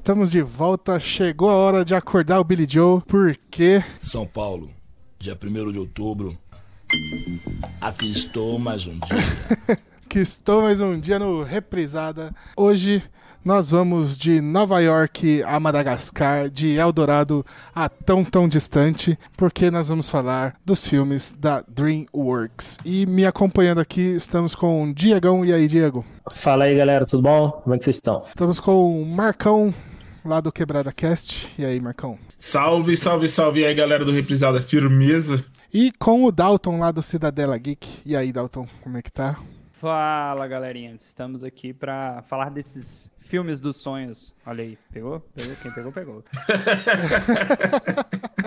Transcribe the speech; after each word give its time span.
Estamos 0.00 0.30
de 0.30 0.40
volta. 0.40 0.98
Chegou 0.98 1.50
a 1.50 1.54
hora 1.54 1.84
de 1.84 1.94
acordar 1.94 2.40
o 2.40 2.44
Billy 2.44 2.66
Joe, 2.66 3.02
porque. 3.06 3.84
São 4.00 4.26
Paulo, 4.26 4.70
dia 5.18 5.38
1 5.40 5.72
de 5.72 5.78
outubro. 5.78 6.38
Aqui 7.78 8.10
estou 8.10 8.58
mais 8.58 8.86
um 8.86 8.92
dia. 8.98 9.78
que 10.08 10.18
estou 10.18 10.62
mais 10.62 10.80
um 10.80 10.98
dia 10.98 11.18
no 11.18 11.42
Reprisada. 11.42 12.34
Hoje 12.56 13.02
nós 13.44 13.70
vamos 13.70 14.16
de 14.16 14.40
Nova 14.40 14.80
York 14.80 15.42
a 15.42 15.60
Madagascar, 15.60 16.48
de 16.48 16.76
Eldorado 16.76 17.44
a 17.74 17.86
tão 17.86 18.24
tão 18.24 18.48
distante, 18.48 19.18
porque 19.36 19.70
nós 19.70 19.88
vamos 19.88 20.08
falar 20.08 20.56
dos 20.64 20.86
filmes 20.88 21.34
da 21.38 21.62
DreamWorks. 21.68 22.78
E 22.86 23.04
me 23.04 23.26
acompanhando 23.26 23.80
aqui 23.80 24.00
estamos 24.00 24.54
com 24.54 24.82
o 24.82 24.94
Diegão. 24.94 25.44
E 25.44 25.52
aí, 25.52 25.68
Diego? 25.68 26.06
Fala 26.32 26.64
aí, 26.64 26.74
galera, 26.74 27.04
tudo 27.04 27.22
bom? 27.22 27.50
Como 27.50 27.74
é 27.74 27.78
que 27.78 27.84
vocês 27.84 27.96
estão? 27.96 28.24
Estamos 28.28 28.58
com 28.58 29.02
o 29.02 29.06
Marcão, 29.06 29.74
lá 30.30 30.40
do 30.40 30.52
Quebrada 30.52 30.92
Cast. 30.92 31.52
E 31.58 31.64
aí, 31.64 31.80
Marcão? 31.80 32.16
Salve, 32.38 32.96
salve, 32.96 33.28
salve 33.28 33.62
e 33.62 33.64
aí, 33.64 33.74
galera 33.74 34.04
do 34.04 34.12
Reprisada, 34.12 34.62
firmeza. 34.62 35.44
E 35.74 35.90
com 35.90 36.24
o 36.24 36.30
Dalton 36.30 36.78
lá 36.78 36.92
do 36.92 37.02
Cidadela 37.02 37.58
Geek. 37.58 38.02
E 38.06 38.14
aí, 38.14 38.32
Dalton, 38.32 38.68
como 38.80 38.96
é 38.96 39.02
que 39.02 39.10
tá? 39.10 39.40
Fala, 39.72 40.46
galerinha. 40.46 40.96
Estamos 41.00 41.42
aqui 41.42 41.72
para 41.72 42.22
falar 42.28 42.50
desses 42.50 43.10
filmes 43.18 43.60
dos 43.60 43.78
sonhos. 43.78 44.32
Olha 44.46 44.62
aí, 44.62 44.78
pegou? 44.92 45.18
Pegou? 45.34 45.56
Quem 45.62 45.72
pegou, 45.72 45.90
pegou. 45.90 46.22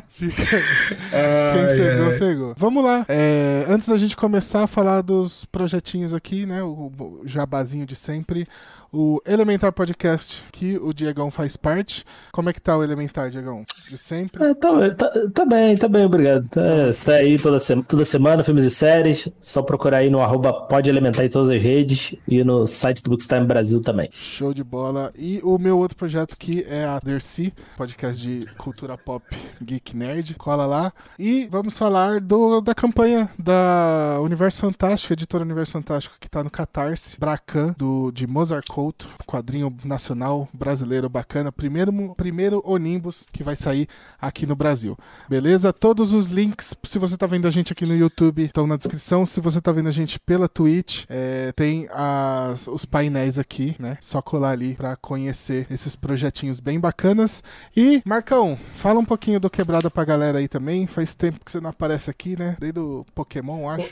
Fica... 0.07 0.45
Quem 0.45 1.65
pegou, 1.75 2.19
pegou. 2.19 2.53
Vamos 2.55 2.81
lá. 2.83 3.03
É, 3.09 3.65
antes 3.67 3.89
da 3.89 3.97
gente 3.97 4.15
começar 4.15 4.63
a 4.63 4.67
falar 4.67 5.01
dos 5.01 5.43
projetinhos 5.45 6.13
aqui, 6.13 6.45
né? 6.45 6.63
O 6.63 7.23
jabazinho 7.25 7.85
de 7.85 7.95
sempre 7.95 8.47
o 8.93 9.19
Elementar 9.25 9.73
Podcast, 9.73 10.43
que 10.51 10.77
o 10.77 10.93
Diegão 10.93 11.31
faz 11.31 11.57
parte. 11.57 12.05
Como 12.31 12.47
é 12.47 12.53
que 12.53 12.61
tá 12.61 12.77
o 12.77 12.83
Elementar, 12.83 13.31
Diegão? 13.31 13.65
De 13.89 13.97
sempre? 13.97 14.43
É, 14.43 14.53
tá, 14.53 14.69
tá, 14.91 15.11
tá, 15.33 15.45
bem, 15.45 15.75
tá 15.75 15.87
bem, 15.87 16.05
obrigado. 16.05 16.47
É, 16.55 16.91
você 16.91 17.03
tá 17.03 17.13
aí 17.13 17.39
toda, 17.39 17.57
toda 17.87 18.05
semana, 18.05 18.43
filmes 18.43 18.65
e 18.65 18.69
séries. 18.69 19.27
Só 19.41 19.63
procurar 19.63 19.97
aí 19.97 20.11
no 20.11 20.21
arroba 20.21 20.53
Pode 20.67 20.87
Elementar 20.87 21.25
em 21.25 21.29
todas 21.29 21.49
as 21.49 21.59
redes 21.59 22.15
e 22.27 22.43
no 22.43 22.67
site 22.67 23.01
do 23.01 23.09
Bookstime 23.09 23.47
Brasil 23.47 23.81
também. 23.81 24.09
Show 24.11 24.53
de 24.53 24.63
bola. 24.63 25.11
E 25.17 25.41
o 25.43 25.57
meu 25.57 25.79
outro 25.79 25.97
projeto 25.97 26.33
aqui 26.33 26.63
é 26.69 26.85
a 26.85 26.99
Dercy, 26.99 27.51
podcast 27.75 28.21
de 28.21 28.45
cultura 28.57 28.95
pop 28.95 29.25
geek 29.59 29.97
nerd. 29.97 30.35
Cola 30.35 30.67
lá. 30.67 30.93
E 31.17 31.47
vamos 31.49 31.75
falar 31.75 32.21
do, 32.21 32.61
da 32.61 32.75
campanha 32.75 33.27
da 33.39 34.19
Universo 34.21 34.61
Fantástico, 34.61 35.13
editora 35.13 35.43
Universo 35.43 35.71
Fantástico, 35.71 36.15
que 36.19 36.29
tá 36.29 36.43
no 36.43 36.51
Catarse, 36.51 37.19
Bracan, 37.19 37.73
do, 37.75 38.11
de 38.11 38.27
Mozart 38.27 38.67
Cole 38.67 38.82
Couto, 38.83 39.07
quadrinho 39.25 39.73
nacional 39.85 40.45
brasileiro 40.51 41.07
bacana, 41.07 41.53
primeiro, 41.53 42.13
primeiro 42.17 42.61
Onimbus 42.65 43.25
que 43.31 43.41
vai 43.41 43.55
sair 43.55 43.87
aqui 44.19 44.45
no 44.45 44.57
Brasil. 44.57 44.97
Beleza? 45.29 45.71
Todos 45.71 46.11
os 46.11 46.27
links, 46.27 46.75
se 46.83 46.99
você 46.99 47.15
tá 47.15 47.25
vendo 47.25 47.47
a 47.47 47.49
gente 47.49 47.71
aqui 47.71 47.85
no 47.85 47.95
YouTube, 47.95 48.43
estão 48.43 48.67
na 48.67 48.75
descrição. 48.75 49.25
Se 49.25 49.39
você 49.39 49.61
tá 49.61 49.71
vendo 49.71 49.87
a 49.87 49.91
gente 49.91 50.19
pela 50.19 50.49
Twitch, 50.49 51.05
é, 51.07 51.53
tem 51.53 51.87
as, 51.93 52.67
os 52.67 52.83
painéis 52.83 53.39
aqui, 53.39 53.73
né? 53.79 53.97
Só 54.01 54.21
colar 54.21 54.49
ali 54.49 54.75
para 54.75 54.97
conhecer 54.97 55.65
esses 55.71 55.95
projetinhos 55.95 56.59
bem 56.59 56.77
bacanas. 56.77 57.41
E, 57.77 58.01
Marcão, 58.03 58.59
fala 58.73 58.99
um 58.99 59.05
pouquinho 59.05 59.39
do 59.39 59.49
Quebrada 59.49 59.89
pra 59.89 60.03
galera 60.03 60.39
aí 60.39 60.49
também. 60.49 60.87
Faz 60.87 61.15
tempo 61.15 61.39
que 61.45 61.49
você 61.49 61.61
não 61.61 61.69
aparece 61.69 62.11
aqui, 62.11 62.37
né? 62.37 62.57
Desde 62.59 62.81
o 62.81 63.05
Pokémon, 63.15 63.69
acho. 63.69 63.89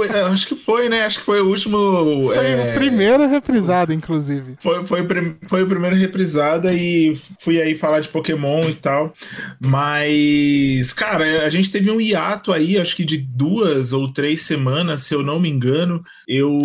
Foi, 0.00 0.08
é, 0.08 0.22
acho 0.22 0.48
que 0.48 0.56
foi, 0.56 0.88
né? 0.88 1.04
Acho 1.04 1.18
que 1.18 1.24
foi 1.24 1.42
o 1.42 1.48
último. 1.48 2.28
Foi 2.28 2.46
é... 2.46 2.70
o 2.70 2.74
primeiro 2.74 3.28
reprisado, 3.28 3.92
inclusive. 3.92 4.56
Foi, 4.58 4.86
foi, 4.86 5.06
foi 5.46 5.62
o 5.62 5.66
primeiro 5.66 5.94
reprisada 5.94 6.72
e 6.72 7.14
fui 7.38 7.60
aí 7.60 7.76
falar 7.76 8.00
de 8.00 8.08
Pokémon 8.08 8.68
e 8.68 8.74
tal. 8.74 9.12
Mas, 9.60 10.92
cara, 10.94 11.44
a 11.44 11.50
gente 11.50 11.70
teve 11.70 11.90
um 11.90 12.00
hiato 12.00 12.52
aí, 12.52 12.78
acho 12.78 12.96
que 12.96 13.04
de 13.04 13.18
duas 13.18 13.92
ou 13.92 14.10
três 14.10 14.42
semanas, 14.42 15.02
se 15.02 15.14
eu 15.14 15.22
não 15.22 15.38
me 15.38 15.50
engano. 15.50 16.02
Eu 16.26 16.58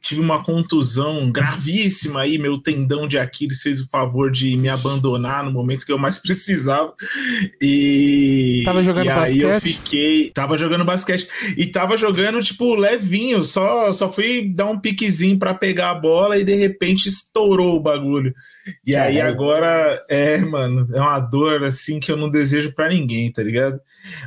tive 0.00 0.20
uma 0.20 0.42
contusão 0.42 1.30
gravíssima 1.30 2.20
aí, 2.20 2.38
meu 2.38 2.58
tendão 2.58 3.08
de 3.08 3.18
Aquiles 3.18 3.60
fez 3.60 3.80
o 3.80 3.88
favor 3.90 4.30
de 4.30 4.56
me 4.56 4.68
abandonar 4.68 5.44
no 5.44 5.50
momento 5.50 5.84
que 5.84 5.92
eu 5.92 5.98
mais 5.98 6.16
precisava. 6.22 6.94
E. 7.60 8.62
Tava 8.64 8.82
jogando 8.82 9.06
e 9.06 9.10
aí 9.10 9.40
eu 9.40 9.60
fiquei. 9.60 10.30
Tava 10.30 10.56
jogando 10.56 10.84
basquete. 10.84 11.28
E 11.56 11.66
tava 11.66 11.96
jogando, 11.96 12.37
tipo, 12.42 12.74
levinho, 12.74 13.44
só, 13.44 13.92
só 13.92 14.12
fui 14.12 14.52
dar 14.54 14.66
um 14.66 14.78
piquezinho 14.78 15.38
para 15.38 15.54
pegar 15.54 15.90
a 15.90 15.94
bola 15.94 16.38
e 16.38 16.44
de 16.44 16.54
repente 16.54 17.08
estourou 17.08 17.76
o 17.76 17.80
bagulho. 17.80 18.32
E 18.86 18.94
aí 18.94 19.20
agora, 19.20 20.02
é, 20.08 20.38
mano, 20.38 20.86
é 20.94 21.00
uma 21.00 21.18
dor 21.18 21.64
assim 21.64 21.98
que 21.98 22.10
eu 22.10 22.16
não 22.16 22.30
desejo 22.30 22.72
para 22.72 22.88
ninguém, 22.88 23.30
tá 23.30 23.42
ligado? 23.42 23.80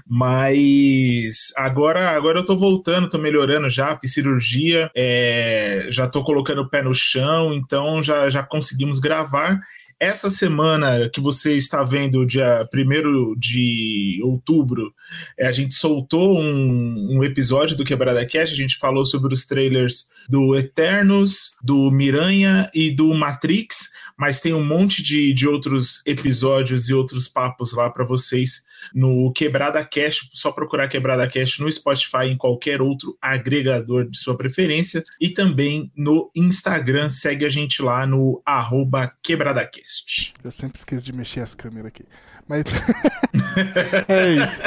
Mas 0.07 1.51
agora, 1.55 2.09
agora 2.09 2.39
eu 2.39 2.45
tô 2.45 2.57
voltando, 2.57 3.09
tô 3.09 3.17
melhorando 3.17 3.69
já, 3.69 3.95
fiz 3.97 4.13
cirurgia, 4.13 4.89
é, 4.95 5.87
já 5.89 6.07
tô 6.07 6.23
colocando 6.23 6.61
o 6.61 6.69
pé 6.69 6.81
no 6.81 6.93
chão, 6.93 7.53
então 7.53 8.03
já, 8.03 8.29
já 8.29 8.43
conseguimos 8.43 8.99
gravar. 8.99 9.59
Essa 10.01 10.31
semana 10.31 11.07
que 11.11 11.21
você 11.21 11.55
está 11.55 11.83
vendo, 11.83 12.25
dia 12.25 12.67
1 12.73 13.35
de 13.37 14.19
outubro, 14.23 14.91
é, 15.37 15.45
a 15.45 15.51
gente 15.51 15.75
soltou 15.75 16.39
um, 16.39 17.17
um 17.19 17.23
episódio 17.23 17.77
do 17.77 17.83
Quebrada 17.83 18.25
Cash, 18.25 18.49
a 18.49 18.55
gente 18.55 18.79
falou 18.79 19.05
sobre 19.05 19.31
os 19.31 19.45
trailers 19.45 20.09
do 20.27 20.55
Eternos, 20.55 21.51
do 21.61 21.91
Miranha 21.91 22.67
e 22.73 22.89
do 22.89 23.13
Matrix, 23.13 23.91
mas 24.17 24.39
tem 24.39 24.55
um 24.55 24.65
monte 24.65 25.03
de, 25.03 25.33
de 25.33 25.47
outros 25.47 26.01
episódios 26.07 26.89
e 26.89 26.95
outros 26.95 27.27
papos 27.27 27.71
lá 27.71 27.87
para 27.87 28.03
vocês 28.03 28.65
no 28.93 29.31
Quebrada 29.33 29.83
Cash, 29.83 30.29
só 30.33 30.51
procurar 30.51 30.87
Quebrada 30.87 31.27
Cash 31.27 31.59
no 31.59 31.71
Spotify 31.71 32.25
em 32.25 32.37
qualquer 32.37 32.81
outro 32.81 33.17
agregador 33.21 34.09
de 34.09 34.17
sua 34.17 34.35
preferência 34.35 35.03
e 35.19 35.29
também 35.29 35.91
no 35.95 36.31
Instagram, 36.35 37.09
segue 37.09 37.45
a 37.45 37.49
gente 37.49 37.81
lá 37.81 38.05
no 38.05 38.41
arroba 38.45 39.11
QuebradaCast. 39.25 40.33
Eu 40.43 40.51
sempre 40.51 40.77
esqueço 40.77 41.05
de 41.05 41.13
mexer 41.13 41.41
as 41.41 41.55
câmeras 41.55 41.87
aqui. 41.87 42.03
Mas 42.47 42.63
é 44.09 44.29
isso. 44.31 44.61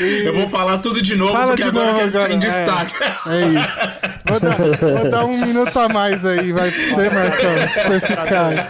E... 0.00 0.26
Eu 0.26 0.34
vou 0.34 0.48
falar 0.50 0.78
tudo 0.78 1.00
de 1.00 1.14
novo, 1.14 1.32
Fala 1.32 1.48
porque 1.48 1.62
de 1.62 1.68
agora 1.68 1.92
novo, 1.92 1.98
eu 1.98 2.10
quero 2.10 2.24
ficar 2.24 2.34
em 2.34 2.38
destaque. 2.38 2.94
É, 3.02 3.36
é 3.36 3.48
isso. 3.48 3.78
Vou 4.26 4.40
dar, 4.40 4.56
vou 4.56 5.10
dar, 5.10 5.24
um 5.24 5.38
minuto 5.38 5.78
a 5.78 5.88
mais 5.88 6.24
aí, 6.24 6.52
vai 6.52 6.70
pra 6.70 6.80
você, 6.80 7.10
Marcão, 7.10 7.54
pra 7.54 7.84
você 7.84 8.00
ficar. 8.00 8.68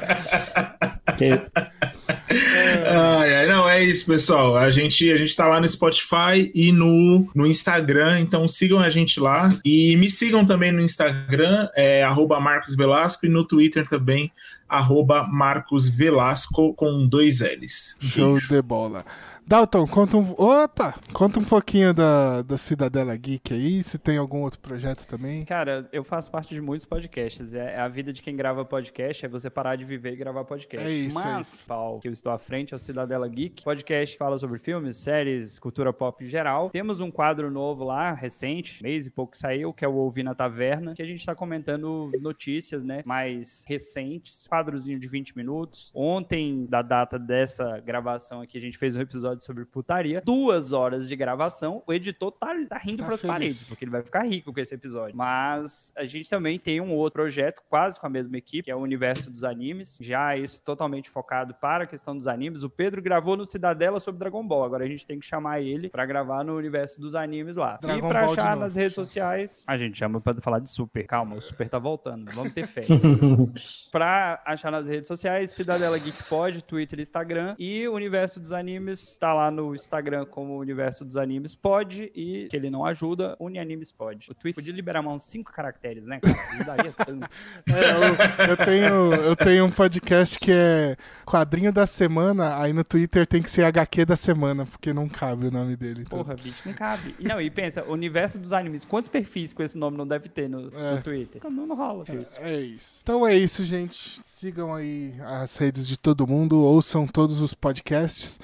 Ai, 2.97 3.47
não, 3.47 3.69
é 3.69 3.83
isso, 3.83 4.07
pessoal. 4.07 4.57
A 4.57 4.71
gente, 4.71 5.11
a 5.13 5.17
gente 5.17 5.35
tá 5.35 5.47
lá 5.47 5.61
no 5.61 5.69
Spotify 5.69 6.51
e 6.55 6.73
no, 6.73 7.29
no 7.35 7.47
Instagram, 7.47 8.21
então 8.21 8.49
sigam 8.49 8.79
a 8.79 8.91
gente 8.91 9.21
lá. 9.21 9.55
E 9.65 9.97
me 9.97 10.11
sigam 10.11 10.45
também 10.45 10.73
no 10.73 10.81
Instagram, 10.81 11.69
é 11.75 12.05
Marcos 12.41 12.77
Velasco, 12.77 13.27
e 13.27 13.29
no 13.29 13.45
Twitter 13.45 13.87
também, 13.87 14.33
arroba 14.69 15.25
Marcos 15.25 15.89
Velasco 15.89 16.75
com 16.75 17.07
dois 17.07 17.41
L's. 17.41 17.97
Show 18.01 18.39
de 18.39 18.63
bola. 18.63 19.05
Dalton, 19.49 19.87
conta 19.87 20.19
um. 20.19 20.33
Opa! 20.33 20.95
Conta 21.15 21.41
um 21.41 21.45
pouquinho 21.45 21.95
da, 21.95 22.43
da 22.43 22.59
Cidadela 22.59 23.17
Geek 23.17 23.55
aí, 23.55 23.83
se 23.83 23.97
tem 23.97 24.19
algum 24.19 24.43
outro 24.43 24.61
projeto 24.61 25.07
também. 25.07 25.43
Cara, 25.47 25.89
eu 25.91 26.05
faço 26.05 26.31
parte 26.31 26.55
de 26.55 26.61
muitos 26.61 26.85
podcasts. 26.85 27.55
É, 27.55 27.77
é 27.77 27.81
a 27.81 27.89
vida 27.89 28.13
de 28.13 28.21
quem 28.21 28.37
grava 28.37 28.63
podcast, 28.63 29.25
é 29.25 29.29
você 29.29 29.49
parar 29.49 29.77
de 29.77 29.87
viver 29.87 30.13
e 30.13 30.17
gravar 30.17 30.45
podcast. 30.45 30.87
É 30.87 30.93
isso. 30.93 31.15
Mas, 31.15 31.35
é 31.35 31.41
isso. 31.41 31.67
Pau, 31.67 31.99
que 31.99 32.09
eu 32.09 32.13
estou 32.13 32.31
à 32.31 32.39
frente 32.39 32.75
é 32.75 32.77
o 32.77 32.79
Cidadela 32.79 33.27
Geek. 33.27 33.65
Podcast 33.65 34.17
que 34.17 34.19
fala 34.19 34.37
sobre 34.37 34.59
filmes, 34.59 34.99
séries, 34.99 35.59
cultura 35.59 35.95
pop 35.95 36.23
em 36.23 36.27
geral. 36.27 36.69
Temos 36.69 37.01
um 37.01 37.11
quadro 37.11 37.51
novo 37.51 37.85
lá, 37.85 38.13
recente, 38.13 38.83
mês 38.83 39.07
e 39.07 39.11
pouco 39.11 39.35
saiu, 39.35 39.73
que 39.73 39.83
é 39.83 39.89
o 39.89 39.95
Ouvir 39.95 40.25
na 40.25 40.35
Taverna, 40.35 40.93
que 40.93 41.01
a 41.01 41.07
gente 41.07 41.21
está 41.21 41.35
comentando 41.35 42.11
notícias, 42.21 42.85
né? 42.85 43.01
Mais 43.03 43.65
recentes. 43.67 44.47
Quadrozinho 44.47 44.99
de 44.99 45.09
20 45.09 45.35
minutos. 45.39 45.91
Ontem, 45.95 46.67
da 46.67 46.83
data 46.83 47.19
dessa 47.19 47.81
gravação 47.81 48.43
aqui, 48.43 48.59
a 48.59 48.61
gente 48.61 48.77
fez 48.77 48.95
um 48.95 49.01
episódio 49.01 49.38
episódio 49.39 49.45
sobre 49.45 49.65
putaria, 49.65 50.21
duas 50.25 50.73
horas 50.73 51.09
de 51.09 51.17
gravação. 51.17 51.83
O 51.87 51.93
editor 51.93 52.33
tá, 52.33 52.55
tá 52.69 52.79
rindo 52.79 52.99
tá 52.99 53.07
pras 53.07 53.21
feliz. 53.21 53.33
paredes, 53.33 53.69
porque 53.69 53.85
ele 53.85 53.93
vai 53.93 54.03
ficar 54.03 54.23
rico 54.25 54.53
com 54.53 54.61
esse 54.61 54.75
episódio. 54.75 55.17
Mas 55.17 55.93
a 55.97 56.05
gente 56.05 56.29
também 56.29 56.59
tem 56.59 56.81
um 56.81 56.93
outro 56.93 57.23
projeto, 57.23 57.63
quase 57.69 57.99
com 57.99 58.07
a 58.07 58.11
mesma 58.11 58.37
equipe, 58.37 58.65
que 58.65 58.71
é 58.71 58.77
o 58.77 58.81
Universo 58.81 59.31
dos 59.31 59.45
Animes. 59.45 59.99
Já 60.01 60.37
isso 60.37 60.63
totalmente 60.63 61.09
focado 61.09 61.55
para 61.55 61.85
a 61.85 61.87
questão 61.87 62.17
dos 62.17 62.27
animes. 62.27 62.63
O 62.63 62.71
Pedro 62.71 63.01
gravou 63.01 63.37
no 63.37 63.47
Cidadela 63.47 64.01
sobre 64.01 64.19
Dragon 64.19 64.47
Ball. 64.47 64.65
Agora 64.65 64.85
a 64.85 64.89
gente 64.89 65.07
tem 65.07 65.19
que 65.19 65.27
chamar 65.27 65.61
ele 65.61 65.89
para 65.89 66.05
gravar 66.05 66.45
no 66.45 66.57
Universo 66.57 67.01
dos 67.01 67.15
Animes 67.15 67.57
lá. 67.57 67.79
Dragon 67.81 68.07
e 68.07 68.09
pra 68.09 68.25
Ball 68.25 68.33
achar 68.33 68.57
nas 68.57 68.75
redes 68.75 68.95
sociais, 68.95 69.65
a 69.67 69.77
gente 69.77 69.97
chama 69.99 70.21
para 70.21 70.41
falar 70.41 70.59
de 70.59 70.71
Super. 70.71 71.07
Calma, 71.07 71.37
o 71.37 71.41
Super 71.41 71.69
tá 71.69 71.79
voltando. 71.79 72.31
Vamos 72.33 72.53
ter 72.53 72.67
fé. 72.67 72.83
pra 73.91 74.43
achar 74.45 74.71
nas 74.71 74.89
redes 74.89 75.09
sociais, 75.09 75.51
Cidadela 75.51 75.99
Geek 75.99 76.25
Pod, 76.25 76.63
Twitter 76.63 76.99
e 76.99 77.03
Instagram. 77.03 77.55
E 77.59 77.87
o 77.89 77.95
Universo 77.95 78.41
dos 78.41 78.53
Animes 78.53 79.17
tá 79.19 79.28
tá 79.29 79.35
lá 79.35 79.51
no 79.51 79.75
Instagram 79.75 80.25
como 80.27 80.59
Universo 80.59 81.05
dos 81.05 81.17
Animes 81.17 81.55
Pode 81.55 82.11
e 82.15 82.49
que 82.49 82.57
ele 82.57 82.71
não 82.71 82.85
ajuda, 82.85 83.37
Unianimes 83.39 83.93
Pode. 83.93 84.31
O 84.31 84.35
Twitter 84.35 84.55
podia 84.55 84.73
liberar 84.73 85.03
mais 85.03 85.17
uns 85.17 85.23
cinco 85.25 85.53
caracteres, 85.53 86.07
né? 86.07 86.19
Cara? 86.21 86.37
Ajudaria 86.55 86.93
tanto. 87.05 87.29
É, 87.69 88.47
eu, 88.47 88.49
eu 88.49 88.57
tenho, 88.57 89.15
eu 89.15 89.37
tenho 89.37 89.65
um 89.67 89.71
podcast 89.71 90.39
que 90.39 90.51
é 90.51 90.97
quadrinho 91.27 91.71
da 91.73 91.87
semana, 91.87 92.59
aí 92.59 92.73
no 92.73 92.83
Twitter 92.83 93.27
tem 93.27 93.43
que 93.43 93.51
ser 93.51 93.65
HQ 93.65 94.07
da 94.07 94.17
semana, 94.17 94.65
porque 94.65 94.93
não 94.95 95.09
cabe 95.09 95.47
o 95.47 95.51
nome 95.51 95.77
dele. 95.77 96.03
então. 96.07 96.19
Porra, 96.25 96.35
bicho, 96.35 96.63
não 96.65 96.73
cabe. 96.73 97.15
E 97.19 97.25
não, 97.25 97.41
e 97.41 97.51
pensa, 97.51 97.85
Universo 97.85 98.39
dos 98.39 98.53
Animes, 98.53 98.85
quantos 98.87 99.09
perfis 99.11 99.53
com 99.53 99.63
esse 99.63 99.77
nome 99.77 99.97
não 99.99 100.07
deve 100.07 100.29
ter 100.29 100.49
no, 100.49 100.69
É. 100.75 100.95
no 100.95 101.03
Twitter? 101.03 101.43
Não, 101.45 101.67
não 101.67 101.77
rola. 101.77 102.05
Isso. 102.13 102.39
É 102.41 102.59
isso. 102.59 103.01
Então 103.03 103.27
é 103.27 103.35
isso, 103.37 103.65
gente. 103.65 104.21
Sigam 104.25 104.75
aí 104.75 105.13
as 105.23 105.57
redes 105.57 105.87
de 105.87 105.99
todo 105.99 106.27
mundo, 106.27 106.59
ouçam 106.61 107.07
todos 107.07 107.43
os 107.43 107.53
podcasts. 107.53 108.41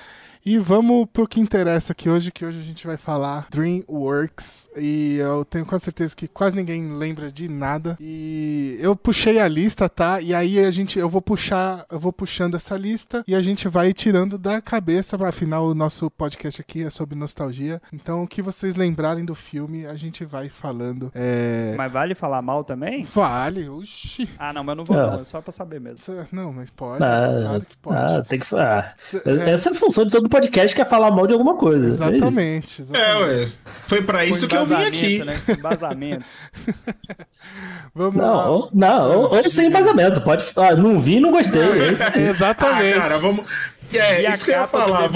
E 0.46 0.58
vamos 0.58 1.06
pro 1.10 1.26
que 1.26 1.40
interessa 1.40 1.92
aqui 1.92 2.06
hoje, 2.10 2.30
que 2.30 2.44
hoje 2.44 2.60
a 2.60 2.62
gente 2.62 2.86
vai 2.86 2.98
falar 2.98 3.46
DreamWorks. 3.50 4.68
E 4.76 5.16
eu 5.16 5.42
tenho 5.42 5.64
quase 5.64 5.84
certeza 5.84 6.14
que 6.14 6.28
quase 6.28 6.54
ninguém 6.54 6.90
lembra 6.90 7.32
de 7.32 7.48
nada. 7.48 7.96
E 7.98 8.76
eu 8.78 8.94
puxei 8.94 9.38
a 9.40 9.48
lista, 9.48 9.88
tá? 9.88 10.20
E 10.20 10.34
aí 10.34 10.58
a 10.62 10.70
gente, 10.70 10.98
eu 10.98 11.08
vou 11.08 11.22
puxar, 11.22 11.86
eu 11.90 11.98
vou 11.98 12.12
puxando 12.12 12.56
essa 12.56 12.76
lista 12.76 13.24
e 13.26 13.34
a 13.34 13.40
gente 13.40 13.68
vai 13.68 13.94
tirando 13.94 14.36
da 14.36 14.60
cabeça. 14.60 15.16
Afinal, 15.26 15.64
o 15.66 15.74
nosso 15.74 16.10
podcast 16.10 16.60
aqui 16.60 16.82
é 16.82 16.90
sobre 16.90 17.16
nostalgia. 17.16 17.80
Então, 17.90 18.22
o 18.22 18.28
que 18.28 18.42
vocês 18.42 18.76
lembrarem 18.76 19.24
do 19.24 19.34
filme, 19.34 19.86
a 19.86 19.94
gente 19.94 20.26
vai 20.26 20.50
falando. 20.50 21.10
É... 21.14 21.72
Mas 21.74 21.90
vale 21.90 22.14
falar 22.14 22.42
mal 22.42 22.64
também? 22.64 23.02
Vale, 23.04 23.66
oxi. 23.70 24.28
Ah, 24.38 24.52
não, 24.52 24.62
mas 24.62 24.72
eu 24.72 24.76
não 24.76 24.84
vou 24.84 24.98
Ah. 24.98 25.06
não, 25.12 25.20
é 25.20 25.24
só 25.24 25.40
pra 25.40 25.50
saber 25.52 25.80
mesmo. 25.80 26.00
Não, 26.30 26.52
mas 26.52 26.68
pode. 26.68 27.02
Ah, 27.02 27.28
claro 27.42 27.64
que 27.64 27.76
pode. 27.78 28.12
ah, 28.12 28.22
tem 28.22 28.38
que 28.38 28.44
falar. 28.44 28.94
É. 29.24 29.50
Essa 29.50 29.70
é 29.70 29.72
a 29.72 29.74
função 29.74 30.04
de 30.04 30.10
todo 30.12 30.33
podcast, 30.34 30.74
que 30.74 30.82
é 30.82 30.84
falar 30.84 31.12
mal 31.12 31.26
de 31.28 31.32
alguma 31.32 31.54
coisa. 31.54 31.88
Exatamente, 31.88 32.80
É, 32.80 32.82
exatamente. 32.84 33.22
ué. 33.22 33.48
Foi 33.86 34.02
pra 34.02 34.24
isso 34.24 34.48
que 34.48 34.56
eu 34.56 34.66
vim 34.66 34.74
aqui. 34.74 35.24
Né? 35.24 35.40
Embasamento. 35.48 36.24
Vamos 37.94 38.16
Não, 38.16 38.36
lá. 38.36 38.50
ou, 38.50 38.68
não 38.72 39.10
ou, 39.16 39.34
ou 39.36 39.48
sem 39.50 39.68
embasamento. 39.68 40.20
Pode. 40.22 40.44
Ah, 40.56 40.74
não 40.74 40.98
vi, 40.98 41.20
não 41.20 41.30
gostei. 41.30 41.62
É 41.62 41.92
isso. 41.92 42.02
Ah, 42.12 42.18
Exatamente. 42.18 42.98
cara, 42.98 43.18
vamos. 43.18 43.46
É, 43.92 44.22
e 44.22 44.32
isso 44.32 44.44
que 44.44 44.50
eu 44.50 44.56
ia 44.56 44.66
falar. 44.66 45.08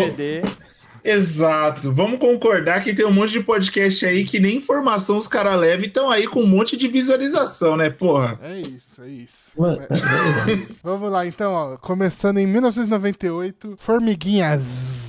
Exato. 1.02 1.92
Vamos 1.92 2.18
concordar 2.20 2.82
que 2.84 2.92
tem 2.94 3.04
um 3.06 3.12
monte 3.12 3.32
de 3.32 3.40
podcast 3.40 4.04
aí 4.06 4.24
que 4.24 4.38
nem 4.38 4.56
informação 4.56 5.16
os 5.16 5.26
caras 5.26 5.58
levam 5.58 5.84
e 5.84 5.88
estão 5.88 6.10
aí 6.10 6.26
com 6.28 6.42
um 6.42 6.46
monte 6.46 6.76
de 6.76 6.86
visualização, 6.86 7.76
né, 7.76 7.90
porra? 7.90 8.38
É 8.42 8.60
isso, 8.60 9.02
é 9.02 9.08
isso. 9.08 9.52
É 9.58 10.52
isso. 10.52 10.76
Vamos 10.84 11.10
lá, 11.10 11.26
então, 11.26 11.52
ó. 11.52 11.76
Começando 11.78 12.38
em 12.38 12.46
1998, 12.46 13.74
Formiguinhas. 13.78 15.07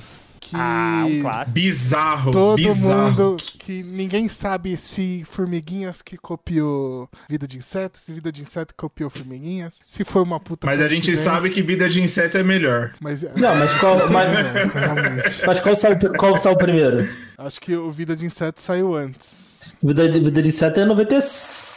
Que 0.50 0.56
Ah, 0.56 1.04
um 1.06 1.20
clássico. 1.20 1.50
Bizarro, 1.52 2.30
todo 2.32 2.56
bizarro. 2.56 3.10
mundo. 3.10 3.36
Que 3.60 3.84
ninguém 3.84 4.28
sabe 4.28 4.76
se 4.76 5.22
Formiguinhas 5.24 6.02
que 6.02 6.16
copiou 6.16 7.08
Vida 7.28 7.46
de 7.46 7.58
Inseto, 7.58 7.96
se 7.96 8.12
Vida 8.12 8.32
de 8.32 8.42
Inseto 8.42 8.74
copiou 8.76 9.08
Formiguinhas, 9.08 9.78
se 9.80 10.02
foi 10.04 10.22
uma 10.22 10.40
puta. 10.40 10.66
Mas 10.66 10.82
a 10.82 10.88
gente 10.88 11.16
sabe 11.16 11.50
que 11.50 11.62
vida 11.62 11.88
de 11.88 12.00
inseto 12.00 12.36
é 12.36 12.42
melhor. 12.42 12.92
Mas, 13.00 13.22
Não, 13.22 13.54
mas 13.54 13.74
qual. 13.76 13.96
Mas, 14.10 15.42
mas 15.46 15.60
qual, 15.60 15.76
saiu, 15.76 15.96
qual 16.18 16.36
saiu 16.36 16.56
primeiro? 16.56 17.08
Acho 17.38 17.60
que 17.60 17.76
o 17.76 17.92
Vida 17.92 18.16
de 18.16 18.26
Inseto 18.26 18.60
saiu 18.60 18.94
antes. 18.94 19.72
Vida 19.82 20.08
de, 20.08 20.18
Vida 20.18 20.42
de 20.42 20.48
Inseto 20.48 20.80
é 20.80 20.84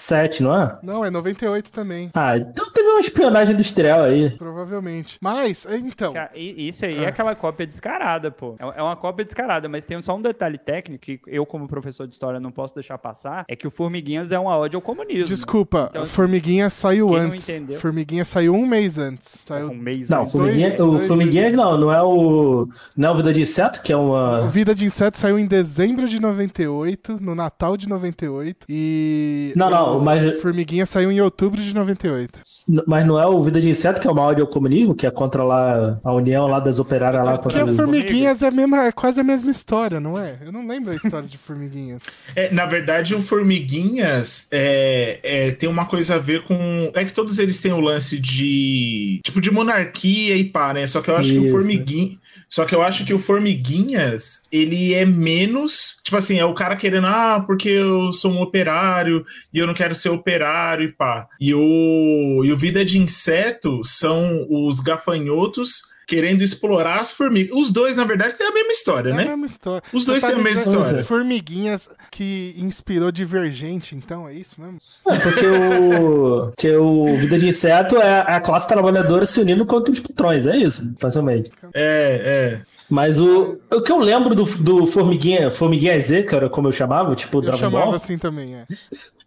97, 0.08 0.44
não 0.44 0.54
é? 0.62 0.78
Não, 0.84 1.06
é 1.06 1.10
98 1.10 1.72
também. 1.72 2.10
Ah, 2.14 2.38
então 2.38 2.70
teve 2.72 2.88
uma 2.90 3.00
espionagem 3.00 3.54
industrial 3.54 4.02
aí. 4.02 4.32
Provavelmente. 4.32 5.18
Mas, 5.22 5.66
então. 5.66 6.14
Cara, 6.14 6.32
Isso 6.36 6.86
aí 6.86 7.00
Ah. 7.00 7.04
é 7.04 7.08
aquela 7.08 7.36
cópia 7.36 7.66
descarada, 7.66 8.30
pô. 8.30 8.56
É 8.60 8.74
é 8.80 8.82
uma 8.82 8.96
cópia 8.96 9.24
descarada, 9.24 9.70
mas 9.70 9.86
tem 9.86 10.02
só 10.02 10.16
um 10.16 10.22
detalhe 10.22 10.58
técnico 10.58 11.04
que 11.04 11.20
eu, 11.28 11.46
como 11.46 11.68
professor 11.68 12.08
de 12.08 12.14
história, 12.14 12.40
não 12.40 12.52
posso 12.52 12.74
deixar 12.74 12.98
passar, 12.98 13.46
é 13.48 13.56
que 13.56 13.68
o 13.68 13.72
Formiguinhas 13.72 14.32
é 14.32 14.40
uma 14.40 14.58
ódio 14.58 14.78
ao 14.78 14.82
comunismo. 14.82 15.26
Desculpa, 15.28 15.88
Então, 15.92 16.06
Formiguinha 16.06 16.70
saiu 16.70 17.08
quem 17.10 17.18
não 17.18 17.24
antes. 17.28 17.48
entendeu? 17.50 17.80
Formiguinha 17.80 18.26
saiu 18.26 18.54
um 18.54 18.66
mês 18.66 18.98
antes. 18.98 19.44
Saiu... 19.46 19.70
Um 19.70 19.76
mês 19.76 20.10
Não, 20.10 20.20
o 20.20 20.22
antes. 20.22 20.32
Formiguinha, 20.34 20.70
dois- 20.72 20.82
o 20.82 20.92
dois 20.98 21.08
Formiguinha 21.08 21.50
não, 21.52 21.78
não 21.78 21.94
é 21.94 22.02
o. 22.02 22.68
Não 22.98 23.10
é 23.10 23.12
o 23.12 23.16
Vida 23.16 23.32
de 23.34 23.42
Inseto, 23.42 23.82
que 23.82 23.94
é 23.94 23.98
O 23.98 24.10
uma. 24.10 24.48
Vida 24.48 24.74
de 24.76 24.86
Inseto 24.86 25.18
saiu 25.18 25.38
em 25.40 25.46
dezembro 25.46 26.08
de 26.10 26.20
98, 26.20 27.18
no 27.22 27.36
Natal 27.36 27.78
de 27.78 27.88
98. 27.88 28.66
E. 28.68 29.54
Não, 29.56 29.70
não, 29.70 29.93
o 29.98 30.02
mas- 30.04 30.42
Formiguinha 30.42 30.86
saiu 30.86 31.12
em 31.12 31.22
outubro 31.22 31.62
de 31.62 31.74
98. 31.74 32.40
Mas 32.88 33.06
não 33.06 33.20
é 33.20 33.26
o 33.28 33.42
Vida 33.42 33.60
de 33.60 33.70
Inseto, 33.70 34.02
que 34.02 34.08
é 34.08 34.12
uma 34.12 34.22
ódio 34.22 34.44
ao 34.44 34.50
comunismo, 34.50 34.96
que 34.96 35.06
é 35.06 35.12
contra 35.12 35.44
lá 35.44 36.00
a 36.04 36.14
união 36.14 36.48
lá 36.48 36.60
das 36.60 36.80
operárias 36.80 37.24
lá 37.26 37.38
Porque 37.38 37.58
contra 37.58 37.72
o. 37.72 37.76
Formiguinhas 37.76 38.42
é, 38.42 38.48
a 38.48 38.52
mesma, 38.52 38.86
é 38.86 38.92
quase 38.92 39.20
a 39.20 39.24
mesma 39.24 39.52
história, 39.52 40.00
não 40.00 40.18
é? 40.18 40.38
Eu 40.46 40.52
não 40.52 40.66
lembro 40.68 40.92
a 40.92 40.96
história 40.96 41.28
de 41.28 41.38
Formiguinhas. 41.38 42.02
É, 42.36 42.52
na 42.52 42.66
verdade, 42.66 43.14
o 43.14 43.22
Formiguinhas 43.22 44.48
é, 44.52 45.20
é, 45.24 45.52
tem 45.52 45.70
uma 45.70 45.86
coisa 45.86 46.16
a 46.16 46.18
ver 46.20 46.44
com. 46.46 46.92
É 46.94 47.04
que 47.06 47.12
todos 47.14 47.38
eles 47.38 47.62
têm 47.62 47.74
o 47.74 47.80
lance 47.80 48.18
de. 48.20 49.20
Tipo, 49.24 49.40
de 49.40 49.52
monarquia 49.52 50.36
e 50.36 50.44
pá, 50.44 50.74
né? 50.74 50.88
Só 50.88 51.02
que 51.02 51.10
eu 51.10 51.18
acho 51.18 51.30
que 51.32 51.40
o 51.40 51.44
Isso. 51.44 51.52
Formiguinhas. 51.52 52.18
Só 52.50 52.66
que 52.66 52.76
eu 52.76 52.82
acho 52.82 53.06
que 53.06 53.14
o 53.14 53.20
Formiguinhas, 53.20 54.44
ele 54.52 54.94
é 54.94 55.06
menos. 55.06 55.98
Tipo 56.04 56.18
assim, 56.18 56.38
é 56.38 56.46
o 56.46 56.54
cara 56.54 56.76
querendo, 56.76 57.08
ah, 57.08 57.44
porque 57.46 57.70
eu 57.70 58.14
sou 58.14 58.32
um 58.32 58.42
operário 58.42 59.26
e 59.54 59.58
eu 59.58 59.68
não 59.68 59.74
quero 59.74 59.96
ser 59.96 60.10
operário 60.10 60.88
e 60.88 60.92
pá. 60.92 61.28
E 61.40 61.54
o, 61.54 62.42
e 62.44 62.52
o 62.52 62.58
Vida 62.58 62.84
de 62.86 62.98
Inseto 62.98 63.84
são 63.84 64.46
os 64.50 64.80
gafanhotos 64.80 65.93
querendo 66.08 66.42
explorar 66.42 67.00
as 67.02 67.14
formigas. 67.14 67.56
Os 67.56 67.72
dois, 67.72 67.96
na 67.96 68.04
verdade, 68.04 68.36
têm 68.36 68.48
a 68.48 68.52
mesma 68.52 68.72
história, 68.72 69.10
É 69.10 69.14
a 69.14 69.16
né? 69.16 69.26
mesma 69.26 69.46
história. 69.46 69.84
Os 69.92 70.04
Você 70.04 70.12
dois 70.12 70.22
tá 70.22 70.28
têm 70.28 70.36
a 70.36 70.40
me 70.40 70.44
mesma 70.46 70.62
história. 70.62 71.04
Formiguinhas 71.04 71.90
que 72.12 72.54
inspirou 72.58 73.12
Divergente, 73.12 73.96
então, 73.96 74.28
é 74.28 74.34
isso 74.34 74.60
mesmo? 74.60 74.78
É, 75.08 75.18
porque 75.20 75.46
o, 75.48 76.52
que 76.58 76.76
o 76.76 77.18
Vida 77.18 77.38
de 77.38 77.48
Inseto 77.48 77.98
é 77.98 78.20
a 78.22 78.40
classe 78.40 78.68
trabalhadora 78.68 79.26
se 79.26 79.40
unindo 79.40 79.66
contra 79.66 79.92
os 79.92 80.00
patrões, 80.00 80.46
é 80.46 80.56
isso, 80.58 80.94
facilmente. 80.98 81.50
É, 81.74 82.60
é. 82.60 82.62
Mas 82.94 83.20
o, 83.20 83.58
o 83.72 83.82
que 83.82 83.92
eu 83.92 83.98
lembro 83.98 84.36
do, 84.36 84.44
do 84.44 84.86
Formiguinha, 84.86 85.50
Formiguinha 85.50 86.00
Z, 86.00 86.24
que 86.24 86.36
era 86.36 86.48
como 86.48 86.68
eu 86.68 86.72
chamava, 86.72 87.16
tipo 87.16 87.38
o 87.38 87.40
Eu 87.40 87.46
Dragon 87.46 87.58
chamava 87.60 87.86
Ball, 87.86 87.96
assim 87.96 88.20
também, 88.20 88.54
é. 88.54 88.66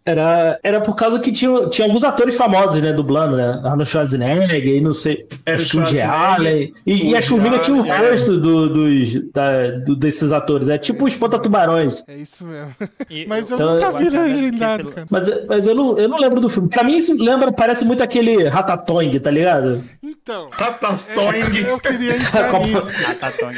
era, 0.05 0.57
era 0.63 0.79
por 0.79 0.95
causa 0.95 1.19
que 1.19 1.33
tinha, 1.33 1.67
tinha 1.67 1.85
alguns 1.85 2.01
atores 2.05 2.37
famosos, 2.37 2.81
né, 2.81 2.93
dublando, 2.93 3.35
né? 3.35 3.59
Arnold 3.65 3.85
Schwarzenegger 3.89 4.65
e 4.77 4.79
não 4.79 4.93
sei, 4.93 5.27
Era 5.45 5.57
acho 5.61 5.71
que 5.83 5.97
o 5.97 6.09
Allen. 6.09 6.73
E, 6.85 7.09
e 7.09 7.15
as 7.17 7.25
formigas 7.27 7.65
tinham 7.65 7.81
o 7.81 7.85
é. 7.85 8.09
rosto 8.09 8.39
do, 8.39 8.69
dos, 8.69 9.31
da- 9.33 9.71
do- 9.85 9.97
desses 9.97 10.31
atores, 10.31 10.69
é 10.69 10.77
tipo 10.77 11.03
o 11.03 11.07
Espanta-Tubarões. 11.09 12.05
É 12.07 12.15
isso 12.15 12.45
mesmo. 12.45 12.73
E 13.09 13.25
Mas 13.27 13.49
eu 13.51 13.55
Então, 13.55 13.75
nunca 13.75 13.91
vi 13.91 14.09
legendado, 14.09 14.91
cara. 14.91 15.07
Mas, 15.11 15.29
mas 15.45 15.67
eu, 15.67 15.75
não, 15.75 15.97
eu 15.97 16.07
não 16.07 16.17
lembro 16.17 16.39
do 16.39 16.47
filme. 16.47 16.69
Pra 16.69 16.85
mim 16.85 16.95
isso 16.95 17.13
lembra, 17.21 17.51
parece 17.51 17.83
muito 17.83 18.01
aquele 18.01 18.47
Ratatouille, 18.47 19.19
tá 19.19 19.29
ligado? 19.29 19.83
Então, 20.01 20.47
Ratatouille, 20.53 21.65
eu 21.67 21.77
queria 21.79 22.15
entrar 22.15 22.53
nisso. 22.63 22.87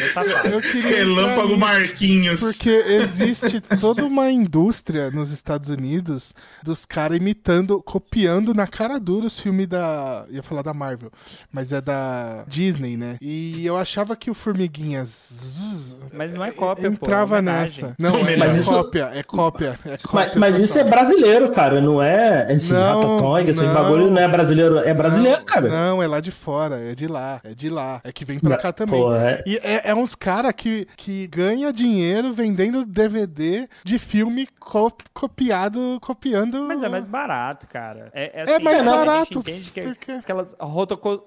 É 0.01 0.09
safado. 0.13 0.47
Eu 0.49 0.61
queria 0.61 0.97
Relâmpago 0.97 1.57
Marquinhos. 1.57 2.39
Porque 2.39 2.69
existe 2.69 3.61
toda 3.79 4.05
uma 4.05 4.29
indústria 4.31 5.09
nos 5.11 5.31
Estados 5.31 5.69
Unidos 5.69 6.33
dos 6.63 6.85
caras 6.85 7.17
imitando, 7.17 7.81
copiando 7.81 8.53
na 8.53 8.67
cara 8.67 8.99
dura 8.99 9.25
os 9.27 9.39
filmes 9.39 9.67
da. 9.67 10.25
ia 10.29 10.43
falar 10.43 10.61
da 10.61 10.73
Marvel, 10.73 11.11
mas 11.51 11.71
é 11.71 11.81
da 11.81 12.43
Disney, 12.47 12.97
né? 12.97 13.17
E 13.21 13.65
eu 13.65 13.77
achava 13.77 14.15
que 14.15 14.29
o 14.29 14.33
Formiguinhas. 14.33 15.97
Mas 16.13 16.33
não 16.33 16.43
é 16.43 16.51
cópia, 16.51 16.89
pô, 16.91 17.05
Entrava 17.05 17.35
é 17.35 17.39
homenagem. 17.39 17.83
nessa. 17.83 17.95
Não, 17.99 18.27
é, 18.27 18.35
Mas 18.37 18.55
é 18.55 18.59
isso- 18.59 18.69
cópia, 18.71 19.11
é 19.13 19.23
cópia. 19.23 19.79
É 19.85 19.89
Mas, 19.91 20.01
cópia 20.03 20.31
mas 20.35 20.59
isso 20.59 20.77
é 20.79 20.83
brasileiro, 20.83 21.51
cara, 21.51 21.81
não 21.81 22.01
é 22.01 22.51
esse 22.53 22.73
Ratatouille, 22.73 23.51
esse 23.51 23.63
bagulho 23.65 24.09
não 24.09 24.21
é 24.21 24.27
brasileiro, 24.27 24.79
é 24.79 24.93
brasileiro, 24.93 25.37
não, 25.39 25.45
cara. 25.45 25.67
Não, 25.69 26.01
é 26.03 26.07
lá 26.07 26.19
de 26.19 26.31
fora, 26.31 26.75
é 26.79 26.95
de 26.95 27.07
lá, 27.07 27.39
é 27.43 27.53
de 27.53 27.69
lá. 27.69 28.01
É 28.03 28.11
que 28.11 28.25
vem 28.25 28.39
pra 28.39 28.57
cá 28.57 28.71
também. 28.71 28.99
pô, 29.01 29.13
é- 29.15 29.43
E 29.45 29.57
é, 29.57 29.78
é 29.83 29.95
uns 29.95 30.15
cara 30.15 30.51
que, 30.53 30.87
que 30.97 31.27
ganha 31.27 31.71
dinheiro 31.73 32.31
vendendo 32.33 32.85
DVD 32.85 33.67
de 33.83 33.97
filme 33.99 34.47
co- 34.59 34.91
copiado, 35.13 35.97
copiando. 36.01 36.63
Mas 36.65 36.81
é 36.83 36.89
mais 36.89 37.07
barato, 37.07 37.67
cara. 37.67 38.09
É, 38.13 38.41
É 38.43 38.59
mais 38.59 38.77
a 38.77 38.81
gente 38.83 38.85
barato, 38.95 39.39
entende 39.39 39.71
que 39.71 40.11
é 40.11 40.15
aquelas 40.17 40.55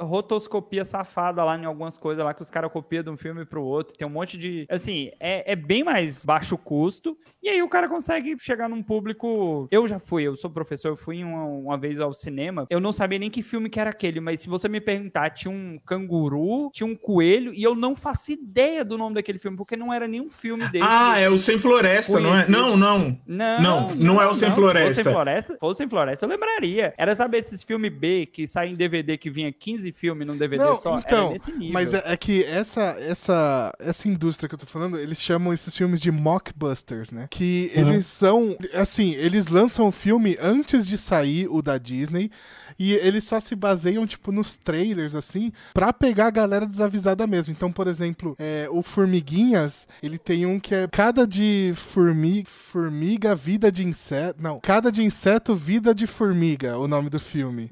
rotoscopia 0.01 0.85
safada 0.85 1.45
lá 1.45 1.57
em 1.59 1.65
algumas 1.65 1.97
coisas 1.99 2.25
lá 2.25 2.35
que 2.35 2.43
os 2.43 2.51
caras 2.51 2.71
copiam 2.73 3.03
de 3.03 3.11
um 3.11 3.17
filme 3.17 3.45
pro 3.45 3.63
outro. 3.63 3.97
Tem 3.97 4.07
um 4.07 4.11
monte 4.11 4.37
de. 4.37 4.67
Assim, 4.69 5.11
é, 5.21 5.53
é 5.53 5.57
bem 5.57 5.85
mais 5.85 6.25
baixo 6.25 6.57
custo. 6.59 7.17
E 7.43 7.49
aí 7.49 7.63
o 7.63 7.69
cara 7.69 7.89
consegue 7.89 8.37
chegar 8.39 8.69
num 8.69 8.83
público. 8.83 9.69
Eu 9.71 9.87
já 9.87 9.99
fui, 9.99 10.25
eu 10.25 10.37
sou 10.37 10.51
professor, 10.51 10.89
eu 10.89 10.97
fui 10.97 11.23
uma, 11.25 11.45
uma 11.45 11.79
vez 11.79 12.01
ao 12.01 12.13
cinema. 12.13 12.67
Eu 12.71 12.81
não 12.81 12.93
sabia 12.93 13.19
nem 13.19 13.31
que 13.31 13.43
filme 13.43 13.69
que 13.69 13.81
era 13.81 13.91
aquele, 13.91 14.21
mas 14.21 14.41
se 14.41 14.49
você 14.49 14.69
me 14.69 14.81
perguntar, 14.81 15.31
tinha 15.31 15.53
um 15.53 15.79
canguru, 15.85 16.71
tinha 16.73 16.87
um 16.87 16.97
coelho, 16.97 17.53
e 17.55 17.63
eu 17.63 17.75
não 17.75 17.95
faço 17.97 18.33
ideia 18.43 18.85
do 18.85 18.99
nome 18.99 19.15
daquele 19.15 19.39
filme, 19.39 19.57
porque 19.57 19.77
não 19.77 19.93
era 19.93 20.07
nenhum 20.09 20.29
filme 20.29 20.69
dele. 20.69 20.85
Ah, 20.87 21.19
é 21.19 21.29
o 21.29 21.39
Sem 21.39 21.59
Floresta, 21.59 22.19
não 22.21 22.31
é? 22.31 22.45
Conhecido. 22.45 22.53
Não, 22.59 22.77
não. 22.77 23.19
Não, 23.27 23.61
Não, 23.63 23.95
não 23.95 24.23
é 24.23 24.27
o 24.27 24.35
Sem 24.35 24.49
Se 24.51 24.55
Floresta. 24.55 24.89
fosse 24.89 25.03
Sem 25.05 25.13
Floresta, 25.13 25.57
fosse 25.61 25.79
Sem 25.79 25.89
Floresta, 25.89 26.27
eu 26.27 26.31
lembraria. 26.31 26.93
Era, 26.99 27.15
sabe, 27.15 27.39
esses 27.39 27.63
filmes 27.63 27.93
B 27.93 28.27
que 28.27 28.47
saem 28.47 28.73
em 28.73 28.77
DVD 28.77 29.17
que 29.17 29.31
vinha 29.31 29.53
15 29.53 29.93
filmes 29.93 30.27
num 30.27 30.37
DVD 30.37 30.63
Não, 30.65 30.75
só? 30.75 30.99
então, 30.99 31.25
era 31.27 31.33
nesse 31.33 31.53
nível. 31.53 31.73
Mas 31.73 31.95
é, 31.95 32.03
é 32.05 32.17
que 32.17 32.45
essa, 32.45 32.97
essa, 33.01 33.73
essa 33.79 34.09
indústria 34.09 34.49
que 34.49 34.55
eu 34.55 34.59
tô 34.59 34.67
falando, 34.67 34.99
eles 34.99 35.21
chamam 35.21 35.53
esses 35.53 35.77
filmes 35.77 36.01
de 36.01 36.11
mockbusters, 36.11 37.13
né? 37.13 37.29
Que 37.31 37.71
eles 37.75 38.07
são, 38.07 38.57
assim, 38.75 39.13
eles 39.15 39.47
lançam 39.49 39.87
o 39.87 39.93
filme 39.93 40.37
antes 40.41 40.87
de 40.87 40.99
sair 40.99 41.47
o 41.49 41.63
da 41.63 41.79
Disney 41.79 42.31
e 42.79 42.93
eles 42.95 43.25
só 43.25 43.39
se 43.41 43.55
baseiam, 43.55 44.07
tipo, 44.07 44.31
nos 44.33 44.57
trailers, 44.57 45.15
assim, 45.15 45.53
pra 45.75 45.93
pegar 45.93 46.27
a 46.27 46.31
galera 46.31 46.67
desavisada 46.67 47.27
mesmo. 47.27 47.53
Então, 47.53 47.71
por 47.73 47.87
exemplo, 47.87 48.35
é, 48.39 48.69
o 48.71 48.83
Formiguinhas, 48.83 49.87
ele 50.03 50.19
tem 50.19 50.47
um 50.47 50.59
que 50.59 50.75
é 50.75 50.89
cada 50.91 51.27
de 51.27 51.73
formi 51.77 52.45
formiga, 52.47 53.35
vida 53.35 53.71
de 53.71 53.85
inseto. 53.87 54.43
Não, 54.43 54.59
cada 54.61 54.91
de 54.91 55.03
inseto, 55.03 55.55
vida 55.55 55.95
de 55.95 56.07
formiga, 56.07 56.79
o 56.79 56.89
nome 56.89 57.09
do 57.11 57.19
filme. 57.19 57.71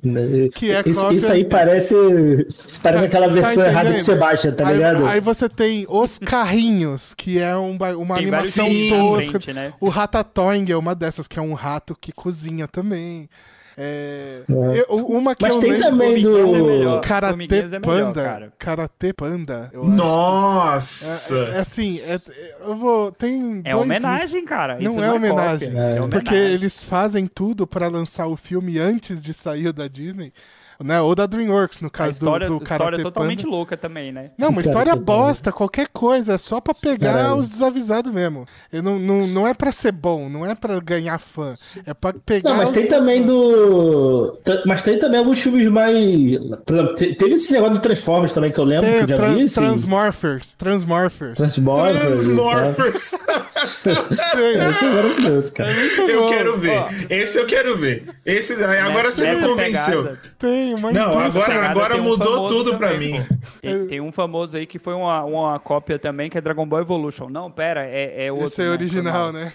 Que 0.54 0.70
é 0.72 0.82
isso, 0.86 1.00
cópia- 1.00 1.16
isso 1.16 1.32
aí 1.32 1.44
parece. 1.44 1.94
Isso 2.66 2.80
parece 2.80 3.04
aquela 3.06 3.26
Tá 3.28 3.32
versão 3.34 3.64
errada 3.64 3.88
do 3.90 3.94
entendendo? 3.96 4.04
Sebastian, 4.04 4.52
tá 4.52 4.68
aí, 4.68 4.74
ligado? 4.74 5.06
aí 5.06 5.20
você 5.20 5.48
tem 5.48 5.86
Os 5.88 6.18
Carrinhos, 6.18 7.14
que 7.14 7.38
é 7.38 7.56
um 7.56 7.76
uma 7.76 8.14
Tem 8.16 8.24
animação 8.24 8.68
tosca. 8.88 9.30
frente, 9.40 9.52
né? 9.52 9.72
O 9.80 9.88
Ratatouille 9.88 10.70
é 10.72 10.76
uma 10.76 10.94
dessas, 10.94 11.26
que 11.26 11.38
é 11.38 11.42
um 11.42 11.54
rato 11.54 11.96
que 11.98 12.12
cozinha 12.12 12.68
também. 12.68 13.28
É, 13.78 14.42
É. 14.48 14.84
eu- 14.88 14.96
uma 15.06 15.34
que 15.34 15.42
Mas 15.44 15.54
eu 15.54 15.60
tem 15.60 15.70
lembro- 15.72 15.86
também 15.88 16.18
é 16.18 16.22
do. 16.22 17.00
Karate 17.00 17.34
é 17.34 17.36
melhor, 17.36 17.80
Panda. 17.80 18.22
cara. 18.24 18.52
Karate 18.58 19.12
Panda. 19.12 19.70
eu 19.72 19.82
acho. 19.84 19.90
Nossa! 19.92 21.34
É, 21.36 21.50
é 21.56 21.58
assim, 21.58 22.00
é- 22.00 22.14
é- 22.14 22.56
eu 22.66 22.76
vou. 22.76 23.12
Tem 23.12 23.60
É 23.64 23.72
dois 23.72 23.84
homenagem, 23.84 24.44
cara. 24.44 24.74
Não 24.80 24.90
Isso 24.92 25.02
é 25.02 25.12
homenagem. 25.12 25.68
cópia, 25.68 25.82
É. 25.82 25.92
é 25.92 26.00
Porque 26.08 26.28
homenagem. 26.30 26.54
eles 26.54 26.84
fazem 26.84 27.26
tudo 27.26 27.66
pra 27.66 27.88
lançar 27.88 28.26
o 28.26 28.36
filme 28.36 28.78
antes 28.78 29.22
de 29.22 29.32
sair 29.32 29.72
da 29.72 29.86
Disney, 29.88 30.32
né? 30.82 31.00
Ou 31.00 31.14
da 31.14 31.26
DreamWorks, 31.26 31.80
no 31.80 31.88
A 31.88 31.90
caso 31.90 32.12
história, 32.12 32.46
do, 32.46 32.58
do 32.58 32.62
história 32.62 32.84
Karate 32.86 33.02
totalmente 33.02 33.42
Panda. 33.44 33.56
louca 33.56 33.76
também, 33.76 34.12
né? 34.12 34.30
Não, 34.38 34.48
uma 34.48 34.54
Karate 34.62 34.68
história 34.68 34.92
Panda. 34.92 35.04
bosta, 35.04 35.52
qualquer 35.52 35.88
coisa, 35.92 36.34
é 36.34 36.38
só 36.38 36.60
pra 36.60 36.74
pegar 36.74 37.12
Caralho. 37.14 37.36
os 37.36 37.48
desavisados 37.48 38.12
mesmo. 38.12 38.46
Eu 38.72 38.82
não, 38.82 38.98
não, 38.98 39.26
não 39.26 39.46
é 39.48 39.54
pra 39.54 39.72
ser 39.72 39.92
bom, 39.92 40.28
não 40.28 40.44
é 40.46 40.54
pra 40.54 40.78
ganhar 40.80 41.18
fã, 41.18 41.54
é 41.86 41.92
pra 41.94 42.12
pegar 42.14 42.50
Não, 42.50 42.56
mas 42.56 42.70
tem 42.70 42.86
também 42.86 43.22
desavisados. 43.22 44.40
do. 44.42 44.62
Mas 44.66 44.82
tem 44.82 44.98
também 44.98 45.18
alguns 45.20 45.40
filmes 45.40 45.68
mais. 45.68 46.38
Por 46.66 46.74
exemplo, 46.74 46.94
te- 46.94 47.14
teve 47.14 47.34
esse 47.34 47.52
negócio 47.52 47.74
do 47.74 47.80
Transformers 47.80 48.32
também 48.32 48.50
que 48.52 48.58
eu 48.58 48.64
lembro, 48.64 48.86
que 48.86 48.92
Tem 48.92 49.00
eu 49.02 49.08
já 49.08 49.28
vi. 49.28 49.50
Transmorphers, 49.50 50.54
Transmorphers. 50.54 51.34
Transmorphers. 51.36 52.00
Transmorphers! 52.24 53.14
É, 53.86 54.70
esse 54.70 54.84
é 54.84 54.90
maravilhoso, 54.90 55.52
cara. 55.52 55.70
eu 55.72 56.20
bom. 56.22 56.28
quero 56.28 56.58
ver. 56.58 56.78
Ó. 56.78 56.88
Esse 57.08 57.38
eu 57.38 57.46
quero 57.46 57.76
ver. 57.76 58.04
Esse 58.24 58.56
daí, 58.56 58.78
agora 58.78 59.10
você 59.10 59.34
me 59.34 59.40
convenceu. 59.42 60.16
Tem 60.38 60.69
uma 60.74 60.92
Não, 60.92 61.18
agora- 61.18 61.68
agora 61.70 61.96
um 61.96 62.02
mudou 62.02 62.46
tudo 62.46 62.76
pra 62.76 62.90
também, 62.92 63.12
mim. 63.20 63.26
Tem, 63.60 63.86
tem 63.86 64.00
um 64.00 64.10
famoso 64.12 64.56
aí 64.56 64.66
que 64.66 64.78
foi 64.78 64.94
uma, 64.94 65.24
uma 65.24 65.58
cópia 65.60 65.98
também, 65.98 66.28
que 66.30 66.38
é 66.38 66.40
Dragon 66.40 66.66
Ball 66.66 66.80
Evolution. 66.80 67.28
Não, 67.28 67.50
pera, 67.50 67.84
é, 67.86 68.26
é 68.26 68.32
outro. 68.32 68.46
Esse 68.46 68.62
é 68.62 68.64
né? 68.66 68.70
original, 68.70 69.32
né? 69.32 69.52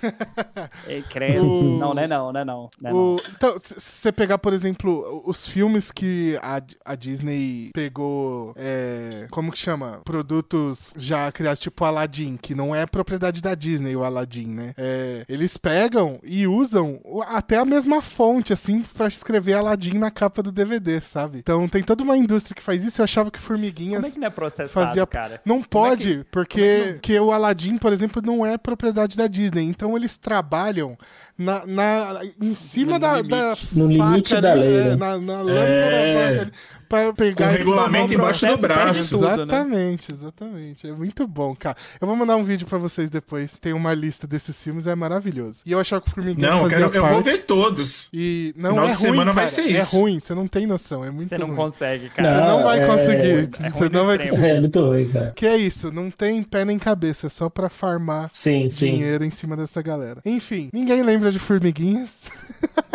É, 0.88 1.02
credo. 1.10 1.46
O- 1.48 1.78
Não, 1.80 1.94
não 1.94 2.02
é 2.04 2.08
não, 2.08 2.32
não 2.34 2.40
é 2.40 2.46
não. 2.46 2.70
não, 2.82 2.90
é 2.90 2.94
O- 2.94 3.16
não. 3.16 3.18
então, 3.36 3.56
se 3.62 3.76
você 3.80 4.12
pegar, 4.12 4.38
por 4.38 4.54
exemplo, 4.54 5.24
os 5.26 5.48
filmes 5.48 5.92
que 5.92 6.38
a, 6.42 6.62
a 6.84 6.96
Disney 6.96 7.70
pegou, 7.74 8.54
é, 8.58 9.28
como 9.32 9.52
que 9.52 9.58
chama? 9.58 10.02
Produtos 10.06 10.94
já 10.98 11.32
criados, 11.32 11.60
tipo 11.60 11.84
Aladdin, 11.86 12.38
que 12.38 12.54
não 12.56 12.74
é 12.76 12.86
propriedade 12.86 13.42
da 13.42 13.56
Disney, 13.56 13.96
o 13.96 14.04
Aladdin, 14.04 14.48
né? 14.48 14.74
É, 14.78 15.26
eles 15.28 15.58
pegam 15.58 16.20
e 16.24 16.48
usam 16.48 17.00
até 17.28 17.58
a 17.58 17.66
mesma 17.66 18.02
fonte, 18.02 18.54
assim, 18.54 18.84
pra 18.96 19.08
escrever 19.08 19.54
Aladdin 19.54 19.98
na 19.98 20.12
capa 20.12 20.42
do 20.44 20.52
DVD, 20.52 21.00
sabe? 21.06 21.40
Então 21.40 21.68
tem 21.68 21.82
toda 21.84 22.04
uma 22.04 22.18
indústria 22.18 22.56
que 22.56 22.62
faz 22.64 22.84
isso. 22.84 23.02
Eu 23.02 23.04
achava 23.04 23.32
que 23.32 23.40
Formiguinhas 23.40 24.02
Como 24.02 24.08
é 24.08 24.12
que 24.12 24.20
não 24.20 24.28
é 24.28 24.30
processado, 24.30 24.70
fazia. 24.88 25.06
cara? 25.08 25.42
Não 25.46 25.60
é 25.60 25.64
pode, 25.70 26.18
que- 26.18 26.24
porque 26.26 26.62
é 26.62 26.84
que 26.86 26.92
não- 26.94 27.00
que 27.00 27.20
o 27.20 27.32
Aladdin, 27.32 27.78
por 27.78 27.94
exemplo, 27.94 28.22
não 28.24 28.46
é 28.46 28.58
propriedade 28.58 29.16
da 29.18 29.28
Disney. 29.28 29.64
Então 29.66 29.96
eles 29.96 30.18
trabalham 30.18 30.98
na, 31.38 31.66
na- 31.66 32.22
em 32.42 32.54
cima 32.54 32.94
No 32.94 33.00
da, 33.00 33.16
limite. 33.18 33.30
da 33.32 33.58
No 33.74 33.88
limite 33.88 34.30
faca 34.30 34.42
da 34.42 34.52
ali, 34.54 34.62
lei, 34.62 34.78
é, 34.78 34.84
né? 34.92 34.96
na, 34.96 35.18
na 35.20 35.42
lâmina 35.42 35.60
É. 35.66 36.14
da 36.14 36.30
faca 36.36 36.42
ali, 36.42 36.52
pra 36.88 37.14
pegar 37.14 37.36
Com 37.36 37.44
esses 37.56 37.58
regulamento 37.66 38.14
embaixo 38.14 38.46
do 38.46 38.58
braço. 38.60 39.10
tudo, 39.18 39.26
né? 39.28 39.34
Exatamente, 39.34 40.14
exatamente. 40.14 40.88
É 40.88 40.94
muito 40.94 41.28
bom, 41.28 41.56
cara. 41.56 41.76
Eu 42.00 42.08
vou 42.08 42.16
mandar 42.16 42.36
um 42.36 42.44
vídeo 42.44 42.68
pra 42.68 42.78
vocês 42.78 43.10
depois. 43.10 43.58
Tem 43.58 43.74
uma 43.74 43.94
lista 43.94 44.28
desses 44.28 44.62
filmes, 44.62 44.86
é 44.86 44.94
maravilhoso. 44.96 45.62
E 45.66 45.72
eu 45.72 45.80
achava 45.80 46.02
que 46.04 46.10
o 46.10 46.14
Formiguinhas 46.14 46.50
Não, 46.52 46.58
eu, 46.60 46.64
fazia 46.70 46.90
quero, 46.90 47.06
eu 47.06 47.14
vou 47.14 47.22
ver 47.24 47.40
todos. 47.40 48.08
E 48.14 48.54
não 48.56 48.70
Final 48.72 48.84
é 48.86 48.92
de 48.92 48.94
ruim, 48.94 49.02
semana 49.12 49.32
vai 49.34 49.46
cara. 49.46 49.48
ser 49.48 49.62
É 49.76 49.80
isso. 49.80 50.00
ruim, 50.00 50.20
você 50.20 50.36
não 50.36 50.48
tem 50.48 50.68
noção, 50.68 51.04
é 51.04 51.10
muito 51.10 51.30
Você 51.30 51.38
não 51.40 51.48
ruim. 51.48 51.56
consegue, 51.56 52.04
Você 52.10 52.16
cara. 52.22 52.46
não 52.46 52.64
vai 52.64 52.80
é- 52.80 52.86
conseguir. 52.86 53.50
é 53.60 53.70
você 53.72 53.90
não 53.90 54.06
vai 54.06 54.18
conseguir. 54.20 54.46
É 54.46 54.60
muito 54.60 54.80
ruim, 54.80 55.10
cara. 55.10 55.34
Que 55.36 55.48
é 55.48 55.58
isso, 55.58 55.92
não 55.92 56.12
tem 56.12 56.44
pé 56.44 56.64
nem 56.64 56.78
cabeça, 56.78 57.26
é 57.26 57.30
só 57.30 57.50
pra 57.50 57.68
farmar 57.68 58.30
Sim, 58.32 58.70
sim. 58.70 58.92
dinheiro 58.92 59.26
em 59.26 59.32
cima 59.32 59.58
dessa 59.58 59.82
galera. 59.82 60.22
Enfim, 60.24 60.70
ninguém 60.72 61.02
lembra 61.02 61.25
de 61.32 61.40
Formiguinhas. 61.40 62.24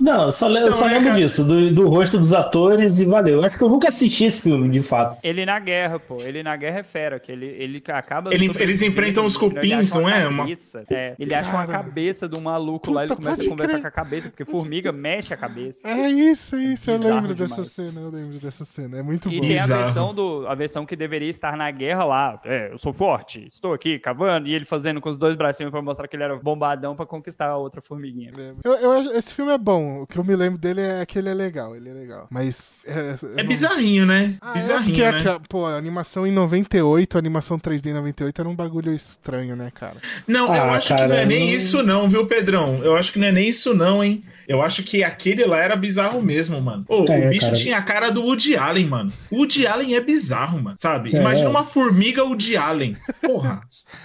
Não, 0.00 0.24
eu 0.24 0.32
só, 0.32 0.48
le- 0.48 0.60
Então, 0.60 0.72
só 0.72 0.86
né, 0.86 0.94
lembro 0.94 1.08
cara? 1.10 1.20
disso, 1.20 1.44
do, 1.44 1.70
do 1.74 1.88
rosto 1.88 2.16
dos 2.18 2.32
atores 2.32 3.00
e 3.00 3.04
valeu. 3.04 3.44
Acho 3.44 3.58
que 3.58 3.62
eu 3.62 3.68
nunca 3.68 3.88
assisti 3.88 4.24
esse 4.24 4.40
filme, 4.40 4.66
de 4.70 4.80
fato. 4.80 5.18
Ele 5.22 5.44
na 5.44 5.58
guerra, 5.58 5.98
pô. 5.98 6.22
Ele 6.22 6.42
na 6.42 6.56
guerra 6.56 6.78
é 6.78 6.82
fera, 6.82 7.20
que 7.20 7.30
ele, 7.30 7.44
ele 7.46 7.82
acaba. 7.88 8.32
Ele- 8.32 8.50
eles 8.58 8.80
enfrentam 8.80 9.26
os 9.26 9.36
cupins, 9.36 9.92
não 9.92 10.08
é? 10.08 10.26
Uma-. 10.26 10.46
É, 10.88 11.14
ele 11.18 11.34
acha 11.34 11.50
uma 11.50 11.66
cabeça 11.66 12.26
do 12.26 12.40
maluco 12.40 12.90
lá, 12.90 13.02
ele 13.02 13.08
Puta, 13.14 13.22
começa 13.22 13.42
a 13.44 13.48
conversar 13.48 13.72
crer. 13.72 13.82
com 13.82 13.88
a 13.88 13.90
cabeça, 13.90 14.30
porque 14.30 14.44
formiga 14.50 14.90
mexe 14.90 15.34
a 15.34 15.36
cabeça. 15.36 15.86
É 15.86 16.08
isso, 16.08 16.56
é 16.56 16.62
isso. 16.64 16.90
Eu 16.90 16.96
Bizarro 16.98 17.14
lembro 17.16 17.34
dessa 17.34 17.54
demais. 17.56 17.72
cena, 17.72 18.00
eu 18.00 18.10
lembro 18.10 18.38
dessa 18.38 18.64
cena. 18.64 18.98
É 18.98 19.02
muito 19.02 19.28
E 19.30 19.36
bom. 19.40 19.46
tem 19.46 19.58
a 19.58 19.66
versão, 19.66 20.14
do, 20.14 20.46
a 20.48 20.54
versão 20.54 20.86
que 20.86 20.96
deveria 20.96 21.28
estar 21.28 21.54
na 21.58 21.70
guerra 21.70 22.04
lá. 22.04 22.40
É, 22.44 22.72
eu 22.72 22.78
sou 22.78 22.92
forte, 22.94 23.44
estou 23.46 23.74
aqui 23.74 23.98
cavando. 23.98 24.48
E 24.48 24.54
ele 24.54 24.64
fazendo 24.64 24.98
com 25.00 25.10
os 25.10 25.18
dois 25.18 25.36
bracinhos 25.36 25.70
pra 25.70 25.82
mostrar 25.82 26.08
que 26.08 26.16
ele 26.16 26.22
era 26.22 26.36
bombadão 26.38 26.96
pra 26.96 27.04
conquistar 27.04 27.48
a 27.48 27.56
outra 27.58 27.79
formiguinha. 27.80 28.32
Eu, 28.64 28.72
eu 28.74 28.92
acho- 28.92 29.10
esse 29.12 29.34
filme 29.34 29.52
é 29.52 29.58
bom. 29.58 30.02
O 30.02 30.06
que 30.06 30.18
eu 30.18 30.24
me 30.24 30.34
lembro 30.36 30.58
dele 30.58 30.80
é 30.80 31.04
que 31.06 31.18
ele 31.18 31.28
é 31.28 31.34
legal. 31.34 31.74
Ele 31.76 31.88
é 31.88 31.92
legal. 31.92 32.26
Mas. 32.30 32.82
É, 32.86 33.16
eu 33.22 33.30
É 33.36 33.42
não- 33.42 33.48
bizarrinho, 33.48 34.06
né? 34.06 34.36
Ah, 34.40 34.52
bizarrinho, 34.52 35.04
é 35.04 35.12
né? 35.12 35.22
porque, 35.22 35.46
pô, 35.48 35.66
a 35.66 35.76
animação 35.76 36.26
em 36.26 36.32
98, 36.32 37.16
a 37.16 37.18
animação 37.18 37.58
3D 37.58 37.90
em 37.90 37.94
98 37.94 38.40
era 38.40 38.48
um 38.48 38.54
bagulho 38.54 38.92
estranho, 38.92 39.54
né, 39.56 39.70
cara? 39.74 39.96
Não, 40.26 40.46
eu 40.54 40.62
Ah, 40.62 40.72
acho 40.76 40.88
que 40.88 40.94
cara, 40.94 41.08
não 41.08 41.16
é 41.16 41.26
nem 41.26 41.48
não- 41.50 41.56
isso 41.56 41.82
não, 41.82 42.08
viu, 42.08 42.26
Pedrão? 42.26 42.80
Eu 42.82 42.96
acho 42.96 43.12
que 43.12 43.18
não 43.18 43.26
é 43.28 43.32
nem 43.32 43.48
isso 43.48 43.74
não, 43.74 44.02
hein? 44.02 44.22
Eu 44.48 44.60
acho 44.62 44.82
que 44.82 45.04
aquele 45.04 45.44
lá 45.44 45.58
era 45.58 45.76
bizarro 45.76 46.20
mesmo, 46.20 46.60
mano. 46.60 46.84
Ô, 46.88 47.06
É, 47.06 47.26
o 47.26 47.30
bicho 47.30 47.42
cara. 47.46 47.56
tinha 47.56 47.76
a 47.78 47.82
cara 47.82 48.10
do 48.10 48.22
Woody 48.22 48.56
Allen, 48.56 48.86
mano. 48.86 49.12
O 49.30 49.36
Woody 49.38 49.66
Allen 49.66 49.94
é 49.94 50.00
bizarro, 50.00 50.60
mano, 50.60 50.76
sabe? 50.80 51.14
É. 51.14 51.20
Imagina 51.20 51.48
uma 51.48 51.64
formiga 51.64 52.24
Woody 52.24 52.56
Allen. 52.56 52.96
Porra. 53.22 53.60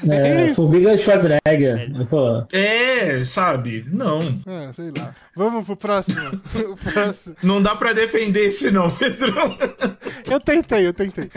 É. 0.07 0.49
Formiga 0.55 0.95
Schwarzenegger. 0.97 1.89
É, 2.51 3.23
sabe? 3.23 3.64
Não. 3.91 4.21
Ah, 4.45 4.71
sei 4.73 4.91
lá. 4.97 5.13
Vamos 5.35 5.65
pro 5.65 5.75
próximo. 5.75 6.41
o 6.71 6.75
próximo. 6.75 7.35
Não 7.43 7.61
dá 7.61 7.75
pra 7.75 7.93
defender 7.93 8.47
esse 8.47 8.69
não, 8.71 8.89
Pedrão. 8.91 9.57
Eu 10.27 10.39
tentei, 10.39 10.87
eu 10.87 10.93
tentei. 10.93 11.29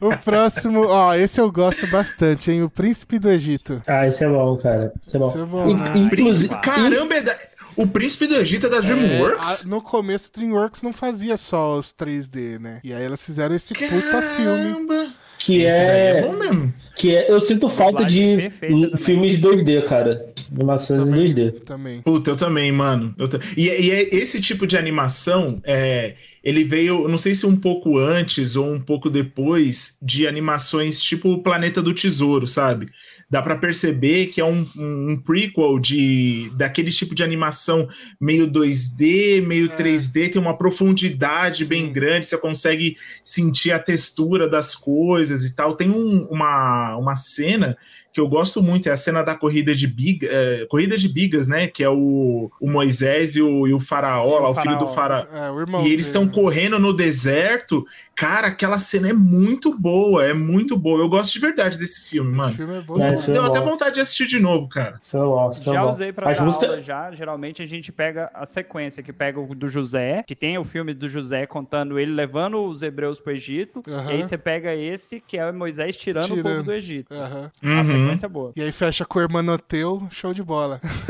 O 0.00 0.16
próximo, 0.16 0.86
ó, 0.86 1.14
esse 1.14 1.38
eu 1.38 1.52
gosto 1.52 1.86
bastante, 1.88 2.50
hein? 2.50 2.62
O 2.62 2.70
Príncipe 2.70 3.18
do 3.18 3.28
Egito. 3.30 3.82
ah, 3.86 4.06
esse 4.06 4.24
é 4.24 4.28
bom, 4.28 4.56
cara. 4.56 4.90
Esse 5.06 5.16
é 5.16 5.20
bom. 5.20 5.28
Esse 5.28 5.38
é 5.38 5.44
bom, 5.44 5.74
né? 5.76 5.92
Inclusive. 5.98 6.54
Caramba, 6.62 7.14
é 7.14 7.20
da... 7.20 7.34
o 7.76 7.86
príncipe 7.86 8.26
do 8.26 8.36
Egito 8.36 8.68
é 8.68 8.70
da 8.70 8.80
DreamWorks? 8.80 9.60
É, 9.60 9.64
a- 9.64 9.68
no 9.68 9.82
começo, 9.82 10.30
DreamWorks 10.34 10.80
não 10.80 10.94
fazia 10.94 11.36
só 11.36 11.76
os 11.78 11.92
3D, 11.92 12.58
né? 12.58 12.80
E 12.82 12.94
aí 12.94 13.04
elas 13.04 13.22
fizeram 13.22 13.54
esse 13.54 13.74
puta 13.74 14.22
filme. 14.22 15.01
Que 15.44 15.62
Esse 15.62 15.76
é 15.76 16.18
é, 16.18 16.22
bom 16.22 16.36
mesmo. 16.38 16.72
que 16.96 17.16
é. 17.16 17.28
Eu 17.30 17.40
sinto 17.40 17.68
falta 17.68 18.04
de 18.04 18.36
perfeita 18.36 18.74
também. 18.74 18.96
filmes 18.96 19.38
2D, 19.38 19.82
cara. 19.84 20.32
Animações 20.54 21.08
em 21.08 21.10
2D. 21.12 21.64
Também. 21.64 22.00
Puta, 22.02 22.30
eu 22.30 22.36
também, 22.36 22.70
mano. 22.70 23.12
Eu 23.18 23.28
e, 23.56 23.62
e 23.66 23.90
é- 23.90 24.14
esse 24.14 24.40
tipo 24.40 24.66
de 24.68 24.76
animação, 24.76 25.60
é, 25.64 26.14
ele 26.44 26.62
veio, 26.62 27.08
não 27.08 27.18
sei 27.18 27.34
se 27.34 27.44
um 27.44 27.56
pouco 27.56 27.98
antes 27.98 28.54
ou 28.54 28.72
um 28.72 28.80
pouco 28.80 29.10
depois 29.10 29.96
de 30.00 30.28
animações 30.28 31.02
tipo 31.02 31.30
o 31.32 31.42
Planeta 31.42 31.82
do 31.82 31.92
Tesouro, 31.92 32.46
sabe? 32.46 32.86
Dá 33.32 33.40
para 33.40 33.56
perceber 33.56 34.26
que 34.26 34.42
é 34.42 34.44
um, 34.44 34.68
um, 34.76 35.16
prequel 35.16 35.78
de 35.78 36.52
daquele 36.54 36.90
tipo 36.90 37.14
de 37.14 37.24
animação 37.24 37.88
meio 38.20 38.46
2D, 38.46 39.40
meio 39.40 39.72
é. 39.72 39.74
3D, 39.74 40.30
tem 40.30 40.38
uma 40.40 40.54
profundidade 40.54 41.64
Sim. 41.64 41.68
bem 41.70 41.90
grande, 41.90 42.26
você 42.26 42.36
consegue 42.36 42.94
sentir 43.24 43.72
a 43.72 43.78
textura 43.78 44.46
das 44.50 44.74
coisas 44.74 45.46
e 45.46 45.56
tal. 45.56 45.74
Tem 45.74 45.88
um, 45.88 46.26
uma, 46.26 46.94
uma 46.98 47.16
cena 47.16 47.74
que 48.12 48.20
eu 48.20 48.28
gosto 48.28 48.62
muito, 48.62 48.88
é 48.88 48.92
a 48.92 48.96
cena 48.96 49.22
da 49.22 49.34
corrida 49.34 49.74
de 49.74 49.86
biga, 49.86 50.28
é, 50.30 50.66
corrida 50.66 50.98
de 50.98 51.08
bigas, 51.08 51.48
né? 51.48 51.66
Que 51.66 51.82
é 51.82 51.88
o, 51.88 52.50
o 52.60 52.70
Moisés 52.70 53.36
e 53.36 53.42
o, 53.42 53.66
e 53.66 53.72
o 53.72 53.80
faraó, 53.80 54.38
lá, 54.38 54.50
o, 54.50 54.54
filho 54.54 54.78
do 54.78 54.86
faraó. 54.86 55.24
É, 55.32 55.82
e 55.82 55.92
eles 55.92 56.06
estão 56.06 56.28
correndo 56.28 56.78
no 56.78 56.92
deserto. 56.92 57.86
Cara, 58.14 58.48
aquela 58.48 58.78
cena 58.78 59.08
é 59.08 59.12
muito 59.14 59.76
boa, 59.76 60.24
é 60.24 60.34
muito 60.34 60.76
boa. 60.76 61.00
Eu 61.00 61.08
gosto 61.08 61.32
de 61.32 61.38
verdade 61.38 61.78
desse 61.78 62.08
filme, 62.08 62.36
mano. 62.36 62.50
Esse 62.50 62.58
filme 62.58 62.76
é 62.76 62.80
bom. 62.82 62.98
É, 62.98 63.12
Deu 63.12 63.44
é 63.44 63.46
até 63.46 63.60
vontade 63.60 63.94
de 63.94 64.00
assistir 64.02 64.26
de 64.26 64.38
novo, 64.38 64.68
cara. 64.68 65.00
É 65.12 65.18
bom, 65.18 65.50
já 65.50 65.84
usei 65.86 66.12
pra 66.12 66.26
Mas 66.26 66.38
dar 66.38 66.44
música... 66.44 66.66
aula 66.66 66.80
já. 66.80 67.10
Geralmente 67.12 67.62
a 67.62 67.66
gente 67.66 67.90
pega 67.90 68.30
a 68.34 68.44
sequência, 68.44 69.02
que 69.02 69.12
pega 69.12 69.40
o 69.40 69.54
do 69.54 69.68
José, 69.68 70.22
que 70.26 70.34
tem 70.34 70.58
o 70.58 70.64
filme 70.64 70.92
do 70.92 71.08
José 71.08 71.46
contando 71.46 71.98
ele 71.98 72.12
levando 72.12 72.62
os 72.62 72.82
hebreus 72.82 73.18
pro 73.18 73.32
Egito. 73.32 73.82
Uhum. 73.86 74.10
E 74.10 74.12
aí 74.12 74.22
você 74.22 74.36
pega 74.36 74.74
esse, 74.74 75.18
que 75.20 75.38
é 75.38 75.50
Moisés 75.50 75.96
tirando, 75.96 76.26
tirando. 76.26 76.40
o 76.40 76.42
povo 76.42 76.62
do 76.64 76.72
Egito. 76.72 77.14
Uhum. 77.14 77.70
Uhum 77.80 78.01
uhum. 78.08 78.28
boa. 78.28 78.52
E 78.56 78.62
aí 78.62 78.72
fecha 78.72 79.04
com 79.04 79.18
o 79.18 79.22
Hermanoteu, 79.22 80.06
show 80.10 80.32
de 80.32 80.42
bola. 80.42 80.80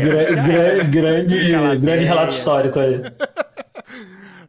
grande, 0.00 0.88
grande, 0.90 1.50
grande 1.80 2.04
relato 2.04 2.32
histórico 2.32 2.78
aí. 2.78 3.02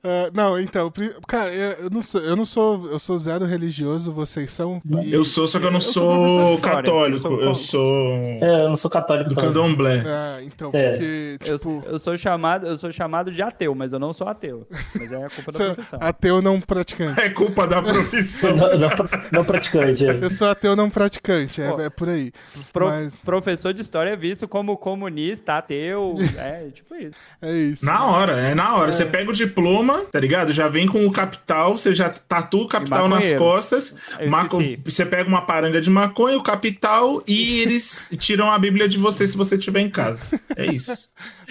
Uh, 0.05 0.29
não, 0.35 0.59
então, 0.59 0.93
cara, 1.27 1.51
eu 1.51 1.89
não 1.89 1.99
sou, 1.99 2.21
eu 2.21 2.35
não 2.35 2.45
sou, 2.45 2.87
eu 2.91 2.99
sou 2.99 3.17
zero 3.17 3.43
religioso, 3.43 4.11
vocês 4.11 4.51
são. 4.51 4.79
E... 5.03 5.11
Eu 5.11 5.25
sou, 5.25 5.47
só 5.47 5.59
que 5.59 5.65
eu 5.65 5.71
não 5.71 5.79
eu 5.79 5.81
sou, 5.81 6.29
sou 6.29 6.59
católico. 6.59 7.33
Eu 7.41 7.55
sou, 7.55 8.13
É, 8.39 8.65
eu 8.65 8.69
não 8.69 8.77
sou 8.77 8.91
católico. 8.91 9.31
Do 9.31 9.35
candomblé. 9.35 10.03
Ah, 10.05 10.37
então, 10.43 10.69
é. 10.75 10.91
porque, 10.91 11.37
tipo... 11.43 11.83
eu, 11.87 11.93
eu, 11.93 11.97
sou 11.97 12.15
chamado, 12.15 12.67
eu 12.67 12.77
sou 12.77 12.91
chamado 12.91 13.31
de 13.31 13.41
ateu, 13.41 13.73
mas 13.73 13.93
eu 13.93 13.99
não 13.99 14.13
sou 14.13 14.27
ateu. 14.27 14.67
Mas 14.93 15.11
é 15.11 15.25
a 15.25 15.29
culpa 15.29 15.51
da 15.51 15.73
profissão. 15.73 15.99
Ateu 15.99 16.39
não 16.39 16.61
praticante. 16.61 17.19
É 17.19 17.29
culpa 17.31 17.65
da 17.65 17.81
profissão. 17.81 18.53
não, 18.55 18.77
não, 18.77 18.89
não, 19.31 19.43
praticante. 19.43 20.05
É. 20.05 20.19
Eu 20.21 20.29
sou 20.29 20.47
ateu 20.47 20.75
não 20.75 20.87
praticante, 20.87 21.63
é, 21.63 21.85
é 21.85 21.89
por 21.89 22.09
aí. 22.09 22.31
Pro, 22.71 22.85
mas... 22.85 23.21
Professor 23.21 23.73
de 23.73 23.81
história 23.81 24.11
é 24.11 24.15
visto 24.15 24.47
como 24.47 24.77
comunista, 24.77 25.53
ateu, 25.57 26.13
é 26.37 26.69
tipo 26.71 26.93
isso. 26.93 27.17
É 27.41 27.51
isso. 27.51 27.83
Na 27.83 28.05
hora, 28.05 28.33
é 28.33 28.53
na 28.53 28.75
hora. 28.75 28.89
É. 28.89 28.91
Você 28.91 29.05
pega 29.07 29.31
o 29.31 29.33
diploma 29.33 29.94
tá 30.11 30.19
ligado? 30.19 30.51
Já 30.51 30.67
vem 30.67 30.87
com 30.87 31.05
o 31.05 31.11
capital, 31.11 31.77
você 31.77 31.93
já 31.93 32.09
tatua 32.09 32.63
o 32.63 32.67
capital 32.67 33.07
nas 33.07 33.31
costas. 33.31 33.95
Maco... 34.29 34.59
Você 34.83 35.05
pega 35.05 35.27
uma 35.27 35.41
paranga 35.41 35.79
de 35.79 35.89
maconha, 35.89 36.37
o 36.37 36.43
capital, 36.43 37.21
e 37.27 37.59
eles 37.61 38.07
tiram 38.17 38.51
a 38.51 38.57
Bíblia 38.59 38.87
de 38.87 38.97
você 38.97 39.25
se 39.25 39.37
você 39.37 39.55
estiver 39.55 39.79
em 39.79 39.89
casa. 39.89 40.25
É 40.55 40.65
isso. 40.65 41.09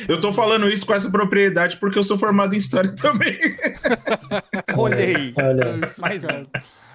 Eu 0.08 0.18
tô 0.20 0.32
falando 0.32 0.68
isso 0.68 0.84
com 0.84 0.94
essa 0.94 1.10
propriedade 1.10 1.76
porque 1.78 1.98
eu 1.98 2.04
sou 2.04 2.18
formado 2.18 2.54
em 2.54 2.58
história 2.58 2.92
também. 2.92 3.38
Olhei. 4.76 5.32
Olha. 5.36 5.80
Mais 5.98 6.24
um. 6.24 6.46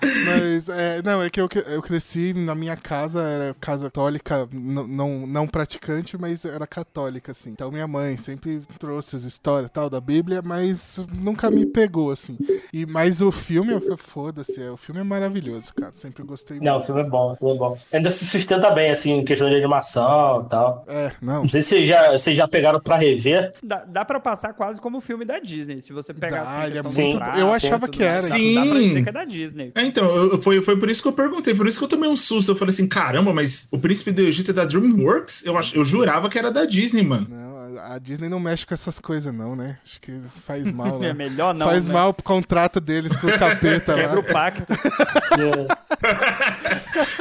Mas, 0.01 0.70
é, 0.70 1.01
não, 1.03 1.22
é 1.22 1.29
que 1.29 1.39
eu, 1.39 1.50
eu 1.68 1.82
cresci 1.82 2.34
na 2.34 2.56
minha 2.56 2.75
casa, 2.75 3.22
era 3.22 3.56
casa 3.60 3.86
católica, 3.86 4.48
não, 4.51 5.25
não 5.27 5.48
praticante, 5.48 6.18
mas 6.18 6.46
era 6.46 6.65
católica, 6.65 7.32
assim. 7.32 7.51
Então 7.51 7.72
minha 7.72 7.88
mãe 7.88 8.18
sempre 8.18 8.62
trouxe 8.77 9.15
as 9.15 9.24
histórias 9.24 9.70
tal 9.72 9.89
da 9.89 10.00
Bíblia, 10.00 10.41
mas 10.44 11.00
nunca 11.18 11.50
me 11.51 11.65
pegou, 11.65 12.12
assim. 12.12 12.38
E, 12.72 12.86
mas 12.86 13.22
o 13.22 13.32
filme, 13.32 13.74
foda-se, 13.98 14.62
é, 14.62 14.72
o 14.72 14.77
filme 14.77 15.01
é 15.01 15.03
maravilhoso, 15.03 15.74
cara. 15.74 15.91
Sempre 15.94 16.24
gostei 16.24 16.58
muito. 16.58 16.65
Não, 16.65 16.79
o 16.79 16.84
filme 16.84 17.01
é 17.01 17.10
bom, 17.10 17.34
o 17.34 17.36
filme 17.36 17.53
é 17.53 17.58
bom. 17.58 17.77
Ainda 17.91 18.12
se 18.12 18.25
sustenta 18.25 18.72
bem, 18.72 18.91
assim, 18.91 19.12
em 19.13 19.25
questão 19.25 19.50
de 19.50 19.56
animação 19.56 20.44
e 20.46 20.50
tal. 20.50 20.86
É, 20.88 21.12
não. 21.22 21.41
Não 21.41 21.50
sei 21.50 21.62
se 21.62 21.70
vocês 21.70 21.88
já, 21.88 22.12
vocês 22.12 22.38
já 22.38 22.48
pegaram 22.48 22.79
pra 22.79 22.96
rever. 22.96 23.53
Dá, 23.63 23.84
dá 23.86 24.06
pra 24.06 24.20
passar 24.20 24.53
quase 24.53 24.79
como 24.79 24.98
o 25.00 25.01
filme 25.01 25.25
da 25.25 25.39
Disney, 25.39 25.82
se 25.82 25.91
você 25.91 26.13
pegar 26.13 26.44
dá, 26.44 26.58
assim, 26.58 26.68
ele 26.68 26.77
é 26.77 26.82
muito... 26.82 27.39
Eu 27.39 27.51
achava 27.51 27.88
que 27.88 28.03
era. 28.03 28.12
Sim. 28.12 28.56
Dá, 28.56 28.63
dá 28.63 28.70
pra 28.70 28.79
dizer 28.79 29.03
que 29.03 29.10
é 29.10 29.12
da 29.12 29.25
Disney. 29.25 29.72
É, 29.75 29.84
então, 29.89 30.15
eu, 30.15 30.41
foi, 30.41 30.62
foi 30.62 30.77
por 30.77 30.89
isso 30.89 31.01
que 31.01 31.08
eu 31.08 31.13
perguntei, 31.13 31.53
por 31.53 31.67
isso 31.67 31.77
que 31.77 31.84
eu 31.84 31.89
tomei 31.89 32.10
um 32.10 32.15
susto. 32.15 32.51
Eu 32.51 32.55
falei 32.55 32.74
assim, 32.74 32.88
caramba, 32.88 33.34
mas 33.34 33.67
o 33.72 33.77
Príncipe 33.77 34.12
do 34.12 34.22
Egito 34.22 34.51
é 34.51 34.53
da 34.53 34.65
DreamWorks? 34.65 35.46
Eu, 35.46 35.58
ach, 35.58 35.75
eu 35.75 35.84
jurava 35.84 36.29
que 36.29 36.38
era 36.38 36.51
da 36.51 36.65
Disney, 36.65 37.03
mano. 37.03 37.27
Não, 37.29 37.58
a 37.83 37.99
Disney 37.99 38.29
não 38.29 38.39
mexe 38.39 38.65
com 38.65 38.73
essas 38.73 38.99
coisas, 38.99 39.33
não, 39.33 39.55
né? 39.55 39.77
Acho 39.83 39.99
que 39.99 40.19
faz 40.41 40.69
mal. 40.71 41.03
é 41.03 41.13
melhor 41.13 41.53
não. 41.53 41.65
Faz 41.65 41.88
né? 41.88 41.93
mal 41.93 42.13
pro 42.13 42.23
contrato 42.23 42.79
deles 42.79 43.15
com 43.17 43.27
o 43.27 43.31
capeta 43.39 43.93
Quebra 43.93 44.13
lá. 44.13 44.19
o 44.19 44.23
pacto. 44.23 44.73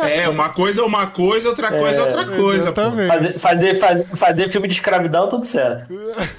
é, 0.03 0.29
uma 0.29 0.49
coisa 0.51 0.81
é 0.81 0.85
uma 0.85 1.07
coisa, 1.09 1.49
outra 1.49 1.71
coisa 1.71 2.01
é 2.01 2.03
outra 2.03 2.27
coisa. 2.27 2.73
Fazer, 2.73 3.39
fazer, 3.39 3.75
fazer, 3.75 4.05
fazer, 4.17 4.49
filme 4.49 4.69
de 4.69 4.75
escravidão, 4.75 5.29
tudo 5.29 5.45
certo. 5.45 5.93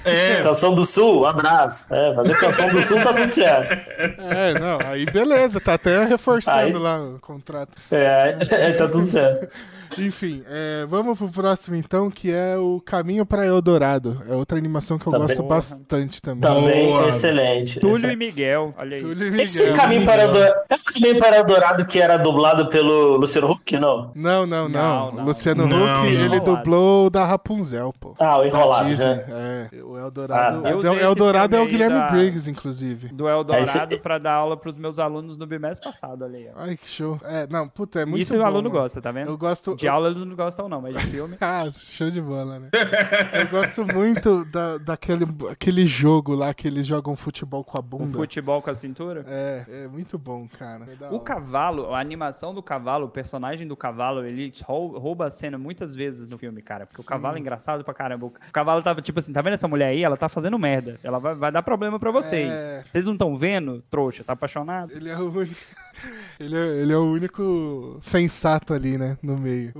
É. 0.04 0.42
Canção 0.42 0.74
do 0.74 0.84
Sul, 0.84 1.22
um 1.22 1.26
abraço. 1.26 1.86
É, 1.90 2.14
fazer 2.14 2.38
Canção 2.38 2.68
do 2.68 2.82
Sul 2.82 3.00
tá 3.02 3.12
tudo 3.12 3.30
certo. 3.30 3.72
É, 4.18 4.58
não, 4.58 4.78
aí 4.86 5.04
beleza, 5.06 5.60
tá 5.60 5.74
até 5.74 6.04
reforçando 6.04 6.56
aí, 6.58 6.72
lá 6.72 7.00
o 7.00 7.18
contrato. 7.20 7.76
É, 7.90 8.36
é, 8.50 8.72
tá 8.72 8.88
tudo 8.88 9.06
certo. 9.06 9.48
Enfim, 9.98 10.42
é, 10.46 10.86
vamos 10.88 11.18
pro 11.18 11.28
próximo 11.28 11.76
então, 11.76 12.10
que 12.10 12.30
é 12.30 12.56
o 12.56 12.80
Caminho 12.80 13.26
para 13.26 13.46
Eldorado. 13.46 14.22
É 14.28 14.34
outra 14.34 14.56
animação 14.56 14.98
que 14.98 15.06
eu 15.06 15.12
também, 15.12 15.28
gosto 15.28 15.42
bastante 15.42 16.22
também. 16.22 16.40
Também 16.40 16.86
Boa. 16.86 17.08
excelente. 17.08 17.80
Túlio 17.80 17.96
excelente. 17.96 18.14
e 18.14 18.26
Miguel, 18.26 18.74
olha 18.78 18.96
aí. 18.96 19.02
Túlio 19.02 19.26
e 19.26 19.30
Miguel. 19.30 19.44
Esse 19.44 19.72
Caminho 19.72 20.04
para 20.04 20.22
Eldorado, 20.22 20.60
é 20.68 20.74
o 20.74 20.84
Caminho 20.84 21.18
para 21.18 21.36
Eldorado 21.36 21.86
que 21.86 22.00
era 22.00 22.16
dublado 22.16 22.68
pelo 22.68 23.16
Luciano 23.16 23.50
Huck, 23.50 23.78
não? 23.78 24.12
Não, 24.14 24.46
não, 24.46 24.68
não. 24.68 24.70
não, 24.70 25.12
não. 25.12 25.24
Luciano 25.24 25.66
não, 25.66 26.02
Huck, 26.02 26.14
ele 26.14 26.40
dublou 26.40 27.10
da 27.10 27.24
Rapunzel, 27.24 27.92
pô. 27.98 28.14
Ah, 28.18 28.38
o 28.38 28.44
Enrolado, 28.44 28.88
né? 28.88 29.24
É, 29.72 29.82
o 29.82 29.98
Eldorado. 29.98 30.66
Ah, 30.66 30.72
tá. 30.72 30.94
Eldorado 30.94 31.56
é 31.56 31.60
o 31.60 31.66
Guilherme 31.66 31.98
da... 31.98 32.08
Briggs, 32.08 32.48
inclusive. 32.50 33.08
Do 33.08 33.28
Eldorado 33.28 33.94
é 33.94 33.96
para 33.96 34.18
dar 34.18 34.34
aula 34.34 34.56
pros 34.56 34.76
meus 34.76 34.98
alunos 34.98 35.36
no 35.36 35.46
bimestre 35.46 35.84
passado, 35.84 36.24
olha 36.24 36.38
aí. 36.38 36.48
Ai, 36.54 36.76
que 36.76 36.88
show. 36.88 37.18
É, 37.24 37.46
não, 37.50 37.68
puta, 37.68 38.00
é 38.00 38.04
muito 38.04 38.22
Isso 38.22 38.34
bom, 38.34 38.40
o 38.40 38.44
aluno 38.44 38.68
mano. 38.68 38.82
gosta, 38.82 39.00
tá 39.00 39.10
vendo? 39.10 39.30
Eu 39.30 39.38
gosto... 39.38 39.76
De 39.80 39.88
aula 39.88 40.08
eles 40.08 40.24
não 40.24 40.36
gostam 40.36 40.68
não, 40.68 40.80
mas 40.80 40.94
de 40.94 41.06
filme... 41.06 41.36
ah, 41.40 41.68
show 41.70 42.10
de 42.10 42.20
bola, 42.20 42.58
né? 42.58 42.70
eu 43.32 43.48
gosto 43.48 43.84
muito 43.84 44.44
da, 44.46 44.78
daquele 44.78 45.24
aquele 45.50 45.86
jogo 45.86 46.34
lá 46.34 46.52
que 46.52 46.68
eles 46.68 46.86
jogam 46.86 47.16
futebol 47.16 47.64
com 47.64 47.78
a 47.78 47.82
bunda. 47.82 48.04
Um 48.04 48.20
futebol 48.20 48.60
com 48.60 48.70
a 48.70 48.74
cintura? 48.74 49.24
É, 49.26 49.84
é 49.84 49.88
muito 49.88 50.18
bom, 50.18 50.46
cara. 50.58 50.86
É 51.00 51.08
o 51.10 51.20
cavalo, 51.20 51.94
a 51.94 52.00
animação 52.00 52.54
do 52.54 52.62
cavalo, 52.62 53.06
o 53.06 53.10
personagem 53.10 53.66
do 53.66 53.76
cavalo, 53.76 54.24
ele 54.24 54.52
rouba 54.64 55.26
a 55.26 55.30
cena 55.30 55.58
muitas 55.58 55.94
vezes 55.94 56.26
no 56.26 56.38
filme, 56.38 56.62
cara. 56.62 56.86
Porque 56.86 57.00
Sim. 57.00 57.06
o 57.06 57.08
cavalo 57.08 57.36
é 57.36 57.40
engraçado 57.40 57.84
pra 57.84 57.94
caramba. 57.94 58.26
O 58.26 58.32
cavalo 58.52 58.82
tava 58.82 59.00
tipo 59.00 59.18
assim, 59.18 59.32
tá 59.32 59.42
vendo 59.42 59.54
essa 59.54 59.68
mulher 59.68 59.88
aí? 59.88 60.02
Ela 60.02 60.16
tá 60.16 60.28
fazendo 60.28 60.58
merda. 60.58 60.98
Ela 61.02 61.18
vai, 61.18 61.34
vai 61.34 61.52
dar 61.52 61.62
problema 61.62 61.98
pra 61.98 62.10
vocês. 62.10 62.50
É... 62.50 62.84
Vocês 62.88 63.04
não 63.04 63.14
estão 63.14 63.36
vendo? 63.36 63.82
Trouxa, 63.90 64.24
tá 64.24 64.32
apaixonado? 64.32 64.92
Ele 64.92 65.08
é 65.08 65.16
o 65.16 65.30
único. 65.30 65.60
Ele 66.38 66.56
é, 66.56 66.82
ele 66.82 66.92
é 66.92 66.96
o 66.96 67.04
único 67.04 67.98
sensato 68.00 68.72
ali, 68.72 68.96
né? 68.96 69.18
No 69.22 69.36
meio. 69.36 69.72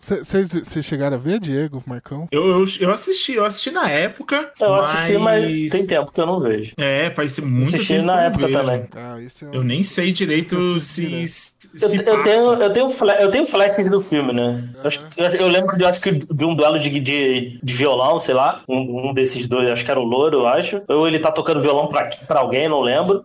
Vocês 0.00 0.84
chegaram 0.84 1.16
a 1.16 1.20
ver, 1.20 1.38
Diego, 1.38 1.82
Marcão? 1.86 2.26
Eu, 2.32 2.46
eu, 2.46 2.64
eu, 2.80 2.90
assisti, 2.90 3.34
eu 3.34 3.44
assisti 3.44 3.70
na 3.70 3.88
época. 3.90 4.52
Eu 4.58 4.70
mas... 4.70 4.94
assisti, 4.94 5.18
mas 5.18 5.70
tem 5.70 5.86
tempo 5.86 6.12
que 6.12 6.20
eu 6.20 6.26
não 6.26 6.40
vejo. 6.40 6.72
É, 6.78 7.10
faz 7.10 7.38
muito 7.40 7.74
assisti 7.74 7.94
tempo. 7.94 8.06
na 8.06 8.22
época 8.22 8.46
vejo. 8.46 8.58
também. 8.58 8.86
Ah, 8.96 9.18
é 9.20 9.44
um... 9.46 9.54
Eu 9.54 9.62
nem 9.62 9.82
sei 9.82 10.12
direito 10.12 10.80
se. 10.80 11.28
se 11.28 11.54
eu, 11.82 11.90
eu, 11.90 12.22
tenho, 12.22 12.52
eu, 12.54 12.72
tenho 12.72 12.88
eu 13.20 13.30
tenho 13.30 13.46
flash 13.46 13.88
do 13.90 14.00
filme, 14.00 14.32
né? 14.32 14.68
Eu, 15.16 15.24
eu, 15.26 15.48
lembro 15.48 15.76
de, 15.76 15.84
acho 15.84 16.00
que, 16.00 16.10
de 16.10 16.44
um 16.44 16.54
duelo 16.54 16.78
de, 16.78 16.88
de, 17.00 17.60
de 17.62 17.72
violão, 17.74 18.18
sei 18.18 18.34
lá. 18.34 18.62
Um, 18.68 19.10
um, 19.10 19.14
desses 19.14 19.46
dois, 19.46 19.68
acho 19.68 19.84
que 19.84 19.90
era 19.90 20.00
o 20.00 20.04
Louro, 20.04 20.38
eu 20.38 20.46
acho. 20.46 20.82
Ou 20.88 21.06
ele 21.06 21.20
tá 21.20 21.30
tocando 21.30 21.60
violão 21.60 21.88
pra, 21.88 22.08
pra 22.26 22.40
alguém, 22.40 22.68
não 22.68 22.80
lembro. 22.80 23.22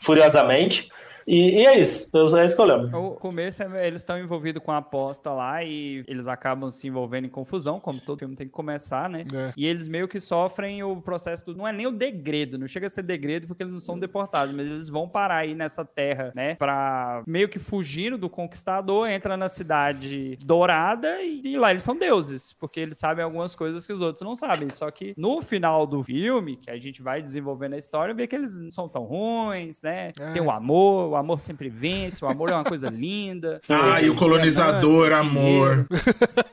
Furiosamente. 0.00 0.88
E, 1.26 1.60
e, 1.60 1.66
é 1.66 1.78
isso, 1.78 2.10
é 2.36 2.44
isso 2.44 2.56
que 2.56 2.60
eu 2.60 2.66
lembro. 2.66 2.98
O 2.98 3.10
começo, 3.12 3.62
é, 3.62 3.86
eles 3.86 4.00
estão 4.00 4.18
envolvidos 4.18 4.62
com 4.62 4.72
a 4.72 4.78
aposta 4.78 5.32
lá 5.32 5.62
e 5.62 6.04
eles 6.06 6.26
acabam 6.26 6.70
se 6.70 6.86
envolvendo 6.86 7.26
em 7.26 7.30
confusão, 7.30 7.80
como 7.80 8.00
todo 8.00 8.18
filme 8.18 8.36
tem 8.36 8.46
que 8.46 8.52
começar, 8.52 9.08
né? 9.08 9.24
É. 9.32 9.52
E 9.56 9.66
eles 9.66 9.88
meio 9.88 10.08
que 10.08 10.20
sofrem 10.20 10.82
o 10.82 11.00
processo 11.00 11.44
do. 11.46 11.56
Não 11.56 11.66
é 11.66 11.72
nem 11.72 11.86
o 11.86 11.92
degredo, 11.92 12.58
não 12.58 12.66
chega 12.66 12.86
a 12.86 12.90
ser 12.90 13.02
degredo 13.02 13.46
porque 13.46 13.62
eles 13.62 13.72
não 13.72 13.80
são 13.80 13.98
deportados, 13.98 14.54
mas 14.54 14.66
eles 14.66 14.88
vão 14.88 15.08
parar 15.08 15.38
aí 15.38 15.54
nessa 15.54 15.84
terra, 15.84 16.32
né? 16.34 16.54
Pra 16.54 17.22
meio 17.26 17.48
que 17.48 17.58
fugindo 17.58 18.18
do 18.18 18.28
conquistador, 18.28 19.08
entra 19.08 19.36
na 19.36 19.48
cidade 19.48 20.38
dourada 20.44 21.22
e, 21.22 21.42
e 21.44 21.56
lá 21.56 21.70
eles 21.70 21.82
são 21.82 21.96
deuses, 21.96 22.52
porque 22.54 22.80
eles 22.80 22.98
sabem 22.98 23.24
algumas 23.24 23.54
coisas 23.54 23.86
que 23.86 23.92
os 23.92 24.00
outros 24.00 24.22
não 24.22 24.34
sabem. 24.34 24.68
Só 24.70 24.90
que 24.90 25.14
no 25.16 25.40
final 25.40 25.86
do 25.86 26.02
filme, 26.02 26.56
que 26.56 26.70
a 26.70 26.78
gente 26.78 27.02
vai 27.02 27.22
desenvolvendo 27.22 27.74
a 27.74 27.78
história, 27.78 28.14
vê 28.14 28.26
que 28.26 28.36
eles 28.36 28.58
não 28.58 28.70
são 28.70 28.88
tão 28.88 29.04
ruins, 29.04 29.80
né? 29.82 30.12
É. 30.18 30.32
Tem 30.32 30.42
o 30.42 30.50
amor, 30.50 31.11
o 31.12 31.16
amor 31.16 31.40
sempre 31.40 31.68
vence, 31.68 32.24
o 32.24 32.28
amor 32.28 32.50
é 32.50 32.54
uma 32.54 32.64
coisa 32.64 32.88
linda. 32.88 33.60
Ah, 33.68 34.00
e 34.00 34.08
o 34.08 34.14
colonizador, 34.14 35.12
amor. 35.12 35.86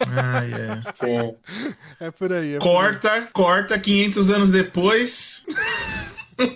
ah, 0.08 0.42
yeah. 0.42 0.82
Sim. 0.94 1.36
É 2.00 2.10
por 2.12 2.32
aí. 2.32 2.56
É 2.56 2.60
corta, 2.60 3.10
por 3.10 3.12
aí. 3.12 3.28
corta 3.32 3.80
500 3.80 4.30
anos 4.30 4.52
depois. 4.52 5.46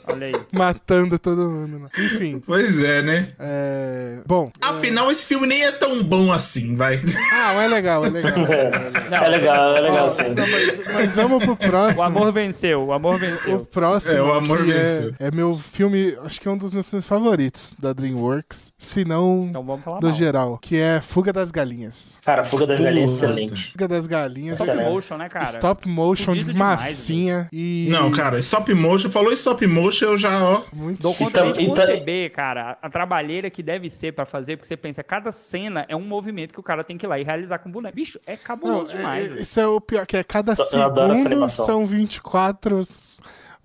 Olha 0.07 0.27
aí. 0.27 0.33
matando 0.51 1.17
todo 1.19 1.49
mundo. 1.49 1.79
né? 1.79 1.89
Enfim, 1.97 2.41
Pois 2.45 2.81
é, 2.83 3.01
né? 3.01 3.33
é... 3.39 4.19
Bom, 4.25 4.51
Afinal, 4.61 5.09
esse 5.11 5.25
filme 5.25 5.47
nem 5.47 5.63
é 5.63 5.71
tão 5.71 6.03
bom 6.03 6.31
assim, 6.31 6.75
vai. 6.75 6.99
ah, 7.33 7.53
é 7.63 7.67
legal, 7.67 8.05
é 8.05 8.09
legal. 8.09 8.33
Não, 9.09 9.17
É 9.17 9.27
legal, 9.29 9.75
é 9.75 9.81
legal 9.81 10.05
Ó, 10.05 10.09
sim. 10.09 10.29
não, 10.29 10.47
mas, 10.47 10.93
mas 10.93 11.15
vamos 11.15 11.43
pro 11.45 11.55
próximo. 11.55 11.99
O 12.01 12.03
amor 12.03 12.31
venceu, 12.31 12.83
o 12.85 12.93
amor 12.93 13.15
O 13.15 13.19
venceu. 13.19 13.59
próximo 13.65 14.13
É, 14.13 14.21
o 14.21 14.33
amor 14.33 14.59
que 14.65 14.71
venceu. 14.71 15.13
é, 15.19 15.27
é 15.27 15.31
meu 15.31 15.53
filme, 15.53 16.17
acho 16.25 16.39
que 16.41 16.47
é 16.47 16.51
um 16.51 16.57
dos 16.57 16.71
meus 16.73 16.89
filmes 16.89 17.05
favoritos 17.05 17.75
da 17.79 17.93
DreamWorks, 17.93 18.71
se 18.77 19.03
não 19.05 19.41
Então 19.49 19.63
vamos 19.63 19.83
falar 19.83 19.99
do 19.99 20.07
mal. 20.07 20.15
geral, 20.15 20.57
que 20.61 20.77
é 20.77 21.01
Fuga 21.01 21.31
das 21.33 21.51
Galinhas. 21.51 22.17
Cara, 22.25 22.43
Fuga 22.43 22.65
das 22.67 22.79
Galinhas 22.79 23.11
é 23.11 23.13
excelente. 23.13 23.71
Fuga 23.71 23.87
das 23.87 24.07
Galinhas, 24.07 24.59
Excelente. 24.59 24.79
Stop 24.81 24.93
motion, 24.93 25.17
né, 25.17 25.29
cara? 25.29 25.45
stop 25.45 25.89
motion 25.89 26.25
Fudido 26.33 26.45
de 26.47 26.53
demais, 26.53 26.81
massinha 26.81 27.47
e 27.51 27.87
Não, 27.89 28.11
cara, 28.11 28.39
stop 28.39 28.73
motion, 28.73 29.09
falou 29.09 29.31
stop 29.33 29.65
motion, 29.67 29.72
eu 30.05 30.17
já, 30.17 30.43
ó. 30.43 30.63
muito 30.73 31.01
Dou 31.01 31.13
conta 31.13 31.39
Então- 31.41 31.51
de 31.51 31.63
então- 31.63 31.75
conceber, 31.85 32.31
cara, 32.31 32.77
a 32.81 32.89
trabalheira 32.89 33.49
que 33.49 33.61
deve 33.63 33.89
ser 33.89 34.13
pra 34.13 34.25
fazer, 34.25 34.57
porque 34.57 34.67
você 34.67 34.77
pensa, 34.77 35.03
cada 35.03 35.31
cena 35.31 35.85
é 35.87 35.95
um 35.95 36.01
movimento 36.01 36.53
que 36.53 36.59
o 36.59 36.63
cara 36.63 36.83
tem 36.83 36.97
que 36.97 37.05
ir 37.05 37.09
lá 37.09 37.19
e 37.19 37.23
realizar 37.23 37.59
com 37.59 37.69
o 37.69 37.71
boneco. 37.71 37.95
Bicho, 37.95 38.19
é 38.25 38.33
Não, 38.33 38.37
cabuloso 38.43 38.91
é- 38.91 38.97
demais. 38.97 39.35
é- 39.37 39.41
isso 39.41 39.59
é 39.59 39.67
o 39.67 39.79
pior, 39.81 40.05
que 40.05 40.17
é 40.17 40.23
cada 40.23 40.53
Eu 40.53 41.15
segundo 41.15 41.47
são 41.47 41.85
24 41.85 42.81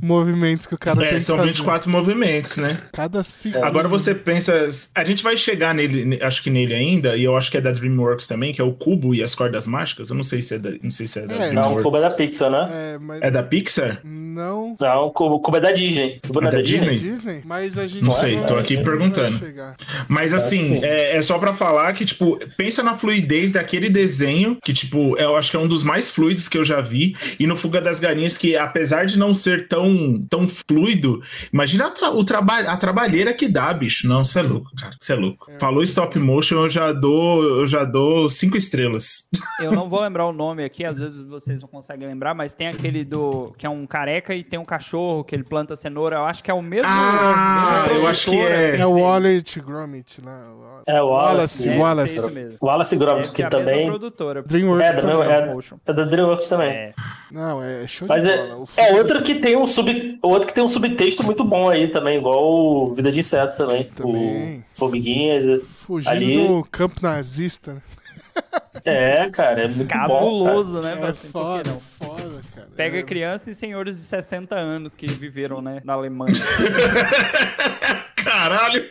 movimentos 0.01 0.67
que 0.67 0.75
o 0.75 0.79
cara 0.79 0.97
tem 0.97 1.09
É, 1.09 1.15
que 1.15 1.21
são 1.21 1.37
fazer. 1.37 1.49
24 1.49 1.91
movimentos, 1.91 2.57
né? 2.57 2.79
Cada 2.93 3.23
segundo. 3.23 3.65
Agora 3.65 3.89
você 3.89 4.15
pensa. 4.15 4.69
A 4.95 5.05
gente 5.05 5.23
vai 5.23 5.37
chegar 5.37 5.75
nele, 5.75 6.05
ne- 6.05 6.19
acho 6.23 6.43
que 6.43 6.51
nele 6.51 6.75
ainda, 6.75 7.17
e 7.17 7.25
eu 7.25 7.37
acho 7.37 7.51
que 7.51 7.57
é 7.57 7.61
da 7.61 7.73
DreamWorks 7.73 8.27
também, 8.27 8.53
que 8.53 8.61
é 8.61 8.65
o 8.65 8.73
Cubo 8.73 9.15
e 9.15 9.23
as 9.23 9.35
Cordas 9.35 9.67
Mágicas. 9.67 10.11
Eu 10.11 10.17
não 10.17 10.23
sei 10.25 10.41
se 10.43 10.55
é 10.55 10.59
da, 10.59 10.71
não 10.83 10.91
sei 10.91 11.07
se 11.07 11.19
é 11.19 11.27
da 11.27 11.35
É, 11.35 11.53
Não, 11.53 11.77
o. 11.77 11.83
Cubo 11.83 11.97
é 11.97 12.01
da 12.01 12.11
Pixar, 12.11 12.51
né? 12.51 12.69
É, 12.73 12.99
mas 12.99 13.23
É 13.23 13.31
da 13.31 13.43
Pixar? 13.43 14.01
não 14.05 14.77
Não, 14.79 15.07
o 15.07 15.11
Cubo, 15.11 15.35
o 15.37 15.41
Cubo 15.41 15.57
é 15.57 15.61
da 15.61 15.73
Disney. 15.73 16.21
O 16.25 16.29
Cubo 16.29 16.41
É 16.45 16.49
é 16.49 16.51
da 16.51 16.57
da 16.59 16.63
Disney? 16.63 16.91
Disney? 16.97 17.11
Disney, 17.15 17.43
mas 17.45 17.77
a 17.79 17.87
gente 17.87 18.05
Não 18.05 18.13
sei, 18.13 18.37
vai- 18.37 18.47
tô 18.47 18.57
aqui 18.57 18.77
perguntando. 18.83 19.41
Mas 20.09 20.33
assim, 20.33 20.63
sim. 20.63 20.81
é, 20.85 21.17
é 21.17 21.23
só 21.23 21.39
pra 21.39 21.53
falar 21.53 21.93
que, 21.93 22.05
tipo, 22.05 22.39
pensa 22.57 22.83
na 22.83 22.97
fluidez 22.97 23.51
daquele 23.53 23.89
desenho, 23.89 24.57
que, 24.63 24.73
tipo, 24.73 25.17
eu 25.19 25.37
acho 25.37 25.51
que 25.51 25.57
é 25.57 25.61
um 25.61 25.67
dos 25.69 25.83
mais 25.83 26.09
fluidos 26.11 26.49
que 26.49 26.57
eu 26.57 26.65
já 26.65 26.81
vi. 26.81 27.17
E 27.39 27.47
no 27.47 27.57
Fuga 27.57 27.81
das 27.81 27.99
Galinhas, 27.99 28.37
que 28.37 28.57
apesar 28.57 29.05
de 29.07 29.19
não 29.19 29.35
ser 29.35 29.67
tão, 29.69 29.88
tão 30.31 30.49
fluido, 30.49 31.23
imagina 31.53 31.87
a, 31.87 31.91
tra- 31.91 32.11
o 32.11 32.25
traba 32.25 32.59
a 32.61 32.77
trabalheira 32.77 33.33
que 33.33 33.49
dá, 33.49 33.73
bicho. 33.73 34.07
Não, 34.09 34.25
você 34.25 34.41
é 34.41 34.43
louco, 34.43 34.71
cara. 34.77 34.95
Você 35.01 35.13
é 35.13 35.17
louco. 35.17 35.47
Falou 35.61 35.83
stop 35.83 36.19
motion, 36.19 36.57
eu 36.57 36.69
já 36.69 36.93
dou, 36.93 37.43
eu 37.43 37.67
já 37.67 37.85
dou 37.85 38.29
cinco 38.29 38.57
estrelas. 38.57 39.29
Eu 39.61 39.73
não 39.73 39.89
vou 39.89 40.01
lembrar 40.01 40.27
o 40.27 40.33
nome 40.33 40.65
aqui, 40.65 40.85
às 40.85 40.99
vezes 40.99 41.21
vocês 41.23 41.61
não 41.61 41.69
conseguem 41.69 42.07
lembrar, 42.09 42.35
mas 42.35 42.55
tem 42.55 42.69
aquele 42.69 43.05
do. 43.05 43.53
que 43.59 43.67
é 43.67 43.71
um 43.71 43.87
careca 43.87 44.35
e 44.35 44.43
tem 44.43 44.59
um 44.59 44.65
cachorro 44.65 45.25
que 45.25 45.35
ele 45.35 45.45
planta 45.45 45.75
cenoura. 45.77 46.17
Eu 46.17 46.25
acho 46.25 46.43
que 46.43 46.51
é 46.51 46.55
o 46.55 46.63
mesmo. 46.63 46.89
Ah, 46.91 47.85
mesmo 47.89 48.01
eu 48.03 48.07
acho 48.07 48.31
que 48.31 48.37
é. 48.37 48.71
quer 48.73 48.81
É 48.81 48.87
o 48.87 48.99
Wallace 48.99 49.61
Gromit, 49.61 50.25
né? 50.25 50.43
É 50.87 51.03
o 51.03 51.09
Wallace, 51.09 51.69
Wallace. 51.69 52.15
deve 52.15 52.29
Wallace. 52.29 52.59
Wallace 52.63 52.97
Gromit, 52.97 53.29
ser 53.29 53.35
que 53.35 53.49
também 53.49 53.87
produtora. 53.89 54.43
DreamWorks 54.43 54.87
É, 54.87 54.95
da 54.95 55.01
também. 55.01 55.17
mesma- 55.19 55.33
é- 55.35 55.55
Motion. 55.55 55.77
é 55.87 55.93
da 55.93 56.05
DreamWorks 56.05 56.49
também. 56.49 56.71
É. 56.71 56.95
Não, 57.31 57.63
é 57.63 57.87
show 57.87 58.09
Mas 58.09 58.25
de 58.25 58.31
é, 58.31 58.37
bola. 58.39 58.57
O 58.61 58.63
é 58.77 58.85
filme- 58.85 58.99
outro 58.99 59.23
que 59.23 59.35
tem 59.35 59.57
um 59.57 59.67
sub, 59.83 60.19
outro 60.23 60.49
que 60.49 60.55
tem 60.55 60.63
um 60.65 60.69
subtexto 60.69 61.23
muito 61.23 61.45
bom 61.45 61.69
aí 61.69 61.89
também, 61.89 62.19
igual 62.19 62.43
o 62.45 62.95
Vida 62.95 63.11
de 63.13 63.19
Inseto 63.19 63.57
também. 63.57 63.85
Também. 63.85 64.59
O 64.75 64.79
Formiguinhas. 64.79 65.63
Fugindo 65.87 66.11
ali- 66.11 66.47
do 66.47 66.65
campo 66.71 67.01
nazista. 67.03 67.75
né? 67.75 67.83
É, 68.85 69.29
cara, 69.31 69.63
é 69.63 69.67
muito 69.67 69.81
bom. 69.81 69.87
cara. 69.89 70.09
Cabuloso, 70.09 70.81
né? 70.81 70.93
É 70.93 71.01
Mas, 71.01 71.09
assim, 71.11 71.29
foda, 71.31 71.71
não? 71.73 71.81
foda, 71.81 72.41
cara. 72.55 72.69
Pega 72.77 72.99
é, 72.99 73.03
crianças 73.03 73.49
e 73.49 73.55
senhores 73.57 73.97
de 73.97 74.03
60 74.05 74.55
anos 74.55 74.95
que 74.95 75.09
viveram, 75.09 75.61
né, 75.61 75.81
na 75.85 75.95
Alemanha. 75.95 76.33
Caralho! 78.25 78.85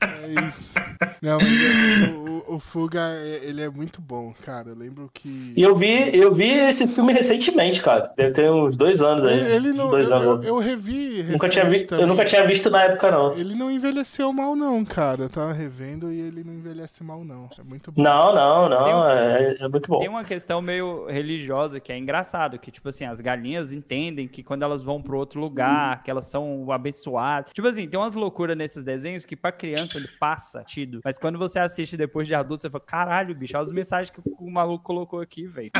É 0.00 0.44
isso. 0.48 0.74
Não, 1.20 1.38
mas 1.38 1.48
é- 1.50 2.12
o, 2.12 2.28
o- 2.52 2.54
o 2.56 2.60
Fuga, 2.60 3.00
é- 3.00 3.40
ele 3.44 3.60
é 3.62 3.68
muito 3.68 4.00
bom, 4.00 4.32
cara. 4.44 4.70
Eu 4.70 4.74
lembro 4.76 5.10
que. 5.12 5.52
E 5.56 5.62
eu 5.62 5.74
vi, 5.74 6.16
eu 6.16 6.32
vi 6.32 6.50
esse 6.50 6.86
filme 6.88 7.12
recentemente, 7.12 7.82
cara. 7.82 8.12
Deve 8.16 8.32
ter 8.32 8.50
uns 8.50 8.76
dois 8.76 9.02
anos 9.02 9.24
aí. 9.26 9.38
Ele, 9.38 9.52
ele 9.54 9.72
não. 9.72 9.88
dois 9.90 10.10
Eu, 10.10 10.16
anos. 10.16 10.46
eu, 10.46 10.54
eu 10.54 10.58
revi. 10.58 11.22
nunca 11.24 11.48
tinha 11.48 11.64
recente 11.64 11.94
vi, 11.94 12.00
eu 12.00 12.06
nunca 12.06 12.24
tinha 12.24 12.46
visto 12.46 12.70
na 12.70 12.84
época, 12.84 13.10
não. 13.10 13.32
Ele 13.36 13.54
não 13.54 13.70
envelheceu 13.70 14.32
mal, 14.32 14.54
não, 14.56 14.84
cara. 14.84 15.22
Eu 15.24 15.28
tava 15.28 15.52
revendo 15.52 16.12
e 16.12 16.20
ele 16.20 16.42
não 16.44 16.54
envelhece 16.54 17.02
mal, 17.04 17.24
não. 17.24 17.48
É 17.58 17.62
muito 17.62 17.92
bom. 17.92 18.02
Não, 18.02 18.34
não, 18.34 18.68
Tem 18.84 18.94
um- 18.94 18.98
não. 18.98 19.08
É, 19.08 19.56
é 19.60 19.68
muito 19.68 19.88
bom. 19.90 19.98
Tem 19.98 20.08
uma 20.08 20.24
questão 20.24 20.62
meio 20.62 21.06
religiosa 21.06 21.80
que 21.80 21.92
é 21.92 21.98
engraçado, 21.98 22.58
que, 22.58 22.70
tipo 22.70 22.88
assim, 22.88 23.04
as 23.04 23.20
galinhas 23.20 23.72
entendem 23.72 24.26
que 24.28 24.42
quando 24.42 24.62
elas 24.62 24.82
vão 24.82 25.02
pro 25.02 25.18
outro 25.18 25.40
lugar, 25.40 26.02
que 26.02 26.10
elas 26.10 26.26
são 26.26 26.70
abençoadas. 26.70 27.52
Tipo 27.52 27.68
assim, 27.68 27.86
tem 27.86 27.98
umas 27.98 28.14
loucuras 28.14 28.56
nesses 28.56 28.82
desenhos 28.84 29.24
que 29.24 29.36
pra 29.36 29.52
criança 29.52 29.98
ele 29.98 30.08
passa 30.18 30.62
tido. 30.64 31.00
Mas 31.08 31.16
quando 31.16 31.38
você 31.38 31.58
assiste 31.58 31.96
depois 31.96 32.28
de 32.28 32.34
adulto, 32.34 32.60
você 32.60 32.68
fala, 32.68 32.84
caralho, 32.86 33.34
bicho, 33.34 33.56
olha 33.56 33.62
as 33.62 33.72
mensagens 33.72 34.10
que 34.10 34.20
o 34.26 34.50
maluco 34.50 34.84
colocou 34.84 35.22
aqui, 35.22 35.46
velho. 35.46 35.70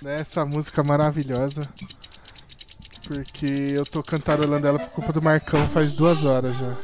né, 0.00 0.20
essa 0.20 0.44
música 0.46 0.84
maravilhosa. 0.84 1.62
Porque 3.08 3.74
eu 3.74 3.84
tô 3.84 4.04
cantarolando 4.04 4.64
ela 4.64 4.78
por 4.78 4.90
culpa 4.90 5.12
do 5.12 5.20
Marcão 5.20 5.66
faz 5.70 5.92
duas 5.94 6.24
horas 6.24 6.54
já. 6.56 6.76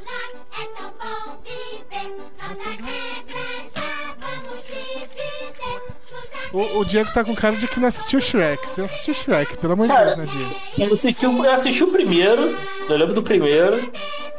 O, 6.53 6.81
o 6.81 6.85
Diego 6.85 7.11
tá 7.13 7.25
com 7.25 7.35
cara 7.35 7.57
de 7.57 7.67
que 7.67 7.81
não 7.81 7.89
assistiu 7.89 8.21
Shrek. 8.21 8.69
Você 8.69 8.83
assistiu 8.83 9.15
Shrek, 9.15 9.57
pelo 9.57 9.73
amor 9.73 9.89
de 9.89 9.95
Deus, 9.97 10.17
né, 10.19 10.27
Diego? 10.27 10.55
Eu 10.79 10.93
assisti, 10.93 11.27
o- 11.27 11.45
eu 11.45 11.51
assisti 11.51 11.83
o 11.83 11.89
primeiro, 11.91 12.55
eu 12.89 12.97
lembro 12.97 13.15
do 13.15 13.23
primeiro. 13.23 13.77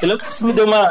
Eu 0.01 0.07
lembro 0.07 0.23
que 0.23 0.29
isso 0.31 0.45
me 0.45 0.53
deu 0.53 0.65
uma. 0.67 0.85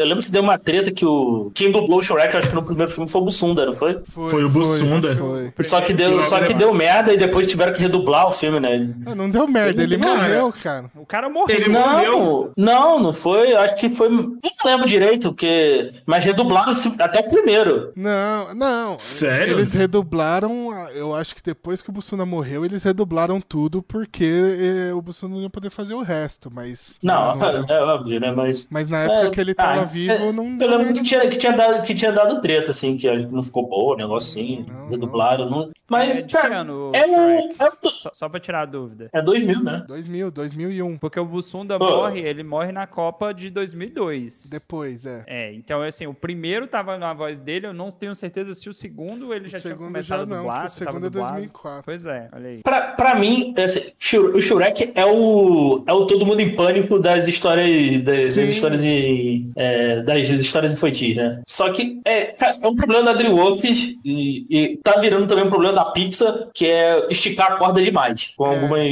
Eu 0.00 0.06
lembro 0.06 0.24
que 0.24 0.30
deu 0.30 0.42
uma 0.42 0.58
treta 0.58 0.90
que 0.90 1.04
o. 1.04 1.50
Quem 1.54 1.70
dublou 1.70 1.98
o 1.98 2.02
Shrek, 2.02 2.34
acho 2.34 2.48
que 2.48 2.54
no 2.54 2.62
primeiro 2.62 2.90
filme 2.90 3.06
foi 3.08 3.20
o 3.20 3.24
Bussunda, 3.24 3.66
não 3.66 3.74
foi? 3.74 4.00
Foi 4.04 4.42
o 4.42 4.48
Bussunda. 4.48 5.14
Foi. 5.14 5.52
Só 5.60 5.80
que 5.82 5.92
deu, 5.92 6.22
só 6.22 6.40
que 6.40 6.54
deu 6.54 6.72
merda 6.72 7.12
e 7.12 7.18
depois 7.18 7.46
tiveram 7.46 7.74
que 7.74 7.82
redublar 7.82 8.26
o 8.28 8.32
filme, 8.32 8.58
né? 8.58 8.94
Ah, 9.04 9.14
Não 9.14 9.28
deu 9.28 9.46
merda, 9.46 9.82
ele 9.82 9.98
Cara, 9.98 10.14
morreu, 10.14 10.54
cara. 10.62 10.90
O 10.94 11.04
cara 11.04 11.28
morreu. 11.28 11.54
Ele 11.54 11.68
morreu. 11.68 12.52
Não, 12.56 12.72
não, 12.80 13.00
não 13.00 13.12
foi. 13.12 13.54
Acho 13.54 13.76
que 13.76 13.90
foi. 13.90 14.08
Não 14.08 14.38
lembro 14.64 14.86
direito, 14.86 15.28
porque. 15.28 15.92
Mas 16.06 16.24
redublaram 16.24 16.72
até 16.98 17.20
o 17.20 17.28
primeiro. 17.28 17.92
Não, 17.94 18.54
não. 18.54 18.98
Sério? 18.98 19.54
Eles 19.54 19.74
redublaram, 19.74 20.72
eu 20.94 21.14
acho 21.14 21.34
que 21.34 21.42
depois 21.42 21.82
que 21.82 21.90
o 21.90 21.92
Bussuna 21.92 22.24
morreu, 22.24 22.64
eles 22.64 22.82
redublaram 22.82 23.38
tudo 23.38 23.82
porque 23.82 24.24
eh, 24.24 24.94
o 24.94 25.02
Bussuna 25.02 25.34
não 25.34 25.42
ia 25.42 25.50
poder 25.50 25.70
fazer 25.70 25.94
o 25.94 26.02
resto, 26.02 26.50
mas... 26.52 26.98
Não, 27.02 27.36
deu. 27.36 27.64
é 27.68 27.82
óbvio, 27.82 28.20
né? 28.20 28.32
Mas. 28.32 28.66
Mas 28.70 28.88
na 28.88 29.02
época 29.02 29.26
É, 29.26 29.30
que 29.30 29.40
ele 29.40 29.54
tava 29.54 29.82
ah, 29.82 29.89
vivo, 29.90 30.12
é, 30.12 30.32
não 30.32 30.44
Eu 30.44 30.50
lembro 30.68 30.78
merda. 30.78 30.92
que 30.94 31.02
tinha, 31.02 31.28
que, 31.28 31.36
tinha 31.38 31.52
dado, 31.52 31.82
que 31.82 31.94
tinha 31.94 32.12
dado 32.12 32.40
treta, 32.40 32.70
assim, 32.70 32.96
que 32.96 33.08
não 33.26 33.42
ficou 33.42 33.66
bom, 33.68 33.92
o 33.92 33.96
negócio 33.96 34.30
assim, 34.40 34.64
Não, 34.68 34.74
não. 34.82 34.88
redublaram. 34.90 35.50
Não... 35.50 35.70
Mas, 35.88 36.10
É 36.10 36.14
de 36.14 36.22
que 36.22 36.32
cara, 36.32 36.58
ano, 36.60 36.92
é, 36.94 37.04
um, 37.06 37.48
Shrek? 37.48 37.56
é, 37.60 37.90
Só, 37.90 38.10
só 38.12 38.28
pra 38.28 38.38
tirar 38.38 38.62
a 38.62 38.66
dúvida. 38.66 39.08
é 39.12 39.20
2000, 39.20 39.62
né? 39.62 39.84
2000, 39.88 40.30
2001. 40.30 40.98
Porque 40.98 41.18
o 41.18 41.24
Bussunda 41.24 41.78
Pô. 41.78 41.84
morre, 41.84 42.20
ele 42.20 42.42
morre 42.44 42.70
na 42.70 42.86
Copa 42.86 43.32
de 43.34 43.50
2002. 43.50 44.48
Depois, 44.50 45.04
é. 45.04 45.24
É, 45.26 45.52
então 45.52 45.82
assim, 45.82 46.06
o 46.06 46.14
primeiro 46.14 46.66
tava 46.66 46.96
na 46.96 47.12
voz 47.12 47.40
dele, 47.40 47.66
eu 47.66 47.72
não 47.74 47.90
tenho 47.90 48.14
certeza 48.14 48.54
se 48.54 48.68
o 48.68 48.72
segundo 48.72 49.34
ele 49.34 49.46
O 49.46 49.48
já 49.48 49.58
tinha 49.58 49.72
segundo 49.72 49.86
começado 49.88 50.18
já 50.18 50.22
a 50.22 50.26
não, 50.26 50.36
dublar, 50.38 50.60
que 50.60 50.66
o 50.66 50.68
se 50.70 50.78
tava 50.84 50.90
segundo 50.92 51.06
é 51.06 51.10
dublado. 51.10 51.32
2004. 51.34 51.82
Pois 51.84 52.06
é, 52.06 52.28
olha 52.32 52.48
aí. 52.48 52.60
Pra, 52.62 52.80
pra 52.92 53.14
mim, 53.16 53.52
esse, 53.56 53.92
Shur- 53.98 54.34
o 54.36 54.40
Shurek 54.40 54.92
é 54.94 55.04
o, 55.04 55.82
é 55.86 55.92
o 55.92 56.06
todo 56.06 56.24
mundo 56.24 56.40
em 56.40 56.54
pânico 56.54 56.98
das 57.00 57.26
histórias 57.26 58.02
das, 58.04 58.36
das 58.36 58.48
histórias 58.48 58.84
em, 58.84 59.50
é, 59.56 59.69
das 60.04 60.28
histórias 60.28 60.72
infantis, 60.72 61.16
né? 61.16 61.40
Só 61.46 61.70
que 61.72 62.00
é, 62.04 62.26
cara, 62.26 62.56
é 62.62 62.66
um 62.68 62.74
problema 62.76 63.04
da 63.04 63.12
DreamWorks 63.12 63.96
e, 64.04 64.46
e 64.50 64.76
tá 64.82 64.98
virando 65.00 65.26
também 65.26 65.44
um 65.44 65.48
problema 65.50 65.74
da 65.74 65.84
pizza, 65.86 66.48
que 66.54 66.66
é 66.66 67.06
esticar 67.10 67.52
a 67.52 67.56
corda 67.58 67.82
demais 67.82 68.32
com 68.36 68.46
É. 68.46 68.54
algumas 68.54 68.90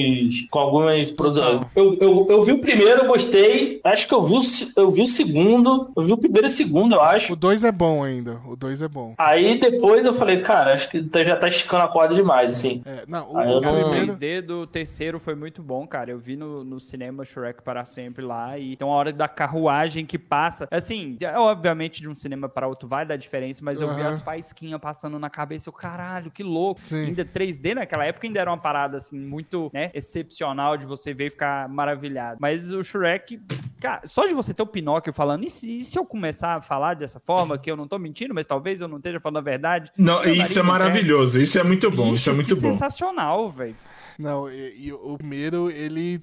com 0.51 0.59
algumas 0.59 1.11
produções. 1.11 1.63
Eu, 1.75 1.95
eu, 2.01 2.27
eu 2.31 2.43
vi 2.43 2.53
o 2.53 2.61
primeiro, 2.61 3.03
eu 3.03 3.07
gostei. 3.09 3.81
Acho 3.85 4.07
que 4.09 4.15
eu 4.15 4.23
vi 4.23 4.35
o, 4.35 4.41
eu 4.77 4.91
vi 4.91 5.03
o 5.03 5.07
segundo, 5.07 5.91
eu 5.97 6.03
vi 6.03 6.13
o 6.13 6.17
primeiro 6.19 6.47
e 6.47 6.51
o 6.51 6.53
segundo, 6.53 6.95
eu 6.95 7.03
acho. 7.03 7.33
O 7.33 7.37
2 7.37 7.65
é 7.65 7.73
bom 7.73 8.03
ainda, 8.05 8.41
o 8.47 8.57
2 8.57 8.83
é 8.83 8.89
bom. 8.89 9.15
Aí 9.19 9.59
depois 9.59 10.05
eu 10.05 10.13
falei, 10.13 10.39
cara, 10.39 10.73
acho 10.73 10.89
que 10.91 11.03
tá- 11.03 11.25
já 11.25 11.37
tá 11.37 11.49
esticando 11.49 11.85
a 11.85 11.89
corda 11.89 12.15
demais, 12.15 12.53
assim. 12.53 12.83
É, 12.85 13.05
não, 13.07 13.33
o, 13.33 13.41
eu 13.41 13.59
o 13.59 13.61
não- 13.61 13.69
O 13.81 13.85
primeiro... 13.91 14.13
3D 14.17 14.41
do 14.43 14.67
terceiro 14.67 15.19
foi 15.19 15.35
muito 15.35 15.63
bom, 15.63 15.87
cara. 15.87 16.11
Eu 16.11 16.19
vi 16.19 16.37
no, 16.37 16.65
no 16.65 16.81
cinema 16.81 17.25
Shrek 17.25 17.63
para 17.63 17.85
sempre 17.85 18.25
lá. 18.25 18.59
E 18.59 18.77
tem 18.77 18.87
uma 18.87 18.95
hora 18.97 19.13
da 19.13 19.29
carruagem 19.29 20.05
que 20.07 20.19
passa. 20.19 20.68
Assim, 20.71 21.17
é, 21.21 21.39
obviamente 21.39 22.01
de 22.01 22.09
um 22.09 22.15
cinema 22.15 22.49
para 22.49 22.67
outro 22.67 22.89
vai 22.89 23.07
dar 23.07 23.17
diferença, 23.17 23.61
mas 23.65 23.81
eu 23.81 23.95
vi 23.95 24.03
as 24.03 24.21
faísquinhas 24.21 24.81
passando 24.81 25.19
na 25.19 25.31
cabeça. 25.31 25.69
Eu, 25.69 25.73
caralho, 25.73 26.31
que 26.31 26.43
louco. 26.43 26.81
Sim. 26.81 27.07
Ainda 27.07 27.25
3D 27.25 27.75
naquela 27.75 28.05
época 28.05 28.27
ainda 28.27 28.41
era 28.41 28.51
uma 28.51 28.59
parada 28.59 28.97
assim, 28.99 29.19
muito 29.19 29.71
né, 29.73 29.91
excepcional 29.95 30.77
de 30.77 30.87
você 30.87 31.15
ver 31.15 31.27
e 31.27 31.31
ficar 31.31 31.69
maravilhado. 31.69 32.39
Mas 32.41 32.73
o 32.73 32.83
Shrek, 32.83 33.41
cara, 33.81 34.03
só 34.05 34.27
de 34.27 34.35
você 34.35 34.53
ter 34.53 34.63
o 34.63 34.67
Pinóquio 34.67 35.13
falando, 35.13 35.45
e 35.45 35.51
se, 35.51 35.77
e 35.77 35.85
se 35.85 35.99
eu 35.99 36.05
começar 36.05 36.55
a 36.55 36.63
falar 36.63 36.95
dessa 36.95 37.21
forma, 37.21 37.59
que 37.59 37.71
eu 37.71 37.77
não 37.77 37.89
tô 37.89 37.99
mentindo, 37.99 38.35
mas 38.35 38.47
talvez 38.47 38.81
eu 38.81 38.89
não 38.89 38.99
esteja 38.99 39.21
falando 39.21 39.39
a 39.39 39.43
verdade? 39.43 39.91
Não, 39.97 40.23
isso 40.25 40.59
é 40.59 40.63
maravilhoso, 40.63 41.41
isso 41.41 41.59
é 41.59 41.63
muito 41.63 41.91
bom, 41.91 42.05
Bicho, 42.05 42.17
isso 42.17 42.31
é 42.31 42.33
muito 42.33 42.55
que 42.55 42.61
bom. 42.61 42.73
sensacional, 42.73 43.49
velho. 43.49 43.77
Não, 44.19 44.51
e, 44.51 44.87
e 44.87 44.93
o 44.93 45.17
primeiro, 45.17 45.71
ele 45.71 46.19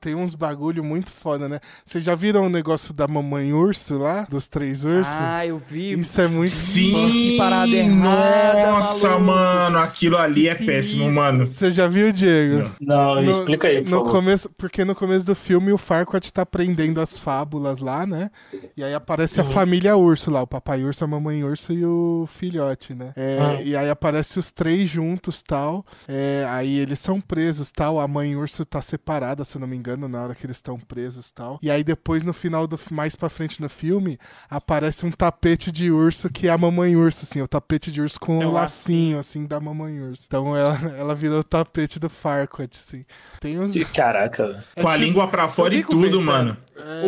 tem 0.00 0.16
uns 0.16 0.34
bagulho 0.34 0.82
muito 0.82 1.12
foda, 1.12 1.48
né? 1.48 1.60
Vocês 1.84 2.02
já 2.02 2.14
viram 2.16 2.42
o 2.46 2.48
negócio 2.48 2.92
da 2.92 3.06
mamãe 3.06 3.52
urso 3.52 3.98
lá? 3.98 4.26
Dos 4.28 4.48
três 4.48 4.84
ursos? 4.84 5.14
Ah, 5.16 5.46
eu 5.46 5.56
vi. 5.56 5.92
Isso 5.92 6.20
é 6.20 6.26
muito 6.26 6.50
Sim, 6.50 6.92
Que 7.10 7.36
parada 7.36 7.68
errada, 7.70 8.66
nossa, 8.72 9.08
maluco. 9.10 9.24
mano, 9.26 9.78
aquilo 9.78 10.16
ali 10.16 10.48
é 10.48 10.56
péssimo, 10.56 11.10
mano. 11.12 11.46
Você 11.46 11.70
já 11.70 11.86
viu, 11.86 12.10
Diego? 12.10 12.68
Não, 12.80 13.22
No- 13.22 13.30
explica 13.30 13.68
aí, 13.68 13.80
por 13.82 13.90
no 13.90 13.98
favor. 13.98 14.10
começo, 14.10 14.50
porque 14.58 14.84
no 14.84 14.94
começo 14.96 15.24
do 15.24 15.36
filme 15.36 15.72
o 15.72 15.78
Farquaad 15.78 16.32
tá 16.32 16.42
aprendendo 16.42 17.00
as 17.00 17.16
fábulas 17.16 17.78
lá, 17.78 18.04
né? 18.04 18.28
E 18.76 18.82
aí 18.82 18.92
aparece 18.92 19.40
a 19.40 19.44
Uhum. 19.44 19.50
família 19.50 19.96
urso 19.96 20.32
lá, 20.32 20.42
o 20.42 20.46
papai 20.48 20.82
urso, 20.82 21.04
a 21.04 21.06
mamãe 21.06 21.44
urso 21.44 21.72
e 21.72 21.84
o 21.84 22.28
filhote, 22.28 22.92
né? 22.92 23.12
É, 23.14 23.38
Ah. 23.40 23.62
E 23.62 23.76
aí 23.76 23.88
aparece 23.88 24.36
os 24.36 24.50
três 24.50 24.90
juntos 24.90 25.42
tal. 25.42 25.86
É, 26.08 26.44
aí 26.50 26.76
eles 26.78 26.98
são 26.98 27.20
presos 27.20 27.35
tal. 27.72 28.00
A 28.00 28.06
mãe 28.08 28.36
urso 28.36 28.64
tá 28.64 28.80
separada, 28.82 29.44
se 29.44 29.56
eu 29.56 29.60
não 29.60 29.66
me 29.68 29.76
engano, 29.76 30.08
na 30.08 30.22
hora 30.22 30.34
que 30.34 30.46
eles 30.46 30.56
estão 30.56 30.78
presos 30.78 31.30
tal. 31.30 31.58
E 31.62 31.70
aí 31.70 31.82
depois 31.84 32.22
no 32.24 32.32
final 32.32 32.66
do 32.66 32.78
mais 32.90 33.14
pra 33.16 33.28
frente 33.28 33.60
no 33.60 33.68
filme 33.68 34.18
aparece 34.48 35.04
um 35.06 35.10
tapete 35.10 35.70
de 35.72 35.90
urso 35.90 36.28
que 36.30 36.48
é 36.48 36.50
a 36.50 36.58
mamãe 36.58 36.96
urso, 36.96 37.24
assim, 37.24 37.40
o 37.40 37.48
tapete 37.48 37.90
de 37.92 38.00
urso 38.00 38.18
com 38.20 38.42
É 38.42 38.46
o 38.46 38.50
um 38.50 38.52
lacinho 38.52 39.18
assim 39.18 39.46
da 39.46 39.60
mamãe 39.60 40.00
urso. 40.00 40.24
Então 40.26 40.56
ela, 40.56 40.78
ela 40.96 41.14
virou 41.14 41.40
o 41.40 41.44
tapete 41.44 41.98
do 41.98 42.08
Farquaad, 42.08 42.70
assim. 42.76 43.04
Tem 43.40 43.58
uns 43.58 43.72
Caraca, 43.92 44.46
velho. 44.46 44.64
Com 44.80 44.88
a 44.88 44.92
tipo- 44.92 45.04
língua 45.04 45.28
pra 45.28 45.48
fora 45.48 45.74
e 45.74 45.82
tudo, 45.84 46.00
pensando. 46.02 46.22
mano. 46.22 46.56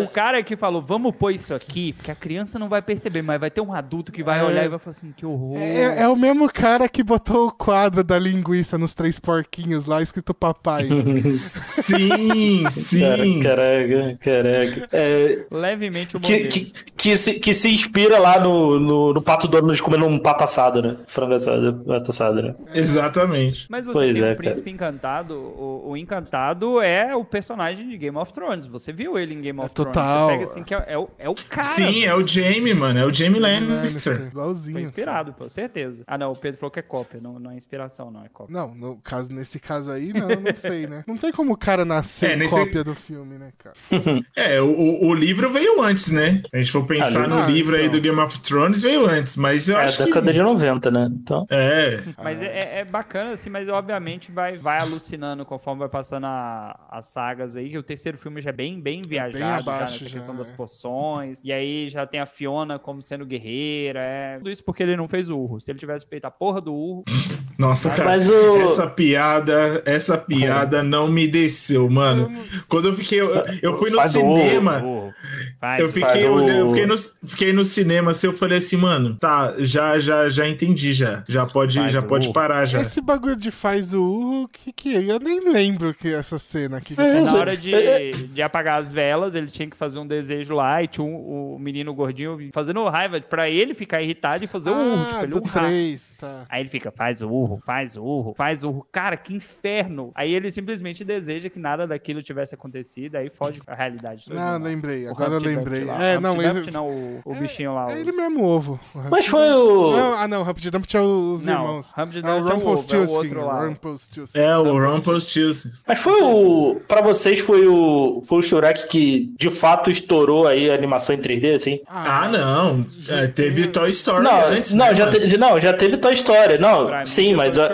O 0.02 0.08
cara 0.08 0.42
que 0.42 0.56
falou, 0.56 0.80
vamos 0.82 1.14
pôr 1.14 1.30
isso 1.32 1.54
aqui, 1.54 1.92
porque 1.92 2.10
a 2.10 2.14
criança 2.14 2.58
não 2.58 2.68
vai 2.68 2.80
perceber, 2.82 3.22
mas 3.22 3.38
vai 3.40 3.50
ter 3.50 3.60
um 3.60 3.72
adulto 3.72 4.10
que 4.10 4.22
vai 4.22 4.40
É. 4.40 4.42
olhar 4.44 4.64
e 4.64 4.68
vai 4.68 4.78
falar 4.78 4.90
assim, 4.96 5.12
que 5.16 5.26
horror. 5.26 5.56
É, 5.58 6.02
é 6.02 6.08
o 6.08 6.16
mesmo 6.16 6.50
cara 6.52 6.88
que 6.88 7.02
botou 7.02 7.48
o 7.48 7.52
quadro 7.52 8.02
da 8.02 8.18
linguiça 8.18 8.78
nos 8.78 8.94
três 8.94 9.18
porquinhos 9.18 9.86
lá, 9.86 10.00
escrito 10.02 10.32
papai. 10.32 10.88
Sim, 11.30 12.68
sim. 12.70 13.40
Caraca, 13.42 14.18
caraca. 14.20 14.88
É, 14.92 15.46
Levemente 15.50 16.16
o 16.16 16.20
que, 16.20 16.44
que, 16.48 16.72
que, 16.96 17.16
se, 17.16 17.34
que 17.40 17.54
se 17.54 17.68
inspira 17.70 18.18
lá 18.18 18.40
no, 18.40 18.78
no, 18.80 19.12
no 19.14 19.22
Pato 19.22 19.46
Donald 19.48 19.80
comendo 19.82 20.06
um 20.06 20.18
pato 20.18 20.44
assado, 20.44 20.82
né? 20.82 20.96
Frango 21.06 21.34
assado, 21.34 21.82
pato 21.86 22.10
assado, 22.10 22.42
né? 22.42 22.54
Exatamente. 22.74 23.66
Mas 23.68 23.84
você 23.84 23.92
Pois 23.92 24.12
tem 24.12 24.22
é, 24.22 24.32
o 24.32 24.36
Príncipe 24.36 24.70
Encantado, 24.70 25.34
o, 25.34 25.90
o 25.90 25.96
Encantado 25.96 26.80
é 26.80 27.14
o 27.14 27.24
personagem 27.24 27.88
de 27.88 27.96
Game 27.96 28.16
of 28.16 28.32
Thrones. 28.32 28.66
Você 28.66 28.92
viu 28.92 29.18
ele 29.18 29.34
em 29.34 29.40
Game 29.40 29.57
of 29.60 29.66
É 29.66 29.74
Thrones. 29.74 29.92
total. 29.94 30.26
Você 30.28 30.32
pega 30.38 30.44
assim 30.50 30.62
que 30.64 30.74
é, 30.74 30.84
é 30.88 30.98
o, 30.98 31.08
é 31.18 31.28
o 31.28 31.34
cara. 31.34 31.64
Sim, 31.64 32.04
é 32.04 32.14
o 32.14 32.26
Jamie, 32.26 32.74
mano. 32.74 32.98
É 32.98 33.04
o 33.06 33.12
Jamie 33.12 33.40
Lannister. 33.40 34.16
Foi 34.16 34.26
Igualzinho. 34.26 34.78
inspirado, 34.80 35.32
com 35.32 35.48
certeza. 35.48 36.04
Ah, 36.06 36.16
não, 36.18 36.32
o 36.32 36.36
Pedro 36.36 36.58
falou 36.60 36.70
que 36.70 36.78
é 36.78 36.82
cópia, 36.82 37.20
não, 37.22 37.38
não 37.38 37.50
é 37.50 37.56
inspiração, 37.56 38.10
não, 38.10 38.24
é 38.24 38.28
cópia. 38.28 38.52
Não, 38.54 38.74
no 38.74 38.96
caso, 38.98 39.32
nesse 39.32 39.58
caso 39.60 39.90
aí, 39.90 40.12
não, 40.12 40.28
não 40.28 40.54
sei, 40.54 40.86
né? 40.86 41.04
Não 41.06 41.16
tem 41.16 41.32
como 41.32 41.52
o 41.52 41.56
cara 41.56 41.84
nascer 41.84 42.30
É, 42.32 42.36
nesse- 42.36 42.54
cópia 42.54 42.82
do 42.84 42.94
filme, 42.94 43.36
né, 43.38 43.52
cara? 43.58 43.74
É, 44.36 44.60
o, 44.60 45.06
o- 45.06 45.14
livro 45.14 45.52
veio 45.52 45.82
antes, 45.82 46.10
né? 46.10 46.42
A 46.52 46.58
gente 46.58 46.70
for 46.70 46.84
pensar 46.86 47.24
Ah, 47.24 47.28
no 47.28 47.38
ah, 47.38 47.46
livro 47.46 47.74
aí 47.76 47.86
então. 47.86 47.98
do 47.98 48.02
Game 48.02 48.20
of 48.20 48.38
Thrones, 48.40 48.80
veio 48.82 49.04
antes. 49.08 49.36
Mas 49.36 49.68
eu 49.68 49.76
É, 49.78 49.84
acho 49.84 49.98
que. 49.98 50.04
década 50.04 50.32
de 50.32 50.40
90, 50.42 50.90
né? 50.90 51.08
Então. 51.10 51.46
É. 51.50 52.00
Mas 52.22 52.40
é, 52.42 52.46
é- 52.46 52.78
é 52.80 52.84
bacana, 52.84 53.32
assim, 53.32 53.50
mas 53.50 53.68
obviamente 53.68 54.30
vai, 54.30 54.56
vai 54.56 54.78
alucinando 54.78 55.44
conforme 55.44 55.80
vai 55.80 55.88
passando 55.88 56.24
a- 56.26 56.78
as 56.90 57.06
sagas 57.06 57.56
aí, 57.56 57.70
que 57.70 57.78
o 57.78 57.82
terceiro 57.82 58.16
filme 58.18 58.40
já 58.40 58.50
é 58.50 58.52
bem, 58.52 58.80
bem 58.80 59.02
viajado, 59.02 59.38
já 59.48 59.58
abaixo 59.58 59.92
nessa 59.94 60.08
já, 60.08 60.16
questão 60.18 60.36
das 60.36 60.48
é. 60.50 60.52
poções, 60.52 61.40
e 61.44 61.52
aí 61.52 61.88
já 61.88 62.06
tem 62.06 62.20
a 62.20 62.26
Fiona 62.26 62.78
como 62.78 63.00
sendo 63.02 63.24
guerreira, 63.26 64.00
é... 64.00 64.38
Tudo 64.38 64.50
isso 64.50 64.64
porque 64.64 64.82
ele 64.82 64.96
não 64.96 65.08
fez 65.08 65.30
o 65.30 65.36
urro. 65.38 65.60
Se 65.60 65.70
ele 65.70 65.78
tivesse 65.78 66.06
feito 66.06 66.24
a 66.24 66.30
porra 66.30 66.60
do 66.60 66.72
urro, 66.74 67.04
Nossa, 67.58 67.90
cara. 67.90 68.04
Mas 68.10 68.28
o- 68.28 68.56
Essa 68.60 68.86
piada, 68.86 69.82
essa 69.84 70.16
piada 70.16 70.80
não 70.80 71.08
me 71.08 71.26
desceu, 71.26 71.90
mano. 71.90 72.32
Quando 72.68 72.88
eu 72.88 72.94
fiquei. 72.94 73.20
Eu, 73.20 73.30
eu 73.60 73.76
fui 73.78 73.90
no 73.90 73.96
Faz 73.96 74.12
cinema. 74.12 74.80
urro. 74.80 75.12
Faz, 75.60 75.80
Eu 75.80 75.88
fiquei, 75.88 76.24
eu 76.24 76.68
fiquei, 76.68 76.86
no, 76.86 76.96
fiquei 77.26 77.52
no 77.52 77.64
cinema 77.64 78.12
assim, 78.12 78.28
eu 78.28 78.32
falei 78.32 78.58
assim, 78.58 78.76
mano, 78.76 79.16
tá, 79.16 79.54
já, 79.58 79.98
já, 79.98 80.28
já 80.28 80.48
entendi 80.48 80.92
já. 80.92 81.24
Já 81.26 81.46
pode, 81.46 81.78
Faz 81.80 81.92
já 81.92 82.00
pode 82.00 82.26
urro. 82.26 82.32
parar 82.34 82.64
já. 82.64 82.80
Esse 82.80 83.00
bagulho 83.00 83.34
de 83.34 83.50
faz 83.50 83.92
o 83.92 84.00
urro, 84.02 84.48
que 84.48 84.72
que 84.72 84.94
é? 84.96 85.10
Eu 85.10 85.18
nem 85.18 85.40
lembro 85.52 85.92
que 85.92 86.12
essa 86.14 86.38
cena 86.38 86.76
aqui. 86.76 86.94
É, 86.96 87.20
Na 87.22 87.34
hora 87.34 87.56
de, 87.56 88.12
de 88.28 88.40
apagar 88.40 88.80
as 88.80 88.92
velas, 88.92 89.34
ele 89.38 89.46
tinha 89.50 89.68
que 89.68 89.76
fazer 89.76 89.98
um 89.98 90.06
desejo 90.06 90.54
lá 90.54 90.82
e 90.82 90.86
tinha 90.88 91.04
um- 91.04 91.54
o 91.54 91.58
menino 91.58 91.92
gordinho 91.94 92.36
fazendo 92.52 92.84
raiva 92.88 93.20
pra 93.20 93.48
ele 93.48 93.74
ficar 93.74 94.02
irritado 94.02 94.44
e 94.44 94.46
fazer 94.46 94.70
o 94.70 94.74
urro, 94.74 95.04
tipo, 95.04 95.16
Ah, 95.16 95.22
ele 95.22 95.32
do 95.32 95.38
urrar. 95.38 95.64
3, 95.66 96.14
tá. 96.18 96.44
Aí 96.48 96.60
ele 96.62 96.68
fica, 96.68 96.90
faz 96.90 97.22
o 97.22 97.28
urro, 97.28 97.60
faz 97.64 97.96
o 97.96 98.02
urro, 98.02 98.34
faz 98.36 98.64
o 98.64 98.68
urro. 98.70 98.86
Cara, 98.92 99.16
que 99.16 99.34
inferno. 99.34 100.10
Aí 100.14 100.34
ele 100.34 100.50
simplesmente 100.50 101.04
deseja 101.04 101.48
que 101.48 101.58
nada 101.58 101.86
daquilo 101.86 102.22
tivesse 102.22 102.54
acontecido, 102.54 103.16
aí 103.16 103.30
foge 103.30 103.60
a 103.66 103.74
realidade. 103.74 104.26
toda, 104.26 104.38
Não, 104.40 104.58
né? 104.58 104.64
lembrei, 104.68 105.06
O 105.06 105.10
agora 105.10 105.34
eu 105.34 105.40
lembrei. 105.40 105.84
Lá. 105.84 106.02
É, 106.02 106.16
Humpty 106.18 106.22
não, 106.22 106.36
Dumpty 106.36 106.58
ele- 106.58 106.70
não, 106.72 106.88
o, 106.88 107.20
o 107.24 107.34
bichinho 107.34 107.74
lá. 107.74 107.90
É 107.90 107.94
o- 107.94 107.98
ele 107.98 108.12
mesmo 108.12 108.44
ovo. 108.44 108.80
o 108.94 109.10
Mas 109.10 109.26
foi 109.26 109.48
o. 109.52 109.92
Não, 109.92 110.14
ah, 110.14 110.28
não, 110.28 110.42
Humpty 110.42 110.70
Dumpty 110.70 110.96
é 110.96 111.00
os 111.00 111.44
Não, 111.44 111.52
irmãos. 111.54 111.92
Humpty 111.96 112.18
é 112.18 112.20
o 112.20 112.22
Dumpty 112.22 112.26
é 112.28 112.34
o 112.34 112.36
ovo, 112.36 112.50
é 112.50 112.54
o 112.54 112.58
Rumpelstiltskin. 112.58 113.16
outro 113.18 113.46
lá. 113.46 113.66
Rumpelstiltskin. 113.66 114.38
É, 114.38 114.56
o 114.56 114.78
Rumpelstiltskin. 114.92 115.70
Mas 115.86 115.98
foi 115.98 116.22
o. 116.22 116.76
Pra 116.86 117.00
vocês, 117.00 117.40
foi 117.40 117.66
o. 117.66 118.22
Foi 118.26 118.38
o 118.38 118.42
Shrek 118.42 118.88
que 118.88 119.27
de 119.36 119.50
fato 119.50 119.90
estourou 119.90 120.46
aí 120.46 120.70
a 120.70 120.74
animação 120.74 121.14
em 121.14 121.18
3D, 121.18 121.54
assim? 121.54 121.80
Ah, 121.86 122.28
não. 122.30 122.84
É, 123.08 123.26
teve 123.26 123.66
Toy 123.68 123.90
Story 123.90 124.22
Não, 124.24 124.46
antes. 124.46 124.74
não, 124.74 124.86
né, 124.86 124.94
já 124.94 125.10
te- 125.10 125.36
não, 125.36 125.60
já 125.60 125.72
teve 125.72 125.96
Toy 125.96 126.12
Story. 126.14 126.58
Não, 126.58 126.86
Pra 126.86 127.04
sim, 127.04 127.34
mas. 127.34 127.58
a-. 127.58 127.70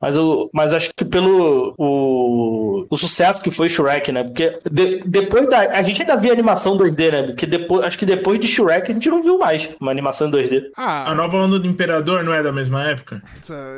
Mas, 0.00 0.16
o, 0.16 0.48
mas 0.52 0.72
acho 0.72 0.90
que 0.96 1.04
pelo 1.04 1.74
o, 1.78 2.67
o 2.90 2.96
sucesso 2.96 3.42
que 3.42 3.50
foi 3.50 3.68
Shrek, 3.68 4.12
né? 4.12 4.24
Porque 4.24 4.58
de- 4.70 5.00
depois 5.06 5.48
da. 5.48 5.58
A 5.60 5.82
gente 5.82 6.00
ainda 6.02 6.16
via 6.16 6.32
animação 6.32 6.76
2D, 6.76 7.10
né? 7.10 7.22
Porque 7.24 7.46
depois, 7.46 7.84
acho 7.84 7.98
que 7.98 8.06
depois 8.06 8.38
de 8.38 8.46
Shrek 8.46 8.90
a 8.90 8.94
gente 8.94 9.08
não 9.08 9.22
viu 9.22 9.38
mais 9.38 9.68
uma 9.80 9.90
animação 9.90 10.28
em 10.28 10.30
2D. 10.30 10.70
Ah, 10.76 11.10
A 11.10 11.14
nova 11.14 11.36
onda 11.36 11.58
do 11.58 11.66
Imperador 11.66 12.22
não 12.24 12.32
é 12.32 12.42
da 12.42 12.52
mesma 12.52 12.86
época? 12.88 13.22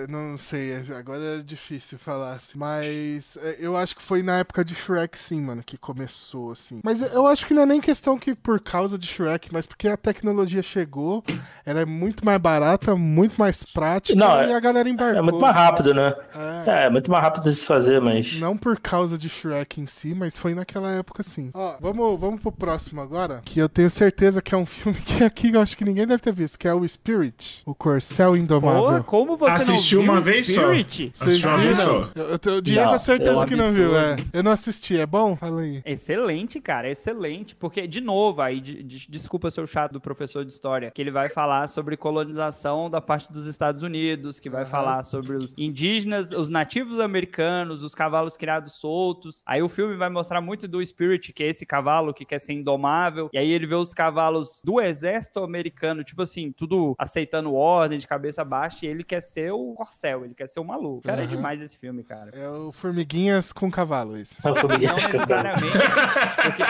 Não 0.08 0.36
sei, 0.36 0.82
agora 0.96 1.38
é 1.38 1.42
difícil 1.42 1.98
falar 1.98 2.34
assim. 2.34 2.58
Mas 2.58 3.36
é, 3.42 3.56
eu 3.58 3.76
acho 3.76 3.94
que 3.96 4.02
foi 4.02 4.22
na 4.22 4.38
época 4.38 4.64
de 4.64 4.74
Shrek, 4.74 5.18
sim, 5.18 5.40
mano, 5.40 5.62
que 5.64 5.76
começou, 5.76 6.52
assim. 6.52 6.80
Mas 6.84 7.00
eu 7.02 7.26
acho 7.26 7.46
que 7.46 7.54
não 7.54 7.62
é 7.62 7.66
nem 7.66 7.80
questão 7.80 8.18
que 8.18 8.34
por 8.34 8.60
causa 8.60 8.98
de 8.98 9.06
Shrek, 9.06 9.48
mas 9.52 9.66
porque 9.66 9.88
a 9.88 9.96
tecnologia 9.96 10.62
chegou, 10.62 11.22
ela 11.64 11.80
é 11.80 11.84
muito 11.84 12.24
mais 12.24 12.38
barata, 12.38 12.94
muito 12.96 13.36
mais 13.38 13.62
prática 13.62 14.18
Não, 14.18 14.42
e 14.42 14.50
é- 14.50 14.54
a 14.54 14.60
galera 14.60 14.88
embarcou. 14.88 15.18
É 15.18 15.22
muito 15.22 15.40
mais 15.40 15.54
rápido, 15.54 15.94
né? 15.94 16.14
É. 16.66 16.86
É, 16.86 16.90
muito 16.90 17.10
mais 17.10 17.22
rápido 17.22 17.44
de 17.44 17.54
se 17.54 17.66
fazer, 17.66 18.00
mas. 18.00 18.38
Não 18.38 18.56
por 18.56 18.78
causa 18.90 19.16
de 19.16 19.28
Shrek 19.28 19.80
em 19.80 19.86
si, 19.86 20.14
mas 20.14 20.36
foi 20.36 20.54
naquela 20.54 20.90
época 20.92 21.22
sim. 21.22 21.50
Ó, 21.54 21.76
vamos, 21.80 22.18
vamos 22.20 22.40
pro 22.40 22.50
próximo 22.50 23.00
agora, 23.00 23.40
que 23.44 23.58
eu 23.60 23.68
tenho 23.68 23.88
certeza 23.88 24.42
que 24.42 24.54
é 24.54 24.58
um 24.58 24.66
filme 24.66 24.98
que 25.00 25.22
aqui 25.22 25.52
eu 25.52 25.60
acho 25.60 25.76
que 25.76 25.84
ninguém 25.84 26.06
deve 26.06 26.20
ter 26.22 26.32
visto, 26.32 26.58
que 26.58 26.66
é 26.66 26.74
o 26.74 26.86
Spirit, 26.86 27.62
o 27.64 27.74
Corcel 27.74 28.30
Pô, 28.32 28.36
Indomável. 28.36 29.04
como 29.04 29.36
você 29.36 29.52
Assistiu 29.52 29.98
não 29.98 30.04
viu 30.06 30.12
uma 30.14 30.20
vez 30.20 30.46
só? 30.52 30.62
Spirit? 30.62 31.12
Assistiu 31.20 31.48
uma 31.48 31.58
vez 31.58 31.76
só? 31.78 32.10
Eu, 32.14 32.24
eu, 32.30 32.38
tenho- 32.38 32.56
o 32.56 32.62
Diego 32.62 32.86
Não, 32.86 32.94
é 32.94 32.98
certeza 32.98 33.42
é 33.42 33.46
que 33.46 33.54
não 33.56 33.70
viu, 33.72 33.96
é. 33.96 34.16
Eu 34.32 34.42
não 34.42 34.50
assisti, 34.52 34.98
é 34.98 35.06
bom? 35.06 35.36
Fala 35.36 35.60
aí. 35.60 35.82
Excelente, 35.84 36.60
cara, 36.60 36.90
excelente. 36.90 37.54
Porque, 37.54 37.86
de 37.86 38.00
novo, 38.00 38.42
aí, 38.42 38.60
de- 38.60 38.82
de- 38.82 39.06
desculpa 39.08 39.50
ser 39.50 39.60
o 39.60 39.66
chato 39.66 39.92
do 39.92 40.00
professor 40.00 40.44
de 40.44 40.50
história, 40.52 40.90
que 40.90 41.00
ele 41.00 41.10
vai 41.12 41.28
falar 41.28 41.68
sobre 41.68 41.96
colonização 41.96 42.90
da 42.90 43.00
parte 43.00 43.32
dos 43.32 43.46
Estados 43.46 43.82
Unidos, 43.82 44.40
que 44.40 44.50
vai 44.50 44.64
falar 44.64 45.02
sobre 45.04 45.36
os 45.36 45.54
indígenas, 45.56 46.30
os 46.32 46.48
nativos 46.48 46.98
americanos, 47.00 47.82
os 47.84 47.94
cavalos 47.94 48.36
criados 48.36 48.74
soltos. 48.80 49.42
Aí 49.46 49.62
o 49.62 49.68
filme 49.68 49.96
vai 49.96 50.08
mostrar 50.08 50.40
muito 50.40 50.66
do 50.66 50.84
Spirit, 50.84 51.32
que 51.32 51.42
é 51.44 51.48
esse 51.48 51.64
cavalo 51.66 52.12
que 52.14 52.24
quer 52.24 52.38
ser 52.38 52.54
indomável. 52.54 53.28
E 53.32 53.38
aí 53.38 53.50
ele 53.50 53.66
vê 53.66 53.74
os 53.74 53.92
cavalos 53.94 54.62
do 54.64 54.80
exército 54.80 55.40
americano, 55.40 56.02
tipo 56.02 56.22
assim, 56.22 56.52
tudo 56.52 56.94
aceitando 56.98 57.54
ordem, 57.54 57.98
de 57.98 58.06
cabeça 58.06 58.44
baixa, 58.44 58.86
e 58.86 58.88
ele 58.88 59.04
quer 59.04 59.20
ser 59.20 59.52
o 59.52 59.74
corcel, 59.74 60.24
ele 60.24 60.34
quer 60.34 60.48
ser 60.48 60.60
o 60.60 60.64
maluco. 60.64 61.02
Cara, 61.02 61.20
é 61.20 61.24
Aham. 61.24 61.30
demais 61.36 61.62
esse 61.62 61.76
filme, 61.78 62.02
cara. 62.02 62.30
É 62.32 62.48
o 62.48 62.72
Formiguinhas 62.72 63.52
com 63.52 63.70
Cavalo, 63.70 64.16
esse. 64.16 64.36
Não, 64.44 64.52
necessariamente. 64.52 65.78
Porque, 66.42 66.62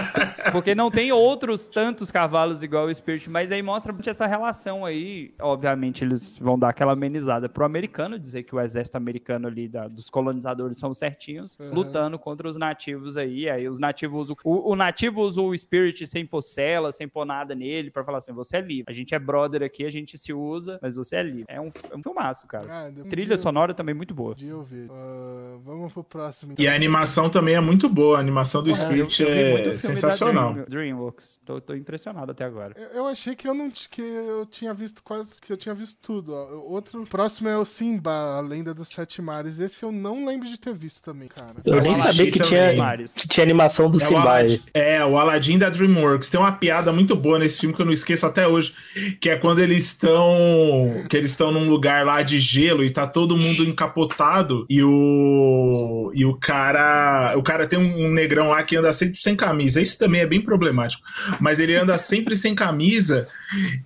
porque 0.52 0.74
não 0.74 0.90
tem 0.90 1.12
outros 1.12 1.66
tantos 1.66 2.10
cavalos 2.10 2.62
igual 2.62 2.86
o 2.86 2.94
Spirit, 2.94 3.28
mas 3.30 3.52
aí 3.52 3.62
mostra 3.62 3.92
muito 3.92 4.08
essa 4.10 4.26
relação 4.26 4.84
aí. 4.84 5.32
Obviamente, 5.40 6.04
eles 6.04 6.38
vão 6.38 6.58
dar 6.58 6.70
aquela 6.70 6.92
amenizada 6.92 7.48
pro 7.48 7.64
americano, 7.64 8.18
dizer 8.18 8.42
que 8.42 8.54
o 8.54 8.60
exército 8.60 8.96
americano 8.96 9.46
ali, 9.46 9.68
da- 9.68 9.88
dos 9.88 10.10
colonizadores, 10.10 10.78
são 10.78 10.92
certinhos, 10.94 11.58
Uhum. 11.58 11.72
lutando 11.74 11.99
lutando 12.00 12.18
contra 12.18 12.48
os 12.48 12.56
nativos 12.56 13.16
aí. 13.16 13.48
Aí 13.48 13.68
os 13.68 13.78
nativos. 13.78 14.30
O, 14.30 14.70
o 14.72 14.76
nativo 14.76 15.20
usa 15.22 15.40
o 15.40 15.56
Spirit 15.56 16.06
sem 16.06 16.24
pôr 16.24 16.42
cela, 16.42 16.90
sem 16.92 17.06
pôr 17.08 17.24
nada 17.24 17.54
nele, 17.54 17.90
pra 17.90 18.04
falar 18.04 18.18
assim: 18.18 18.32
você 18.32 18.56
é 18.56 18.60
livre. 18.60 18.84
A 18.88 18.92
gente 18.92 19.14
é 19.14 19.18
brother 19.18 19.62
aqui, 19.62 19.84
a 19.84 19.90
gente 19.90 20.16
se 20.16 20.32
usa, 20.32 20.78
mas 20.82 20.96
você 20.96 21.16
é 21.16 21.22
livre. 21.22 21.44
É 21.48 21.60
um, 21.60 21.70
é 21.90 21.96
um 21.96 22.02
filmaço, 22.02 22.46
cara. 22.46 22.66
Ah, 22.68 22.90
um 23.04 23.08
Trilha 23.08 23.36
sonora 23.36 23.74
também 23.74 23.94
muito 23.94 24.14
boa. 24.14 24.32
um 24.32 24.34
dia 24.34 24.50
eu 24.50 24.62
ver. 24.62 24.88
Ah, 24.90 25.56
vamos 25.64 25.92
pro 25.92 26.02
próximo. 26.04 26.54
E 26.58 26.66
a 26.68 26.74
animação 26.74 27.28
também 27.28 27.54
é 27.54 27.60
muito 27.60 27.88
boa. 27.88 28.16
A 28.16 28.20
animação 28.20 28.62
do 28.62 28.70
Eu- 28.70 28.74
Spirit 28.74 29.22
eu 29.22 29.50
muito 29.50 29.68
é 29.70 29.78
sensacional. 29.78 30.52
Dream- 30.54 30.66
Dreamworks. 30.68 31.40
Tô, 31.44 31.60
tô 31.60 31.74
impressionado 31.74 32.30
até 32.32 32.44
agora. 32.44 32.74
Eu- 32.76 33.00
Eu 33.00 33.06
achei 33.06 33.34
que 33.34 33.48
eu 33.48 33.54
não 33.54 33.70
que 33.70 34.02
eu 34.02 34.44
tinha 34.46 34.72
visto 34.74 35.02
quase 35.02 35.38
que 35.40 35.52
eu 35.52 35.56
tinha 35.56 35.74
visto 35.74 35.98
tudo. 36.00 36.32
ó. 36.34 36.60
Outro 36.70 37.04
próximo 37.04 37.48
é 37.48 37.56
o 37.56 37.64
Simba, 37.64 38.10
a 38.36 38.40
Lenda 38.40 38.72
dos 38.74 38.88
Sete 38.88 39.20
Mares. 39.22 39.58
Esse 39.58 39.84
eu 39.84 39.90
não 39.90 40.24
lembro 40.26 40.46
de 40.48 40.58
ter 40.58 40.74
visto 40.74 41.00
também, 41.02 41.28
cara. 41.28 41.54
Eu 41.64 41.78
nem 41.92 42.02
sabia 42.02 42.30
que 42.30 42.38
também. 42.38 42.74
tinha, 42.76 43.04
que 43.16 43.28
tinha 43.28 43.44
animação 43.44 43.90
do 43.90 44.00
É 44.00 44.04
o, 44.04 44.08
Simba. 44.08 44.20
Aladdin, 44.20 44.62
aí. 44.74 44.82
é, 44.82 45.04
o 45.04 45.18
Aladdin 45.18 45.58
da 45.58 45.68
DreamWorks. 45.70 46.30
Tem 46.30 46.40
uma 46.40 46.52
piada 46.52 46.92
muito 46.92 47.14
boa 47.16 47.38
nesse 47.38 47.60
filme 47.60 47.74
que 47.74 47.82
eu 47.82 47.86
não 47.86 47.92
esqueço 47.92 48.26
até 48.26 48.46
hoje, 48.46 48.72
que 49.20 49.28
é 49.30 49.36
quando 49.36 49.60
eles 49.60 49.86
estão 49.86 51.04
que 51.08 51.16
eles 51.16 51.30
estão 51.30 51.50
num 51.52 51.68
lugar 51.68 52.04
lá 52.04 52.22
de 52.22 52.38
gelo 52.38 52.84
e 52.84 52.90
tá 52.90 53.06
todo 53.06 53.36
mundo 53.36 53.64
encapotado 53.64 54.66
e 54.68 54.82
o 54.82 56.10
e 56.14 56.24
o 56.24 56.34
cara, 56.34 57.34
o 57.36 57.42
cara 57.42 57.66
tem 57.66 57.78
um, 57.78 58.10
negrão 58.10 58.48
lá 58.48 58.62
que 58.62 58.76
anda 58.76 58.92
sempre 58.92 59.20
sem 59.20 59.36
camisa. 59.36 59.80
Isso 59.80 59.98
também 59.98 60.20
é 60.20 60.26
bem 60.26 60.40
problemático, 60.40 61.02
mas 61.40 61.58
ele 61.58 61.74
anda 61.74 61.96
sempre 61.98 62.36
sem 62.36 62.54
camisa 62.54 63.26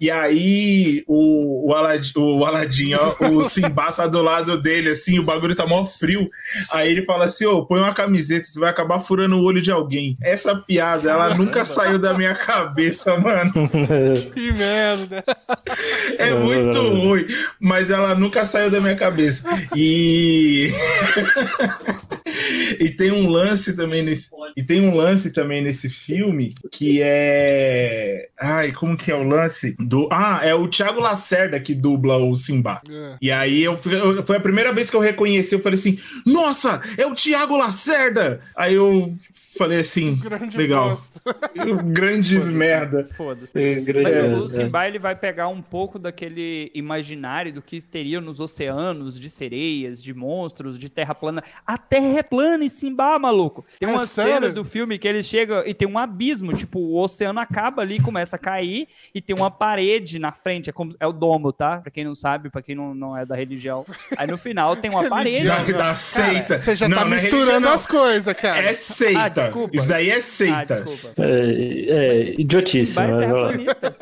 e 0.00 0.10
aí 0.10 1.04
o, 1.06 1.70
o 1.70 1.74
Aladdin, 1.74 2.12
o 2.16 2.44
Aladdin, 2.44 2.94
ó, 2.94 3.14
o 3.30 3.44
Simba 3.44 3.92
tá 3.92 4.06
do 4.06 4.20
lado 4.22 4.58
dele 4.58 4.90
assim, 4.90 5.18
o 5.18 5.24
bagulho 5.24 5.54
tá 5.54 5.66
mó 5.66 5.84
frio. 5.86 6.30
Aí 6.72 6.90
ele 6.90 7.04
fala 7.04 7.26
assim: 7.26 7.46
ô, 7.46 7.64
põe 7.64 7.80
uma 7.84 7.94
camiseta, 7.94 8.46
você 8.46 8.58
vai 8.58 8.70
acabar 8.70 9.00
furando 9.00 9.36
o 9.36 9.42
olho 9.42 9.62
de 9.62 9.70
alguém. 9.70 10.16
Essa 10.20 10.54
piada, 10.56 11.10
ela 11.10 11.34
nunca 11.34 11.64
saiu 11.64 11.98
da 11.98 12.14
minha 12.14 12.34
cabeça, 12.34 13.16
mano. 13.18 13.52
Que 14.34 14.52
merda! 14.52 15.24
É 16.18 16.32
muito 16.32 16.80
ruim, 16.80 17.26
mas 17.60 17.90
ela 17.90 18.14
nunca 18.14 18.44
saiu 18.46 18.70
da 18.70 18.80
minha 18.80 18.96
cabeça. 18.96 19.44
E. 19.74 20.72
e 22.80 22.90
tem 22.90 23.12
um 23.12 23.28
lance 23.28 23.76
também 23.76 24.02
nesse. 24.02 24.30
E 24.56 24.62
tem 24.62 24.80
um 24.80 24.94
lance 24.94 25.32
também 25.32 25.62
nesse 25.62 25.88
filme 25.88 26.54
que 26.70 27.00
é. 27.02 28.28
Ai, 28.40 28.72
como 28.72 28.96
que 28.96 29.10
é 29.10 29.14
o 29.14 29.22
lance? 29.22 29.74
Do... 29.78 30.08
Ah, 30.10 30.40
é 30.42 30.54
o 30.54 30.68
Thiago 30.68 31.00
Lacerda 31.00 31.60
que 31.60 31.74
dubla 31.74 32.16
o 32.18 32.34
Simba. 32.36 32.80
É. 32.88 33.16
E 33.20 33.30
aí 33.30 33.62
eu, 33.62 33.78
eu- 33.86 34.26
foi 34.26 34.36
a 34.36 34.40
primeira 34.40 34.72
vez 34.72 34.90
que 34.90 34.96
eu 34.96 35.00
reconheci, 35.00 35.54
eu 35.54 35.60
falei 35.60 35.78
assim: 35.78 35.98
Nossa, 36.26 36.80
é 36.96 37.06
o 37.06 37.14
Thiago 37.14 37.56
Lacerda! 37.56 38.40
Aí 38.56 38.74
eu 38.74 39.14
falei 39.56 39.80
assim, 39.80 40.16
Grande 40.16 40.56
legal. 40.56 41.00
Grandes 41.86 42.50
merda. 42.50 43.08
Foda-se. 43.16 43.56
É, 43.58 43.72
é, 43.74 44.34
o 44.34 44.44
é. 44.44 44.48
Simba 44.48 44.86
ele 44.86 44.98
vai 44.98 45.14
pegar 45.14 45.48
um 45.48 45.62
pouco 45.62 45.98
daquele 45.98 46.70
imaginário 46.74 47.52
do 47.52 47.62
que 47.62 47.80
teria 47.80 48.20
nos 48.20 48.40
oceanos, 48.40 49.18
de 49.18 49.30
sereias, 49.30 50.02
de 50.02 50.12
monstros, 50.12 50.78
de 50.78 50.88
terra 50.88 51.14
plana. 51.14 51.42
A 51.66 51.78
terra 51.78 52.18
é 52.18 52.22
plana 52.22 52.63
em 52.64 52.68
Simba, 52.68 53.18
maluco. 53.18 53.64
Tem 53.78 53.88
É 53.88 53.92
uma 53.92 54.06
sério? 54.06 54.34
cena 54.34 54.48
do 54.50 54.64
filme 54.64 54.98
que 54.98 55.06
eles 55.06 55.26
chegam 55.26 55.62
e 55.66 55.72
tem 55.74 55.86
um 55.88 55.98
abismo, 55.98 56.52
tipo, 56.54 56.78
o 56.78 57.00
oceano 57.00 57.38
acaba 57.40 57.82
ali, 57.82 58.00
começa 58.00 58.36
a 58.36 58.38
cair 58.38 58.88
e 59.14 59.20
tem 59.20 59.34
uma 59.36 59.50
parede 59.50 60.18
na 60.18 60.32
frente, 60.32 60.70
é, 60.70 60.72
como, 60.72 60.92
é 60.98 61.06
o 61.06 61.12
domo, 61.12 61.52
tá? 61.52 61.78
Pra 61.78 61.90
quem 61.90 62.04
não 62.04 62.14
sabe, 62.14 62.50
pra 62.50 62.62
quem 62.62 62.74
não, 62.74 62.94
não 62.94 63.16
é 63.16 63.24
da 63.24 63.34
religião. 63.36 63.84
Aí 64.16 64.26
no 64.26 64.36
final 64.38 64.74
tem 64.76 64.90
uma 64.90 65.06
parede. 65.08 65.44
Da, 65.46 65.62
da 65.62 65.94
seita. 65.94 66.58
Você 66.58 66.74
já 66.74 66.88
Não, 66.88 66.98
tá 66.98 67.04
não 67.04 67.12
é 67.12 67.20
misturando 67.20 67.68
as 67.68 67.86
coisas, 67.86 68.36
cara. 68.36 68.60
É 68.62 68.74
seita. 68.74 69.20
Ah, 69.22 69.28
desculpa. 69.28 69.76
Isso 69.76 69.88
daí 69.88 70.10
é 70.10 70.16
Ah, 70.16 70.22
seita. 70.22 70.74
desculpa. 70.82 71.22
É, 71.22 71.30
é, 71.88 72.40
idiotice. 72.40 72.98
É 72.98 73.06
mas, 73.06 73.20
terraplanista. 73.20 73.96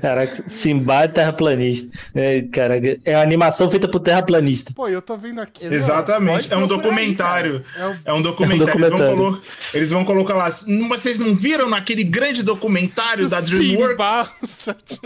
Caraca, 0.00 0.44
Simba 0.48 1.04
é 1.04 1.08
terraplanista. 1.08 1.88
É, 2.14 2.42
caraca, 2.42 2.98
é 3.04 3.16
uma 3.16 3.22
animação 3.22 3.70
feita 3.70 3.88
por 3.88 4.00
terraplanista. 4.00 4.72
Pô, 4.74 4.88
eu 4.88 5.00
tô 5.02 5.16
vendo 5.16 5.40
aqui. 5.40 5.64
Exatamente. 5.66 6.52
É 6.52 6.56
um 6.56 6.62
aí, 6.62 6.68
documentário. 6.68 7.64
É 7.76 7.86
o 7.86 7.96
É 8.04 8.12
um 8.12 8.22
documentário. 8.22 8.72
Eles, 8.74 8.90
vão 8.90 8.98
documentário. 8.98 9.16
colo- 9.16 9.42
eles 9.74 9.90
vão 9.90 10.04
colocar 10.04 10.34
lá. 10.34 10.50
"Hum, 10.68 10.88
Vocês 10.88 11.18
não 11.18 11.34
viram 11.34 11.68
naquele 11.68 12.04
grande 12.04 12.42
documentário 12.42 13.28
da 13.28 13.40
Simba, 13.42 13.58
DreamWorks? 13.96 14.32
Sete- 14.44 15.00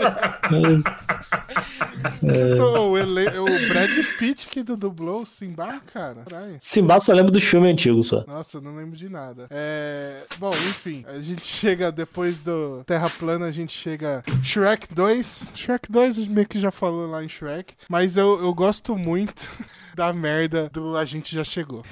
Pô, 2.57 2.79
o, 2.89 2.97
ele... 2.97 3.27
o 3.39 3.67
Brad 3.67 3.91
Pitt 4.17 4.47
que 4.47 4.63
du- 4.63 4.77
dublou 4.77 5.21
o 5.21 5.25
Simba, 5.25 5.81
cara. 5.93 6.23
Caralho. 6.29 6.57
Simba 6.61 6.99
só 6.99 7.13
lembra 7.13 7.31
do 7.31 7.39
filme 7.41 7.69
antigo 7.69 8.03
só. 8.03 8.23
Nossa, 8.27 8.57
eu 8.57 8.61
não 8.61 8.75
lembro 8.75 8.95
de 8.97 9.09
nada. 9.09 9.47
É... 9.49 10.23
Bom, 10.37 10.49
enfim, 10.51 11.03
a 11.07 11.19
gente 11.19 11.45
chega 11.45 11.91
depois 11.91 12.37
do 12.37 12.83
Terra 12.85 13.09
Plana, 13.09 13.45
a 13.47 13.51
gente 13.51 13.71
chega 13.77 14.23
Shrek 14.43 14.93
2. 14.93 15.51
Shrek 15.55 15.91
2 15.91 16.17
a 16.17 16.21
gente 16.21 16.31
meio 16.31 16.47
que 16.47 16.59
já 16.59 16.71
falou 16.71 17.07
lá 17.07 17.23
em 17.23 17.29
Shrek, 17.29 17.73
mas 17.87 18.17
eu, 18.17 18.39
eu 18.41 18.53
gosto 18.53 18.95
muito 18.97 19.49
da 19.95 20.11
merda 20.11 20.69
do 20.69 20.97
A 20.97 21.05
gente 21.05 21.33
já 21.33 21.43
chegou. 21.43 21.85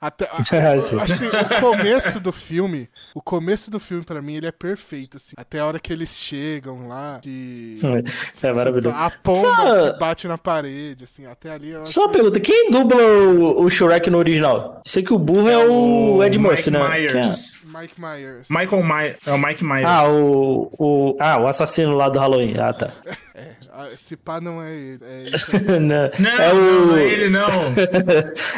Até, 0.00 0.26
sim. 0.80 0.98
assim, 0.98 1.26
o 1.26 1.60
começo 1.60 2.18
do 2.20 2.32
filme, 2.32 2.88
o 3.14 3.20
começo 3.20 3.70
do 3.70 3.78
filme 3.78 4.02
pra 4.02 4.22
mim 4.22 4.36
ele 4.36 4.46
é 4.46 4.52
perfeito 4.52 5.18
assim. 5.18 5.34
Até 5.36 5.58
a 5.58 5.66
hora 5.66 5.78
que 5.78 5.92
eles 5.92 6.16
chegam 6.16 6.88
lá, 6.88 7.18
que 7.20 7.74
É 8.42 8.50
maravilhoso. 8.54 8.96
a 8.96 9.10
pomba 9.10 9.38
Só- 9.40 9.92
que 9.92 9.98
bate 9.98 10.26
na 10.26 10.38
parede, 10.38 11.04
assim, 11.04 11.26
até 11.26 11.50
ali 11.50 11.74
Só 11.84 12.04
uma 12.04 12.12
pergunta, 12.12 12.40
quem 12.40 12.70
dubla 12.70 13.02
o, 13.02 13.62
o 13.62 13.68
Shrek 13.68 14.08
no 14.08 14.16
original? 14.18 14.80
Sei 14.86 15.02
que 15.02 15.12
o 15.12 15.18
burro 15.18 15.48
é, 15.50 15.58
o 15.58 16.24
Ed 16.24 16.38
Murphy, 16.38 16.70
né? 16.70 16.80
Myers. 16.88 17.58
Mike 17.64 18.00
Myers. 18.00 18.48
Michael 18.48 18.82
Myers. 18.82 19.16
É 19.26 19.32
o 19.32 19.38
Mike 19.38 19.62
Myers. 19.62 19.84
Ah, 19.86 20.08
o, 20.08 20.72
o, 20.78 21.16
ah, 21.20 21.38
o 21.40 21.46
assassino 21.46 21.94
lá 21.94 22.08
do 22.08 22.18
Halloween. 22.18 22.54
Ah, 22.58 22.72
tá. 22.72 22.88
Ah, 23.72 23.88
Esse 23.94 24.14
pá 24.14 24.40
não 24.42 24.60
é 24.62 24.74
ele. 24.74 24.98
É. 25.02 25.78
Não, 25.80 26.10
Não, 26.18 26.30
é 26.30 26.52
o. 26.52 26.86
não 26.86 26.96
é 26.96 27.04
ele, 27.04 27.28
não. 27.30 27.48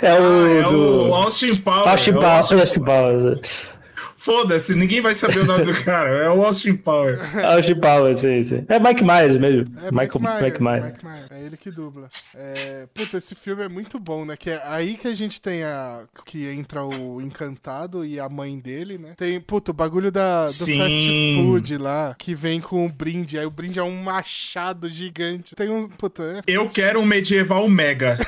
É 0.02 0.14
o. 0.18 0.46
Ah, 0.46 0.50
é 0.59 0.62
do... 0.64 1.02
o 1.05 1.14
Austin 1.33 1.57
Powers. 1.57 1.87
Austin 1.88 2.11
É 2.11 2.12
Powers. 2.14 2.35
Austin- 2.37 2.61
Austin 2.61 2.81
Powers. 2.85 3.73
Foda-se, 4.16 4.77
ninguém 4.77 5.01
vai 5.01 5.14
saber 5.14 5.38
o 5.40 5.45
nome 5.45 5.64
do 5.64 5.75
cara. 5.83 6.09
É 6.11 6.31
o 6.31 6.45
Austin 6.45 6.77
Powers. 6.77 7.21
Austin 7.45 7.75
Powers, 7.75 8.18
sim, 8.21 8.40
sim. 8.45 8.64
É 8.68 8.79
Mike 8.79 9.03
Myers 9.03 9.37
mesmo. 9.37 9.75
É 9.81 9.90
Michael, 9.90 10.12
Mike 10.12 10.23
Myers, 10.23 10.42
Mike 10.42 10.62
Myers. 10.62 10.85
Mike 10.85 11.05
Myers. 11.05 11.27
É 11.33 11.40
ele 11.45 11.57
que 11.57 11.71
dubla. 11.73 12.09
É, 12.37 12.87
puta, 12.95 13.16
esse 13.16 13.35
filme 13.35 13.64
é 13.64 13.68
muito 13.68 13.99
bom, 13.99 14.25
né? 14.25 14.37
Que 14.37 14.51
é 14.51 14.62
aí 14.64 14.97
que 14.97 15.09
a 15.09 15.14
gente 15.14 15.40
tem 15.40 15.64
a. 15.64 16.05
Que 16.25 16.47
entra 16.47 16.85
o 16.85 17.21
Encantado 17.21 18.05
e 18.05 18.21
a 18.21 18.29
mãe 18.29 18.61
dele, 18.61 18.97
né? 18.97 19.14
Tem, 19.16 19.40
puta, 19.40 19.73
o 19.73 19.75
bagulho 19.75 20.12
da, 20.12 20.45
do 20.45 20.53
Sim. 20.53 20.79
fast 20.79 21.37
food 21.42 21.79
lá, 21.79 22.14
que 22.16 22.33
vem 22.33 22.61
com 22.61 22.87
o 22.87 22.88
brinde. 22.88 23.37
Aí 23.37 23.45
o 23.47 23.51
brinde 23.51 23.81
é 23.81 23.83
um 23.83 23.97
machado 24.05 24.88
gigante. 24.88 25.57
Tem 25.57 25.68
um. 25.68 25.88
Puta, 25.88 26.23
é. 26.23 26.42
Eu 26.47 26.68
quero 26.71 27.01
um 27.01 27.05
medieval 27.05 27.68
mega. 27.68 28.16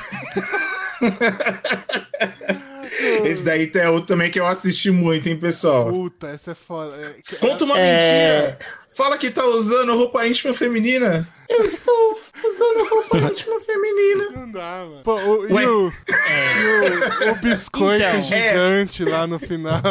Esse 3.25 3.43
daí 3.43 3.71
é 3.75 3.89
outro 3.89 4.07
também 4.07 4.29
que 4.31 4.39
eu 4.39 4.45
assisti 4.47 4.91
muito, 4.91 5.27
hein, 5.27 5.37
pessoal. 5.37 5.89
Puta, 5.91 6.27
essa 6.27 6.51
é 6.51 6.55
foda. 6.55 6.99
É, 6.99 7.21
que- 7.23 7.35
Conta 7.37 7.63
uma 7.65 7.79
É. 7.79 8.41
mentira. 8.41 8.59
Fala 8.95 9.17
que 9.17 9.29
tá 9.29 9.45
usando 9.45 9.93
roupa 9.93 10.25
íntima 10.25 10.53
feminina. 10.53 11.27
Eu 11.49 11.65
estou 11.65 12.17
usando 12.37 12.87
roupa 12.89 13.17
íntima 13.17 13.59
feminina. 13.59 14.29
Não 14.31 14.49
dá, 14.51 14.85
mano. 14.89 15.01
Pô, 15.03 15.15
o, 15.15 15.45
e, 15.49 15.65
o, 15.65 15.91
e 15.91 17.27
o, 17.27 17.31
o 17.31 17.35
biscoito 17.35 18.05
Então. 18.05 18.23
gigante 18.23 19.03
lá 19.03 19.27
no 19.27 19.37
final. 19.37 19.81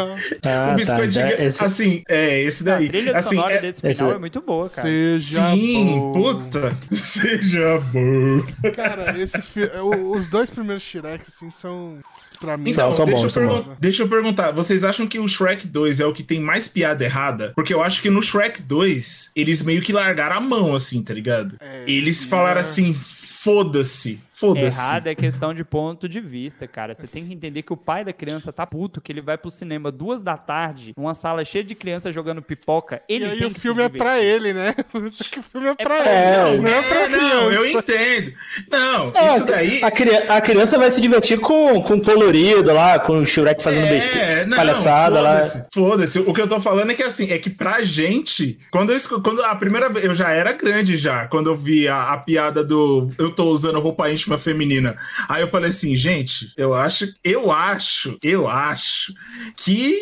Ah, 0.43 0.71
o 0.71 0.75
biscoito 0.75 1.01
tá. 1.13 1.21
gigante. 1.21 1.41
Esse- 1.43 1.63
Assim, 1.63 2.03
é, 2.09 2.41
esse 2.41 2.63
A 2.63 2.65
daí. 2.77 2.89
trilha 2.89 3.15
assim, 3.15 3.35
sonora 3.35 3.53
é- 3.53 3.61
desse 3.61 3.85
esse- 3.87 3.99
final 3.99 4.15
é 4.15 4.17
muito 4.17 4.41
boa, 4.41 4.67
cara. 4.69 4.87
Seja 4.87 5.51
Sim, 5.51 5.99
bom. 5.99 6.11
puta. 6.13 6.77
Seja 6.91 7.77
bom. 7.93 8.71
Cara, 8.75 9.15
esse 9.19 9.39
filme. 9.39 9.69
Os 10.15 10.27
dois 10.27 10.49
primeiros 10.49 10.81
Shrek, 10.83 11.23
assim, 11.27 11.51
são. 11.51 11.99
Pra 12.39 12.57
mim, 12.57 12.71
Então, 12.71 12.93
são 12.93 13.05
deixa, 13.05 13.23
bons, 13.23 13.35
eu 13.35 13.77
deixa 13.79 14.03
eu 14.03 14.07
perguntar, 14.07 14.51
vocês 14.51 14.83
acham 14.83 15.07
que 15.07 15.19
o 15.19 15.27
Shrek 15.27 15.67
2 15.67 15.99
é 15.99 16.05
o 16.05 16.13
que 16.13 16.23
tem 16.23 16.39
mais 16.39 16.67
piada 16.67 17.03
errada? 17.03 17.53
Porque 17.55 17.73
eu 17.73 17.81
acho 17.81 18.01
que 18.01 18.09
no 18.09 18.21
Shrek 18.21 18.61
2, 18.61 19.31
eles 19.35 19.61
meio 19.61 19.81
que 19.81 19.93
largaram 19.93 20.37
a 20.37 20.41
mão, 20.41 20.75
assim, 20.75 21.01
tá 21.01 21.13
ligado? 21.13 21.55
É, 21.59 21.85
eles 21.87 22.25
falaram 22.25 22.57
é- 22.57 22.61
assim, 22.61 22.93
foda-se. 22.93 24.19
Errado 24.81 25.07
é 25.07 25.15
questão 25.15 25.53
de 25.53 25.63
ponto 25.63 26.07
de 26.09 26.19
vista, 26.19 26.67
cara. 26.67 26.93
Você 26.93 27.07
tem 27.07 27.25
que 27.25 27.33
entender 27.33 27.61
que 27.61 27.71
o 27.73 27.77
pai 27.77 28.03
da 28.03 28.11
criança 28.13 28.51
tá 28.51 28.65
puto, 28.65 28.99
que 29.01 29.11
ele 29.11 29.21
vai 29.21 29.37
pro 29.37 29.49
cinema 29.49 29.91
duas 29.91 30.21
da 30.21 30.37
tarde, 30.37 30.93
numa 30.97 31.13
sala 31.13 31.43
cheia 31.45 31.63
de 31.63 31.73
criança 31.75 32.11
jogando 32.11 32.41
pipoca. 32.41 33.01
E 33.07 33.13
Ele 33.15 33.25
aí 33.25 33.37
tem 33.39 33.47
o 33.47 33.51
que 33.53 33.59
filme 33.59 33.81
se 33.81 33.85
é 33.85 33.89
pra 33.89 34.19
ele, 34.19 34.53
né? 34.53 34.73
que 34.73 35.39
o 35.39 35.43
filme 35.43 35.67
é 35.67 35.75
pra 35.75 35.85
pra 35.85 36.49
ele. 36.51 36.61
Não 36.61 36.69
é 36.69 36.81
pra 36.81 36.99
É, 37.01 37.07
criança. 37.07 37.25
não, 37.35 37.51
eu 37.51 37.65
entendo. 37.65 38.33
Não, 38.71 39.11
Não, 39.11 39.35
isso 39.37 39.45
daí... 39.45 39.83
a, 39.83 39.91
cri- 39.91 40.15
a 40.29 40.41
criança 40.41 40.77
vai 40.77 40.91
se 40.91 40.99
divertir 41.01 41.39
com, 41.39 41.81
com 41.81 42.01
colorido 42.01 42.73
lá, 42.73 42.99
com 42.99 43.19
o 43.19 43.25
Shrek 43.25 43.61
fazendo 43.63 43.87
besteira, 43.87 44.17
É, 44.25 44.45
não, 44.45 44.57
palhaçada 44.57 45.21
lá. 45.21 45.41
foda-se. 45.73 46.19
O 46.19 46.33
que 46.33 46.41
eu 46.41 46.47
tô 46.47 46.59
falando 46.59 46.91
é 46.91 46.93
que 46.95 47.03
assim, 47.03 47.31
é 47.31 47.37
que 47.37 47.49
pra 47.49 47.83
gente, 47.83 48.59
quando 48.71 48.91
eu 48.91 48.99
quando 49.21 49.43
a 49.43 49.55
primeira 49.55 49.89
vez, 49.89 50.05
eu 50.05 50.15
já 50.15 50.31
era 50.31 50.51
grande 50.53 50.97
já, 50.97 51.27
quando 51.27 51.49
eu 51.49 51.55
vi 51.55 51.87
a, 51.87 52.13
a 52.13 52.17
piada 52.17 52.63
do 52.63 53.11
eu 53.19 53.29
tô 53.29 53.45
usando 53.45 53.79
roupa 53.79 54.09
íntima 54.09 54.24
última 54.25 54.39
feminina. 54.39 54.97
Aí 55.29 55.41
eu 55.41 55.47
falei 55.47 55.69
assim, 55.69 55.95
gente, 55.95 56.51
eu 56.57 56.73
acho, 56.73 57.13
eu 57.23 57.51
acho, 57.51 58.17
eu 58.23 58.47
acho 58.47 59.13
que 59.55 59.97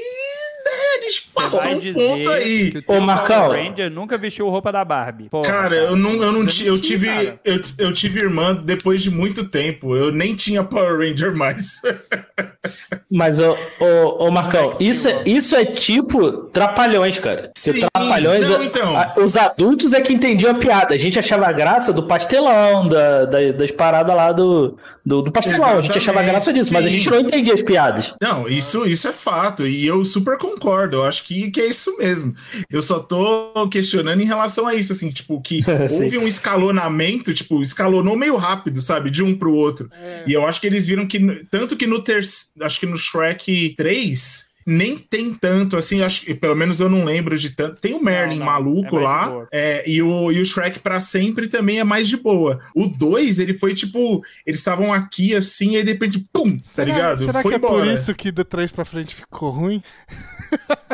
eles 0.95 1.19
passam 1.19 1.73
um 1.73 1.93
ponto 1.93 2.29
aí. 2.31 2.71
que 2.71 2.77
o 2.91 2.97
Ô, 2.97 3.01
Marcão. 3.01 3.45
Power 3.47 3.63
Ranger 3.69 3.91
nunca 3.91 4.17
vestiu 4.17 4.47
roupa 4.49 4.71
da 4.71 4.83
Barbie. 4.85 5.29
Porra, 5.29 5.43
Cara, 5.49 5.75
eu 5.75 5.95
não, 5.95 6.11
eu 6.21 6.31
não 6.31 6.45
ti- 6.45 6.65
eu 6.65 6.79
tive, 6.79 7.07
cara. 7.07 7.39
eu, 7.43 7.61
eu 7.77 7.93
tive 7.93 8.19
irmã 8.19 8.53
depois 8.55 9.01
de 9.01 9.09
muito 9.11 9.45
tempo. 9.45 9.95
Eu 9.95 10.11
nem 10.11 10.35
tinha 10.35 10.63
Power 10.63 10.97
Ranger 10.99 11.35
mais. 11.35 11.81
Mas, 13.11 13.39
ô, 13.39 13.55
ô, 13.79 14.25
ô 14.27 14.31
Marcão, 14.31 14.63
Alex 14.65 14.79
isso, 14.81 15.07
é- 15.07 15.21
isso 15.25 15.55
é 15.55 15.65
tipo 15.65 16.31
Trapalhões, 16.53 17.19
cara. 17.19 17.51
Porque 17.53 17.73
Sim, 17.79 17.87
Trapalhões, 17.93 18.49
não, 18.49 18.59
a- 18.61 18.65
então. 18.65 18.97
a- 18.97 19.13
os 19.17 19.35
adultos 19.37 19.93
é 19.93 20.01
que 20.01 20.13
entendiam 20.13 20.51
a 20.51 20.55
piada. 20.55 20.93
A 20.95 20.97
gente 20.97 21.19
achava 21.19 21.51
graça 21.51 21.91
do 21.93 22.03
pastelão, 22.03 22.87
da, 22.87 23.25
da- 23.25 23.51
das 23.51 23.71
paradas 23.71 24.15
lá 24.15 24.31
do, 24.31 24.77
do, 25.05 25.21
do 25.21 25.31
pastelão. 25.31 25.77
A 25.77 25.81
gente 25.81 25.97
achava 25.97 26.19
Exatamente, 26.19 26.31
graça 26.31 26.53
disso, 26.53 26.73
mas 26.73 26.85
a 26.85 26.89
sim. 26.89 26.95
gente 26.95 27.09
não 27.09 27.19
entendia 27.19 27.53
as 27.53 27.61
piadas. 27.61 28.15
Não, 28.21 28.47
isso, 28.47 28.85
isso 28.87 29.07
é 29.07 29.11
fato. 29.11 29.67
E 29.67 29.85
eu 29.85 30.03
super 30.05 30.37
concordo. 30.37 30.82
Eu 30.91 31.03
acho 31.03 31.23
que, 31.23 31.49
que 31.49 31.61
é 31.61 31.67
isso 31.67 31.97
mesmo. 31.97 32.35
Eu 32.69 32.81
só 32.81 32.99
tô 32.99 33.67
questionando 33.69 34.21
em 34.21 34.25
relação 34.25 34.67
a 34.67 34.75
isso, 34.75 34.91
assim, 34.91 35.09
tipo, 35.09 35.41
que 35.41 35.61
houve 35.91 36.17
um 36.17 36.27
escalonamento, 36.27 37.33
tipo, 37.33 37.61
escalonou 37.61 38.15
meio 38.15 38.35
rápido, 38.35 38.81
sabe? 38.81 39.09
De 39.09 39.23
um 39.23 39.35
pro 39.35 39.53
outro. 39.53 39.89
E 40.27 40.33
eu 40.33 40.45
acho 40.45 40.59
que 40.59 40.67
eles 40.67 40.85
viram 40.85 41.05
que, 41.07 41.45
tanto 41.49 41.75
que 41.75 41.87
no 41.87 42.01
terceiro, 42.01 42.51
acho 42.61 42.79
que 42.79 42.85
no 42.85 42.97
Shrek 42.97 43.73
3, 43.75 44.53
nem 44.65 44.97
tem 44.97 45.33
tanto, 45.33 45.77
assim, 45.77 46.01
acho 46.01 46.21
que 46.21 46.33
pelo 46.33 46.55
menos 46.55 46.79
eu 46.79 46.89
não 46.89 47.03
lembro 47.03 47.37
de 47.37 47.49
tanto. 47.49 47.79
Tem 47.79 47.93
o 47.93 48.03
Merlin 48.03 48.39
não, 48.39 48.45
maluco 48.45 48.97
é 48.97 49.01
lá, 49.01 49.47
é, 49.51 49.89
e, 49.89 50.01
o, 50.01 50.31
e 50.31 50.41
o 50.41 50.45
Shrek 50.45 50.79
pra 50.79 50.99
sempre 50.99 51.47
também 51.47 51.79
é 51.79 51.83
mais 51.83 52.07
de 52.07 52.17
boa. 52.17 52.59
O 52.75 52.87
2, 52.87 53.39
ele 53.39 53.53
foi 53.53 53.73
tipo, 53.73 54.23
eles 54.45 54.59
estavam 54.59 54.93
aqui 54.93 55.35
assim, 55.35 55.71
e 55.71 55.77
aí 55.77 55.83
de 55.83 55.91
repente, 55.91 56.23
pum, 56.31 56.57
tá 56.57 56.63
Será, 56.63 56.85
ligado? 56.93 57.25
será 57.25 57.41
foi 57.41 57.51
que 57.51 57.55
é 57.55 57.59
por 57.59 57.67
embora. 57.67 57.93
isso 57.93 58.13
que 58.15 58.31
do 58.31 58.45
3 58.45 58.71
pra 58.71 58.85
frente 58.85 59.15
ficou 59.15 59.49
ruim? 59.51 59.83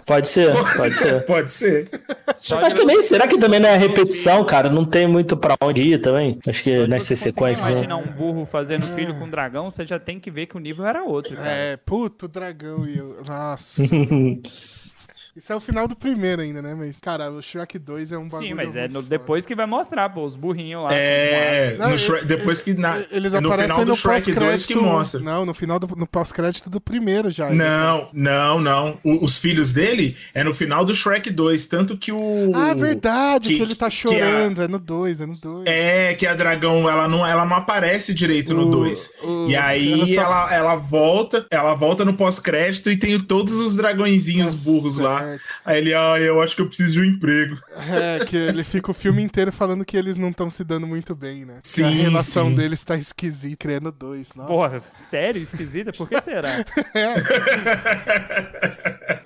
Pode 0.05 0.27
ser, 0.27 0.51
pode 0.75 0.95
ser. 0.95 1.25
Pode 1.25 1.51
ser. 1.51 1.89
Mas 2.61 2.73
também, 2.73 3.01
será 3.01 3.27
que 3.27 3.37
também 3.37 3.59
não 3.59 3.69
é 3.69 3.77
repetição, 3.77 4.43
cara? 4.43 4.69
Não 4.69 4.83
tem 4.83 5.07
muito 5.07 5.37
pra 5.37 5.55
onde 5.61 5.83
ir 5.83 6.01
também? 6.01 6.39
Acho 6.47 6.63
que 6.63 6.87
nessas 6.87 7.19
você 7.19 7.31
conseguir 7.31 7.33
sequências. 7.33 7.67
né? 7.67 7.71
imaginar 7.73 7.97
um 7.97 8.07
burro 8.07 8.45
fazendo 8.45 8.87
filho 8.95 9.13
com 9.19 9.25
um 9.25 9.29
dragão, 9.29 9.69
você 9.69 9.85
já 9.85 9.99
tem 9.99 10.19
que 10.19 10.31
ver 10.31 10.47
que 10.47 10.57
o 10.57 10.59
nível 10.59 10.85
era 10.85 11.03
outro, 11.03 11.35
cara. 11.35 11.49
É, 11.49 11.77
puto 11.77 12.27
dragão 12.27 12.87
e 12.87 12.97
eu. 12.97 13.21
Nossa. 13.27 13.83
Isso 15.35 15.53
é 15.53 15.55
o 15.55 15.59
final 15.59 15.87
do 15.87 15.95
primeiro 15.95 16.41
ainda, 16.41 16.61
né? 16.61 16.73
Mas, 16.75 16.99
cara, 16.99 17.31
o 17.31 17.41
Shrek 17.41 17.77
2 17.79 18.11
é 18.11 18.17
um 18.17 18.27
bagulho. 18.27 18.49
Sim, 18.49 18.53
mas 18.55 18.75
é 18.75 18.87
no- 18.87 19.01
depois 19.01 19.45
que 19.45 19.55
vai 19.55 19.65
mostrar, 19.65 20.09
pô, 20.09 20.25
os 20.25 20.35
burrinhos 20.35 20.83
lá. 20.83 20.89
É, 20.91 21.75
Não, 21.77 21.91
no 21.91 21.97
Shrek- 21.97 22.25
depois 22.25 22.61
que 22.61 22.73
na, 22.73 22.97
Eles 23.11 23.31
no 23.33 23.39
aparecem 23.39 23.67
final 23.69 23.85
do 23.85 23.91
no 23.91 23.95
Shrek 23.95 24.31
2 24.33 24.65
que 24.65 24.75
mostra. 24.75 25.19
Não, 25.21 25.45
no 25.45 25.53
final 25.53 25.79
do 25.79 25.87
no 25.95 26.07
pós-crédito 26.07 26.69
do 26.69 26.81
primeiro 26.81 27.29
já. 27.31 27.49
Não, 27.51 28.09
não, 28.11 28.59
não. 28.59 28.97
O- 29.03 29.23
os 29.23 29.37
filhos 29.37 29.71
dele 29.71 30.17
é 30.33 30.43
no 30.43 30.53
final 30.53 30.83
do 30.83 30.93
Shrek 30.95 31.29
2, 31.29 31.65
tanto 31.67 31.95
que 31.95 32.11
o 32.11 32.51
Ah, 32.55 32.73
verdade, 32.73 33.49
que, 33.49 33.55
que- 33.57 33.61
ele 33.61 33.75
tá 33.75 33.89
que 33.89 33.95
a- 33.95 34.09
chorando. 34.09 34.61
É 34.63 34.67
no 34.67 34.79
2, 34.79 35.21
é 35.21 35.25
no 35.25 35.33
2. 35.35 35.63
É, 35.67 36.15
que 36.15 36.25
a 36.27 36.33
dragão, 36.33 36.89
ela 36.89 37.07
não, 37.07 37.25
ela 37.25 37.45
não 37.45 37.55
aparece 37.55 38.13
direito 38.13 38.53
no 38.53 38.67
O- 38.67 38.71
2. 38.71 39.11
o- 39.23 39.47
E 39.47 39.55
aí 39.55 40.15
ela 40.17 40.25
ela, 40.29 40.47
só- 40.47 40.53
ela, 40.53 40.75
volta, 40.75 41.45
ela 41.51 41.75
volta 41.75 42.03
no 42.03 42.13
pós-crédito 42.13 42.89
e 42.89 42.97
tem 42.97 43.17
todos 43.19 43.53
os 43.53 43.75
dragõezinhos 43.75 44.53
Tá 44.53 44.59
burros 44.63 44.97
lá. 44.97 45.18
Aí 45.65 45.77
ele, 45.79 45.93
ah, 45.93 46.19
eu 46.19 46.41
acho 46.41 46.55
que 46.55 46.61
eu 46.61 46.67
preciso 46.67 46.93
de 46.93 46.99
um 47.01 47.05
emprego. 47.05 47.57
É, 47.91 48.25
que 48.25 48.35
ele 48.37 48.63
fica 48.63 48.91
o 48.91 48.93
filme 48.93 49.21
inteiro 49.23 49.51
falando 49.51 49.83
que 49.85 49.97
eles 49.97 50.17
não 50.17 50.29
estão 50.29 50.49
se 50.49 50.63
dando 50.63 50.85
muito 50.87 51.15
bem, 51.15 51.45
né? 51.45 51.55
Que 51.61 51.67
Sim, 51.67 51.83
a 51.83 51.89
relação 51.89 52.49
sim. 52.49 52.55
deles 52.55 52.83
tá 52.83 52.95
esquisita, 52.97 53.57
criando 53.57 53.91
dois. 53.91 54.33
Nossa. 54.35 54.51
Porra, 54.53 54.79
sério? 55.09 55.41
Esquisita? 55.41 55.91
Por 55.93 56.07
que 56.09 56.19
será? 56.21 56.63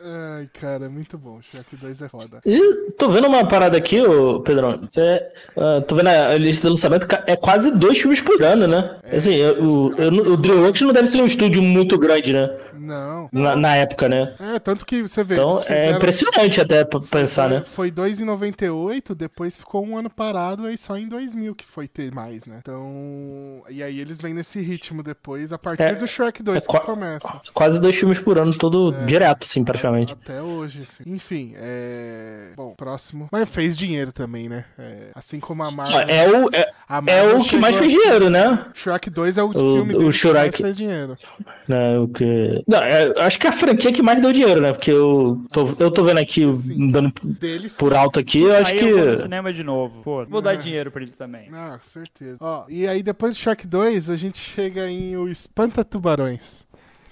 Ai, 0.06 0.50
cara, 0.60 0.90
muito 0.90 1.18
bom. 1.18 1.40
Shrek 1.42 1.76
2 1.76 2.02
é 2.02 2.10
foda. 2.10 2.42
E 2.46 2.92
tô 2.98 3.10
vendo 3.10 3.28
uma 3.28 3.46
parada 3.48 3.78
aqui, 3.78 4.02
ô 4.02 4.42
Pedrão. 4.42 4.88
É, 4.96 5.32
ah, 5.58 5.82
tô 5.88 5.96
vendo 5.96 6.08
a 6.08 6.36
lista 6.38 6.68
de 6.68 6.72
lançamento, 6.72 7.08
é 7.28 7.36
quase 7.36 7.72
dois 7.72 7.98
filmes 8.00 8.22
por 8.22 8.42
ano, 8.44 8.68
né? 8.68 8.98
Assim, 9.12 9.34
eu- 9.36 9.64
o, 9.64 9.94
eu 9.98 10.34
o 10.34 10.38
DreamWorks 10.38 10.82
não 10.82 10.94
deve 10.94 11.08
ser 11.08 11.22
um 11.22 11.26
estúdio 11.26 11.62
muito 11.62 11.98
grande, 11.98 12.34
né? 12.34 12.50
Não. 12.74 13.30
Na, 13.32 13.56
na 13.56 13.76
época, 13.78 14.10
né? 14.10 14.36
É, 14.40 14.60
tanto 14.60 14.86
que 14.86 15.02
você 15.04 15.24
vê. 15.24 15.36
Então 15.36 15.52
eles 15.70 15.83
é 15.84 15.92
impressionante 15.92 16.62
até 16.62 16.84
pensar, 16.84 17.50
né? 17.50 17.64
Foi 17.66 17.92
2,98, 17.92 19.14
depois 19.16 19.58
ficou 19.58 19.86
um 19.86 19.98
ano 19.98 20.10
parado, 20.10 20.66
aí 20.66 20.78
só 20.78 20.98
em 20.98 21.08
2000 21.08 21.56
que 21.56 21.66
foi 21.66 21.88
ter 21.88 22.12
mais, 22.14 22.46
né? 22.46 22.58
Então. 22.62 23.64
E 23.70 23.82
aí 23.84 24.00
eles 24.00 24.22
vêm 24.22 24.34
nesse 24.34 24.60
ritmo 24.62 25.04
depois, 25.04 25.52
a 25.54 25.58
partir 25.58 25.84
É, 25.84 25.96
do 25.96 26.08
Shrek 26.08 26.42
2 26.44 26.58
é 26.58 26.62
que 26.62 26.80
começa. 26.82 27.42
Quase 27.54 27.80
dois 27.82 27.96
filmes 27.96 28.20
por 28.20 28.38
ano, 28.38 28.54
todo 28.58 28.94
É. 28.96 29.06
direto, 29.06 29.44
assim, 29.46 29.64
praticamente. 29.64 30.14
Até 30.14 30.42
hoje, 30.42 30.84
assim. 30.84 31.04
Enfim, 31.10 31.54
é. 31.56 32.52
Bom, 32.56 32.74
próximo. 32.76 33.28
Mas 33.32 33.50
fez 33.50 33.78
dinheiro 33.78 34.12
também, 34.12 34.50
né? 34.50 34.66
É, 34.78 35.10
Assim 35.16 35.40
como 35.40 35.64
a 35.64 35.72
Marvel. 35.72 36.00
É 36.02 36.28
o, 36.30 36.50
é, 36.54 36.72
é 37.08 37.34
o 37.34 37.44
que 37.44 37.58
mais 37.58 37.76
fez 37.76 37.92
dinheiro, 37.92 38.30
né? 38.30 38.66
Shrek 38.74 39.10
2 39.10 39.38
é 39.38 39.44
o, 39.44 39.50
O- 39.50 39.52
filme 39.54 39.80
o 39.82 39.86
dele 39.86 39.98
que 39.98 40.04
mais 40.04 40.16
Shrek- 40.16 40.58
fez 40.58 40.78
dinheiro. 40.78 41.18
Né, 41.68 41.98
o 41.98 42.08
que... 42.10 42.64
Não, 42.68 42.80
é, 42.80 43.22
acho 43.22 43.40
que 43.40 43.48
é 43.48 43.50
a 43.50 43.54
franquia 43.54 43.92
que 43.94 44.02
mais 44.02 44.22
deu 44.22 44.32
dinheiro, 44.34 44.60
né? 44.62 44.74
Porque 44.74 44.92
eu 44.92 45.42
tô, 45.52 45.66
eu 45.80 45.92
tô 45.92 46.04
vendo 46.04 46.20
aqui, 46.20 46.42
Sim. 46.56 46.88
dando 46.90 47.12
Dele 47.24 47.70
sim. 47.70 47.76
por 47.78 47.94
alto 47.94 48.20
aqui, 48.20 48.42
eu 48.42 48.56
acho 48.56 48.72
Aí 48.72 48.80
eu 48.82 48.96
vou 48.98 49.06
no 49.08 49.16
que. 49.16 49.22
cinema 49.24 49.54
de 49.54 49.64
novo. 49.64 50.02
Pô, 50.04 50.26
vou 50.26 50.42
dar 50.42 50.54
É. 50.54 50.58
dinheiro 50.58 50.92
pra 50.92 51.02
eles 51.02 51.18
também. 51.18 51.50
Ah, 51.54 51.78
com 51.82 51.88
certeza. 51.88 52.38
Ó, 52.42 52.66
e 52.70 52.88
aí 52.88 53.02
depois 53.04 53.36
do 53.36 53.40
Shrek 53.40 53.66
2, 53.68 54.10
a 54.10 54.16
gente 54.16 54.38
chega 54.40 54.90
em 54.90 55.16
O 55.18 55.28
Espanta 55.30 55.84
Tubarões. 55.84 56.66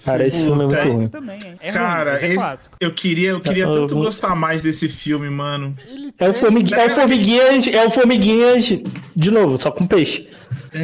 Cara, 0.04 0.26
esse 0.26 0.42
filme 0.42 0.64
é 0.64 0.66
muito 0.66 0.88
ruim. 0.88 1.06
Também? 1.08 1.38
É 1.60 1.70
Cara, 1.70 2.14
ruim, 2.16 2.22
é 2.22 2.26
esse- 2.26 2.34
clássico. 2.36 2.76
eu 2.80 2.92
queria, 2.92 3.30
eu 3.30 3.40
queria 3.40 3.64
Eu- 3.66 3.72
tanto 3.72 3.94
eu- 3.94 3.98
gostar 3.98 4.34
mais 4.34 4.64
desse 4.64 4.88
filme, 4.88 5.30
mano. 5.30 5.76
Ele 5.88 6.12
É 6.18 6.28
o, 6.28 6.34
formigui... 6.34 6.74
é 6.74 6.86
o 6.86 6.90
Formiguinhas, 6.90 7.68
é 7.68 7.86
o 7.86 7.90
Formiguinhas 7.90 8.64
de 9.14 9.30
novo, 9.30 9.62
só 9.62 9.70
com 9.70 9.86
peixe. 9.86 10.28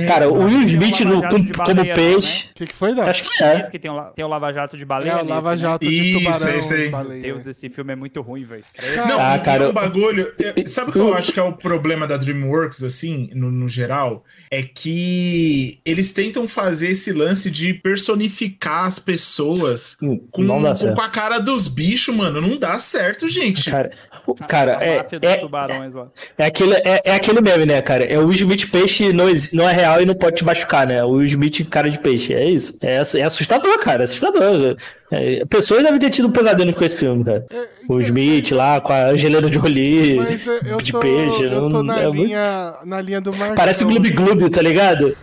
Cara, 0.07 0.29
o 0.29 0.45
Will 0.45 0.63
Smith 0.69 1.01
um 1.01 1.05
no- 1.05 1.23
com- 1.23 1.29
como 1.31 1.75
baleia, 1.75 1.95
peixe. 1.95 2.49
O 2.51 2.55
que, 2.55 2.67
que 2.67 2.75
foi, 2.75 2.95
Dan? 2.95 3.05
Acho 3.05 3.25
que 3.25 3.43
é. 3.43 3.61
Que 3.71 3.79
tem 3.79 3.91
o, 3.91 4.01
tem 4.15 4.25
o 4.25 4.29
Lava 4.29 4.53
Jato 4.53 4.77
de 4.77 4.85
baleia. 4.85 5.13
É 5.13 5.15
o 5.15 5.19
nesse, 5.19 5.29
Lava 5.29 5.51
né? 5.53 5.57
Jato 5.57 5.85
de 5.89 5.95
Isso, 6.11 6.19
tubarão. 6.19 6.59
esse 6.59 6.75
aí. 6.75 6.89
baleia. 6.89 7.23
Deus, 7.23 7.47
esse 7.47 7.69
filme 7.71 7.93
é 7.93 7.97
muito 7.97 8.21
ruim, 8.21 8.45
velho. 8.45 8.63
Não, 9.09 9.21
Ah, 9.21 9.39
cara, 9.39 9.65
eu- 9.65 9.71
um 9.71 9.73
bagulho. 9.73 10.33
é, 10.39 10.67
Sabe 10.67 10.91
o 10.91 10.93
que 10.93 10.99
eu 10.99 11.15
acho 11.15 11.33
que 11.33 11.41
é 11.41 11.43
o 11.43 11.53
problema 11.53 12.07
da 12.07 12.17
DreamWorks, 12.17 12.83
assim, 12.83 13.31
no, 13.35 13.51
no 13.51 13.69
geral? 13.69 14.25
É 14.51 14.63
que 14.63 15.79
eles 15.85 16.13
tentam 16.13 16.47
fazer 16.49 16.89
esse 16.91 17.13
lance 17.13 17.51
de 17.51 17.73
personificar 17.75 18.85
as 18.85 18.99
pessoas 18.99 19.95
com, 20.31 20.43
Não 20.43 20.63
dá 20.63 20.71
com, 20.71 20.77
certo. 20.77 20.95
com 20.97 21.01
a 21.03 21.09
cara 21.09 21.39
dos 21.39 21.69
bichos, 21.69 22.15
mano. 22.15 22.41
Não 22.41 22.57
dá 22.59 22.79
certo, 22.79 23.29
gente. 23.29 23.71
Cara, 23.71 23.91
o- 24.27 24.35
cara 24.35 24.79
A 24.79 24.85
é, 24.85 25.03
dos 25.03 25.13
é, 25.23 25.37
tubarões 25.37 25.95
lá. 25.95 26.09
é, 26.37 26.47
aquele, 26.47 26.75
é, 26.75 27.03
é 27.05 27.15
aquele 27.15 27.41
meme, 27.41 27.67
né, 27.67 27.81
cara? 27.83 28.05
É 28.05 28.19
o 28.19 28.23
Will 28.27 28.33
Smith 28.37 28.71
peixe 28.71 29.13
não, 29.13 29.27
não 29.53 29.69
é 29.69 29.73
real 29.79 30.01
e 30.03 30.07
não 30.07 30.15
pode 30.15 30.37
te 30.37 30.45
machucar, 30.45 30.87
né? 30.87 31.03
O 31.05 31.11
Will 31.11 31.25
Smith 31.27 31.67
cara 31.69 31.89
de 31.91 31.99
peixe. 31.99 32.35
É 32.35 32.45
isso. 32.49 32.77
É, 32.83 32.97
é 32.97 33.23
assustador, 33.23 33.79
cara. 33.79 34.03
É 34.03 34.05
assustador. 34.05 34.77
É, 35.11 35.45
pessoas 35.47 35.83
devem 35.83 35.99
ter 35.99 36.11
tido 36.11 36.29
um 36.29 36.33
pesadelo 36.33 36.73
com 36.75 36.85
esse 36.85 36.97
filme, 36.97 37.25
cara. 37.25 37.47
O 37.89 37.95
Will 37.95 38.03
Smith 38.07 38.51
lá 38.53 38.81
com 38.81 38.93
a 38.93 39.07
Angelina 39.07 39.49
Jolie 39.49 40.19
é, 40.19 40.77
de 40.83 40.93
tô, 40.93 41.01
peixe. 41.01 41.45
eu 41.45 41.51
tô 41.51 41.69
não- 41.69 41.83
na, 41.83 41.99
é 42.01 42.07
muito- 42.09 42.23
linha, 42.25 42.75
na 42.85 43.01
linha 43.01 43.21
do 43.21 43.35
Marcão. 43.35 43.55
Parece 43.57 43.85
o 43.85 43.87
Gloob 43.87 44.11
Gloob, 44.11 44.51
tá 44.51 44.61
ligado? 44.61 45.17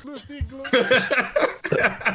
É. 0.72 2.15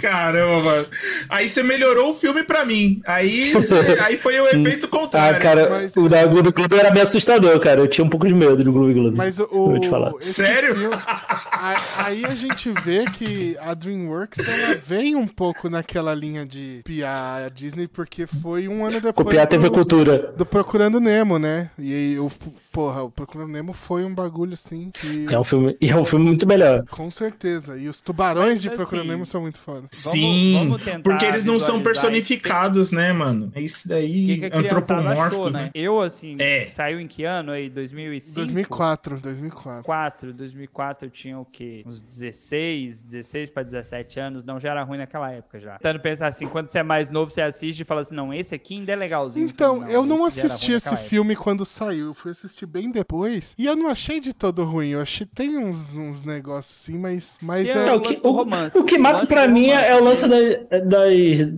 Caramba, 0.00 0.62
mano. 0.62 0.86
Aí 1.28 1.48
você 1.48 1.62
melhorou 1.62 2.12
o 2.12 2.14
filme 2.14 2.42
pra 2.42 2.64
mim. 2.64 3.00
Aí, 3.06 3.52
você- 3.52 3.74
aí 4.00 4.16
foi 4.16 4.38
o 4.40 4.46
efeito 4.46 4.86
Ah, 4.86 4.88
contrário. 4.88 5.40
cara, 5.40 5.68
mas- 5.70 5.96
o 5.96 6.08
da 6.08 6.24
Gloob 6.26 6.50
Gloob 6.52 6.74
era 6.78 6.90
bem 6.90 7.02
assustador, 7.02 7.58
cara. 7.60 7.80
Eu 7.80 7.88
tinha 7.88 8.04
um 8.04 8.08
pouco 8.08 8.26
de 8.26 8.34
medo 8.34 8.62
do 8.62 8.72
Gloob 8.72 8.94
Gloob. 8.94 9.16
Mas 9.16 9.38
o, 9.38 9.46
Vou 9.50 9.78
te 9.80 9.88
falar. 9.88 10.12
Sério? 10.20 10.76
filme- 10.76 10.94
a- 10.94 11.80
aí 12.04 12.24
a 12.24 12.34
gente 12.34 12.70
vê 12.82 13.04
que 13.06 13.56
a 13.60 13.74
DreamWorks 13.74 14.46
ela 14.46 14.76
vem 14.84 15.14
um 15.16 15.26
pouco 15.26 15.68
naquela 15.68 16.14
linha 16.14 16.44
de 16.46 16.80
piar 16.84 17.42
a 17.44 17.48
Disney, 17.48 17.86
porque 17.88 18.26
foi 18.26 18.68
um 18.68 18.84
ano 18.84 19.00
depois 19.00 19.14
Copiar 19.26 19.44
a 19.44 19.46
TV 19.46 19.68
do, 19.68 19.72
Cultura. 19.74 20.32
do 20.36 20.46
Procurando 20.46 20.98
Nemo, 21.00 21.38
né? 21.38 21.70
E 21.78 21.92
aí, 21.92 22.18
o, 22.18 22.30
porra, 22.72 23.02
o 23.02 23.10
Procurando 23.10 23.50
Nemo 23.50 23.72
foi 23.72 24.04
um 24.04 24.14
bagulho 24.14 24.54
assim 24.54 24.90
que. 24.92 25.26
É 25.30 25.38
um 25.38 25.44
filme, 25.44 25.76
e 25.80 25.90
é 25.90 25.96
um 25.96 26.04
filme 26.04 26.24
muito 26.24 26.46
melhor. 26.46 26.84
Com 26.90 27.10
certeza. 27.10 27.76
E 27.78 27.88
os 27.88 28.00
tubarões 28.00 28.60
de 28.62 28.68
Mas, 28.68 28.76
Procurando 28.76 28.89
assim, 28.98 29.08
Nemo 29.08 29.26
são 29.26 29.40
muito 29.40 29.58
foda. 29.58 29.86
Sim, 29.90 30.54
vamos 30.58 30.82
tentar 30.82 31.00
porque 31.02 31.24
eles 31.24 31.44
não 31.44 31.58
são 31.60 31.82
personificados, 31.82 32.90
né, 32.90 33.12
mano? 33.12 33.50
É 33.54 33.60
isso 33.60 33.88
daí, 33.88 34.26
que, 34.26 34.38
que 34.38 34.44
a 34.46 34.50
criançada 34.50 34.94
achou, 34.94 35.02
antropomórficos, 35.08 35.52
né? 35.52 35.62
né? 35.64 35.70
Eu, 35.74 36.00
assim, 36.00 36.36
É. 36.38 36.66
saiu 36.70 37.00
em 37.00 37.06
que 37.06 37.24
ano 37.24 37.52
aí? 37.52 37.68
2005? 37.68 38.34
2004, 38.36 39.20
2004. 39.20 39.50
2004, 39.60 40.32
2004 40.32 41.06
eu 41.06 41.10
tinha 41.10 41.38
o 41.38 41.44
quê? 41.44 41.82
Uns 41.86 42.00
16, 42.00 43.04
16 43.04 43.50
pra 43.50 43.62
17 43.62 44.20
anos, 44.20 44.44
não 44.44 44.58
já 44.58 44.70
era 44.70 44.82
ruim 44.82 44.98
naquela 44.98 45.30
época 45.30 45.60
já. 45.60 45.72
Tentando 45.78 46.00
pensar 46.00 46.28
assim, 46.28 46.46
quando 46.46 46.68
você 46.68 46.78
é 46.78 46.82
mais 46.82 47.10
novo, 47.10 47.30
você 47.30 47.42
assiste 47.42 47.80
e 47.80 47.84
fala 47.84 48.00
assim, 48.02 48.14
não, 48.14 48.32
esse 48.32 48.54
aqui 48.54 48.74
ainda 48.74 48.92
é 48.92 48.96
legalzinho. 48.96 49.46
Então, 49.46 49.86
eu 49.88 50.04
não 50.04 50.26
esse 50.26 50.36
já 50.36 50.42
era 50.44 50.52
assisti 50.54 50.72
esse 50.72 50.86
naquela 50.86 51.00
época. 51.00 51.10
filme 51.10 51.36
quando 51.36 51.64
saiu, 51.64 52.06
eu 52.06 52.14
fui 52.14 52.30
assistir 52.30 52.66
bem 52.66 52.90
depois. 52.90 53.54
E 53.58 53.66
eu 53.66 53.76
não 53.76 53.88
achei 53.88 54.20
de 54.20 54.32
todo 54.32 54.64
ruim. 54.64 54.90
Eu 54.90 55.00
achei 55.00 55.26
tem 55.26 55.56
uns, 55.58 55.96
uns 55.96 56.22
negócios 56.22 56.80
assim, 56.82 56.98
mas, 56.98 57.38
mas 57.40 57.66
Tem 57.66 57.76
é. 57.76 57.86
É, 57.88 57.92
o 57.92 58.00
que, 58.00 58.20
o, 58.22 58.44
o 58.78 58.84
que 58.84 58.96
O 58.96 59.00
mata 59.00 59.26
pra 59.26 59.46
do 59.46 59.52
mim 59.52 59.68
é 59.70 59.94
o 59.96 60.02
lance 60.04 60.28
da- 60.28 60.80
das, 60.80 61.48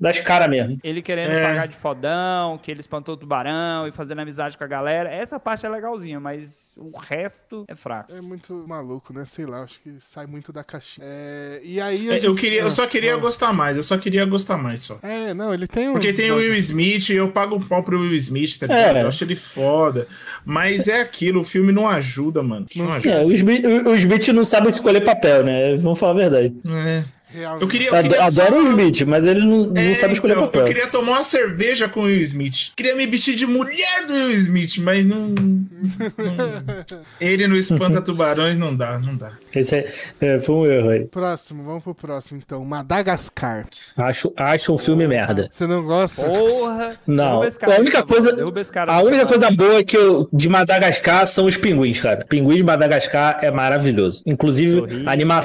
das 0.00 0.20
caras 0.20 0.48
mesmo. 0.48 0.78
Ele 0.82 1.00
querendo 1.02 1.30
É. 1.30 1.42
pagar 1.42 1.66
de 1.68 1.76
fodão, 1.76 2.58
que 2.58 2.70
ele 2.70 2.80
espantou 2.80 3.14
o 3.14 3.18
tubarão 3.18 3.86
e 3.86 3.92
fazendo 3.92 4.20
amizade 4.20 4.56
com 4.58 4.64
a 4.64 4.66
galera. 4.66 5.08
Essa 5.10 5.38
parte 5.38 5.64
é 5.64 5.68
legalzinha, 5.68 6.18
mas 6.20 6.76
o 6.78 6.96
resto 6.98 7.64
é 7.68 7.74
fraco. 7.74 8.12
É 8.12 8.20
muito 8.20 8.64
maluco, 8.66 9.12
né? 9.12 9.24
Sei 9.24 9.46
lá, 9.46 9.62
acho 9.62 9.80
que 9.80 9.94
sai 10.00 10.26
muito 10.26 10.52
da 10.52 10.64
caixinha. 10.64 11.06
É, 11.08 11.60
e 11.64 11.80
aí. 11.80 12.10
a 12.10 12.14
É, 12.14 12.16
Eu, 12.18 12.20
gente- 12.30 12.40
queria, 12.40 12.60
eu 12.62 12.70
só 12.70 12.84
Ah, 12.84 12.88
queria 12.88 13.14
ah. 13.14 13.18
gostar 13.18 13.52
mais, 13.52 13.76
eu 13.76 13.82
só 13.82 13.96
queria 13.98 14.24
gostar 14.24 14.56
mais 14.56 14.80
só. 14.80 14.98
É, 15.02 15.32
não, 15.34 15.52
ele 15.54 15.66
tem 15.66 15.88
um. 15.88 15.92
Porque 15.92 16.12
tem 16.12 16.30
o 16.30 16.36
Will 16.36 16.54
Smith, 16.54 17.10
eu 17.10 17.30
pago 17.30 17.56
um 17.56 17.60
pau 17.60 17.82
pro 17.82 18.00
Will 18.00 18.14
Smith, 18.16 18.58
tá 18.58 18.66
ligado? 18.66 18.96
É. 18.96 19.02
Eu 19.02 19.08
acho 19.08 19.24
ele 19.24 19.36
foda. 19.36 20.06
Mas 20.44 20.88
é 20.88 21.00
aquilo, 21.00 21.40
o 21.40 21.44
filme 21.44 21.72
não 21.72 21.86
ajuda, 21.88 22.42
mano. 22.42 22.66
Não 22.76 22.92
ajuda. 22.92 23.10
É, 23.22 23.24
o 23.24 23.32
Smith, 23.32 23.64
o- 23.64 23.90
o 23.90 23.94
Smith 23.96 24.28
não 24.28 24.44
sabe 24.44 24.68
escolher 24.70 25.02
papel, 25.02 25.44
né? 25.44 25.76
Vamos 25.76 25.98
falar 25.98 26.12
a 26.12 26.16
verdade. 26.16 26.54
É. 26.66 27.04
Real, 27.30 27.60
Eu 27.60 27.68
queria, 27.68 27.88
eu 27.90 28.02
queria 28.02 28.24
Adoro 28.24 28.54
só- 28.54 28.62
o 28.62 28.68
Smith, 28.70 29.02
mas 29.06 29.22
ele 29.26 29.40
não, 29.40 29.66
não 29.66 29.76
É, 29.82 29.92
sabe 29.94 30.14
escolher 30.14 30.32
então, 30.32 30.46
papel. 30.46 30.62
Eu 30.62 30.66
queria 30.66 30.86
tomar 30.86 31.12
uma 31.12 31.22
cerveja 31.24 31.86
com 31.86 32.00
o 32.00 32.04
Will 32.04 32.20
Smith. 32.22 32.70
Queria 32.74 32.96
me 32.96 33.06
vestir 33.06 33.34
de 33.34 33.46
mulher 33.46 34.06
do 34.06 34.14
Will 34.14 34.30
Smith, 34.34 34.78
mas 34.78 35.04
não. 35.04 35.28
não- 35.28 35.68
ele 37.20 37.46
no 37.46 37.54
Espanta 37.56 38.00
Tubarões 38.02 38.56
não 38.56 38.74
dá, 38.74 38.98
não 38.98 39.14
dá. 39.14 39.32
Esse 39.54 39.76
é, 39.76 39.92
é, 40.20 40.38
foi 40.38 40.54
um 40.54 40.66
erro 40.66 40.88
aí. 40.90 41.04
Próximo, 41.06 41.64
vamos 41.64 41.82
pro 41.82 41.94
próximo 41.94 42.40
então. 42.44 42.64
Madagascar. 42.64 43.66
Acho, 43.96 44.32
acho 44.36 44.74
um 44.74 44.78
filme 44.78 45.06
merda. 45.06 45.48
Você 45.50 45.66
não 45.66 45.82
gosta? 45.84 46.22
Porra! 46.22 46.96
Não, 47.06 47.48
cara 47.58 47.76
a 47.76 47.80
única 47.80 47.98
favor. 47.98 48.12
coisa, 48.12 48.72
cara 48.72 48.92
a 48.92 49.00
única 49.02 49.26
favor. 49.26 49.28
coisa 49.28 49.50
boa 49.50 49.84
que 49.84 49.96
eu, 49.96 50.28
de 50.32 50.48
Madagascar 50.48 51.26
são 51.26 51.46
os 51.46 51.56
pinguins, 51.56 52.00
cara. 52.00 52.24
Pinguins 52.28 52.58
de 52.58 52.64
Madagascar 52.64 53.38
é 53.42 53.50
maravilhoso. 53.50 54.22
Inclusive, 54.26 54.80
Sorri 54.80 55.06
a, 55.06 55.12
anima 55.12 55.40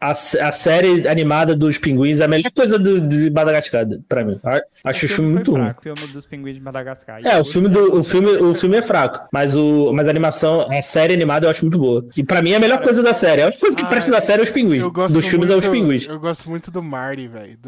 a, 0.00 0.10
a 0.10 0.52
série 0.52 1.08
animada 1.08 1.54
dos 1.56 1.78
pinguins 1.78 2.20
é 2.20 2.24
a 2.24 2.28
melhor 2.28 2.50
coisa 2.52 2.78
do, 2.78 3.00
de 3.00 3.30
Madagascar, 3.30 3.86
pra 4.08 4.24
mim. 4.24 4.40
Acho 4.84 5.06
o 5.06 5.08
filme 5.08 5.30
foi 5.30 5.34
muito 5.34 5.50
ruim. 5.52 5.62
fraco, 5.64 5.80
O 5.80 5.82
filme 5.82 6.12
dos 6.12 6.26
pinguins 6.26 6.54
de 6.56 6.60
Madagascar. 6.62 7.20
É, 7.24 7.38
o 7.40 7.44
filme, 7.44 7.68
do, 7.68 7.98
o, 7.98 8.02
filme, 8.02 8.30
o 8.36 8.54
filme 8.54 8.76
é 8.76 8.82
fraco, 8.82 9.28
mas, 9.32 9.56
o, 9.56 9.92
mas 9.92 10.06
a 10.06 10.10
animação, 10.10 10.66
a 10.70 10.82
série 10.82 11.14
animada 11.14 11.46
eu 11.46 11.50
acho 11.50 11.64
muito 11.64 11.78
boa. 11.78 12.04
E 12.16 12.24
pra 12.24 12.42
mim 12.42 12.52
é 12.52 12.56
a 12.56 12.60
melhor 12.60 12.80
coisa 12.82 13.02
da 13.02 13.14
série. 13.14 13.35
A 13.42 13.46
única 13.46 13.60
coisa 13.60 13.76
que 13.76 13.82
Ah, 13.84 13.86
presta 13.86 14.10
da 14.10 14.20
série 14.20 14.40
é 14.40 14.42
os 14.44 14.50
pinguins. 14.50 14.82
Eu 14.82 14.90
gosto 14.90 15.14
Dos 15.14 15.26
filmes 15.26 15.50
é 15.50 15.56
os 15.56 15.66
muito- 15.68 15.72
pinguins. 15.82 16.06
Eu 16.08 16.18
gosto 16.20 16.48
muito 16.50 16.70
do 16.70 16.82
Marty, 16.82 17.28
velho. 17.28 17.58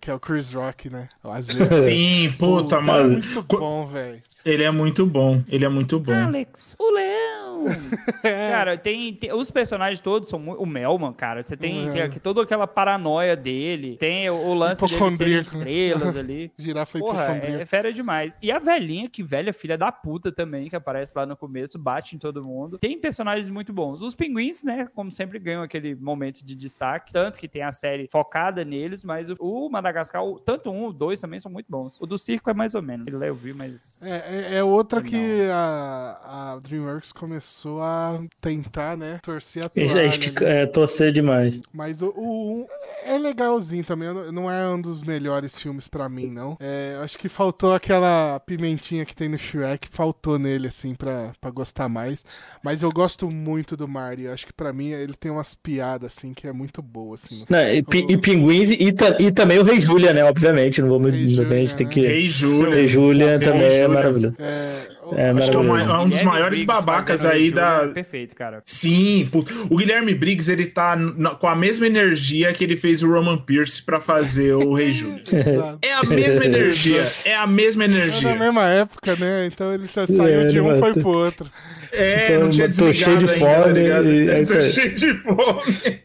Que 0.00 0.10
é 0.10 0.14
o 0.14 0.20
Chris 0.20 0.52
Rock, 0.52 0.88
né? 0.90 1.08
Sim, 1.84 2.32
puta, 2.38 2.76
é 2.76 2.80
mano. 2.80 3.08
muito 3.10 3.42
bom, 3.42 3.86
velho. 3.86 4.20
Ele 4.44 4.62
é 4.64 4.70
muito 4.70 5.06
bom, 5.06 5.42
ele 5.48 5.64
é 5.64 5.68
muito 5.68 6.00
bom. 6.00 6.12
Alex, 6.12 6.74
o 6.78 6.90
leão. 6.90 7.31
cara, 8.22 8.76
tem, 8.76 9.12
tem- 9.14 9.32
os 9.32 9.50
personagens 9.50 10.00
todos 10.00 10.28
são 10.28 10.38
muito, 10.38 10.62
o 10.62 10.66
Melman, 10.66 11.12
cara, 11.12 11.42
você 11.42 11.56
tem, 11.56 11.88
É. 11.98 12.08
tem 12.08 12.20
toda 12.20 12.42
aquela 12.42 12.66
paranoia 12.66 13.36
dele, 13.36 13.96
tem 13.96 14.28
o, 14.30 14.34
o 14.34 14.54
lance 14.54 14.80
dele 14.82 14.94
Hipocondríaco, 14.94 15.56
né? 15.56 15.58
estrelas 15.70 16.16
ali. 16.16 16.52
Girafa 16.58 16.98
Porra, 16.98 17.24
hipocondríaca. 17.24 17.62
é 17.62 17.66
fera 17.66 17.92
demais. 17.92 18.38
E 18.42 18.50
a 18.52 18.58
velhinha, 18.58 19.08
que 19.08 19.22
velha 19.22 19.52
filha 19.52 19.76
da 19.78 19.90
puta 19.92 20.30
também, 20.32 20.68
que 20.68 20.76
aparece 20.76 21.12
lá 21.16 21.26
no 21.26 21.36
começo, 21.36 21.78
bate 21.78 22.16
em 22.16 22.18
todo 22.18 22.44
mundo. 22.44 22.78
Tem 22.78 22.98
personagens 22.98 23.48
muito 23.48 23.72
bons. 23.72 24.02
Os 24.02 24.14
pinguins, 24.14 24.62
né, 24.62 24.84
como 24.94 25.10
sempre, 25.10 25.38
ganham 25.38 25.62
aquele 25.62 25.94
momento 25.94 26.44
de 26.44 26.54
destaque. 26.54 27.12
Tanto 27.12 27.38
que 27.38 27.48
tem 27.48 27.62
a 27.62 27.72
série 27.72 28.08
focada 28.10 28.64
neles, 28.64 29.04
mas 29.04 29.28
o, 29.38 29.68
Madagascar, 29.70 30.22
tanto 30.44 30.70
um, 30.70 30.86
o 30.86 30.92
dois 30.92 31.20
também 31.20 31.38
são 31.38 31.50
muito 31.50 31.66
bons. 31.68 32.00
O 32.00 32.06
do 32.06 32.18
circo 32.18 32.50
é 32.50 32.54
mais 32.54 32.74
ou 32.74 32.82
menos. 32.82 33.06
Ele 33.06 33.16
lá 33.16 33.26
eu 33.26 33.34
vi, 33.34 33.52
mas. 33.52 34.02
É, 34.02 34.54
é, 34.54 34.58
é 34.58 34.64
outra 34.64 35.02
que 35.02 35.42
a, 35.50 36.54
a 36.54 36.58
DreamWorks 36.60 37.12
começou 37.12 37.51
a 37.80 38.20
tentar, 38.40 38.96
né? 38.96 39.18
Torcer 39.22 39.64
a 39.64 39.68
toalha. 39.68 40.06
estica- 40.06 40.44
né? 40.44 40.62
é, 40.62 40.66
torcer 40.66 41.12
demais. 41.12 41.60
Mas 41.72 42.02
o, 42.02 42.12
o 42.16 42.52
um 42.62 42.66
é 43.04 43.18
legalzinho 43.18 43.84
também. 43.84 44.08
não- 44.32 44.50
é 44.50 44.68
um 44.68 44.80
dos 44.80 45.02
melhores 45.02 45.58
filmes 45.58 45.88
pra 45.88 46.08
mim, 46.08 46.26
não. 46.30 46.56
É, 46.60 46.98
acho 47.02 47.18
que 47.18 47.28
faltou 47.28 47.72
aquela 47.74 48.40
pimentinha 48.40 49.04
que 49.04 49.14
tem 49.14 49.28
no 49.28 49.38
Shrek. 49.38 49.88
Faltou 49.90 50.38
nele, 50.38 50.68
assim, 50.68 50.94
pra, 50.94 51.32
pra 51.40 51.50
gostar 51.50 51.88
mais. 51.88 52.24
Mas 52.62 52.82
eu 52.82 52.90
gosto 52.90 53.30
muito 53.30 53.76
do 53.76 53.86
Mario. 53.88 54.32
Acho 54.32 54.46
que 54.46 54.52
pra 54.52 54.72
mim 54.72 54.90
ele 54.90 55.14
tem 55.14 55.30
umas 55.30 55.54
piadas, 55.54 56.12
assim, 56.16 56.32
que 56.32 56.46
é 56.46 56.52
muito 56.52 56.80
boa, 56.82 57.14
assim. 57.14 57.44
Não, 57.48 57.58
e, 57.68 57.82
pi- 57.82 58.06
e 58.08 58.16
pinguins 58.16 58.70
e, 58.70 58.92
ta- 58.92 59.16
e 59.18 59.30
também 59.30 59.58
o 59.58 59.62
Rei 59.64 59.80
Júlia, 59.80 60.12
né? 60.12 60.24
Obviamente. 60.24 60.80
Não 60.82 60.88
vamos. 60.88 61.12
Rei 61.12 61.24
a 61.24 61.28
Júlia, 61.28 61.56
gente 61.60 61.76
tem 61.76 61.86
né? 61.86 61.92
que. 61.92 62.00
Rei 62.00 62.30
Júlia. 62.30 62.74
Rei 62.74 62.86
Júlia 62.86 63.38
Rei 63.38 63.48
também 63.48 63.72
é 63.78 63.88
maravilhoso. 63.88 64.36
É, 64.38 64.88
o- 64.88 64.91
É 65.16 65.30
Acho 65.30 65.50
que 65.50 65.56
é 65.56 65.58
uma- 65.60 65.68
maravilhoso. 65.74 66.02
um 66.04 66.08
dos 66.08 66.22
maiores 66.22 66.58
Briggs 66.60 66.66
babacas 66.66 67.24
aí 67.24 67.50
da. 67.50 67.82
É 67.84 67.88
Perfeito, 67.88 68.34
cara. 68.34 68.60
Sim, 68.64 69.28
puto. 69.30 69.52
o 69.70 69.76
Guilherme 69.76 70.14
Briggs 70.14 70.50
ele 70.50 70.66
tá 70.66 70.96
com 71.40 71.46
a 71.46 71.54
mesma 71.56 71.86
energia 71.86 72.52
que 72.52 72.64
ele 72.64 72.76
fez 72.76 73.02
o 73.02 73.10
Roman 73.10 73.38
Pierce 73.38 73.82
pra 73.82 74.00
fazer 74.00 74.54
o 74.54 74.72
Rei 74.74 74.92
Júlio. 74.92 75.22
É 75.82 75.92
a 75.94 76.02
mesma 76.04 76.44
energia, 76.44 77.04
é 77.24 77.34
a 77.34 77.46
mesma 77.46 77.84
É 77.84 77.88
na 77.88 77.94
energia. 77.96 78.34
mesma 78.36 78.66
época, 78.68 79.16
né? 79.16 79.46
Então 79.52 79.72
ele 79.72 79.86
já 79.92 80.06
saiu 80.06 80.40
É, 80.42 80.44
de 80.44 80.60
um 80.60 80.74
e 80.74 80.78
foi 80.78 80.92
pro 80.92 81.08
outro. 81.08 81.50
É, 81.92 82.18
Só 82.20 82.32
não 82.38 82.48
tinha 82.50 82.68
tô 82.72 82.92
cheio 82.92 83.18
de 83.18 83.30
ainda, 83.30 83.46
tá 83.46 83.62
fome 83.64 83.72
ligado? 83.78 84.10
e 84.10 84.30
é 84.30 84.42
tô 84.46 84.60
cheio 84.62 84.94
de 84.94 85.14
fome. 85.18 86.00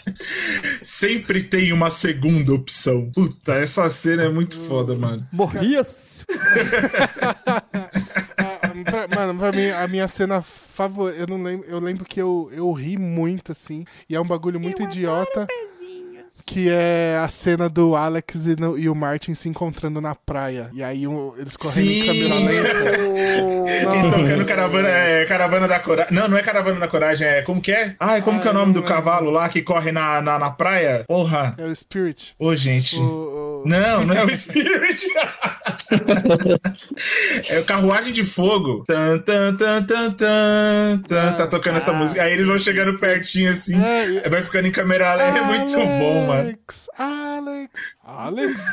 Sempre 0.82 1.42
tem 1.42 1.72
uma 1.72 1.90
segunda 1.90 2.52
opção. 2.52 3.10
Puta, 3.14 3.54
essa 3.54 3.88
cena 3.90 4.24
é 4.24 4.28
muito 4.28 4.56
foda, 4.56 4.94
mano. 4.94 5.26
Morrias! 5.32 6.24
Ah, 9.04 9.08
pra- 9.08 9.26
mano, 9.26 9.38
pra 9.38 9.52
mim, 9.52 9.68
a 9.70 9.86
minha 9.88 10.08
cena 10.08 10.42
favorita. 10.42 11.18
Eu 11.18 11.26
não 11.26 11.42
lembro. 11.42 11.66
Eu 11.68 11.78
lembro 11.80 12.04
que 12.04 12.20
eu, 12.20 12.50
eu 12.52 12.72
ri 12.72 12.96
muito, 12.96 13.52
assim. 13.52 13.84
E 14.08 14.14
é 14.16 14.20
um 14.20 14.26
bagulho 14.26 14.58
muito 14.60 14.82
idiota. 14.82 15.46
Que 16.46 16.68
é 16.68 17.20
a 17.22 17.28
cena 17.28 17.68
do 17.68 17.94
Alex 17.94 18.46
e, 18.46 18.56
no- 18.56 18.78
e 18.78 18.88
o 18.88 18.94
Martin 18.94 19.34
se 19.34 19.48
encontrando 19.48 20.00
na 20.00 20.14
praia. 20.14 20.68
E 20.72 20.82
aí 20.82 21.06
o- 21.06 21.34
eles 21.38 21.56
correndo 21.56 21.90
em 21.90 22.00
Sim! 22.00 22.06
câmera 22.06 22.34
lenta. 22.34 23.70
E 23.70 24.10
tocando 24.10 24.46
caravana, 24.46 24.88
é, 24.88 25.24
caravana 25.26 25.68
da 25.68 25.78
coragem. 25.78 26.12
Não, 26.12 26.26
não 26.28 26.36
é 26.36 26.42
caravana 26.42 26.80
da 26.80 26.88
coragem, 26.88 27.26
é. 27.26 27.42
Como 27.42 27.60
que 27.60 27.70
é? 27.72 27.94
Ai, 28.00 28.20
como 28.22 28.40
que 28.40 28.48
é 28.48 28.50
o 28.50 28.54
nome 28.54 28.72
do 28.72 28.82
cavalo 28.82 29.30
lá 29.30 29.48
que 29.48 29.62
corre 29.62 29.92
na, 29.92 30.20
na, 30.22 30.38
na 30.38 30.50
praia? 30.50 31.04
Porra! 31.06 31.54
É 31.58 31.64
o 31.66 31.76
Spirit. 31.76 32.34
Ô, 32.38 32.54
gente. 32.54 32.98
O, 32.98 33.02
o- 33.02 33.43
Não, 33.64 34.04
não 34.04 34.14
é 34.14 34.24
o 34.24 34.36
Spirit. 34.36 35.06
é 37.48 37.60
o 37.60 37.64
Carruagem 37.64 38.12
de 38.12 38.24
Fogo. 38.24 38.84
Tan, 38.86 39.18
tan, 39.18 39.54
tan, 39.56 39.82
tan, 39.84 40.10
tan, 40.12 41.02
tá 41.32 41.46
tocando 41.46 41.78
essa 41.78 41.92
Ah. 41.92 41.94
música. 41.94 42.22
Aí 42.22 42.32
eles 42.32 42.46
vão 42.46 42.58
chegando 42.58 42.98
pertinho 42.98 43.50
assim. 43.50 43.74
E- 43.76 44.28
Vai 44.28 44.42
ficando 44.42 44.66
em 44.68 44.72
câmera 44.72 45.14
lenta. 45.14 45.38
É 45.38 45.42
muito 45.42 45.76
bom, 45.76 46.26
mano. 46.26 46.40
Alex, 46.40 46.88
Alex, 46.98 47.70
Alex. 48.04 48.64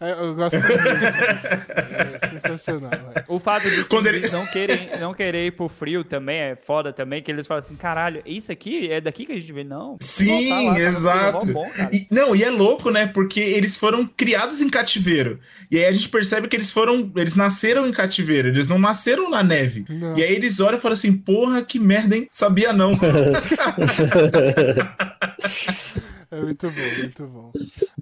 Eu 0.00 0.34
gosto 0.34 0.58
muito. 0.58 0.72
É 0.74 2.38
sensacional. 2.40 2.90
velho. 2.90 3.24
O 3.28 3.38
fato 3.40 3.68
de 3.70 3.84
Quando 3.84 4.06
eles 4.08 4.24
ele- 4.24 4.32
não, 4.32 4.44
querem, 4.46 4.90
não 5.00 5.14
querer 5.14 5.46
ir 5.46 5.52
pro 5.52 5.68
frio 5.68 6.04
também 6.04 6.38
é 6.38 6.56
foda 6.56 6.92
também, 6.92 7.22
que 7.22 7.30
eles 7.30 7.46
falam 7.46 7.62
assim, 7.64 7.76
caralho, 7.76 8.22
isso 8.26 8.50
aqui 8.52 8.90
é 8.90 9.00
daqui 9.00 9.24
que 9.26 9.32
a 9.32 9.38
gente 9.38 9.52
vê? 9.52 9.64
Não. 9.64 9.96
Sim, 10.00 10.48
Voltar 10.48 10.62
lá, 10.62 10.74
tá 10.74 10.80
é 10.80 10.84
exato. 10.84 11.46
bom. 11.46 11.70
E- 11.92 12.06
não, 12.10 12.34
e 12.36 12.44
é 12.44 12.50
louco, 12.50 12.90
né? 12.90 13.06
Porque 13.06 13.40
eles 13.40 13.76
foram 13.76 14.06
criados 14.06 14.60
em 14.60 14.68
cativeiro. 14.68 15.38
E 15.70 15.78
aí 15.78 15.86
a 15.86 15.92
gente 15.92 16.08
percebe 16.08 16.48
que 16.48 16.56
eles 16.56 16.70
foram. 16.70 17.10
Eles 17.16 17.34
nasceram 17.34 17.86
em 17.86 17.92
cativeiro, 17.92 18.48
eles 18.48 18.66
não 18.66 18.78
nasceram 18.78 19.30
na 19.30 19.42
neve. 19.42 19.84
Não. 19.88 20.16
E 20.18 20.22
aí 20.22 20.34
eles 20.34 20.60
olham 20.60 20.78
e 20.78 20.80
falam 20.80 20.94
assim: 20.94 21.12
porra, 21.12 21.62
que 21.62 21.78
merda, 21.78 22.16
hein? 22.16 22.26
Sabia 22.30 22.72
não. 22.72 22.96
É 26.30 26.40
muito 26.40 26.70
bom, 26.70 26.98
muito 27.00 27.26
bom. 27.26 27.52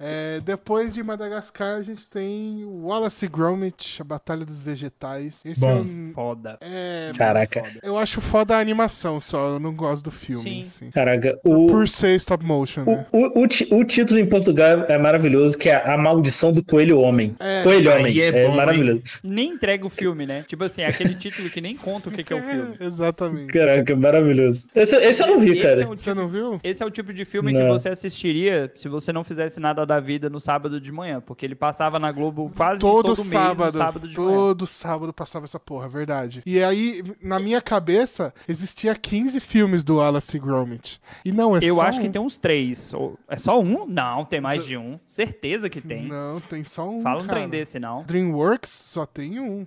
É, 0.00 0.40
depois 0.44 0.94
de 0.94 1.02
Madagascar, 1.02 1.76
a 1.76 1.82
gente 1.82 2.06
tem 2.06 2.64
Wallace 2.64 3.24
e 3.26 3.28
Gromit, 3.28 4.00
a 4.00 4.04
Batalha 4.04 4.44
dos 4.44 4.62
Vegetais. 4.62 5.40
Esse 5.44 5.60
Bom. 5.60 5.70
é 5.70 5.74
um. 5.74 6.12
Foda. 6.14 6.58
É, 6.60 7.12
Caraca. 7.16 7.60
Foda. 7.64 7.78
eu 7.82 7.96
acho 7.98 8.20
foda 8.20 8.56
a 8.56 8.60
animação 8.60 9.20
só, 9.20 9.48
eu 9.50 9.60
não 9.60 9.74
gosto 9.74 10.04
do 10.04 10.10
filme. 10.10 10.42
Sim. 10.42 10.60
Assim. 10.62 10.90
Caraca, 10.90 11.38
o, 11.44 11.66
Por 11.66 11.86
ser 11.88 12.14
stop 12.16 12.44
motion, 12.44 12.82
o, 12.82 12.86
né? 12.86 13.06
o, 13.12 13.40
o, 13.40 13.78
o 13.78 13.84
título 13.84 14.18
em 14.18 14.26
Portugal 14.26 14.84
é 14.88 14.98
maravilhoso, 14.98 15.56
que 15.56 15.68
é 15.68 15.76
A 15.88 15.96
Maldição 15.96 16.52
do 16.52 16.62
Coelho 16.64 16.98
Homem. 17.00 17.34
É. 17.38 17.62
Coelho 17.62 17.92
Homem. 17.92 18.18
é 18.20 18.26
É, 18.26 18.46
bom, 18.48 18.54
maravilhoso. 18.56 19.02
Nem 19.22 19.50
entrega 19.52 19.86
o 19.86 19.90
filme, 19.90 20.26
né? 20.26 20.44
Tipo 20.46 20.64
assim, 20.64 20.82
é 20.82 20.86
aquele 20.86 21.14
título 21.14 21.48
que 21.50 21.60
nem 21.60 21.76
conta 21.76 22.08
o 22.08 22.12
que, 22.12 22.24
que 22.24 22.32
é 22.32 22.36
o 22.36 22.42
filme. 22.42 22.74
Exatamente. 22.80 23.52
Caraca, 23.52 23.94
maravilhoso. 23.96 24.68
Esse, 24.74 24.96
esse 24.96 25.22
eu 25.22 25.26
não 25.28 25.38
vi, 25.38 25.52
Esse 25.52 25.62
cara. 25.62 25.82
é 25.82 25.86
o 25.86 25.96
Você 25.96 26.14
não 26.14 26.28
viu? 26.28 26.60
Esse 26.62 26.82
é 26.82 26.86
o 26.86 26.90
tipo 26.90 27.12
de 27.12 27.24
filme 27.24 27.52
que 27.52 27.58
Não. 27.58 27.68
você 27.68 27.94
assistiria 28.14 28.72
se 28.76 28.88
você 28.88 29.12
não 29.12 29.24
fizesse 29.24 29.58
nada 29.60 29.84
da 29.84 29.98
vida 30.00 30.30
no 30.30 30.38
sábado 30.38 30.80
de 30.80 30.92
manhã, 30.92 31.20
porque 31.20 31.44
ele 31.44 31.54
passava 31.54 31.98
na 31.98 32.10
Globo 32.12 32.50
quase 32.56 32.80
Todo, 32.80 33.08
todo, 33.14 33.18
mês 33.18 33.28
sábado, 33.30 33.64
no 33.72 33.72
sábado 33.78 34.08
de 34.08 34.18
manhã. 34.18 34.30
todo 34.30 34.66
sábado 34.66 35.12
passava 35.12 35.44
essa 35.44 35.58
porra, 35.60 35.88
verdade. 35.88 36.42
E 36.46 36.62
aí, 36.62 37.02
na 37.20 37.38
minha 37.38 37.60
cabeça, 37.60 38.32
existia 38.48 38.94
15 38.94 39.40
filmes 39.40 39.82
do 39.82 39.96
Wallace 39.96 40.38
Gromit. 40.38 41.00
E 41.24 41.32
não, 41.32 41.56
é 41.56 41.60
Eu 41.62 41.76
só 41.76 41.82
acho 41.82 42.00
que 42.00 42.08
um. 42.08 42.12
tem 42.12 42.20
uns 42.22 42.36
três. 42.36 42.94
Ou- 42.94 43.18
É 43.28 43.36
só 43.36 43.60
um? 43.60 43.86
Não, 43.86 44.24
tem 44.24 44.40
mais 44.40 44.64
de 44.64 44.76
um. 44.76 44.98
Certeza 45.04 45.68
que 45.68 45.80
tem. 45.80 46.06
Não, 46.06 46.40
tem 46.40 46.62
só 46.64 46.88
um, 46.88 47.02
Fala 47.02 47.22
um 47.22 47.26
cara. 47.26 47.40
trem 47.40 47.48
desse, 47.48 47.78
não. 47.78 48.04
DreamWorks 48.04 48.70
só 48.70 49.04
tem 49.04 49.40
um. 49.40 49.66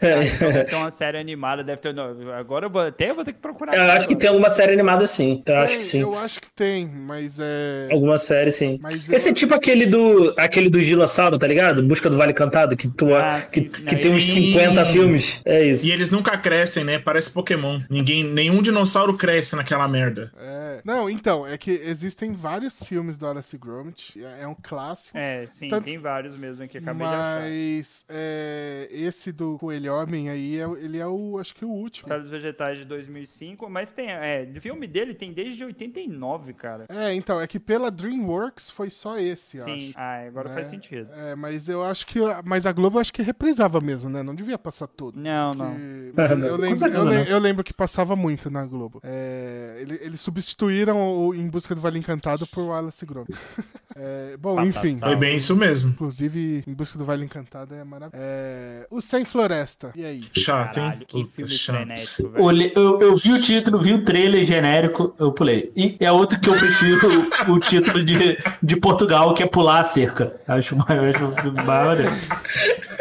Ah, 0.00 0.24
então 0.24 0.48
deve 0.52 0.64
ter 0.64 0.76
uma 0.76 0.90
série 0.90 1.18
animada, 1.18 1.62
deve 1.64 1.80
ter. 1.80 1.94
agora 2.36 2.66
eu 2.66 2.70
vou, 2.70 2.82
até 2.82 3.10
eu 3.10 3.14
vou 3.14 3.24
ter 3.24 3.32
que 3.32 3.40
procurar. 3.40 3.74
Eu 3.76 3.92
acho 3.92 4.06
que 4.08 4.16
tem 4.16 4.28
alguma 4.28 4.50
série 4.50 4.72
animada 4.72 5.06
sim. 5.06 5.42
Eu 5.46 5.56
acho 5.56 5.68
Tem, 5.72 5.78
que 5.78 5.84
sim. 5.84 6.00
Eu 6.00 6.18
acho 6.18 6.40
que 6.40 6.50
tem, 6.50 6.86
mas 6.86 7.38
é. 7.40 7.71
Alguma 7.90 8.18
série, 8.18 8.50
sim. 8.52 8.78
Mas 8.80 9.08
Esse 9.08 9.28
eu- 9.28 9.32
é 9.32 9.34
tipo 9.34 9.54
aquele 9.54 9.86
do 9.86 10.34
aquele 10.36 10.68
do 10.70 10.80
dinossauro, 10.80 11.38
tá 11.38 11.46
ligado? 11.46 11.82
Busca 11.82 12.08
do 12.10 12.16
Vale 12.16 12.32
Cantado, 12.32 12.76
que, 12.76 12.88
tu, 12.88 13.12
Ah, 13.14 13.40
que, 13.40 13.60
sim, 13.60 13.68
que 13.68 13.96
tem 13.96 14.14
uns 14.14 14.24
sim. 14.24 14.52
50 14.52 14.84
filmes. 14.86 15.40
É 15.44 15.64
isso. 15.64 15.86
E 15.86 15.90
eles 15.92 16.10
nunca 16.10 16.36
crescem, 16.36 16.84
né? 16.84 16.98
Parece 16.98 17.30
Pokémon. 17.30 17.80
Ninguém, 17.90 18.24
nenhum 18.24 18.60
dinossauro 18.62 19.16
cresce 19.16 19.54
naquela 19.56 19.86
merda. 19.88 20.32
é- 20.38 20.80
Não, 20.84 21.08
então, 21.08 21.46
é 21.46 21.56
que 21.56 21.70
existem 21.70 22.32
vários 22.32 22.82
filmes 22.82 23.16
do 23.18 23.26
Wallace 23.26 23.54
e 23.54 23.58
Gromit. 23.58 24.22
É 24.22 24.42
é 24.42 24.46
um 24.48 24.56
clássico. 24.60 25.16
É, 25.16 25.46
sim, 25.50 25.68
Tanto- 25.68 25.84
tem 25.84 25.98
vários 25.98 26.36
mesmo 26.36 26.66
que 26.66 26.78
acabei 26.78 27.06
de 27.06 27.12
achar. 27.12 27.40
Mas 27.42 28.04
é, 28.08 28.88
esse 28.90 29.30
do 29.30 29.56
Coelho 29.58 29.94
Homem 29.94 30.28
aí, 30.30 30.58
é, 30.58 30.66
o- 30.66 30.76
ele 30.76 30.98
é 30.98 31.06
o, 31.06 31.38
acho 31.38 31.54
que 31.54 31.64
o 31.64 31.68
último. 31.68 32.08
Batalha 32.08 32.22
dos 32.22 32.30
Vegetais 32.32 32.78
de 32.78 32.84
2005, 32.84 33.68
mas 33.70 33.92
tem, 33.92 34.10
é, 34.10 34.48
filme 34.60 34.86
dele 34.86 35.14
tem 35.14 35.32
desde 35.32 35.64
89, 35.64 36.52
cara. 36.52 36.86
É, 36.88 37.12
então, 37.14 37.40
é 37.40 37.46
que 37.46 37.58
pela 37.64 37.90
DreamWorks 37.90 38.70
foi 38.70 38.90
só 38.90 39.18
esse, 39.18 39.62
Sim, 39.62 39.88
acho. 39.88 39.92
ah, 39.96 40.26
agora 40.26 40.48
né? 40.50 40.54
faz 40.56 40.66
sentido. 40.68 41.08
É, 41.14 41.34
mas 41.34 41.68
eu 41.68 41.82
acho 41.82 42.06
que. 42.06 42.18
Mas 42.44 42.66
a 42.66 42.72
Globo 42.72 42.96
eu 42.96 43.00
acho 43.00 43.12
que 43.12 43.22
reprisava 43.22 43.80
mesmo, 43.80 44.10
né? 44.10 44.22
Não 44.22 44.34
devia 44.34 44.58
passar 44.58 44.86
todo. 44.86 45.18
Não, 45.18 45.54
não. 45.54 45.74
Que- 45.74 46.12
eu, 46.16 46.36
não, 46.36 46.48
com 46.48 46.56
lembro, 46.56 46.76
certeza 46.76 46.98
eu, 47.00 47.04
não. 47.04 47.12
eu 47.12 47.38
lembro 47.38 47.64
que 47.64 47.72
passava 47.72 48.14
muito 48.16 48.50
na 48.50 48.64
Globo. 48.66 49.00
É, 49.02 49.78
ele- 49.80 49.98
eles 50.02 50.20
substituíram 50.20 51.00
o 51.00 51.34
Em 51.34 51.48
Busca 51.48 51.74
do 51.74 51.80
Vale 51.80 51.98
Encantado 51.98 52.46
por 52.46 52.62
Wallace 52.64 53.06
Gromit. 53.06 53.32
É, 53.94 54.38
bom, 54.38 54.54
Pata 54.56 54.66
enfim. 54.68 54.98
Foi 54.98 55.14
bem 55.14 55.36
isso 55.36 55.54
mesmo. 55.54 55.90
Inclusive, 55.90 56.64
Em 56.66 56.72
Busca 56.72 56.98
do 56.98 57.04
Vale 57.04 57.26
Encantado 57.26 57.74
é 57.74 57.84
maravilhoso. 57.84 58.24
É, 58.26 58.86
o 58.90 59.02
Sem 59.02 59.22
Floresta. 59.22 59.92
E 59.94 60.02
aí? 60.02 60.24
Chato, 60.32 60.78
hein? 60.78 60.84
Caralho, 60.84 61.06
que 61.06 61.22
Puta, 61.24 61.34
filme 61.36 61.52
chato. 61.52 61.76
frenético, 61.76 62.28
velho. 62.30 62.72
Eu, 62.74 63.00
eu 63.02 63.16
vi 63.16 63.32
o 63.34 63.40
título, 63.40 63.78
vi 63.78 63.92
o 63.92 64.02
trailer 64.02 64.42
genérico, 64.44 65.14
eu 65.18 65.30
pulei. 65.32 65.70
E 65.76 65.98
é 66.00 66.10
outro 66.10 66.40
que 66.40 66.48
eu 66.48 66.54
prefiro 66.54 67.28
o, 67.52 67.60
título 67.60 68.02
de, 68.04 68.38
de 68.62 68.76
Portugal, 68.76 69.34
que 69.34 69.42
é 69.42 69.46
Pular 69.46 69.80
a 69.80 69.84
Cerca. 69.84 70.32
Acho, 70.46 70.76
acho 70.76 71.52
maneiro. 71.66 72.12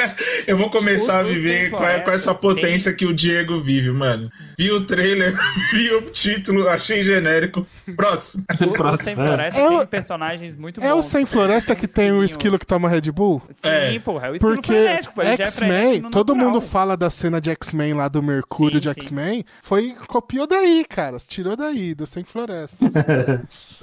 Eu 0.48 0.58
vou 0.58 0.70
começar 0.70 1.20
a 1.20 1.24
viver 1.24 1.70
com, 1.72 1.78
a- 1.84 2.00
com 2.00 2.12
essa 2.12 2.34
potência 2.34 2.94
que 2.94 3.06
o 3.06 3.14
Diego 3.14 3.62
vive, 3.62 3.92
mano. 3.92 4.30
Vi 4.58 4.72
o 4.72 4.86
trailer, 4.86 5.38
vi 5.72 5.90
o 5.94 6.02
título, 6.12 6.68
achei 6.68 7.04
genérico. 7.04 7.66
Próximo. 7.96 8.44
Próximo, 8.74 8.98
Sem 9.04 9.14
é. 9.14 9.16
Floresta 9.16 9.60
É 9.60 9.68
o- 9.70 9.78
tem 9.80 9.88
personagens 9.88 10.56
muito 10.56 10.82
É 10.82 10.92
o 10.94 10.98
bons. 10.98 11.06
Sem 11.06 11.26
Floresta 11.26 11.76
que 11.76 11.88
tem 11.88 12.12
o 12.12 12.24
esquilo 12.24 12.58
que 12.60 12.66
toma 12.66 12.90
Red 12.90 13.12
Bull? 13.12 13.42
Sim, 13.52 13.68
É. 13.68 14.00
porra, 14.00 14.28
é 14.28 14.32
o 14.32 14.36
esquilo 14.36 14.56
Porque 14.56 14.74
é 14.74 15.36
X-Men, 15.38 16.02
todo 16.04 16.34
natural. 16.34 16.38
mundo 16.54 16.62
fala 16.62 16.96
da 16.98 17.10
cena 17.10 17.40
de 17.42 17.50
X-Men 17.50 17.94
lá 17.94 18.08
do 18.08 18.22
Mercúrio 18.22 18.76
Sim, 18.82 18.82
de. 18.82 18.90
X-Men. 18.90 19.46
Foi, 19.64 19.96
copiou 20.08 20.46
daí, 20.48 20.86
cara. 20.88 21.18
Tirou 21.28 21.56
daí, 21.56 21.94
do 21.94 22.06
Sem 22.06 22.24
Floresta. 22.24 22.78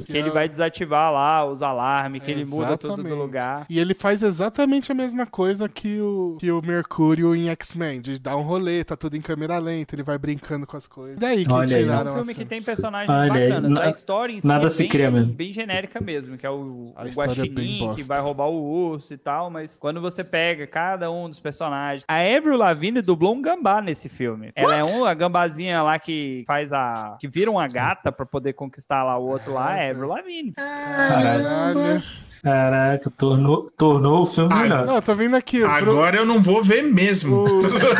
Que 0.06 0.16
ele 0.16 0.30
vai 0.30 0.48
desativar 0.48 1.12
lá 1.12 1.44
os 1.44 1.62
alarmes, 1.62 2.22
que 2.22 2.30
ele 2.30 2.44
muda 2.44 2.76
tudo 2.76 3.02
do 3.02 3.14
lugar. 3.14 3.66
E 3.68 3.78
ele 3.78 3.94
faz 3.94 4.22
exatamente 4.22 4.90
a 4.92 4.94
mesma 4.94 5.26
coisa 5.26 5.68
que 5.68 6.00
o, 6.00 6.07
que 6.40 6.50
o 6.50 6.60
Mercúrio 6.64 7.34
em 7.34 7.48
X-Men, 7.50 8.00
de 8.00 8.18
dar 8.18 8.36
um 8.36 8.42
rolê, 8.42 8.84
tá 8.84 8.96
tudo 8.96 9.16
em 9.16 9.20
câmera 9.20 9.58
lenta, 9.58 9.94
ele 9.94 10.02
vai 10.02 10.18
brincando 10.18 10.66
com 10.66 10.76
as 10.76 10.86
coisas. 10.86 11.18
Daí 11.18 11.44
que 11.44 11.52
Olha 11.52 11.76
aí. 11.76 11.82
É 11.82 11.86
tiraram 11.86 12.12
um 12.12 12.14
filme 12.16 12.34
que 12.34 12.44
tem 12.44 12.62
personagens 12.62 13.10
Olha 13.10 13.28
bacanas. 13.48 13.70
na- 13.70 13.82
a 13.84 13.90
história 13.90 14.32
em 14.32 14.40
si 14.40 14.46
nada 14.46 14.66
é 14.66 14.70
se 14.70 14.82
bem, 14.84 14.88
cria 14.90 15.10
mesmo. 15.10 15.32
bem 15.32 15.52
genérica 15.52 16.00
mesmo, 16.00 16.36
que 16.36 16.46
é 16.46 16.50
o, 16.50 16.84
A 16.96 17.04
o 17.04 17.08
é 17.08 17.10
guaxinim 17.10 17.78
bosta. 17.80 17.94
que 18.02 18.08
vai 18.08 18.20
roubar 18.20 18.46
o 18.48 18.62
urso 18.90 19.12
e 19.14 19.18
tal, 19.18 19.50
mas 19.50 19.78
quando 19.78 20.00
você 20.00 20.22
pega 20.24 20.66
cada 20.66 21.10
um 21.10 21.28
dos 21.28 21.40
personagens... 21.40 22.04
A 22.08 22.16
Avril 22.18 22.56
Lavigne 22.56 23.00
dublou 23.02 23.34
um 23.34 23.42
gambá 23.42 23.80
nesse 23.80 24.08
filme. 24.08 24.50
Ela 24.54 24.76
é 24.76 24.84
um, 24.84 25.04
a 25.04 25.14
gambazinha 25.14 25.82
lá 25.82 25.98
que 25.98 26.44
faz 26.46 26.72
a... 26.72 27.16
que 27.20 27.28
vira 27.28 27.50
uma 27.50 27.66
gata 27.66 28.10
pra 28.12 28.26
poder 28.26 28.52
conquistar 28.52 29.02
lá 29.04 29.16
o 29.18 29.26
outro 29.28 29.52
lá, 29.52 29.76
é 29.78 29.88
a 29.88 29.90
Avril 29.90 30.08
Lavigne. 30.08 30.52
Caralho. 30.52 31.44
Caralho. 31.44 32.02
Caraca, 32.42 33.10
tornou, 33.16 33.66
tornou 33.76 34.22
o 34.22 34.26
filme 34.26 34.52
Ah, 34.52 34.56
melhor. 34.62 34.86
Não, 34.86 35.00
tô 35.02 35.14
vendo 35.14 35.36
aqui. 35.36 35.62
Agora 35.62 36.16
eu 36.16 36.24
não 36.26 36.42
vou 36.42 36.62
ver 36.62 36.82
mesmo. 36.82 37.44
O, 37.44 37.44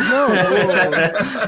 não, 0.09 0.29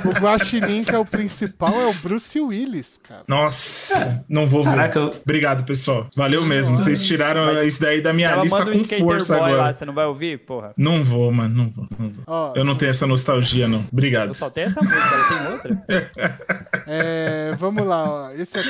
o, 0.06 0.10
o 0.10 0.20
Guaxinim, 0.22 0.84
que 0.84 0.94
é 0.94 0.98
o 1.00 1.06
principal, 1.06 1.74
é 1.80 1.88
o 1.88 1.94
Bruce 1.96 2.39
Willis, 2.39 3.00
cara. 3.08 3.22
Nossa, 3.28 4.24
não 4.28 4.48
vou 4.48 4.64
ver. 4.64 4.70
Caraca, 4.72 5.00
eu- 5.00 5.14
Obrigado, 5.24 5.64
pessoal. 5.64 6.08
Valeu 6.16 6.44
mesmo. 6.46 6.78
Vocês 6.78 7.06
tiraram 7.06 7.62
isso 7.64 7.82
daí 7.82 8.02
da 8.02 8.12
minha 8.14 8.30
Ela 8.30 8.44
lista 8.44 8.66
com 8.66 8.84
força 9.00 9.36
agora. 9.36 9.54
lá, 9.56 9.74
você 9.74 9.86
não 9.86 9.94
vai 9.94 10.06
ouvir? 10.06 10.39
Porra. 10.39 10.74
Não 10.78 11.04
vou, 11.04 11.32
mano. 11.32 11.56
Não 11.56 11.70
vou, 11.70 11.88
não 12.00 12.10
vou. 12.10 12.24
Ó, 12.28 12.54
Eu 12.56 12.64
não 12.66 12.76
tenho 12.76 12.89
essa 12.89 13.06
nostalgia, 13.08 13.68
não. 13.68 13.86
Obrigado. 13.92 14.30
Eu 14.30 14.34
só 14.34 14.50
tenho 14.50 14.68
essa 14.68 14.82
música, 14.82 15.02
tem 15.30 15.52
outra? 15.54 15.82
é, 16.88 17.56
vamos 17.58 17.86
lá, 17.86 18.10
ó. 18.10 18.32
Esse 18.32 18.58
aqui 18.58 18.70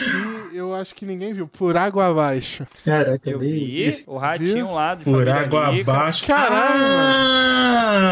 eu 0.53 0.73
acho 0.75 0.93
que 0.95 1.05
ninguém 1.05 1.33
viu. 1.33 1.47
Por 1.47 1.75
Água 1.77 2.07
Abaixo. 2.07 2.65
Caraca, 2.85 3.29
Eu 3.29 3.39
vi 3.39 3.87
isso. 3.87 4.03
O 4.13 4.17
ratinho 4.17 4.73
lá 4.73 4.95
de 4.95 5.03
Por 5.03 5.13
família 5.25 5.35
água 5.35 5.69
rica. 5.71 5.91
abaixo. 5.91 6.25
Caralho, 6.27 6.81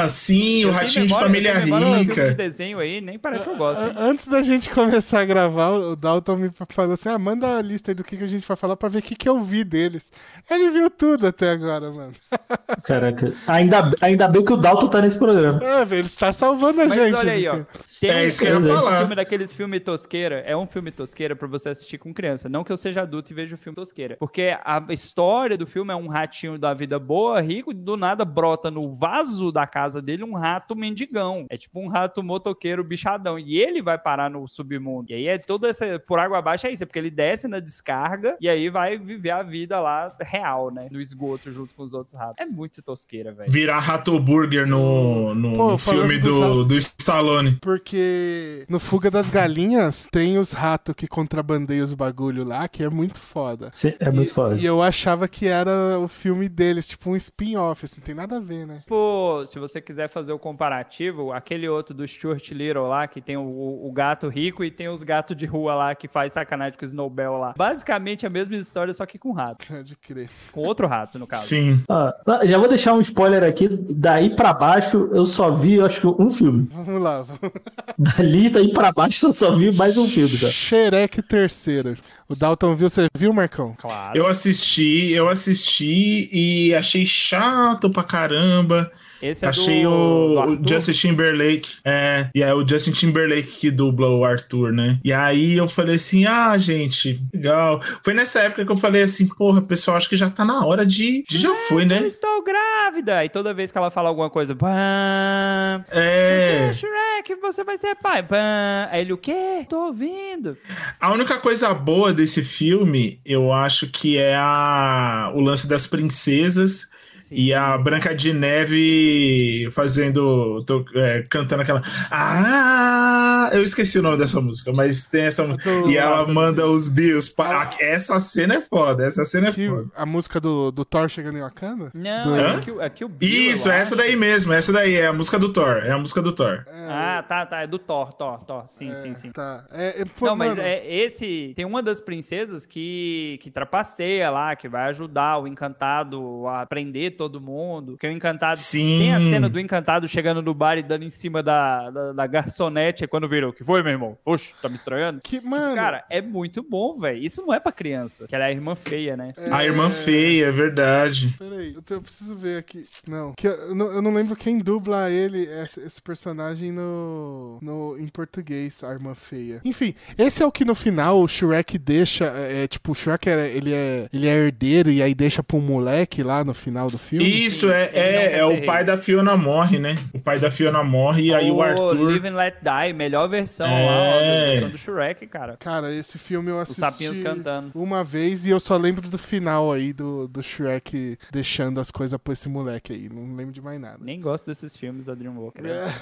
Ah, 0.01 0.05
sim, 0.09 0.63
Eu 0.63 0.69
o 0.69 0.71
ratinho 0.71 1.07
de 1.07 1.13
memória- 1.13 1.27
família 1.27 1.49
eu 1.51 1.59
memória 1.61 1.85
de 1.85 1.91
um 1.91 1.95
filme 1.95 2.13
de 2.15 2.21
rica. 2.21 2.33
desenho 2.35 2.79
aí, 2.79 3.01
nem 3.01 3.17
parece 3.19 3.43
que 3.43 3.49
eu 3.49 3.55
gosto. 3.57 3.81
hein? 3.81 3.93
Antes 3.97 4.27
da 4.27 4.41
gente 4.43 4.69
começar 4.69 5.21
a 5.21 5.25
gravar, 5.25 5.69
o 5.71 5.95
Dalton 5.95 6.35
me 6.37 6.51
falou 6.69 6.93
assim: 6.93 7.09
ah, 7.09 7.17
manda 7.17 7.57
a 7.57 7.61
lista 7.61 7.91
aí 7.91 7.95
do 7.95 8.03
que, 8.03 8.17
que 8.17 8.23
a 8.23 8.27
gente 8.27 8.47
vai 8.47 8.57
falar 8.57 8.75
pra 8.75 8.89
ver 8.89 8.99
o 8.99 9.01
que, 9.01 9.15
que 9.15 9.27
eu 9.27 9.39
vi 9.39 9.63
deles. 9.63 10.11
Ele 10.49 10.69
viu 10.71 10.89
tudo 10.89 11.27
até 11.27 11.51
agora, 11.51 11.91
mano. 11.91 12.13
Caraca. 12.83 13.33
Ainda, 13.47 13.91
ainda 14.01 14.27
bem 14.27 14.43
que 14.43 14.53
o 14.53 14.57
Dalton 14.57 14.87
tá 14.87 15.01
nesse 15.01 15.17
programa. 15.17 15.63
É, 15.63 15.85
velho, 15.85 15.99
ele 16.01 16.07
está 16.07 16.31
salvando 16.31 16.81
a 16.81 16.85
Mas 16.85 16.93
gente. 16.93 17.15
olha 17.15 17.33
aí, 17.33 17.47
ó. 17.47 17.59
Tem 17.99 18.09
É 18.09 18.25
isso 18.25 18.41
que 18.41 18.47
eu 18.47 18.61
ia 18.61 18.75
falar. 18.75 18.99
filme 18.99 19.15
daqueles 19.15 19.55
filmes 19.55 19.81
tosqueira. 19.81 20.43
É 20.45 20.55
um 20.55 20.65
filme 20.67 20.91
tosqueira 20.91 21.35
pra 21.35 21.47
você 21.47 21.69
assistir 21.69 21.97
com 21.97 22.13
criança. 22.13 22.47
Não 22.49 22.63
que 22.63 22.71
eu 22.71 22.77
seja 22.77 23.01
adulto 23.01 23.31
e 23.31 23.35
veja 23.35 23.55
o 23.55 23.57
filme 23.57 23.75
tosqueira. 23.75 24.15
Porque 24.19 24.55
a 24.63 24.81
história 24.89 25.57
do 25.57 25.65
filme 25.67 25.88
é 25.91 25.95
um 25.95 26.07
ratinho 26.07 26.57
da 26.57 26.73
vida 26.73 26.99
boa, 26.99 27.39
rico, 27.41 27.71
e 27.71 27.73
do 27.73 27.97
nada 27.97 28.23
brota 28.25 28.69
no 28.69 28.91
vaso 28.91 29.51
da 29.51 29.65
casa 29.65 30.01
dele 30.01 30.23
um 30.23 30.35
rato 30.35 30.75
mendigão. 30.75 31.45
É 31.49 31.57
tipo 31.57 31.79
um 31.79 31.87
rato 31.87 32.23
motoqueiro 32.23 32.83
bichadão. 32.83 33.37
E 33.39 33.57
ele 33.57 33.81
vai 33.81 33.97
parar 33.97 34.29
no 34.29 34.47
submundo. 34.47 35.11
E 35.11 35.13
aí 35.13 35.27
é 35.27 35.37
toda 35.37 35.69
essa. 35.69 35.99
Por 35.99 36.19
água 36.19 36.39
abaixo 36.39 36.67
é 36.67 36.71
isso. 36.71 36.83
É 36.83 36.85
porque 36.85 36.99
ele 36.99 37.11
desce 37.11 37.47
na 37.47 37.59
descarga 37.59 38.37
e 38.39 38.49
aí 38.49 38.69
vai 38.69 38.97
viver 38.97 39.31
a 39.31 39.43
vida 39.43 39.79
lá 39.79 40.15
real, 40.21 40.71
né? 40.71 40.87
No 40.91 40.99
esgoto 40.99 41.51
junto 41.51 41.73
com 41.73 41.83
os 41.83 41.93
outros 41.93 42.15
ratos. 42.15 42.35
É 42.39 42.45
muito 42.45 42.81
tosqueira, 42.81 43.31
velho. 43.31 43.51
Virar 43.51 43.79
Rato 43.79 44.19
Burger 44.19 44.67
no, 44.67 45.33
no, 45.33 45.53
Pô, 45.53 45.77
filme 45.77 46.19
do, 46.19 46.63
do 46.63 46.75
Stallone. 46.75 47.57
Porque 47.61 48.65
no 48.69 48.79
Fuga 48.79 49.09
das 49.09 49.29
Galinhas 49.29 50.07
tem 50.11 50.37
os 50.37 50.51
ratos 50.51 50.95
que 50.95 51.07
contrabandeiam 51.07 51.83
os 51.83 51.93
bagulho 51.93 52.43
lá, 52.43 52.67
que 52.67 52.83
é 52.83 52.89
muito 52.89 53.19
foda. 53.19 53.71
Sim, 53.73 53.93
É 53.99 54.11
muito 54.11 54.29
e, 54.29 54.33
foda. 54.33 54.55
E 54.55 54.65
eu 54.65 54.81
achava 54.81 55.27
que 55.27 55.47
era 55.47 55.71
o 56.01 56.07
filme 56.07 56.47
deles, 56.47 56.87
tipo 56.87 57.09
um 57.09 57.15
spin-off, 57.15 57.85
assim, 57.85 58.01
tem 58.01 58.15
nada 58.15 58.37
a 58.37 58.39
ver, 58.39 58.65
né? 58.65 58.79
Tipo, 58.83 59.43
se 59.45 59.59
você 59.59 59.81
quiser 59.81 60.09
fazer 60.09 60.31
o 60.31 60.39
comparativo, 60.39 61.31
aquele 61.31 61.67
outro 61.67 61.93
do 61.93 62.07
Stuart 62.07 62.51
Little 62.51 62.87
lá, 62.87 63.07
que 63.07 63.21
tem 63.21 63.37
o, 63.37 63.87
o 63.87 63.91
gato 63.91 64.27
rico 64.27 64.63
e 64.63 64.71
tem 64.71 64.89
os 64.89 65.03
gatos 65.03 65.35
de 65.35 65.45
rua 65.45 65.75
lá 65.75 65.95
que 65.95 66.07
faz 66.07 66.33
sacanagem 66.33 66.77
com 66.77 66.85
o 66.85 66.87
Snowbell 66.87 67.37
lá. 67.37 67.53
Basicamente 67.57 68.25
a 68.25 68.29
mesma 68.29 68.55
história, 68.55 68.93
só 68.93 69.05
que 69.05 69.17
com 69.17 69.31
rato. 69.31 69.65
Pode 69.67 69.95
crer. 69.95 70.29
Com 70.51 70.61
outro 70.61 70.87
rato, 70.87 71.17
no 71.19 71.27
caso. 71.27 71.45
Sim. 71.45 71.83
Ah, 71.89 72.13
já 72.43 72.57
vou 72.57 72.67
deixar 72.67 72.93
um 72.93 72.99
spoiler 72.99 73.43
aqui. 73.43 73.67
Daí 73.89 74.35
pra 74.35 74.53
baixo, 74.53 75.09
eu 75.11 75.25
só 75.25 75.51
vi, 75.51 75.81
acho 75.81 76.01
que 76.01 76.07
um 76.07 76.29
filme. 76.29 76.67
Vamos 76.71 77.01
lá, 77.01 77.21
vamos. 77.21 77.53
Da 77.97 78.23
lista 78.23 78.59
aí 78.59 78.71
pra 78.71 78.91
baixo, 78.91 79.27
eu 79.27 79.31
só 79.31 79.51
vi 79.51 79.71
mais 79.71 79.97
um 79.97 80.07
filme 80.07 80.37
só. 80.37 80.49
Shrek 80.49 81.21
terceiro. 81.21 81.97
O 82.29 82.35
Dalton 82.35 82.75
viu, 82.75 82.87
você 82.87 83.07
viu, 83.17 83.33
Marcão? 83.33 83.75
Claro. 83.79 84.15
Eu 84.15 84.27
assisti, 84.27 85.09
eu 85.09 85.27
assisti 85.27 86.29
e 86.31 86.75
achei 86.75 87.03
chato 87.03 87.89
pra 87.89 88.03
caramba. 88.03 88.91
Esse 89.21 89.45
é 89.45 89.49
Achei 89.49 89.83
do, 89.83 89.91
o, 89.91 90.55
do 90.55 90.65
o? 90.65 90.67
Justin 90.67 90.91
Timberlake. 91.09 91.77
É, 91.83 92.29
e 92.33 92.41
é 92.41 92.53
o 92.53 92.65
Justin 92.67 92.91
Timberlake 92.91 93.43
que 93.51 93.71
dubla 93.71 94.07
o 94.09 94.23
Arthur, 94.23 94.71
né? 94.71 94.97
E 95.03 95.11
aí 95.11 95.57
eu 95.57 95.67
falei 95.67 95.95
assim: 95.95 96.25
ah, 96.25 96.57
gente, 96.57 97.21
legal. 97.33 97.81
Foi 98.03 98.13
nessa 98.13 98.39
época 98.41 98.65
que 98.65 98.71
eu 98.71 98.77
falei 98.77 99.03
assim: 99.03 99.27
porra, 99.27 99.61
pessoal, 99.61 99.97
acho 99.97 100.09
que 100.09 100.15
já 100.17 100.29
tá 100.29 100.45
na 100.45 100.65
hora 100.65 100.85
de. 100.85 101.23
de 101.27 101.37
já 101.37 101.53
foi, 101.67 101.83
Eu 101.83 101.87
né? 101.87 102.07
estou 102.07 102.43
grávida. 102.43 103.23
E 103.23 103.29
toda 103.29 103.53
vez 103.53 103.71
que 103.71 103.77
ela 103.77 103.91
fala 103.91 104.09
alguma 104.09 104.29
coisa, 104.29 104.55
pam, 104.55 105.83
É. 105.91 106.71
Shrek, 106.73 107.35
você 107.41 107.63
vai 107.63 107.77
ser 107.77 107.95
pai. 107.95 108.23
Pam. 108.23 108.87
Aí 108.91 109.01
ele, 109.01 109.13
o 109.13 109.17
quê? 109.17 109.65
Tô 109.69 109.87
ouvindo. 109.87 110.57
A 110.99 111.11
única 111.11 111.37
coisa 111.37 111.73
boa 111.73 112.13
desse 112.13 112.43
filme, 112.43 113.19
eu 113.25 113.51
acho 113.51 113.87
que 113.87 114.17
é 114.17 114.35
a, 114.35 115.31
o 115.35 115.41
lance 115.41 115.67
das 115.67 115.85
princesas. 115.87 116.87
Sim. 117.29 117.35
E 117.35 117.53
a 117.53 117.77
Branca 117.77 118.13
de 118.15 118.33
Neve 118.33 119.69
fazendo. 119.71 120.63
tô, 120.65 120.83
é, 120.95 121.23
cantando 121.29 121.61
aquela. 121.61 121.81
Ah! 122.09 123.49
Eu 123.53 123.63
esqueci 123.63 123.99
o 123.99 124.01
nome 124.01 124.17
dessa 124.17 124.39
música, 124.41 124.71
mas 124.73 125.03
tem 125.05 125.23
essa 125.25 125.43
música. 125.45 125.69
do- 125.81 125.89
E 125.89 125.97
ela 125.97 126.19
Nossa, 126.19 126.31
manda 126.33 126.67
os 126.67 126.87
bios. 126.87 127.29
pa- 127.29 127.69
Essa 127.79 128.19
cena 128.19 128.55
é 128.55 128.61
foda, 128.61 129.05
essa 129.05 129.23
cena 129.23 129.49
é 129.49 129.51
Que, 129.51 129.67
foda. 129.67 129.87
a 129.95 130.05
música 130.05 130.39
do, 130.39 130.71
do 130.71 130.83
Thor 130.83 131.07
chegando 131.09 131.37
em 131.37 131.41
Wakanda? 131.41 131.91
Não, 131.93 132.33
Hã? 132.35 132.37
é 132.39 132.55
aqui, 132.55 132.71
o- 132.71 132.81
aqui 132.81 133.05
o 133.05 133.09
Bill, 133.09 133.29
Isso, 133.53 133.69
é 133.69 133.75
essa 133.79 133.93
acho. 133.93 133.97
daí 133.97 134.15
mesmo, 134.15 134.51
essa 134.53 134.71
daí 134.73 134.95
é 134.95 135.07
a 135.07 135.13
música 135.13 135.37
do 135.37 135.51
Thor. 135.51 135.77
É 135.85 135.91
a 135.91 135.97
música 135.97 136.21
do 136.21 136.31
Thor. 136.31 136.63
Ah, 136.89 137.23
tá, 137.27 137.45
tá. 137.45 137.61
É 137.61 137.67
do 137.67 137.77
Thor, 137.77 138.11
Thor, 138.13 138.43
Thor. 138.43 138.63
Sim, 138.67 138.93
sim, 138.95 139.13
sim. 139.13 139.31
Tá. 139.31 139.65
É, 139.71 140.01
é, 140.01 140.05
pô, 140.05 140.25
Não, 140.27 140.35
mas 140.35 140.49
mano, 140.49 140.61
é 140.61 140.85
esse. 140.87 141.53
Tem 141.55 141.65
uma 141.65 141.83
das 141.83 141.99
princesas 141.99 142.65
que, 142.65 143.37
que 143.41 143.51
trapaceia 143.51 144.29
lá, 144.29 144.55
que 144.55 144.67
vai 144.67 144.89
ajudar 144.89 145.37
o 145.39 145.47
encantado 145.47 146.47
a 146.47 146.65
prender 146.65 147.15
todo 147.19 147.41
mundo. 147.41 147.97
Que 147.97 148.07
o 148.07 148.11
encantado. 148.11 148.57
Sim. 148.57 148.99
Tem 148.99 149.13
a 149.13 149.19
cena 149.19 149.49
do 149.49 149.59
encantado 149.59 150.07
chegando 150.07 150.41
no 150.41 150.53
bar 150.53 150.77
e 150.77 150.83
dando 150.83 151.03
em 151.03 151.09
cima 151.09 151.43
da, 151.43 151.89
da, 151.89 152.13
da 152.13 152.27
garçonete. 152.27 153.03
É 153.03 153.07
quando 153.07 153.27
virou. 153.27 153.51
Que 153.51 153.61
foi, 153.61 153.83
meu 153.83 153.91
irmão? 153.91 154.17
Oxe, 154.23 154.53
tá 154.61 154.69
me 154.69 154.75
estranhando? 154.75 155.19
Que, 155.21 155.41
mano, 155.41 155.75
Cara, 155.75 156.05
é 156.09 156.21
muito 156.21 156.63
bom, 156.63 156.97
velho. 156.97 157.21
Isso 157.21 157.41
não 157.41 157.53
é 157.53 157.59
pra 157.59 157.73
criança. 157.73 158.25
Que 158.25 158.33
ela 158.33 158.45
é 158.45 158.47
a 158.47 158.51
irmã 158.51 158.73
feia, 158.73 159.17
né? 159.17 159.33
A 159.51 159.65
irmã 159.65 159.89
feia, 159.89 160.45
é 160.45 160.51
verdade. 160.51 161.35
Peraí, 161.37 161.73
eu, 161.73 161.83
eu 161.89 162.01
preciso 162.01 162.37
ver 162.37 162.57
aqui. 162.57 162.83
Não, 163.05 163.33
que 163.33 163.47
eu, 163.47 163.51
eu 163.51 163.75
não, 163.75 163.85
eu 163.91 164.01
não 164.01 164.13
lembro 164.13 164.37
quem 164.37 164.57
dubla 164.57 165.11
ele, 165.11 165.43
esse, 165.43 165.81
esse 165.81 166.01
personagem 166.01 166.71
no, 166.71 167.59
no 167.61 167.97
em 167.99 168.07
português, 168.07 168.81
a 168.81 168.93
irmã 168.93 169.13
feia. 169.13 169.59
Enfim, 169.65 169.93
esse 170.17 170.41
é 170.41 170.45
o 170.45 170.51
que 170.51 170.63
no 170.63 170.73
final 170.73 171.19
o 171.19 171.27
Shrek 171.27 171.77
deixa, 171.77 172.25
é, 172.25 172.63
é, 172.63 172.67
tipo, 172.67 172.93
o 172.93 172.95
Shrek 172.95 173.29
é, 173.29 173.49
ele 173.49 173.73
é, 173.73 174.07
ele 174.13 174.27
é 174.27 174.33
herdeiro 174.33 174.89
e 174.89 175.01
aí 175.01 175.13
deixa 175.13 175.43
um 175.57 175.61
moleque 175.61 176.23
lá 176.23 176.43
no 176.43 176.53
final 176.53 176.87
do 176.87 176.97
filme. 176.97 177.08
Isso, 177.11 177.69
é, 177.71 177.89
Ele 177.93 178.11
não 178.11 178.19
é, 178.19 178.25
é 178.25 178.35
ser 178.37 178.43
o 178.43 178.65
pai 178.65 178.83
da 178.85 178.97
Fiona 178.97 179.35
morre, 179.37 179.79
né? 179.79 179.95
O 180.13 180.19
pai 180.19 180.39
da 180.39 180.51
Fiona 180.51 180.83
morre 180.83 181.23
e 181.23 181.33
aí 181.33 181.49
o 181.51 181.61
Arthur. 181.61 181.93
Live 181.99 182.27
and 182.27 182.35
Let 182.35 182.55
Die, 182.61 182.93
melhor 182.93 183.27
versão 183.27 183.67
É. 183.67 183.85
lá, 183.85 183.91
ó, 184.15 184.19
versão 184.51 184.69
do 184.69 184.77
Shrek, 184.77 185.27
cara. 185.27 185.57
Cara, 185.57 185.91
esse 185.93 186.17
filme 186.17 186.49
eu 186.51 186.55
Os 186.55 186.61
assisti 186.63 186.79
sapinhos 186.81 187.19
cantando. 187.19 187.71
uma 187.75 188.03
vez 188.03 188.45
e 188.45 188.49
eu 188.49 188.59
só 188.59 188.77
lembro 188.77 189.07
do 189.07 189.17
final 189.17 189.71
aí 189.71 189.93
do, 189.93 190.27
do 190.27 190.41
Shrek 190.43 191.17
deixando 191.31 191.79
as 191.79 191.91
coisas 191.91 192.19
pra 192.23 192.33
esse 192.33 192.47
moleque 192.49 192.93
aí. 192.93 193.09
Não 193.09 193.35
lembro 193.35 193.51
de 193.53 193.61
mais 193.61 193.79
nada. 193.79 193.97
Nem 194.01 194.19
gosto 194.19 194.45
desses 194.45 194.75
filmes 194.77 195.05
da 195.05 195.13
DreamWalker. 195.13 195.63
né? 195.63 195.93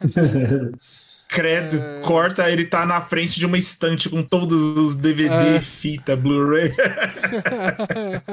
Credo, 1.32 1.76
É. 1.78 2.00
corta, 2.00 2.50
ele 2.50 2.64
tá 2.64 2.84
na 2.84 3.00
frente 3.00 3.38
de 3.38 3.46
uma 3.46 3.56
estante 3.56 4.08
com 4.08 4.20
todos 4.22 4.76
os 4.76 4.96
DVD, 4.96 5.56
É. 5.56 5.60
fita, 5.60 6.16
Blu-ray. 6.16 6.74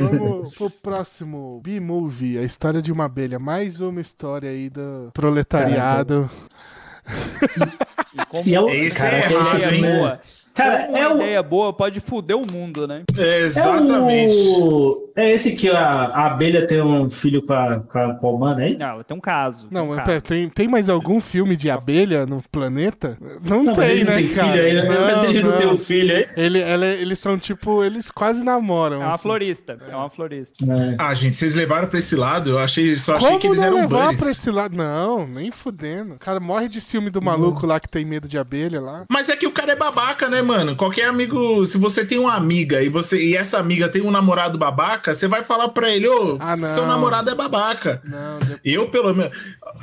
Vamos 0.00 0.54
pro 0.54 0.70
próximo 0.82 1.60
B-Movie, 1.64 2.38
a 2.38 2.42
história 2.42 2.80
de 2.80 2.92
uma 2.92 3.06
abelha. 3.06 3.38
Mais 3.38 3.80
uma 3.80 4.00
história 4.00 4.50
aí 4.50 4.70
do 4.70 5.10
proletariado. 5.12 6.30
E 8.12 8.26
como 8.26 8.48
E 8.48 8.54
é 8.56 8.60
o- 8.60 8.68
Esse 8.68 8.96
cara, 8.98 9.16
é 9.16 9.20
esse 9.20 9.32
errado, 9.34 9.60
filme 9.60 9.86
é- 9.86 9.96
boa. 9.98 10.20
Cara, 10.54 10.82
é 10.82 11.06
uma 11.06 11.14
o, 11.14 11.16
ideia 11.16 11.42
boa 11.42 11.72
pode 11.72 12.00
fuder 12.00 12.36
o 12.36 12.42
mundo, 12.52 12.86
né? 12.86 13.02
É, 13.16 13.40
exatamente. 13.40 14.34
É, 14.34 14.58
o... 14.58 15.12
é 15.16 15.30
esse 15.30 15.52
que 15.52 15.68
a, 15.70 15.78
a 15.80 16.26
abelha 16.26 16.66
tem 16.66 16.82
um 16.82 17.08
filho 17.08 17.40
com 17.42 17.52
a, 17.52 17.80
com 17.80 17.98
a, 17.98 18.14
com 18.14 18.26
a 18.26 18.30
humana, 18.30 18.66
hein? 18.66 18.76
Não, 18.78 19.02
tem 19.02 19.16
um 19.16 19.20
caso. 19.20 19.68
Não, 19.70 19.82
tem 19.82 19.92
um 19.92 19.96
mas 19.96 20.04
caso. 20.04 20.20
tem, 20.22 20.48
tem 20.48 20.68
mais 20.68 20.88
algum 20.90 21.20
filme 21.20 21.56
de 21.56 21.70
abelha 21.70 22.26
no 22.26 22.42
planeta? 22.50 23.16
Não, 23.42 23.62
Não, 23.62 23.74
tem, 23.74 24.04
não 24.04 24.10
né, 24.12 24.16
tem 24.18 24.28
cara? 24.28 24.48
filho 24.52 24.62
aí, 24.64 24.74
né? 24.74 24.88
Mas 24.88 25.22
ele 25.24 25.42
não 25.42 25.56
tem 25.56 25.66
um 25.68 25.76
filho 25.78 26.16
aí. 26.16 26.26
Ele, 26.36 26.58
ela- 26.60 26.86
eles 26.86 27.18
são 27.18 27.38
tipo, 27.38 27.82
eles 27.84 28.10
quase 28.10 28.42
namoram. 28.44 28.96
É 28.96 29.06
uma 29.06 29.14
assim. 29.14 29.22
florista. 29.22 29.78
É 29.90 29.96
uma 29.96 30.10
florista. 30.10 30.64
É. 30.64 30.96
Ah, 30.98 31.14
gente, 31.14 31.36
vocês 31.36 31.54
levaram 31.54 31.88
pra 31.88 31.98
esse 31.98 32.16
lado? 32.16 32.50
Eu 32.50 32.58
achei, 32.58 32.96
só 32.96 33.16
achei 33.16 33.28
Como 33.28 33.40
que 33.40 33.46
eles 33.46 33.58
não 33.60 33.66
eram 33.66 33.76
levar 33.76 34.02
buddies. 34.06 34.20
pra 34.20 34.30
esse 34.30 34.50
lado? 34.50 34.76
Não, 34.76 35.26
nem 35.26 35.50
fudendo. 35.50 36.14
O 36.14 36.18
cara 36.18 36.40
morre 36.40 36.68
de 36.68 36.80
ciúme 36.80 37.08
do 37.10 37.22
maluco 37.22 37.66
lá 37.66 37.78
que 37.80 37.88
tem 37.88 38.04
medo 38.04 38.26
de 38.28 38.36
abelha 38.38 38.80
lá. 38.80 39.04
Mas 39.10 39.28
é 39.28 39.36
que 39.36 39.46
o 39.46 39.49
cara 39.70 39.72
é 39.72 39.76
babaca, 39.76 40.28
né, 40.28 40.42
mano? 40.42 40.74
Qualquer 40.76 41.04
amigo, 41.08 41.64
se 41.64 41.78
você 41.78 42.04
tem 42.04 42.18
uma 42.18 42.34
amiga 42.34 42.82
e 42.82 42.88
você 42.88 43.20
e 43.20 43.36
essa 43.36 43.58
amiga 43.58 43.88
tem 43.88 44.02
um 44.02 44.10
namorado 44.10 44.58
babaca, 44.58 45.14
você 45.14 45.28
vai 45.28 45.42
falar 45.44 45.68
pra 45.68 45.90
ele, 45.90 46.08
ô, 46.08 46.36
Ah, 46.40 46.50
não. 46.50 46.56
seu 46.56 46.86
namorado 46.86 47.30
é 47.30 47.34
babaca. 47.34 48.00
Não, 48.04 48.38
depois- 48.38 48.60
Eu, 48.64 48.88
pelo 48.88 49.14
menos. 49.14 49.36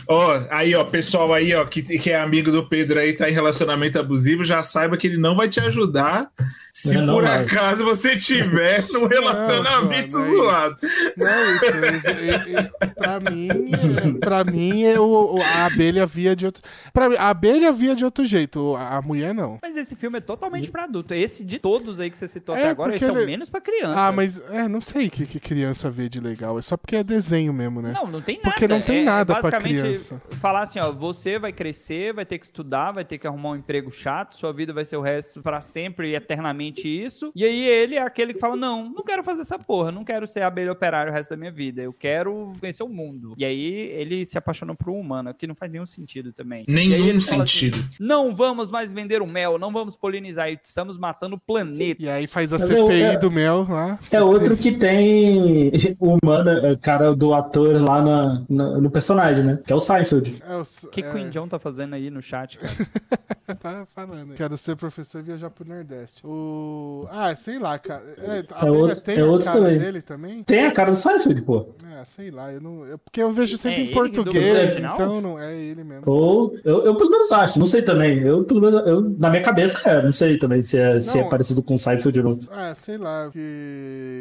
Ó, 0.07 0.39
aí, 0.49 0.75
ó, 0.75 0.83
pessoal 0.83 1.33
aí, 1.33 1.53
ó, 1.53 1.65
que, 1.65 1.81
que 1.81 2.09
é 2.11 2.19
amigo 2.19 2.51
do 2.51 2.67
Pedro 2.67 2.99
aí, 2.99 3.13
tá 3.13 3.29
em 3.29 3.33
relacionamento 3.33 3.99
abusivo, 3.99 4.43
já 4.43 4.61
saiba 4.63 4.97
que 4.97 5.07
ele 5.07 5.17
não 5.17 5.35
vai 5.35 5.47
te 5.47 5.59
ajudar 5.59 6.29
se 6.73 6.93
Não, 6.93 7.05
não 7.07 7.13
por 7.15 7.23
vai. 7.23 7.43
acaso 7.43 7.83
você 7.83 8.15
tiver 8.15 8.83
num 8.91 9.07
relacionamento 9.07 10.15
não 10.17 10.25
é 10.25 10.29
isso. 10.29 10.35
zoado. 10.37 10.77
Não 11.17 11.27
é 11.27 11.51
isso, 11.55 11.65
mas 11.81 12.05
é- 12.05 12.69
é- 12.81 12.87
pra 12.87 13.19
mim, 13.19 13.49
é, 13.49 14.19
pra 14.19 14.43
mim 14.43 14.83
é 14.83 14.99
o, 14.99 15.35
o- 15.37 15.41
a 15.41 15.65
abelha 15.65 16.05
via 16.05 16.35
de 16.35 16.45
outro. 16.45 16.61
Pra 16.93 17.09
mim, 17.09 17.15
a 17.17 17.29
abelha 17.29 17.71
via 17.71 17.95
de 17.95 18.03
outro 18.05 18.25
jeito, 18.25 18.75
a, 18.75 18.97
a 18.97 19.01
mulher 19.01 19.33
não. 19.33 19.57
Mas 19.61 19.76
esse 19.77 19.95
filme 19.95 20.17
é 20.17 20.21
totalmente 20.21 20.69
pra 20.71 20.83
adulto. 20.83 21.13
Esse 21.13 21.43
de 21.43 21.59
todos 21.59 21.99
aí 21.99 22.09
que 22.09 22.17
você 22.17 22.27
citou 22.27 22.55
É, 22.55 22.59
até 22.59 22.69
agora, 22.69 22.95
esse 22.95 23.03
é 23.05 23.11
o 23.11 23.17
ele- 23.17 23.25
menos 23.25 23.49
pra 23.49 23.61
criança. 23.61 23.99
Ah, 24.07 24.11
mas 24.11 24.39
é, 24.51 24.67
não 24.67 24.81
sei 24.81 25.07
o 25.07 25.11
que, 25.11 25.25
que 25.25 25.39
criança 25.39 25.89
vê 25.89 26.09
de 26.09 26.19
legal. 26.19 26.57
É 26.57 26.61
só 26.61 26.75
porque 26.77 26.95
é 26.95 27.03
desenho 27.03 27.53
mesmo, 27.53 27.81
né? 27.81 27.91
Não, 27.93 28.07
não 28.07 28.21
tem 28.21 28.37
nada. 28.37 28.49
Porque 28.49 28.67
não 28.67 28.81
tem 28.81 28.99
É- 28.99 29.03
nada 29.03 29.33
é 29.33 29.39
pra 29.39 29.49
basicamente 29.51 29.79
criança. 29.81 30.21
falar 30.39 30.61
assim, 30.61 30.79
ó, 30.79 30.91
você 30.91 31.37
vai 31.39 31.51
crescer, 31.51 32.13
vai 32.13 32.25
ter 32.25 32.37
que 32.37 32.45
estudar, 32.45 32.91
vai 32.91 33.05
ter 33.05 33.17
que 33.17 33.27
arrumar 33.27 33.49
um 33.51 33.55
emprego 33.55 33.91
chato, 33.91 34.35
sua 34.35 34.51
vida 34.53 34.73
vai 34.73 34.85
ser 34.85 34.97
o 34.97 35.01
resto 35.01 35.41
pra 35.41 35.61
sempre 35.61 36.11
e 36.11 36.15
eternamente 36.15 36.87
isso. 36.87 37.31
E 37.35 37.43
aí 37.43 37.63
ele 37.67 37.95
é 37.95 38.01
aquele 38.01 38.33
que 38.33 38.39
fala: 38.39 38.55
"Não, 38.55 38.89
não 38.89 39.03
quero 39.03 39.23
fazer 39.23 39.41
essa 39.41 39.57
porra, 39.59 39.91
não 39.91 40.03
quero 40.03 40.25
ser 40.27 40.41
abelha 40.41 40.71
operário 40.71 41.11
o 41.11 41.15
resto 41.15 41.29
da 41.31 41.37
minha 41.37 41.51
vida. 41.51 41.81
Eu 41.81 41.93
quero 41.93 42.51
conhecer 42.59 42.83
o 42.83 42.89
mundo". 42.89 43.33
E 43.37 43.45
aí 43.45 43.63
ele 43.93 44.25
se 44.25 44.37
apaixona 44.37 44.75
por 44.75 44.89
um 44.89 44.99
humano, 44.99 45.33
que 45.33 45.47
não 45.47 45.55
faz 45.55 45.71
nenhum 45.71 45.85
sentido 45.85 46.31
também. 46.33 46.65
Nenhum 46.67 46.95
ele 47.07 47.17
assim, 47.17 47.37
sentido. 47.37 47.77
não 47.99 48.31
vamos 48.31 48.69
mais 48.69 48.91
vender 48.91 49.21
o 49.21 49.27
mel, 49.27 49.56
não 49.59 49.71
vamos 49.71 49.95
polinizar, 49.95 50.49
estamos 50.49 50.97
matando 50.97 51.35
o 51.35 51.39
planeta. 51.39 52.01
E 52.01 52.09
aí 52.09 52.27
faz 52.27 52.53
a 52.53 52.57
Mas 52.57 52.67
CPI 52.67 53.01
é- 53.01 53.13
é- 53.13 53.17
do 53.17 53.31
mel 53.31 53.65
lá. 53.69 53.99
É 54.11 54.21
outro 54.21 54.55
que 54.57 54.71
tem 54.71 55.71
o 55.99 56.17
humano, 56.21 56.49
é, 56.49 56.75
cara 56.75 57.15
do 57.15 57.33
ator 57.33 57.81
lá 57.81 58.01
na, 58.01 58.43
na- 58.49 58.77
no 58.79 58.89
personagem, 58.91 59.43
né? 59.43 59.59
Que 59.65 59.73
é 59.73 59.75
o 59.75 59.79
Seinfeld. 59.79 60.41
É, 60.47 60.55
o- 60.55 60.65
O 60.83 60.87
que 60.89 61.01
é, 61.01 61.11
Queen 61.11 61.29
John 61.29 61.47
tá 61.47 61.59
fazendo 61.59 61.93
aí 61.95 62.09
no 62.09 62.21
chat, 62.21 62.57
cara? 62.57 62.73
tá 63.59 63.87
falando. 63.95 64.33
Quero 64.33 64.57
ser 64.57 64.75
professor 64.75 65.19
e 65.19 65.23
viajar 65.23 65.49
pro 65.49 65.67
Nordeste. 65.67 66.21
O... 66.25 67.07
Ah, 67.09 67.35
sei 67.35 67.59
lá, 67.59 67.77
cara. 67.79 68.03
É, 68.17 68.65
É 68.65 68.69
outro- 68.71 69.01
tem 69.01 69.17
é 69.17 69.21
a 69.21 69.25
outro 69.25 69.45
cara 69.45 69.59
também. 69.61 69.79
dele 69.79 70.01
também? 70.01 70.43
Tem 70.43 70.65
a 70.65 70.71
cara 70.71 70.91
do 70.91 70.97
Seinfeld, 70.97 71.41
pô. 71.43 71.69
Ah, 71.85 72.03
sei 72.05 72.29
lá, 72.31 72.51
eu 72.51 72.61
não. 72.61 72.85
eu- 72.85 72.97
porque 72.97 73.21
eu 73.21 73.31
vejo 73.31 73.57
sempre 73.57 73.81
É 73.81 73.85
em 73.85 73.91
português, 73.91 74.77
então 74.79 75.21
não 75.21 75.39
é 75.39 75.55
ele 75.55 75.83
mesmo. 75.83 76.03
Ou 76.05 76.55
eu, 76.63 76.83
eu 76.85 76.95
pelo 76.95 77.09
menos 77.09 77.31
acho, 77.31 77.57
não 77.59 77.65
sei 77.65 77.81
também. 77.81 78.19
Eu, 78.19 78.43
pelo 78.43 78.61
menos, 78.61 78.85
eu, 78.87 79.01
na 79.17 79.29
minha 79.29 79.41
cabeça 79.47 79.89
é, 79.89 80.01
não 80.01 80.11
sei 80.11 80.37
também 80.37 80.61
se 80.61 80.77
é, 80.77 80.99
se 80.99 81.17
é 81.17 81.21
Não. 81.21 81.29
parecido 81.29 81.61
com 81.63 81.73
o 81.75 81.77
Seinfeld 81.77 82.19
ou 82.19 82.25
não. 82.25 82.39
Ah, 82.51 82.73
sei 82.75 82.97
lá, 82.97 83.29
que 83.31 83.39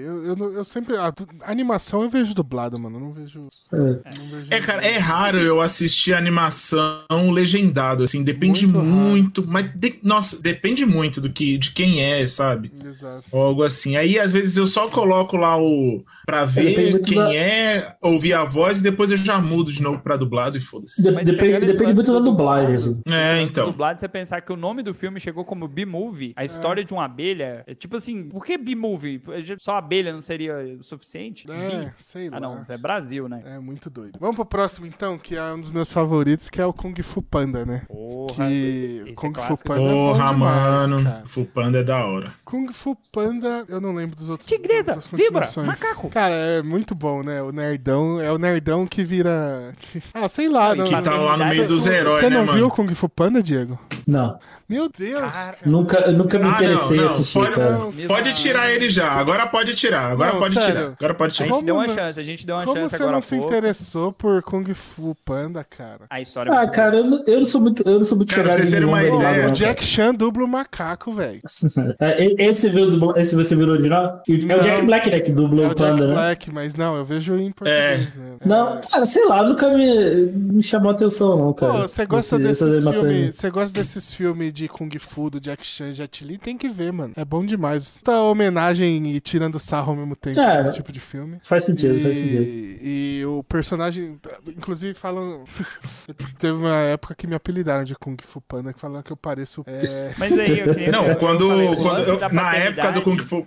eu, 0.07 0.25
eu, 0.25 0.37
não- 0.37 0.53
eu 0.53 0.65
sempre. 0.65 0.97
A, 0.97 1.11
du- 1.11 1.27
animação 1.43 2.03
eu 2.03 2.11
vejo 2.11 2.35
dublado, 2.35 2.79
mano. 2.79 2.97
Eu 2.97 3.01
não 3.01 3.13
vejo. 3.13 3.47
É. 3.73 3.77
Não 3.79 4.27
vejo 4.31 4.47
É, 4.51 4.61
cara, 4.61 4.85
é 4.85 4.99
raro 4.99 5.39
eu 5.39 5.61
assistir 5.61 6.15
animação 6.15 7.31
legendado, 7.33 8.03
assim, 8.03 8.23
depende 8.23 8.67
Muito 8.67 8.87
muito, 8.87 9.47
mas, 9.47 9.71
de- 9.75 9.99
nossa, 10.03 10.41
depende 10.41 10.85
muito 10.87 11.21
do 11.21 11.31
que, 11.31 11.59
de 11.59 11.71
quem 11.73 12.03
é, 12.03 12.27
sabe? 12.27 12.73
Exato. 12.85 13.25
Ou 13.33 13.41
algo 13.43 13.63
assim. 13.63 13.97
Aí, 13.97 14.19
às 14.19 14.33
vezes, 14.33 14.57
eu 14.57 14.67
só 14.67 14.89
coloco 14.89 15.37
lá 15.37 15.57
o. 15.61 16.05
pra 16.25 16.45
depende 16.45 16.93
ver 16.93 17.01
quem 17.01 17.19
da- 17.19 17.35
é, 17.35 17.97
ouvir 18.03 18.33
a 18.35 18.45
voz 18.45 18.79
e 18.79 18.83
depois 18.83 19.11
eu 19.11 19.17
já 19.17 19.41
mudo 19.41 19.73
de 19.73 19.81
novo 19.83 20.01
pra 20.01 20.17
dublado 20.17 20.57
e 20.57 20.61
foda-se. 20.61 21.03
De- 21.03 21.11
depende 21.11 21.67
depende 21.67 21.95
muito 21.95 22.13
da 22.13 22.19
dublagem, 22.21 22.75
assim. 22.75 23.01
É, 23.11 23.41
então. 23.43 23.67
dublado, 23.67 24.01
você 24.01 24.09
pensar 24.09 24.41
que 24.41 24.53
o 24.53 24.57
nome 24.57 24.83
do 24.83 24.93
filme 24.95 25.16
chegou 25.21 25.45
como 25.45 25.67
B-Movie, 25.69 26.33
a 26.37 26.45
história 26.45 26.85
de 26.85 26.93
uma 26.93 27.05
abelha. 27.05 27.65
É 27.67 27.75
tipo 27.75 27.97
assim, 27.97 28.29
por 28.29 28.45
que 28.45 28.57
B-Movie? 28.59 29.23
Só 29.59 29.77
abelha 29.77 30.13
não 30.13 30.21
seria 30.23 30.57
o 30.79 30.83
suficiente? 30.83 31.47
É, 31.51 31.93
sei 31.99 32.29
lá. 32.31 32.37
Ah, 32.37 32.41
não, 32.41 32.65
é 32.69 32.77
Brasil, 32.79 33.29
né? 33.29 33.43
É 33.47 33.59
muito 33.59 33.89
doido. 33.91 34.19
Vamos 34.21 34.37
pro 34.37 34.45
próximo 34.47 34.87
então, 34.87 35.19
que 35.19 35.37
é 35.37 35.43
um 35.53 35.61
dos 35.61 35.71
meus 35.71 35.93
favoritos, 35.93 36.49
que 36.51 36.61
é 36.61 36.67
o 36.67 36.73
Kung 36.73 36.95
Fu 37.03 37.23
Panda, 37.23 37.65
né? 37.65 37.83
Porra, 37.89 38.47
que 38.49 39.05
é 39.09 39.13
Kung 39.15 39.29
Fu 39.29 39.33
clássico. 39.33 39.69
Panda 39.69 39.83
é 39.83 39.91
Porra, 39.93 40.33
demais, 40.33 40.91
mano. 40.91 41.05
cara. 41.05 41.23
Fu 41.27 41.45
Panda 41.45 41.79
é 41.79 41.83
da 41.85 42.05
hora. 42.05 42.33
Kung 42.45 42.73
Fu 42.73 42.97
Panda, 43.13 43.65
eu 43.69 43.81
não 43.81 43.95
lembro 43.95 44.17
dos 44.17 44.29
outros. 44.31 44.49
Tigresa, 44.49 44.99
vibra, 45.13 45.47
macaco. 45.65 46.09
Cara, 46.11 46.35
é 46.35 46.63
muito 46.63 46.95
bom, 46.95 47.23
né? 47.23 47.43
O 47.43 47.51
nerdão, 47.53 48.21
é 48.21 48.31
o 48.33 48.39
nerdão 48.39 48.87
que 48.87 49.05
vira. 49.05 49.75
Ah, 50.15 50.29
sei 50.29 50.49
lá, 50.49 50.75
Não, 50.75 50.85
não. 50.85 50.85
Que 50.85 51.03
tá 51.03 51.15
lá 51.15 51.37
no 51.37 51.45
meio 51.45 51.67
dos 51.67 51.83
Você- 51.85 51.95
heróis, 51.95 52.21
Você 52.21 52.31
né, 52.31 52.37
não 52.39 52.47
mano? 52.47 52.59
viu 52.59 52.71
Kung 52.71 52.89
Fu 52.95 53.09
Panda, 53.09 53.43
Diego? 53.43 53.79
Não. 54.07 54.39
Meu 54.69 54.89
Deus! 54.89 55.33
Cara, 55.33 55.59
Nunca, 55.65 55.99
eu 56.01 56.13
nunca 56.13 56.39
me 56.39 56.45
Ah, 56.47 56.55
interessei 56.55 56.97
não, 56.97 57.05
em 57.05 57.07
não, 57.07 57.15
assistir, 57.15 57.39
pode- 57.39 57.55
cara. 57.55 57.71
Não, 57.71 57.93
Pode 58.09 58.35
tirar 58.35 58.73
ele 58.73 58.91
já. 58.91 59.13
Agora 59.13 59.47
pode 59.47 59.75
tirar. 59.75 60.11
Agora 60.11 60.33
Não, 60.33 60.41
pode 60.41 60.55
sério. 60.55 60.71
tirar. 60.75 60.93
Agora 60.99 61.15
pode 61.15 61.31
A 61.33 61.35
tirar. 61.35 61.47
gente 61.47 61.55
Como 61.55 61.67
deu 61.67 61.75
uma 61.77 61.87
não? 61.87 61.95
chance, 61.95 62.19
a 62.19 62.23
gente 62.23 62.47
deu 62.47 62.57
uma 62.57 62.65
Como 62.65 62.77
chance 62.77 62.91
você 62.91 62.97
agora 62.97 63.11
não 63.13 63.19
há 63.19 63.23
se 63.23 63.37
pouco. 63.37 63.47
interessou 63.55 64.13
por 64.13 64.43
Kung 64.43 64.65
Fu 64.75 65.17
Panda, 65.25 65.63
cara? 65.65 66.01
A 66.11 66.21
história 66.21 66.51
é 66.51 66.53
Ah, 66.53 66.59
muito 66.63 66.73
cara, 66.73 66.97
eu 66.97 67.05
não, 67.05 67.25
eu 67.27 67.39
não 67.39 67.47
sou 67.47 67.61
muito, 67.61 67.83
eu 67.89 67.99
não 67.99 68.05
sou 68.05 68.17
muito 68.17 68.31
Cara, 68.35 68.43
pra 68.43 68.53
chegado 68.55 68.67
vocês 68.67 68.71
terem 68.75 68.89
em 68.89 68.93
uma 68.93 68.99
ideia, 69.03 69.19
derivado, 69.19 69.39
o 69.41 69.47
não, 69.47 69.53
Jack 69.53 69.85
Chan 69.85 70.15
dubla 70.15 70.45
o 70.45 70.49
macaco, 70.49 71.13
velho. 71.13 71.41
É, 72.01 72.45
esse, 72.49 72.69
viu 72.69 72.91
do, 72.91 73.17
esse 73.19 73.35
você 73.37 73.55
viu 73.55 73.67
no 73.67 73.73
original? 73.73 74.21
É 74.29 74.33
Não. 74.45 74.57
o 74.59 74.61
Jack 74.63 74.83
Black, 74.83 75.11
né, 75.11 75.21
que 75.21 75.31
dubla 75.33 75.63
É 75.63 75.69
o 75.69 75.71
o 75.71 75.75
Jack 75.75 75.91
Panda, 75.93 76.07
né? 76.09 76.15
Black, 76.15 76.51
mas 76.53 76.75
não, 76.75 76.97
eu 76.97 77.05
vejo 77.05 77.37
em 77.37 77.51
português. 77.53 77.99
mesmo. 78.17 78.39
Não, 78.45 78.81
cara, 78.81 79.07
sei 79.07 79.25
lá, 79.27 79.43
nunca 79.43 79.69
me, 79.71 80.27
me 80.27 80.63
chamou 80.63 80.91
a 80.91 80.95
atenção, 80.95 81.37
não, 81.39 81.53
cara. 81.53 81.73
Pô, 81.73 81.79
você 81.83 82.05
gosta 82.07 82.37
Esse- 82.37 82.65
desses 82.65 82.85
filmes? 83.01 83.35
Você 83.37 83.51
gosta 83.51 83.73
desses 83.79 84.15
filmes 84.15 84.53
de 84.57 84.69
Kung 84.69 84.89
Fu 84.99 85.29
do 85.29 85.39
Jack 85.39 85.67
Chan 85.67 85.91
e 85.91 85.93
Jet 85.93 86.25
Li? 86.25 86.39
Tem 86.39 86.57
que 86.57 86.69
ver, 86.69 86.93
mano. 86.93 87.13
É 87.17 87.25
bom 87.25 87.45
demais. 87.45 88.01
Tá 88.03 88.23
homenagem 88.23 89.07
e 89.15 89.21
tirando 89.21 89.59
sarro 89.59 89.91
ao 89.91 89.97
mesmo 89.97 90.17
tempo 90.17 90.41
É. 90.41 90.63
desse 90.63 90.77
tipo 90.77 90.91
de 90.91 90.99
filme. 91.01 91.39
Faz 91.43 91.65
sentido, 91.65 92.01
faz 92.01 92.17
sentido. 92.17 92.43
E, 92.43 93.19
e 93.21 93.27
o 93.27 93.43
personagem, 93.49 94.19
inclusive 94.49 94.95
falam. 94.95 95.45
Teve 96.39 96.53
uma 96.55 96.77
época 96.81 97.15
que 97.15 97.27
me 97.27 97.35
apelidaram 97.35 97.85
de 97.85 97.95
Kung 97.95 98.17
Fu 98.27 98.41
Panda, 98.41 98.73
que 98.73 98.81
falaram 98.81 99.03
que 99.03 99.13
eu 99.13 99.17
pareço. 99.17 99.63
É, 99.67 100.13
Mas 100.19 100.33
aí, 100.39 100.59
eu 100.61 100.75
queria- 100.75 100.91
Não, 100.91 101.07
eu 101.07 101.17
quando. 101.17 101.49
falei, 101.49 101.69
o 101.69 101.77
quando 101.77 102.09
eu- 102.23 102.33
na 102.33 102.55
época 102.57 102.93
do 102.93 103.03
Kung 103.03 103.19
Fu. 103.19 103.45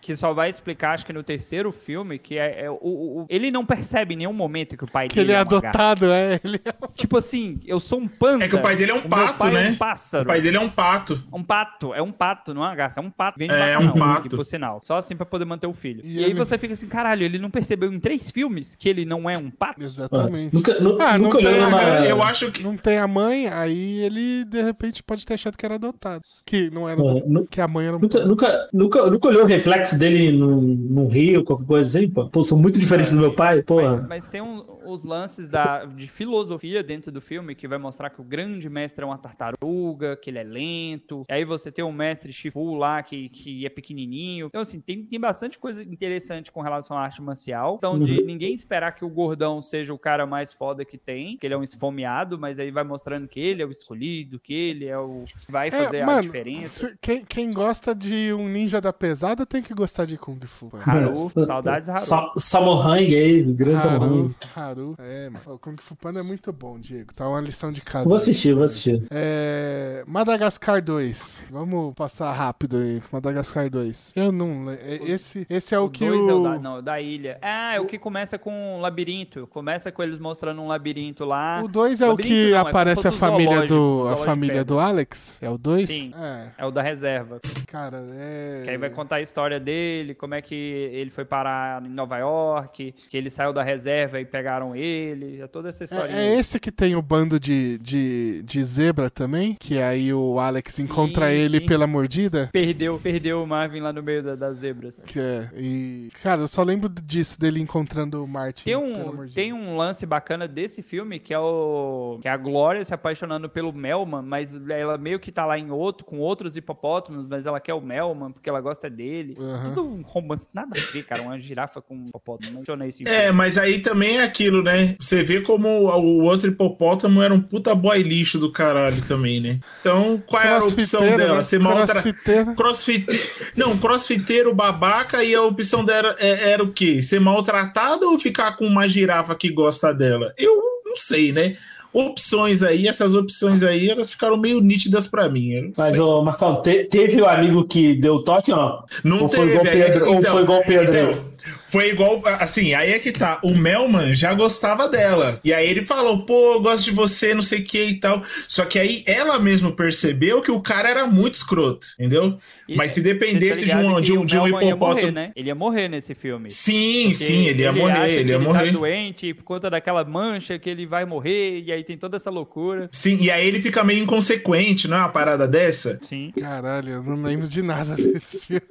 que 0.00 0.16
só 0.16 0.32
vai 0.32 0.48
explicar, 0.48 0.92
acho 0.94 1.04
que 1.04 1.12
no 1.12 1.22
terceiro 1.22 1.70
filme, 1.72 2.18
que 2.18 2.38
é, 2.38 2.64
é 2.64 2.70
o, 2.70 2.74
o- 2.80 3.26
ele 3.28 3.50
não 3.50 3.64
percebe 3.66 4.14
em 4.14 4.18
nenhum 4.18 4.32
momento 4.32 4.76
que 4.76 4.84
o 4.84 4.90
pai 4.90 5.08
que 5.08 5.16
dele 5.16 5.32
ele 5.32 5.36
é 5.38 5.40
um 5.42 5.44
gato. 5.44 5.56
adotado, 5.66 6.06
é. 6.12 6.40
Ele 6.42 6.60
é 6.64 6.70
Tipo 6.94 7.16
assim, 7.18 7.60
eu 7.66 7.78
sou 7.80 7.98
um 8.00 8.08
panda. 8.08 8.44
É 8.44 8.48
que 8.48 8.56
o 8.56 8.62
pai 8.62 8.76
dele 8.76 8.92
é 8.92 8.94
um 8.94 8.98
o 8.98 9.00
meu 9.00 9.08
pato, 9.10 9.38
pai 9.38 9.52
né? 9.52 9.66
É 9.68 9.70
um 9.70 9.76
pássaro. 9.76 10.29
O 10.30 10.32
pai 10.32 10.40
dele 10.40 10.56
é 10.56 10.60
um 10.60 10.68
pato. 10.68 11.22
Um 11.32 11.42
pato, 11.42 11.94
é 11.94 12.02
um 12.02 12.12
pato, 12.12 12.54
não 12.54 12.64
é 12.64 12.68
uma 12.68 12.74
garça, 12.74 13.00
é 13.00 13.02
um 13.02 13.10
pato. 13.10 13.38
Vem 13.38 13.48
de 13.48 13.54
É, 13.54 13.58
vaca, 13.74 13.80
um 13.82 13.86
não, 13.86 13.94
pato. 13.94 14.36
por 14.36 14.44
sinal. 14.46 14.80
Só 14.82 14.96
assim 14.96 15.16
pra 15.16 15.26
poder 15.26 15.44
manter 15.44 15.66
o 15.66 15.72
filho. 15.72 16.00
E 16.04 16.16
E, 16.16 16.18
aí 16.24 16.30
ele- 16.30 16.34
você 16.34 16.56
fica 16.58 16.74
assim, 16.74 16.86
caralho, 16.86 17.22
ele 17.24 17.38
não 17.38 17.50
percebeu 17.50 17.92
em 17.92 17.98
três 17.98 18.30
filmes 18.30 18.74
que 18.76 18.88
ele 18.88 19.04
não 19.04 19.28
é 19.28 19.36
um 19.36 19.50
pato? 19.50 19.82
Exatamente. 19.82 20.54
Nunca, 20.54 20.78
nu- 20.80 20.96
Ah, 21.00 21.18
não 21.18 21.24
nunca 21.26 21.38
tem 21.38 21.46
olhou 21.48 21.64
a 21.64 21.68
uma... 21.68 21.78
cara, 21.78 22.06
Eu 22.06 22.22
acho 22.22 22.50
que. 22.50 22.62
Não 22.62 22.76
tem 22.76 22.98
a 22.98 23.06
mãe, 23.08 23.48
aí 23.48 24.00
ele 24.00 24.44
de 24.44 24.62
repente 24.62 25.02
pode 25.02 25.24
ter 25.26 25.34
achado 25.34 25.56
que 25.56 25.64
era 25.64 25.74
adotado. 25.76 26.22
Que 26.46 26.70
não 26.70 26.88
era. 26.88 27.00
É, 27.00 27.22
nu- 27.26 27.46
Que 27.46 27.60
a 27.60 27.68
mãe 27.68 27.86
era 27.86 27.96
um. 27.96 28.00
Nunca, 28.00 28.24
nunca, 28.24 28.68
nunca, 28.72 29.10
nunca 29.10 29.28
olhou 29.28 29.42
o 29.42 29.46
reflexo 29.46 29.98
dele 29.98 30.32
num, 30.32 30.60
num 30.60 31.08
rio, 31.08 31.44
qualquer 31.44 31.66
coisa 31.66 31.98
assim, 31.98 32.08
pô? 32.08 32.28
Pô, 32.28 32.42
sou 32.42 32.58
muito 32.58 32.78
diferente 32.78 33.10
do 33.10 33.18
meu 33.18 33.32
pai, 33.32 33.62
porra. 33.62 33.96
Mas, 33.98 34.08
mas 34.08 34.26
tem 34.26 34.40
um- 34.40 34.64
os 34.90 35.04
lances 35.04 35.48
da, 35.48 35.84
de 35.84 36.08
filosofia 36.08 36.82
dentro 36.82 37.10
do 37.12 37.20
filme 37.20 37.54
que 37.54 37.66
vai 37.68 37.78
mostrar 37.78 38.10
que 38.10 38.20
o 38.20 38.24
grande 38.24 38.68
mestre 38.68 39.02
é 39.02 39.06
uma 39.06 39.18
tartaruga, 39.18 40.16
que 40.16 40.30
ele 40.30 40.38
é 40.38 40.42
lento. 40.44 41.22
E 41.28 41.32
aí 41.32 41.44
você 41.44 41.70
tem 41.72 41.84
o 41.84 41.92
mestre 41.92 42.32
Shifu 42.32 42.74
lá 42.74 43.02
que, 43.02 43.28
que 43.28 43.64
é 43.64 43.68
pequenininho. 43.68 44.46
Então, 44.46 44.60
assim, 44.60 44.80
tem, 44.80 45.04
tem 45.04 45.18
bastante 45.20 45.58
coisa 45.58 45.82
interessante 45.82 46.50
com 46.52 46.60
relação 46.60 46.96
à 46.96 47.02
arte 47.02 47.22
marcial. 47.22 47.76
Então, 47.76 47.98
de 47.98 48.22
ninguém 48.22 48.52
esperar 48.54 48.92
que 48.92 49.04
o 49.04 49.08
gordão 49.08 49.60
seja 49.62 49.92
o 49.92 49.98
cara 49.98 50.26
mais 50.26 50.52
foda 50.52 50.84
que 50.84 50.98
tem, 50.98 51.36
que 51.36 51.46
ele 51.46 51.54
é 51.54 51.56
um 51.58 51.62
esfomeado, 51.62 52.38
mas 52.38 52.58
aí 52.58 52.70
vai 52.70 52.84
mostrando 52.84 53.28
que 53.28 53.40
ele 53.40 53.62
é 53.62 53.66
o 53.66 53.70
escolhido, 53.70 54.38
que 54.38 54.52
ele 54.54 54.86
é 54.86 54.98
o 54.98 55.24
que 55.44 55.50
vai 55.52 55.70
fazer 55.70 55.98
É, 55.98 56.02
a 56.02 56.06
mano, 56.06 56.22
diferença. 56.22 56.88
se- 56.88 56.94
quem, 57.00 57.24
quem 57.24 57.52
gosta 57.52 57.94
de 57.94 58.32
um 58.32 58.48
ninja 58.48 58.80
da 58.80 58.92
pesada 58.92 59.44
tem 59.46 59.62
que 59.62 59.74
gostar 59.74 60.04
de 60.04 60.16
Kung 60.16 60.40
Fu. 60.46 60.70
mano. 60.72 60.84
Haru, 60.86 61.44
saudades 61.46 61.88
Haru. 61.88 62.00
Sa 62.00 62.32
Samohang 62.36 63.14
aí, 63.14 63.42
grande 63.42 63.86
Haru, 63.86 64.00
Samohang. 64.00 64.34
Haru. 64.54 64.79
É, 64.98 65.28
mano. 65.30 65.44
O 65.54 65.58
Kung 65.58 65.76
Fu 65.80 65.94
Panda 65.96 66.20
é 66.20 66.22
muito 66.22 66.52
bom, 66.52 66.78
Diego. 66.78 67.12
Tá 67.14 67.28
uma 67.28 67.40
lição 67.40 67.70
de 67.72 67.80
casa. 67.80 68.04
Vou 68.04 68.16
assistir, 68.16 68.54
vou 68.54 68.64
assistir. 68.64 69.02
É, 69.10 70.04
Madagascar 70.06 70.82
2. 70.82 71.44
Vamos 71.50 71.94
passar 71.94 72.32
rápido 72.32 72.76
aí. 72.78 73.02
Madagascar 73.12 73.68
2. 73.70 74.12
Eu 74.16 74.32
não. 74.32 74.70
é- 74.70 75.00
Esse, 75.04 75.46
esse 75.48 75.74
é 75.74 75.78
o, 75.78 75.84
O 75.84 75.90
que 75.90 76.06
dois 76.06 76.22
o. 76.24 76.30
é 76.30 76.34
o 76.34 76.42
da, 76.42 76.58
não, 76.58 76.82
da 76.82 77.00
ilha. 77.00 77.38
Ah, 77.42 77.74
é 77.74 77.80
o 77.80 77.86
que 77.86 77.98
começa 77.98 78.38
com 78.38 78.52
um 78.76 78.80
labirinto. 78.80 79.46
Começa 79.48 79.90
com 79.92 80.02
eles 80.02 80.18
mostrando 80.18 80.60
um 80.60 80.66
labirinto 80.68 81.24
lá. 81.24 81.62
O 81.62 81.68
2 81.68 82.00
é 82.02 82.08
o 82.08 82.16
que 82.16 82.50
não, 82.50 82.56
é 82.56 82.60
aparece 82.60 83.06
a 83.08 83.12
família 83.12 83.66
do 83.66 84.06
a 84.08 84.16
família 84.16 84.64
do 84.64 84.78
Alex? 84.78 85.38
É 85.40 85.48
o 85.48 85.56
2? 85.58 85.86
Sim. 85.88 86.12
É, 86.16 86.52
É 86.62 86.66
o 86.66 86.70
da 86.70 86.82
reserva. 86.82 87.40
cara, 87.66 88.04
é 88.12 88.62
Que 88.64 88.70
aí 88.70 88.76
vai 88.76 88.90
contar 88.90 89.16
a 89.16 89.20
história 89.20 89.58
dele, 89.60 90.14
como 90.14 90.34
é 90.34 90.42
que 90.42 90.54
ele 90.54 91.10
foi 91.10 91.24
parar 91.24 91.84
em 91.84 91.88
Nova 91.88 92.18
York, 92.18 92.92
que 93.10 93.16
ele 93.16 93.30
saiu 93.30 93.52
da 93.52 93.62
reserva 93.62 94.20
e 94.20 94.24
pegaram 94.24 94.69
ele. 94.74 95.40
É 95.40 95.46
toda 95.46 95.68
essa 95.68 95.84
história. 95.84 96.12
É, 96.12 96.28
é 96.34 96.38
esse 96.38 96.58
que 96.60 96.70
tem 96.70 96.94
o 96.96 97.02
bando 97.02 97.38
de, 97.38 97.78
de, 97.78 98.42
de 98.42 98.64
zebra 98.64 99.10
também? 99.10 99.56
Que 99.58 99.78
aí 99.78 100.12
o 100.12 100.38
Alex 100.38 100.78
encontra 100.78 101.32
ele 101.32 101.60
sim. 101.60 101.66
pela 101.66 101.86
mordida? 101.86 102.48
Perdeu, 102.52 102.98
perdeu 102.98 103.42
o 103.42 103.46
Marvin 103.46 103.80
lá 103.80 103.92
no 103.92 104.02
meio 104.02 104.22
da- 104.22 104.34
das 104.36 104.58
zebras. 104.58 105.02
Que 105.04 105.18
é. 105.18 105.48
E. 105.56 106.08
Cara, 106.22 106.42
eu 106.42 106.48
só 106.48 106.62
lembro 106.62 106.88
disso, 106.88 107.38
dele 107.38 107.60
encontrando 107.60 108.22
o 108.22 108.28
Martin. 108.28 108.64
Tem 108.64 108.74
pela 108.78 108.86
um, 108.86 109.14
mordida. 109.14 109.34
tem 109.34 109.52
um 109.52 109.76
lance 109.76 110.04
bacana 110.06 110.46
desse 110.48 110.82
filme 110.82 111.18
que 111.18 111.32
é 111.34 111.38
o 111.38 112.18
que 112.20 112.28
é 112.28 112.30
a 112.30 112.36
Glória 112.36 112.82
se 112.84 112.92
apaixonando 112.94 113.48
pelo 113.48 113.72
Melman, 113.72 114.22
mas 114.22 114.54
ela 114.68 114.96
meio 114.98 115.18
que 115.20 115.30
tá 115.32 115.44
lá 115.46 115.58
em 115.58 115.70
outro 115.70 116.04
com 116.04 116.18
outros 116.18 116.56
hipopótamos, 116.56 117.26
mas 117.28 117.46
ela 117.46 117.60
quer 117.60 117.74
o 117.74 117.80
Melman 117.80 118.32
porque 118.32 118.48
ela 118.48 118.60
gosta 118.60 118.88
dele. 118.90 119.36
Aham. 119.38 119.74
Tudo 119.74 119.88
um 119.88 120.02
romance, 120.02 120.46
nada 120.52 120.78
a 120.78 120.92
ver, 120.92 121.04
cara, 121.04 121.22
uma 121.22 121.38
girafa 121.38 121.80
com 121.80 121.94
um 121.94 122.08
hipopótamo. 122.08 122.62
Não 122.66 122.80
em 122.84 122.88
É, 122.88 122.90
filme. 122.90 123.32
mas 123.32 123.58
aí 123.58 123.78
também 123.80 124.18
é 124.18 124.22
aquilo, 124.24 124.49
né? 124.62 124.96
Você 125.00 125.22
vê 125.22 125.40
como 125.40 125.68
o 125.68 126.24
outro 126.24 126.48
hipopótamo 126.48 127.22
era 127.22 127.32
um 127.32 127.40
puta 127.40 127.74
boy 127.74 128.02
lixo 128.02 128.38
do 128.38 128.50
caralho 128.52 129.00
também, 129.02 129.40
né? 129.40 129.58
Então, 129.80 130.22
qual 130.26 130.42
era 130.42 130.54
a 130.54 130.58
opção 130.58 131.00
Crossfiteiro, 131.00 131.16
dela? 131.18 131.36
né? 131.36 131.42
Ser 131.42 131.58
maltra... 131.60 131.86
Crossfiteiro. 132.02 132.54
Crossfit... 132.54 133.30
Não, 133.56 133.76
crossfiteiro 133.78 134.54
babaca 134.54 135.22
e 135.24 135.34
a 135.34 135.42
opção 135.42 135.84
dela 135.84 136.14
é- 136.18 136.50
era 136.50 136.62
o 136.62 136.72
quê? 136.72 137.02
Ser 137.02 137.20
maltratada 137.20 138.06
ou 138.06 138.18
ficar 138.18 138.56
com 138.56 138.66
uma 138.66 138.88
girafa 138.88 139.34
que 139.34 139.50
gosta 139.50 139.92
dela? 139.94 140.32
Eu 140.36 140.60
não 140.84 140.96
sei, 140.96 141.32
né? 141.32 141.56
Opções 141.92 142.62
aí, 142.62 142.86
essas 142.86 143.16
opções 143.16 143.64
aí, 143.64 143.90
elas 143.90 144.12
ficaram 144.12 144.36
meio 144.36 144.60
nítidas 144.60 145.08
pra 145.08 145.28
mim. 145.28 145.72
Mas, 145.76 145.98
ô, 145.98 146.22
Marcão, 146.22 146.62
te- 146.62 146.84
teve 146.84 147.20
o 147.20 147.26
amigo 147.26 147.64
que 147.64 147.94
deu 147.94 148.22
toque 148.22 148.52
ou 148.52 148.56
não? 148.56 148.84
Não 149.02 149.22
ou 149.22 149.28
foi 149.28 149.40
teve, 149.40 149.50
igual 149.50 149.66
aí, 149.66 149.82
Pedro, 149.82 150.08
ou 150.08 150.14
então- 150.14 150.32
foi 150.32 150.42
igual 150.42 150.62
Pedro? 150.64 151.10
Então, 151.10 151.29
foi 151.70 151.90
igual, 151.90 152.22
assim, 152.38 152.74
aí 152.74 152.92
é 152.92 152.98
que 152.98 153.12
tá. 153.12 153.38
O 153.42 153.54
Melman 153.54 154.14
já 154.14 154.34
gostava 154.34 154.88
dela. 154.88 155.40
E 155.44 155.52
aí 155.52 155.68
ele 155.68 155.84
falou, 155.84 156.24
pô, 156.24 156.54
eu 156.54 156.60
gosto 156.60 156.84
de 156.84 156.90
você, 156.90 157.32
não 157.34 157.42
sei 157.42 157.60
o 157.60 157.64
que 157.64 157.82
e 157.82 158.00
tal. 158.00 158.22
Só 158.48 158.64
que 158.64 158.78
aí 158.78 159.02
ela 159.06 159.38
mesmo 159.38 159.72
percebeu 159.72 160.42
que 160.42 160.50
o 160.50 160.60
cara 160.60 160.88
era 160.88 161.06
muito 161.06 161.34
escroto, 161.34 161.86
entendeu? 161.98 162.38
E- 162.70 162.76
Mas 162.76 162.92
se 162.92 163.02
tá 163.02 163.08
dependesse 163.08 163.60
de 163.60 163.66
ligado 163.66 163.86
um, 163.86 164.00
de 164.00 164.12
um, 164.12 164.24
de 164.24 164.38
um 164.38 164.44
Melman 164.44 164.68
ia 164.68 164.76
morrer, 164.76 164.90
hipopótamo. 165.00 165.12
né? 165.12 165.32
Ele 165.34 165.48
ia 165.48 165.54
morrer 165.54 165.88
nesse 165.88 166.14
filme. 166.14 166.48
Sim, 166.48 167.02
Porque 167.10 167.14
sim, 167.14 167.46
ele 167.48 167.62
ia 167.62 167.70
acha 167.70 167.78
morrer, 167.80 168.06
que 168.08 168.14
ele 168.14 168.30
ia 168.32 168.38
Tá 168.38 168.44
morrer. 168.44 168.70
doente 168.72 169.26
e 169.26 169.34
por 169.34 169.42
conta 169.44 169.68
daquela 169.68 170.04
mancha 170.04 170.58
que 170.58 170.70
ele 170.70 170.86
vai 170.86 171.04
morrer 171.04 171.60
e 171.66 171.72
aí 171.72 171.82
tem 171.82 171.96
toda 171.98 172.16
essa 172.16 172.30
loucura. 172.30 172.88
Sim, 172.92 173.18
e 173.20 173.30
aí 173.30 173.46
ele 173.46 173.60
fica 173.60 173.82
meio 173.82 174.02
inconsequente, 174.02 174.86
não 174.88 174.96
é 174.96 175.00
uma 175.00 175.08
parada 175.08 175.48
dessa? 175.48 175.98
Sim. 176.08 176.32
Caralho, 176.38 176.90
eu 176.92 177.02
não 177.02 177.22
lembro 177.22 177.48
de 177.48 177.60
nada 177.62 177.96
desse 177.96 178.46
filme. 178.46 178.62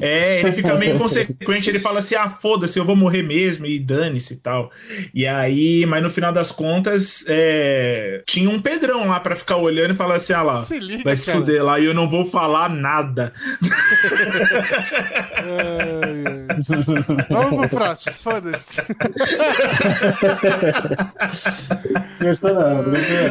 É, 0.00 0.40
ele 0.40 0.52
fica 0.52 0.74
meio 0.76 0.94
inconsequente, 0.96 1.68
ele 1.70 1.78
fala 1.78 1.98
assim: 2.00 2.14
ah, 2.14 2.28
foda-se, 2.28 2.78
eu 2.78 2.84
vou 2.84 2.96
morrer 2.96 3.22
mesmo, 3.22 3.66
e 3.66 3.78
dane-se 3.78 4.34
e 4.34 4.36
tal. 4.38 4.70
E 5.14 5.26
aí, 5.26 5.86
mas 5.86 6.02
no 6.02 6.10
final 6.10 6.32
das 6.32 6.50
contas, 6.50 7.24
é, 7.28 8.22
tinha 8.26 8.48
um 8.50 8.60
Pedrão 8.60 9.06
lá 9.08 9.18
pra 9.20 9.34
ficar 9.36 9.56
olhando 9.56 9.94
e 9.94 9.96
falar 9.96 10.16
assim: 10.16 10.32
ah 10.32 10.42
lá, 10.42 10.64
Se 10.64 10.78
liga, 10.78 11.02
vai 11.04 11.16
se 11.16 11.26
cara. 11.26 11.38
fuder 11.38 11.64
lá 11.64 11.78
e 11.80 11.84
eu 11.86 11.94
não 11.94 12.08
vou 12.08 12.24
falar 12.26 12.68
nada. 12.68 12.97
Ai. 15.36 16.46
Vamos 17.30 17.68
pro 17.68 17.68
próximo, 17.68 18.14
foda-se. 18.14 18.82
Gostou 22.20 22.54
não, 22.54 22.84
gostou 22.84 23.28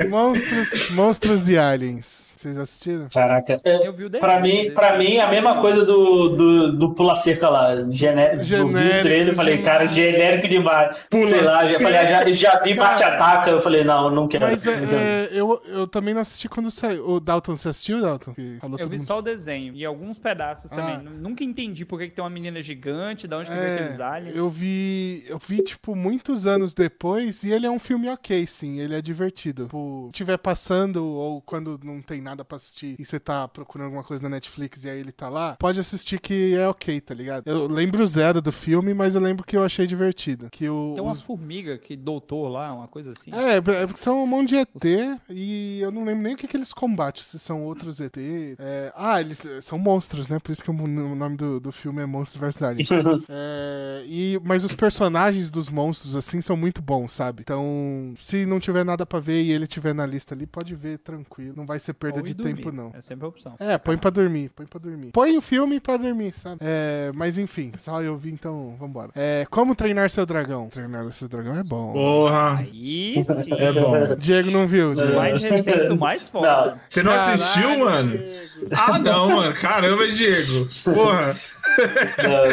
não. 0.00 0.10
Monstros, 0.10 0.90
monstros 0.90 1.48
e 1.48 1.58
aliens. 1.58 2.21
Vocês 2.42 2.58
assistiram? 2.58 3.08
Caraca. 3.12 3.60
É, 3.62 3.86
Eu 3.86 3.92
vi 3.92 4.06
o 4.06 4.10
Pra 4.10 4.40
mim, 4.40 4.70
pra 4.72 4.98
mim, 4.98 5.18
a 5.18 5.28
mesma 5.28 5.60
coisa 5.60 5.84
do, 5.84 6.28
do, 6.30 6.72
do 6.76 6.94
Pula 6.94 7.14
Cerca 7.14 7.48
lá. 7.48 7.88
Genérico. 7.88 8.52
Eu 8.52 8.66
vi 8.68 8.74
o 8.74 9.02
trailer 9.02 9.28
eu 9.28 9.34
falei, 9.34 9.58
cara, 9.58 9.86
genérico 9.86 10.48
demais. 10.48 11.04
Pula 11.08 11.26
Sei 11.28 11.40
lá, 11.40 11.64
já, 11.66 11.78
falei, 11.78 12.06
já, 12.08 12.32
já 12.32 12.58
vi 12.60 12.74
bate-ataca. 12.74 13.50
Eu 13.50 13.60
falei, 13.60 13.84
não, 13.84 14.10
não 14.10 14.26
quero. 14.26 14.46
Mas 14.46 14.66
é, 14.66 14.72
é, 14.72 15.28
eu, 15.32 15.62
eu 15.66 15.86
também 15.86 16.14
não 16.14 16.20
assisti 16.20 16.48
quando 16.48 16.70
saiu. 16.70 17.08
O 17.08 17.20
Dalton, 17.20 17.56
você 17.56 17.68
assistiu, 17.68 18.00
Dalton? 18.00 18.34
Eu 18.36 18.88
vi 18.88 18.96
mundo. 18.96 19.06
só 19.06 19.18
o 19.18 19.22
desenho 19.22 19.74
e 19.74 19.84
alguns 19.84 20.18
pedaços 20.18 20.72
Ah. 20.72 20.76
também. 20.76 20.98
Nunca 21.14 21.44
entendi 21.44 21.84
por 21.84 21.98
que, 21.98 22.08
que 22.08 22.14
tem 22.16 22.24
uma 22.24 22.30
menina 22.30 22.60
gigante, 22.60 23.28
de 23.28 23.34
onde 23.34 23.50
que 23.50 23.56
veio 23.56 23.68
É, 23.68 23.74
aqueles 23.76 24.00
aliens. 24.00 24.36
eu 24.36 24.48
vi, 24.50 25.24
eu 25.28 25.38
vi, 25.46 25.62
tipo, 25.62 25.94
muitos 25.94 26.46
anos 26.46 26.74
depois, 26.74 27.44
e 27.44 27.52
ele 27.52 27.66
é 27.66 27.70
um 27.70 27.78
filme 27.78 28.08
ok, 28.08 28.46
sim, 28.46 28.80
ele 28.80 28.94
é 28.96 29.02
divertido. 29.02 29.64
Tipo, 29.64 30.06
se 30.06 30.12
tiver 30.12 30.38
passando, 30.38 31.04
ou 31.04 31.40
quando 31.42 31.78
não 31.84 32.00
tem 32.00 32.20
nada 32.20 32.31
pra 32.44 32.56
assistir, 32.56 32.96
e 32.98 33.04
você 33.04 33.20
tá 33.20 33.46
procurando 33.46 33.86
alguma 33.86 34.02
coisa 34.04 34.22
na 34.22 34.28
Netflix 34.28 34.84
e 34.84 34.90
aí 34.90 34.98
ele 34.98 35.12
tá 35.12 35.28
lá, 35.28 35.56
pode 35.58 35.78
assistir 35.78 36.18
que 36.20 36.54
é 36.54 36.66
ok, 36.68 37.00
tá 37.00 37.14
ligado? 37.14 37.46
Eu 37.46 37.66
lembro 37.66 38.04
zero 38.06 38.40
do 38.40 38.50
filme, 38.50 38.94
mas 38.94 39.14
eu 39.14 39.20
lembro 39.20 39.44
que 39.44 39.56
eu 39.56 39.62
achei 39.64 39.86
divertido. 39.86 40.48
Que 40.50 40.68
o, 40.68 40.92
Tem 40.94 41.02
uma 41.02 41.12
os- 41.12 41.22
formiga 41.22 41.76
que 41.76 41.96
doutor 41.96 42.48
lá, 42.48 42.72
uma 42.72 42.88
coisa 42.88 43.10
assim. 43.10 43.30
É, 43.34 43.56
é 43.56 43.60
porque 43.60 43.96
são 44.00 44.22
um 44.22 44.26
monte 44.26 44.50
de 44.50 44.56
ET 44.56 45.20
e 45.28 45.80
eu 45.80 45.90
não 45.90 46.04
lembro 46.04 46.22
nem 46.22 46.34
o 46.34 46.36
que, 46.36 46.46
que 46.48 46.56
eles 46.56 46.72
combatem, 46.72 47.22
se 47.22 47.38
são 47.38 47.62
outros 47.64 48.00
ET. 48.00 48.16
É, 48.58 48.92
ah, 48.96 49.20
eles 49.20 49.38
são 49.60 49.78
monstros, 49.78 50.28
né? 50.28 50.38
Por 50.38 50.52
isso 50.52 50.62
que 50.62 50.70
o 50.70 50.74
nome 50.74 51.36
do, 51.36 51.60
do 51.60 51.72
filme 51.72 52.00
é 52.02 52.06
Monstro 52.06 52.40
vs 52.40 52.62
Aliens. 52.62 52.88
É, 53.28 54.04
e, 54.06 54.40
mas 54.44 54.64
os 54.64 54.74
personagens 54.74 55.50
dos 55.50 55.68
monstros, 55.68 56.16
assim, 56.16 56.40
são 56.40 56.56
muito 56.56 56.80
bons, 56.82 57.12
sabe? 57.12 57.42
Então, 57.42 58.12
se 58.16 58.44
não 58.46 58.60
tiver 58.60 58.84
nada 58.84 59.04
pra 59.06 59.20
ver 59.20 59.42
e 59.42 59.50
ele 59.52 59.66
tiver 59.66 59.94
na 59.94 60.06
lista 60.06 60.34
ali, 60.34 60.46
pode 60.46 60.74
ver 60.74 60.98
tranquilo. 60.98 61.54
Não 61.56 61.66
vai 61.66 61.78
ser 61.78 61.92
perda 61.94 62.21
De 62.24 62.30
ir 62.32 62.34
dormir. 62.34 62.54
tempo, 62.56 62.72
não. 62.72 62.90
É 62.94 63.00
sempre 63.00 63.24
a 63.24 63.28
opção. 63.28 63.54
É, 63.58 63.76
põe 63.78 63.96
pra 63.96 64.10
dormir, 64.10 64.50
põe 64.54 64.66
pra 64.66 64.78
dormir. 64.78 65.10
Põe 65.12 65.36
o 65.36 65.40
filme 65.42 65.80
pra 65.80 65.96
dormir, 65.96 66.32
sabe? 66.32 66.56
É, 66.60 67.10
mas 67.14 67.38
enfim, 67.38 67.72
só 67.78 68.02
eu 68.02 68.16
vi, 68.16 68.30
então 68.32 68.76
vambora. 68.78 69.10
É, 69.14 69.46
como 69.50 69.74
treinar 69.74 70.08
seu 70.10 70.24
dragão? 70.26 70.68
Treinar 70.68 71.10
seu 71.12 71.28
dragão 71.28 71.56
é 71.58 71.62
bom. 71.62 71.92
Porra. 71.92 72.58
Aí 72.58 73.22
sim. 73.22 73.52
É 73.58 73.72
bom. 73.72 74.14
Diego 74.16 74.50
não 74.50 74.66
viu, 74.66 74.90
O 74.90 74.94
Diego. 74.94 75.16
mais 75.16 75.42
recente, 75.42 75.92
o 75.92 75.96
mais 75.98 76.28
foda. 76.28 76.80
Você 76.88 77.02
não 77.02 77.12
Caralho, 77.12 77.34
assistiu, 77.34 77.78
mano? 77.78 78.18
Diego. 78.18 78.42
Ah, 78.76 78.98
não, 78.98 79.28
mano. 79.36 79.54
Caramba, 79.54 80.06
Diego. 80.08 80.68
Porra. 80.94 81.36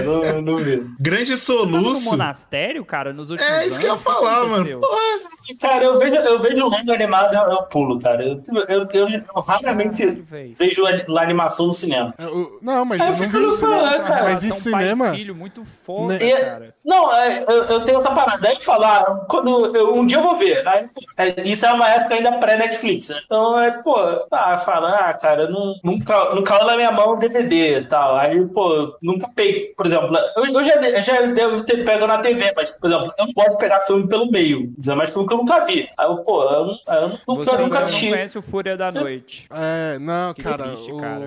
Não, 0.03 0.23
não, 0.33 0.41
não 0.41 0.57
vi. 0.63 0.85
Grande 0.99 1.31
tava 1.39 1.65
no 1.65 1.71
soluço. 1.83 2.05
monastério, 2.09 2.83
cara, 2.85 3.13
nos 3.13 3.29
últimos 3.29 3.51
É 3.51 3.65
isso 3.65 3.79
que 3.79 3.85
eu 3.85 3.93
ia 3.93 3.97
falar, 3.99 4.45
mano. 4.47 4.79
Porra. 4.79 5.29
Cara, 5.59 5.83
eu 5.83 5.97
vejo, 5.97 6.15
eu 6.15 6.39
vejo 6.39 6.63
longo 6.65 6.91
animado, 6.91 7.33
eu, 7.33 7.41
eu 7.41 7.63
pulo, 7.63 7.99
cara. 7.99 8.23
Eu, 8.23 8.43
eu, 8.67 8.87
eu, 8.93 9.07
eu 9.09 9.41
raramente 9.41 10.05
Caralho, 10.05 10.53
vejo 10.55 10.85
a, 10.85 10.89
a 10.91 11.23
animação 11.23 11.67
no 11.67 11.73
cinema. 11.73 12.13
É, 12.19 12.25
o- 12.25 12.59
Não, 12.61 12.85
mas 12.85 12.99
É, 12.99 13.03
eu 13.03 13.07
eu 13.07 13.11
não 13.11 13.17
fico 13.17 13.37
no 13.39 13.51
cinema. 13.51 13.79
celular, 13.79 14.03
cara. 14.07 14.23
Mas 14.25 14.43
em 14.43 14.51
cinema. 14.51 15.09
filho 15.11 15.33
muito 15.35 15.65
foda, 15.65 16.19
Né? 16.19 16.25
E- 16.25 16.37
cara. 16.37 16.63
Não, 16.85 17.15
é, 17.15 17.43
eu, 17.47 17.63
eu 17.65 17.79
tenho 17.81 17.97
essa 17.97 18.11
parada. 18.11 18.47
Aí 18.47 18.59
falar, 18.61 19.25
quando 19.27 19.75
eu, 19.75 19.95
um 19.95 20.05
dia 20.05 20.17
eu 20.19 20.23
vou 20.23 20.37
ver. 20.37 20.67
Aí, 20.67 20.87
pô, 20.87 21.01
é, 21.17 21.41
isso 21.47 21.65
é 21.65 21.73
uma 21.73 21.89
época 21.89 22.13
ainda 22.15 22.33
pré-Netflix, 22.33 23.09
né? 23.09 23.19
Então, 23.25 23.59
é, 23.59 23.71
pô, 23.81 23.95
ah, 24.31 24.57
fala, 24.59 24.91
ah, 24.97 25.13
cara, 25.15 25.49
não, 25.49 25.73
nunca, 25.83 26.35
nunca 26.35 26.63
na 26.63 26.75
minha 26.75 26.91
mão 26.91 27.13
o 27.13 27.15
DVD 27.15 27.79
e 27.79 27.85
tal. 27.85 28.15
Aí, 28.17 28.45
pô, 28.47 28.95
nunca 29.13 29.29
peguei. 29.35 29.73
Por 29.75 29.85
exemplo, 29.85 30.15
eu, 30.37 30.45
eu 30.45 30.63
já, 30.63 30.75
eu 30.75 31.01
já 31.01 31.21
devo 31.27 31.63
ter 31.63 31.83
pego 31.85 32.07
na 32.07 32.17
TV, 32.19 32.53
mas, 32.55 32.71
por 32.71 32.87
exemplo, 32.89 33.13
eu 33.17 33.25
não 33.27 33.33
gosto 33.33 33.51
de 33.51 33.57
pegar 33.57 33.81
filme 33.81 34.07
pelo 34.07 34.29
meio. 34.31 34.71
Mais 34.95 35.11
filme 35.13 35.27
que 35.27 35.33
eu 35.33 35.37
nunca 35.37 35.59
vi. 35.65 35.87
Aí, 35.97 36.07
eu, 36.07 36.17
pô, 36.17 36.43
eu, 36.43 36.65
não- 36.65 36.79
eu 36.95 37.09
nunca, 37.27 37.43
Você 37.43 37.51
nunca 37.57 37.69
não 37.69 37.77
assisti. 37.77 38.09
conhece 38.09 38.37
o 38.37 38.41
Fúria 38.41 38.75
da 38.77 38.91
Noite. 38.91 39.47
É, 39.51 39.97
não, 39.99 40.33
Que 40.33 40.43
cara. 40.43 40.67
triste, 40.69 40.91
o... 40.91 40.97
cara. 40.97 41.25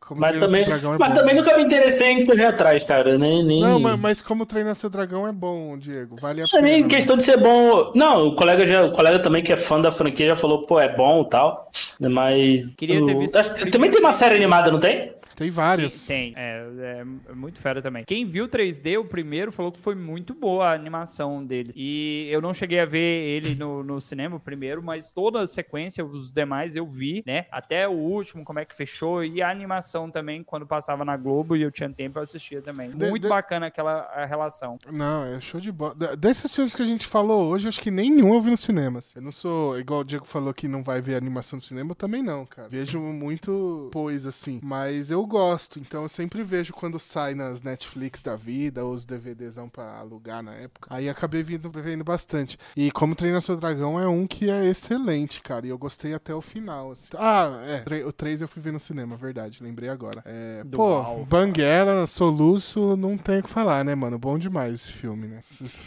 Como 0.00 0.22
Mas 0.22 0.40
também, 0.40 0.64
Dragão 0.64 0.94
é 0.94 0.98
mas 0.98 1.08
bom. 1.10 1.14
também 1.14 1.34
nunca 1.36 1.56
me 1.56 1.62
interessei 1.62 2.08
em 2.08 2.26
correr 2.26 2.46
atrás, 2.46 2.82
cara. 2.82 3.16
Nem, 3.16 3.44
nem... 3.44 3.60
Não, 3.60 3.78
mas, 3.78 3.96
mas 4.00 4.22
como 4.22 4.44
treinar 4.44 4.74
seu 4.74 4.90
dragão 4.90 5.28
é 5.28 5.30
bom, 5.30 5.78
Diego. 5.78 6.16
Vale 6.20 6.40
a 6.42 6.46
Não 6.52 6.58
é 6.58 6.62
pena. 6.62 6.74
nem 6.74 6.88
questão 6.88 7.16
de 7.16 7.22
ser 7.22 7.36
bom. 7.36 7.92
Não, 7.94 8.26
o 8.28 8.34
colega, 8.34 8.66
já, 8.66 8.84
o 8.86 8.90
colega 8.90 9.20
também 9.20 9.40
que 9.40 9.52
é 9.52 9.56
fã 9.56 9.80
da 9.80 9.92
franquia 9.92 10.26
já 10.28 10.34
falou, 10.34 10.62
pô, 10.62 10.80
é 10.80 10.88
bom 10.88 11.22
e 11.22 11.28
tal. 11.28 11.70
Mas. 12.00 12.74
Queria 12.74 13.04
ter 13.04 13.16
visto 13.16 13.36
acho-. 13.36 13.70
Também 13.70 13.88
tem 13.90 14.00
uma 14.00 14.12
série 14.12 14.34
animada, 14.34 14.70
não 14.72 14.80
tem? 14.80 15.12
Tem 15.40 15.48
várias. 15.50 16.06
Tem, 16.06 16.34
é, 16.36 17.02
é 17.28 17.32
muito 17.34 17.58
fera 17.60 17.80
também. 17.80 18.04
Quem 18.04 18.26
viu 18.26 18.46
3D, 18.46 18.98
o 19.00 19.04
primeiro, 19.06 19.50
falou 19.50 19.72
que 19.72 19.78
foi 19.80 19.94
muito 19.94 20.34
boa 20.34 20.66
a 20.68 20.74
animação 20.74 21.42
dele. 21.42 21.72
E 21.74 22.28
eu 22.30 22.42
não 22.42 22.52
cheguei 22.52 22.78
a 22.78 22.84
ver 22.84 22.98
ele 22.98 23.54
no, 23.54 23.82
no 23.82 24.02
cinema, 24.02 24.36
o 24.36 24.40
primeiro, 24.40 24.82
mas 24.82 25.14
toda 25.14 25.40
a 25.40 25.46
sequência, 25.46 26.04
os 26.04 26.30
demais 26.30 26.76
eu 26.76 26.86
vi, 26.86 27.22
né? 27.26 27.46
Até 27.50 27.88
o 27.88 27.92
último, 27.92 28.44
como 28.44 28.58
é 28.58 28.66
que 28.66 28.74
fechou, 28.76 29.24
e 29.24 29.40
a 29.40 29.48
animação 29.50 30.10
também, 30.10 30.44
quando 30.44 30.66
passava 30.66 31.06
na 31.06 31.16
Globo 31.16 31.56
e 31.56 31.62
eu 31.62 31.70
tinha 31.70 31.88
tempo, 31.88 32.18
eu 32.18 32.22
assistia 32.22 32.60
também. 32.60 32.90
De- 32.90 33.08
Muito 33.08 33.22
de- 33.22 33.28
bacana 33.30 33.68
aquela 33.68 34.26
relação. 34.26 34.76
Não, 34.92 35.24
é 35.24 35.40
show 35.40 35.58
de 35.58 35.72
bola. 35.72 35.94
Desses 36.18 36.54
filmes 36.54 36.76
que 36.76 36.82
a 36.82 36.86
gente 36.86 37.06
falou 37.06 37.48
hoje, 37.48 37.66
acho 37.66 37.80
que 37.80 37.90
nenhum 37.90 38.34
eu 38.34 38.42
vi 38.42 38.50
nos 38.50 38.60
cinemas. 38.60 39.16
Eu 39.16 39.22
não 39.22 39.32
sou, 39.32 39.78
igual 39.78 40.00
o 40.00 40.04
Diego 40.04 40.26
falou 40.26 40.52
que 40.52 40.68
não 40.68 40.82
vai 40.82 41.00
ver 41.00 41.14
animação 41.14 41.56
no 41.56 41.62
cinema, 41.62 41.92
eu 41.92 41.94
também 41.94 42.22
não, 42.22 42.44
cara. 42.44 42.68
Vejo 42.68 43.00
muito 43.00 43.88
pois, 43.90 44.26
assim. 44.26 44.60
Mas 44.62 45.10
eu 45.10 45.29
gosto, 45.30 45.78
então 45.78 46.02
eu 46.02 46.08
sempre 46.08 46.42
vejo 46.42 46.72
quando 46.72 46.98
sai 46.98 47.34
nas 47.34 47.62
Netflix 47.62 48.20
da 48.20 48.36
vida, 48.36 48.84
ou 48.84 48.92
os 48.92 49.04
DVDzão 49.04 49.68
pra 49.68 49.98
alugar 49.98 50.42
na 50.42 50.54
época. 50.54 50.92
Aí 50.92 51.08
acabei 51.08 51.42
vindo, 51.42 51.70
vendo 51.70 52.04
bastante. 52.04 52.58
E 52.76 52.90
Como 52.90 53.14
Treinar 53.14 53.40
Seu 53.40 53.56
Dragão 53.56 53.98
é 53.98 54.06
um 54.08 54.26
que 54.26 54.50
é 54.50 54.66
excelente, 54.66 55.40
cara. 55.40 55.66
E 55.66 55.70
eu 55.70 55.78
gostei 55.78 56.12
até 56.12 56.34
o 56.34 56.40
final. 56.42 56.90
assim. 56.90 57.08
Ah, 57.16 57.48
é. 57.64 58.04
O 58.04 58.12
3 58.12 58.42
eu 58.42 58.48
fui 58.48 58.60
ver 58.60 58.72
no 58.72 58.80
cinema, 58.80 59.16
verdade. 59.16 59.62
Lembrei 59.62 59.88
agora. 59.88 60.22
É, 60.26 60.62
pô, 60.70 60.94
Alpha. 60.94 61.24
Banguela, 61.30 62.06
Soluço, 62.06 62.96
não 62.96 63.16
tem 63.16 63.38
o 63.38 63.42
que 63.42 63.50
falar, 63.50 63.84
né, 63.84 63.94
mano? 63.94 64.18
Bom 64.18 64.36
demais 64.36 64.74
esse 64.74 64.92
filme, 64.92 65.28
né? 65.28 65.40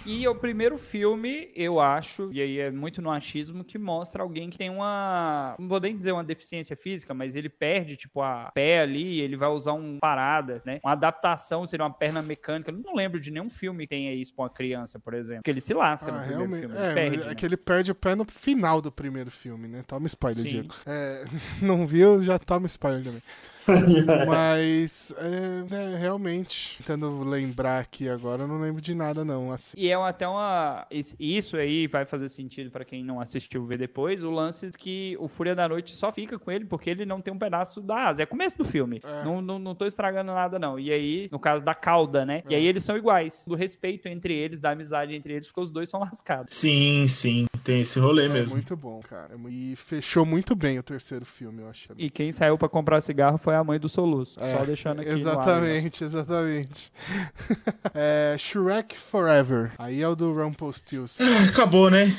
E 0.06 0.24
é 0.24 0.30
o 0.30 0.36
primeiro 0.36 0.78
filme, 0.78 1.52
eu 1.56 1.80
acho, 1.80 2.30
e 2.32 2.42
aí 2.42 2.60
é 2.60 2.72
muito 2.72 3.02
no 3.02 3.12
achismo, 3.12 3.64
que 3.64 3.78
mostra 3.78 4.24
alguém 4.24 4.50
que 4.50 4.58
tem 4.58 4.70
uma. 4.70 5.56
Não 5.60 5.68
vou 5.68 5.80
nem 5.80 5.98
dizer 5.98 6.12
uma 6.12 6.24
deficiência 6.24 6.76
física, 6.76 7.14
mas 7.14 7.36
ele 7.36 7.50
perde, 7.50 7.98
tipo, 7.98 8.22
a 8.22 8.52
pé 8.54 8.80
ali, 8.82 9.20
ele 9.20 9.33
vai 9.36 9.50
usar 9.50 9.74
um 9.74 9.98
parada, 10.00 10.62
né? 10.66 10.80
Uma 10.84 10.94
adaptação 10.94 11.66
seria 11.68 11.86
uma 11.86 11.94
perna 11.94 12.22
mecânica. 12.22 12.72
Eu 12.72 12.78
não 12.78 12.96
lembro 12.96 13.20
de 13.20 13.32
nenhum 13.32 13.50
filme 13.50 13.84
que 13.84 13.90
tenha 13.90 14.14
isso 14.14 14.34
pra 14.34 14.44
uma 14.44 14.50
criança, 14.50 15.00
por 15.00 15.14
exemplo. 15.14 15.42
Porque 15.44 15.52
ele 15.52 15.62
se 15.62 15.74
lasca 15.74 16.12
no 16.12 16.18
Ah, 16.18 16.22
primeiro 16.22 16.50
realmente. 16.52 16.68
filme. 16.74 16.78
É, 16.78 16.86
Ele 16.86 16.94
perde, 16.96 17.22
é 17.24 17.26
né? 17.30 17.36
que 17.36 17.46
ele 17.46 17.58
perde 17.58 17.92
o 17.92 17.96
pé 17.96 18.16
no 18.16 18.26
final 18.26 18.82
do 18.82 18.92
primeiro 18.92 19.32
filme, 19.32 19.68
né? 19.68 19.84
Toma 19.88 20.08
spoiler, 20.08 20.44
Sim. 20.44 20.50
Diego. 20.50 20.74
É, 20.86 21.26
não 21.62 21.86
viu, 21.88 22.22
já 22.22 22.38
toma 22.40 22.66
spoiler 22.68 23.04
também. 23.04 23.22
Mas, 24.28 25.14
é, 25.18 25.64
né, 25.70 25.98
realmente, 26.00 26.78
tentando 26.80 27.24
lembrar 27.24 27.80
aqui 27.80 28.10
agora, 28.10 28.44
eu 28.44 28.48
não 28.48 28.60
lembro 28.60 28.82
de 28.82 28.94
nada, 28.94 29.24
não. 29.24 29.52
Assim. 29.52 29.76
E 29.78 29.90
é 29.90 29.96
até 29.96 30.28
uma. 30.28 30.86
is- 30.92 31.16
Isso 31.20 31.56
aí 31.58 31.88
vai 31.88 32.06
fazer 32.06 32.30
sentido 32.30 32.70
pra 32.72 32.84
quem 32.86 33.04
não 33.04 33.20
assistiu 33.20 33.66
ver 33.66 33.78
depois. 33.78 34.24
O 34.24 34.32
lance 34.32 34.70
que 34.72 35.16
o 35.20 35.28
Fúria 35.28 35.56
da 35.56 35.68
Noite 35.68 35.96
só 35.96 36.12
fica 36.12 36.38
com 36.40 36.52
ele 36.52 36.66
porque 36.66 36.90
ele 36.90 37.06
não 37.06 37.22
tem 37.22 37.34
um 37.34 37.38
pedaço 37.38 37.82
da 37.82 38.10
asa. 38.10 38.24
É 38.24 38.26
começo 38.26 38.58
do 38.58 38.66
filme. 38.66 39.02
É. 39.22 39.24
Não, 39.24 39.42
não, 39.42 39.60
não 39.60 39.76
tô 39.76 39.86
estragando 39.86 40.34
nada, 40.34 40.58
não. 40.60 40.80
E 40.80 40.92
aí, 40.92 41.30
no 41.32 41.40
caso 41.40 41.64
da 41.64 41.74
cauda, 41.74 42.26
né? 42.26 42.44
E 42.50 42.56
aí 42.56 42.66
eles 42.66 42.84
são 42.84 42.98
iguais. 42.98 43.46
Do 43.48 43.56
respeito 43.56 44.08
entre 44.08 44.34
eles, 44.34 44.60
da 44.60 44.72
amizade 44.72 45.14
entre 45.14 45.34
eles, 45.34 45.48
porque 45.48 45.62
os 45.62 45.72
dois 45.72 45.90
são 45.90 46.00
lascados. 46.00 46.54
Sim, 46.54 47.06
sim. 47.08 47.46
Tem 47.64 47.82
esse 47.82 47.98
rolê 48.00 48.26
É 48.26 48.30
mesmo. 48.30 48.56
muito 48.56 48.76
bom, 48.76 49.00
cara. 49.08 49.32
E 49.50 49.76
fechou 49.76 50.26
muito 50.26 50.54
bem 50.56 50.78
o 50.80 50.84
terceiro 50.84 51.26
filme, 51.26 51.62
eu 51.62 51.70
acho. 51.70 51.90
E 51.98 52.10
quem 52.10 52.32
saiu 52.32 52.58
pra 52.58 52.68
comprar 52.68 53.00
cigarro 53.02 53.38
foi 53.38 53.56
a 53.56 53.64
mãe 53.64 53.80
do 53.80 53.88
Soluço. 53.88 54.40
É, 54.42 54.58
só 54.58 54.66
deixando 54.66 55.00
aqui. 55.02 55.10
no 55.12 55.16
ar, 55.16 55.24
né? 55.24 55.32
Exatamente, 55.32 56.04
exatamente. 56.04 56.92
é, 57.94 58.36
Shrek 58.38 58.96
Forever. 58.98 59.72
Aí 59.78 60.02
é 60.02 60.08
o 60.08 60.16
do 60.16 60.34
Rumpelstiltskin. 60.34 61.24
Acabou, 61.50 61.90
né? 61.90 62.14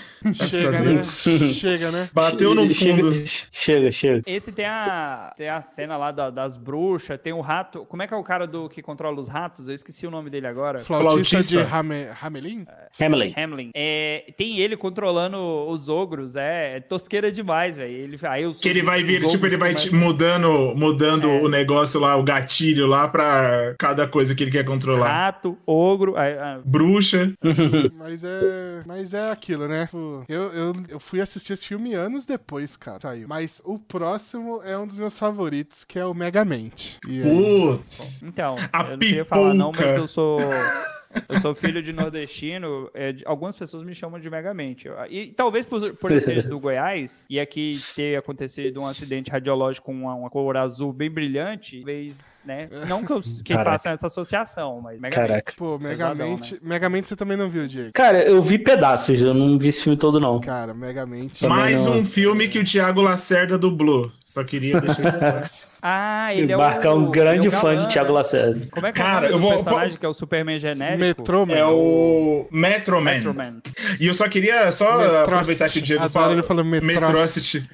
Chega, 0.48 0.68
a 0.68 0.82
né? 0.82 0.92
Deus. 0.94 1.18
Chega, 1.54 1.90
né? 1.90 2.08
Bateu 2.12 2.54
no 2.54 2.62
fundo. 2.74 3.12
Chega, 3.14 3.48
chega, 3.50 3.92
chega. 3.92 4.22
Esse 4.26 4.52
tem 4.52 4.64
a, 4.66 5.32
tem 5.36 5.48
a 5.48 5.60
cena 5.60 5.96
lá 5.96 6.10
da- 6.10 6.30
das 6.30 6.56
bruxas, 6.56 6.83
tem 7.22 7.32
o 7.32 7.40
rato. 7.40 7.84
Como 7.86 8.02
é 8.02 8.06
que 8.06 8.14
é 8.14 8.16
o 8.16 8.22
cara 8.22 8.46
do 8.46 8.68
que 8.68 8.82
controla 8.82 9.20
os 9.20 9.28
ratos? 9.28 9.68
Eu 9.68 9.74
esqueci 9.74 10.06
o 10.06 10.10
nome 10.10 10.30
dele 10.30 10.46
agora. 10.46 10.80
Flautista, 10.80 11.38
de 11.42 11.48
Flautista. 11.54 11.76
Hame, 11.76 12.08
Hamelin? 12.20 12.66
Hamlin. 13.00 13.34
Hamlin. 13.36 13.70
É, 13.74 14.32
tem 14.36 14.58
ele 14.58 14.76
controlando 14.76 15.36
os 15.68 15.88
ogros, 15.88 16.36
é, 16.36 16.76
é 16.76 16.80
tosqueira 16.80 17.30
demais, 17.32 17.76
velho. 17.76 17.92
Ele, 17.92 18.18
aí 18.22 18.46
os, 18.46 18.60
Que 18.60 18.68
ele 18.68 18.82
vai 18.82 19.02
vir, 19.02 19.26
tipo, 19.26 19.44
ele 19.46 19.56
vai 19.56 19.74
mudando, 19.92 20.74
mudando 20.76 21.28
É. 21.28 21.42
o 21.42 21.48
negócio 21.48 22.00
lá, 22.00 22.16
o 22.16 22.22
gatilho 22.22 22.86
lá 22.86 23.08
pra 23.08 23.74
cada 23.78 24.06
coisa 24.06 24.34
que 24.34 24.42
ele 24.44 24.50
quer 24.50 24.64
controlar. 24.64 25.08
Rato, 25.08 25.58
ogro. 25.66 26.16
aí, 26.16 26.34
ah, 26.34 26.60
Bruxa. 26.64 27.32
Mas 27.98 28.22
é, 28.24 28.82
mas 28.86 29.14
é 29.14 29.30
aquilo, 29.30 29.66
né? 29.66 29.86
Tipo, 29.86 30.24
Eu, 30.28 30.42
eu, 30.52 30.72
eu 30.88 31.00
fui 31.00 31.20
assistir 31.20 31.52
esse 31.52 31.66
filme 31.66 31.94
anos 31.94 32.26
depois, 32.26 32.76
cara. 32.76 33.00
Saiu. 33.00 33.26
Mas 33.28 33.60
o 33.64 33.78
próximo 33.78 34.62
é 34.62 34.76
um 34.78 34.86
dos 34.86 34.96
meus 34.96 35.18
favoritos, 35.18 35.84
que 35.84 35.98
é 35.98 36.04
o 36.04 36.14
Megamente. 36.14 36.73
E 37.08 37.22
aí, 37.22 37.22
Putz. 37.22 38.22
então, 38.22 38.54
A 38.72 38.82
eu 38.82 38.90
não 38.92 38.98
queria 38.98 39.24
falar 39.24 39.54
não, 39.54 39.70
mas 39.70 39.80
pipoca. 39.80 39.98
eu 40.00 40.06
sou. 40.08 40.38
Eu 41.28 41.38
sou 41.40 41.54
filho 41.54 41.80
de 41.80 41.92
nordestino, 41.92 42.90
é, 42.92 43.12
de- 43.12 43.22
algumas 43.24 43.54
pessoas 43.54 43.84
me 43.84 43.94
chamam 43.94 44.18
de 44.18 44.28
Megamente. 44.28 44.88
E 45.08 45.28
talvez 45.28 45.64
por, 45.64 45.94
por 45.94 46.10
eu 46.10 46.20
ser 46.20 46.42
do 46.48 46.58
Goiás 46.58 47.24
e 47.30 47.38
aqui 47.38 47.78
ter 47.94 48.16
acontecido 48.18 48.80
um 48.80 48.84
acidente 48.84 49.30
radiológico 49.30 49.86
com 49.86 49.92
uma, 49.94 50.12
uma 50.16 50.28
cor 50.28 50.56
azul 50.56 50.92
bem 50.92 51.08
brilhante, 51.08 51.76
talvez, 51.76 52.40
né? 52.44 52.68
Não 52.88 53.04
que, 53.04 53.12
eu, 53.12 53.20
que 53.44 53.54
façam 53.54 53.92
essa 53.92 54.08
associação, 54.08 54.80
mas 54.80 54.98
Megamente. 54.98 55.28
Caraca. 55.30 55.52
Pô, 55.56 55.78
Pesadão, 55.78 56.16
Megamente. 56.16 56.58
Megamente 56.60 57.06
você 57.06 57.14
também 57.14 57.36
não 57.36 57.48
viu, 57.48 57.64
Diego? 57.68 57.90
Cara, 57.94 58.20
eu 58.20 58.42
vi 58.42 58.58
pedaços, 58.58 59.22
eu 59.22 59.32
não 59.32 59.56
vi 59.56 59.68
esse 59.68 59.84
filme 59.84 59.96
todo, 59.96 60.18
não. 60.18 60.40
Cara, 60.40 60.74
Megamente. 60.74 61.42
Também 61.42 61.56
Mais 61.56 61.86
não. 61.86 61.98
um 61.98 62.04
filme 62.04 62.48
que 62.48 62.58
o 62.58 62.64
Thiago 62.64 63.00
Lacerda 63.00 63.56
dublou. 63.56 64.10
Só 64.24 64.42
queria 64.42 64.80
deixar 64.80 65.04
isso 65.08 65.18
claro. 65.20 65.48
Ah, 65.86 66.34
ele 66.34 66.50
é 66.50 66.56
Barca 66.56 66.88
é 66.88 66.90
o, 66.90 66.94
um 66.96 67.10
grande 67.10 67.44
é 67.46 67.48
o 67.48 67.52
fã 67.52 67.74
galã, 67.74 67.76
de 67.86 67.92
Thiago 67.92 68.08
né? 68.08 68.14
Lacerda. 68.14 68.66
Como 68.70 68.86
é 68.86 68.92
que 68.92 68.98
é 68.98 69.02
Cara, 69.04 69.26
o 69.26 69.30
nome 69.32 69.34
eu 69.34 69.38
vou- 69.38 69.52
personagem 69.64 69.98
que 69.98 70.06
é 70.06 70.08
o 70.08 70.14
Superman 70.14 70.58
genérico? 70.58 70.98
Metrô, 71.00 71.40
mano. 71.44 71.60
É 71.60 71.66
o 71.66 72.46
Metro 72.50 72.96
Man. 73.02 73.12
Metro 73.12 73.34
Man. 73.34 73.60
E 74.00 74.06
eu 74.06 74.14
só 74.14 74.26
queria 74.26 74.72
só 74.72 74.96
Metrocity. 74.96 75.22
aproveitar 75.24 75.68
que 75.68 75.78
o 75.78 75.82
Diego 75.82 76.08
fala. 76.08 76.32
ele 76.32 76.42
falando 76.42 76.66
Metrocity. 76.82 77.68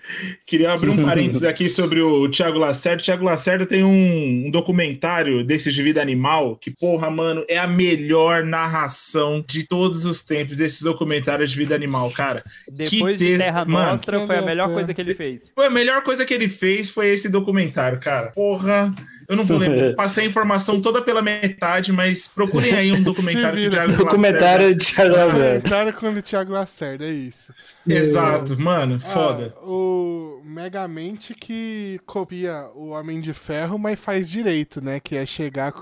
Queria 0.44 0.72
abrir 0.72 0.90
um 0.90 1.02
parênteses 1.06 1.44
aqui 1.44 1.70
sobre 1.70 2.00
o 2.00 2.28
Thiago 2.28 2.58
Lacerda. 2.58 3.00
O 3.00 3.04
Thiago 3.04 3.24
Lacerda 3.24 3.64
tem 3.64 3.84
um, 3.84 4.46
um 4.46 4.50
documentário 4.50 5.44
desses 5.44 5.72
de 5.72 5.80
vida 5.80 6.02
animal 6.02 6.56
que, 6.56 6.72
porra, 6.72 7.08
mano, 7.10 7.44
é 7.48 7.58
a 7.58 7.66
melhor 7.68 8.42
narração 8.44 9.44
de 9.46 9.62
todos 9.66 10.04
os 10.04 10.24
tempos 10.24 10.56
desses 10.56 10.82
documentários 10.82 11.50
de 11.52 11.56
vida 11.56 11.76
animal, 11.76 12.10
cara. 12.10 12.42
Depois 12.68 13.18
Que 13.18 13.24
de 13.24 13.32
te- 13.34 13.38
Terra 13.38 13.64
Mano, 13.64 13.90
Nostra, 13.92 14.26
foi 14.26 14.36
a 14.36 14.42
melhor 14.42 14.68
coisa 14.72 14.92
que 14.92 15.00
ele 15.00 15.14
fez. 15.14 15.52
Foi 15.54 15.66
a 15.66 15.70
melhor 15.70 16.02
coisa 16.02 16.24
que 16.24 16.34
ele 16.34 16.48
fez 16.48 16.90
foi 16.90 17.08
esse 17.08 17.28
documentário, 17.28 17.99
cara. 18.00 18.32
Porra, 18.32 18.92
eu 19.28 19.36
não 19.36 19.44
vou 19.44 19.58
lembrar. 19.58 19.94
Passei 19.94 20.24
a 20.24 20.26
informação 20.28 20.80
toda 20.80 21.00
pela 21.00 21.22
metade, 21.22 21.92
mas 21.92 22.26
procurem 22.26 22.74
aí 22.74 22.90
um 22.90 23.00
documentário 23.04 23.62
do. 23.62 23.70
Thiago 23.70 23.96
Documentário 23.96 24.74
de 24.74 24.86
Thiago 24.86 25.14
Lacerda. 25.14 25.60
Comentário 25.60 25.92
com 25.92 26.08
o 26.08 26.22
Thiago 26.22 26.52
Lacerda, 26.52 27.04
é 27.04 27.12
isso. 27.12 27.54
Exato, 27.86 28.58
mano, 28.58 28.98
foda. 28.98 29.54
Ah, 29.56 29.64
o 29.64 30.42
Megamente 30.44 31.32
que 31.32 32.00
copia 32.06 32.66
o 32.74 32.88
Homem 32.88 33.20
de 33.20 33.32
Ferro, 33.32 33.78
mas 33.78 34.00
faz 34.00 34.28
direito, 34.28 34.82
né? 34.82 34.98
Que 34.98 35.14
é 35.14 35.24
chegar 35.24 35.72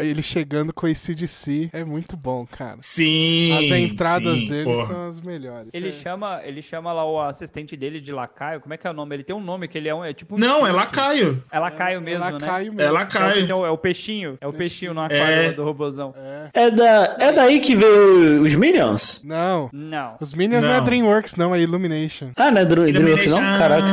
ele 0.00 0.22
chegando 0.22 0.72
com 0.72 0.86
esse 0.86 1.14
DC 1.14 1.70
é 1.72 1.84
muito 1.84 2.16
bom, 2.16 2.46
cara. 2.46 2.76
Sim. 2.80 3.52
As 3.56 3.64
entradas 3.78 4.38
sim, 4.38 4.48
dele 4.48 4.64
porra. 4.64 4.86
são 4.86 5.08
as 5.08 5.20
melhores. 5.20 5.68
Ele 5.72 5.88
É. 5.88 5.92
chama, 5.92 6.40
ele 6.44 6.62
chama 6.62 6.92
lá 6.92 7.04
o 7.04 7.20
assistente 7.20 7.76
dele 7.76 8.00
de 8.00 8.12
Lacaio. 8.12 8.60
Como 8.60 8.72
é 8.72 8.76
que 8.76 8.86
é 8.86 8.90
o 8.90 8.94
nome? 8.94 9.16
Ele 9.16 9.24
tem 9.24 9.34
um 9.34 9.40
nome 9.40 9.66
que 9.68 9.76
ele 9.76 9.88
é 9.88 9.94
um. 9.94 10.04
É 10.04 10.12
tipo 10.12 10.36
um 10.36 10.38
Não, 10.38 10.66
é. 10.66 10.70
Lacaio. 10.72 11.42
É 11.50 11.58
Lacaio 11.58 12.00
mesmo, 12.00 12.24
Ela 12.24 12.38
né? 12.38 12.46
cai 12.46 12.62
É 12.66 12.70
mesmo. 12.70 12.80
É 12.82 12.90
o, 12.90 12.92
Lacaio. 12.94 13.44
então, 13.44 13.66
é 13.66 13.70
o 13.70 13.78
peixinho. 13.78 14.38
É 14.40 14.46
o 14.46 14.52
peixinho 14.52 14.94
no 14.94 15.00
aquário 15.00 15.24
É. 15.24 15.52
do 15.52 15.64
robozão. 15.64 16.14
É, 16.52 16.70
da, 16.70 17.16
é 17.18 17.32
daí 17.32 17.60
que 17.60 17.74
veio 17.74 18.42
os 18.42 18.54
Minions? 18.54 19.22
Não. 19.24 19.68
Não. 19.72 20.16
Os 20.20 20.32
Minions 20.34 20.62
não. 20.64 20.72
é 20.72 20.76
Não. 20.78 20.84
DreamWorks, 20.84 21.34
não, 21.36 21.54
é 21.54 21.60
Illumination. 21.60 22.30
Ah, 22.36 22.50
não 22.50 22.60
é 22.60 22.64
Dreamworks 22.64 23.26
não? 23.26 23.38
Caraca. 23.58 23.88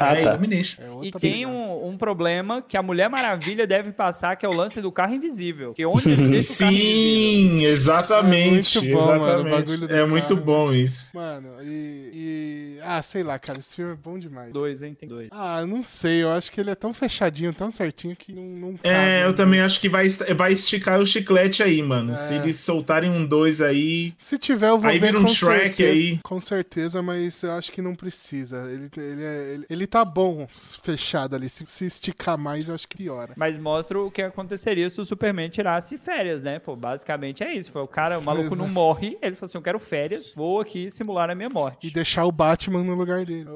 É, 0.00 0.04
Ah, 0.04 0.14
é, 0.14 0.22
tá. 0.24 0.30
Illumination. 0.30 0.82
é 1.02 1.06
E 1.06 1.12
tem 1.12 1.46
um, 1.46 1.88
um 1.88 1.96
problema 1.96 2.62
que 2.62 2.76
a 2.76 2.82
Mulher 2.82 3.08
Maravilha 3.10 3.66
deve 3.66 3.92
passar, 3.92 4.36
que 4.36 4.44
é 4.46 4.48
o 4.48 4.54
lance 4.54 4.80
do 4.80 4.90
carro 4.90 5.14
invisível. 5.14 5.72
Que 5.74 5.84
onde 5.84 6.08
ele 6.10 6.28
deixa 6.28 6.54
o 6.54 6.58
carro 6.58 6.72
invisível. 6.72 7.60
Sim, 7.60 7.64
exatamente. 7.66 8.78
É 8.78 8.80
muito 8.82 8.96
bom, 8.98 9.06
mano, 9.06 9.48
exatamente. 9.48 9.76
do 9.86 9.94
é 9.94 10.06
muito 10.06 10.36
bom 10.36 10.72
isso. 10.72 11.10
Mano, 11.14 11.48
e, 11.62 12.10
e- 12.12 12.78
Ah, 12.82 13.02
sei 13.02 13.22
lá, 13.22 13.38
cara, 13.38 13.58
esse 13.58 13.76
filme 13.76 13.92
é 13.92 13.96
bom 13.96 14.18
demais. 14.18 14.52
Dois, 14.52 14.82
hein? 14.82 14.94
Tem 14.98 15.08
dois. 15.08 15.28
Ah, 15.30 15.64
não 15.66 15.82
sei, 15.82 16.22
eu 16.22 16.30
acho 16.32 16.50
que 16.50 16.60
ele 16.60 16.70
é 16.70 16.74
tão 16.74 16.92
fechadinho, 16.92 17.52
tão 17.52 17.70
certinho 17.70 18.16
que 18.16 18.32
não, 18.32 18.42
não 18.42 18.76
cabe. 18.76 18.88
É, 18.88 19.24
eu 19.24 19.28
né? 19.28 19.32
também 19.34 19.60
acho 19.60 19.80
que 19.80 19.88
vai, 19.88 20.08
vai 20.36 20.52
esticar 20.52 20.98
o 21.00 21.06
chiclete 21.06 21.62
aí, 21.62 21.82
mano. 21.82 22.12
É. 22.12 22.14
Se 22.14 22.34
eles 22.34 22.56
soltarem 22.56 23.10
um 23.10 23.24
dois 23.26 23.60
aí. 23.60 24.12
Se 24.18 24.38
tiver, 24.38 24.68
eu 24.70 24.78
vou 24.78 24.90
Aí 24.90 24.98
ver 24.98 25.06
vira 25.08 25.18
um 25.18 25.22
com 25.22 25.28
Shrek 25.28 25.76
certeza, 25.76 25.90
aí. 25.92 26.18
Com 26.22 26.40
certeza, 26.40 27.02
mas 27.02 27.42
eu 27.42 27.52
acho 27.52 27.70
que 27.72 27.82
não 27.82 27.94
precisa. 27.94 28.68
Ele, 28.70 28.88
ele, 28.96 29.24
é- 29.24 29.54
ele, 29.54 29.66
ele 29.68 29.86
tá 29.90 30.04
bom 30.04 30.46
fechado 30.48 31.34
ali. 31.36 31.48
Se, 31.48 31.66
se 31.66 31.84
esticar 31.84 32.38
mais, 32.38 32.68
eu 32.68 32.74
acho 32.74 32.86
que 32.88 32.96
piora. 32.96 33.34
Mas 33.36 33.58
mostra 33.58 34.00
o 34.00 34.10
que 34.10 34.22
aconteceria 34.22 34.88
se 34.88 35.00
o 35.00 35.04
Superman 35.04 35.48
tirasse 35.50 35.98
férias, 35.98 36.42
né? 36.42 36.58
Pô, 36.58 36.76
basicamente 36.76 37.42
é 37.42 37.52
isso. 37.54 37.76
O 37.78 37.86
cara, 37.88 38.18
o 38.18 38.22
maluco 38.24 38.48
Pois 38.50 38.58
não 38.60 38.66
é. 38.66 38.70
morre. 38.70 39.18
Ele 39.20 39.34
falou 39.36 39.48
assim: 39.48 39.58
eu 39.58 39.62
quero 39.62 39.78
férias, 39.78 40.32
vou 40.34 40.60
aqui 40.60 40.90
simular 40.90 41.28
a 41.30 41.34
minha 41.34 41.48
morte. 41.48 41.86
E 41.86 41.90
deixar 41.90 42.24
o 42.24 42.32
Batman 42.32 42.82
no 42.82 42.94
lugar 42.94 43.24
dele. 43.24 43.46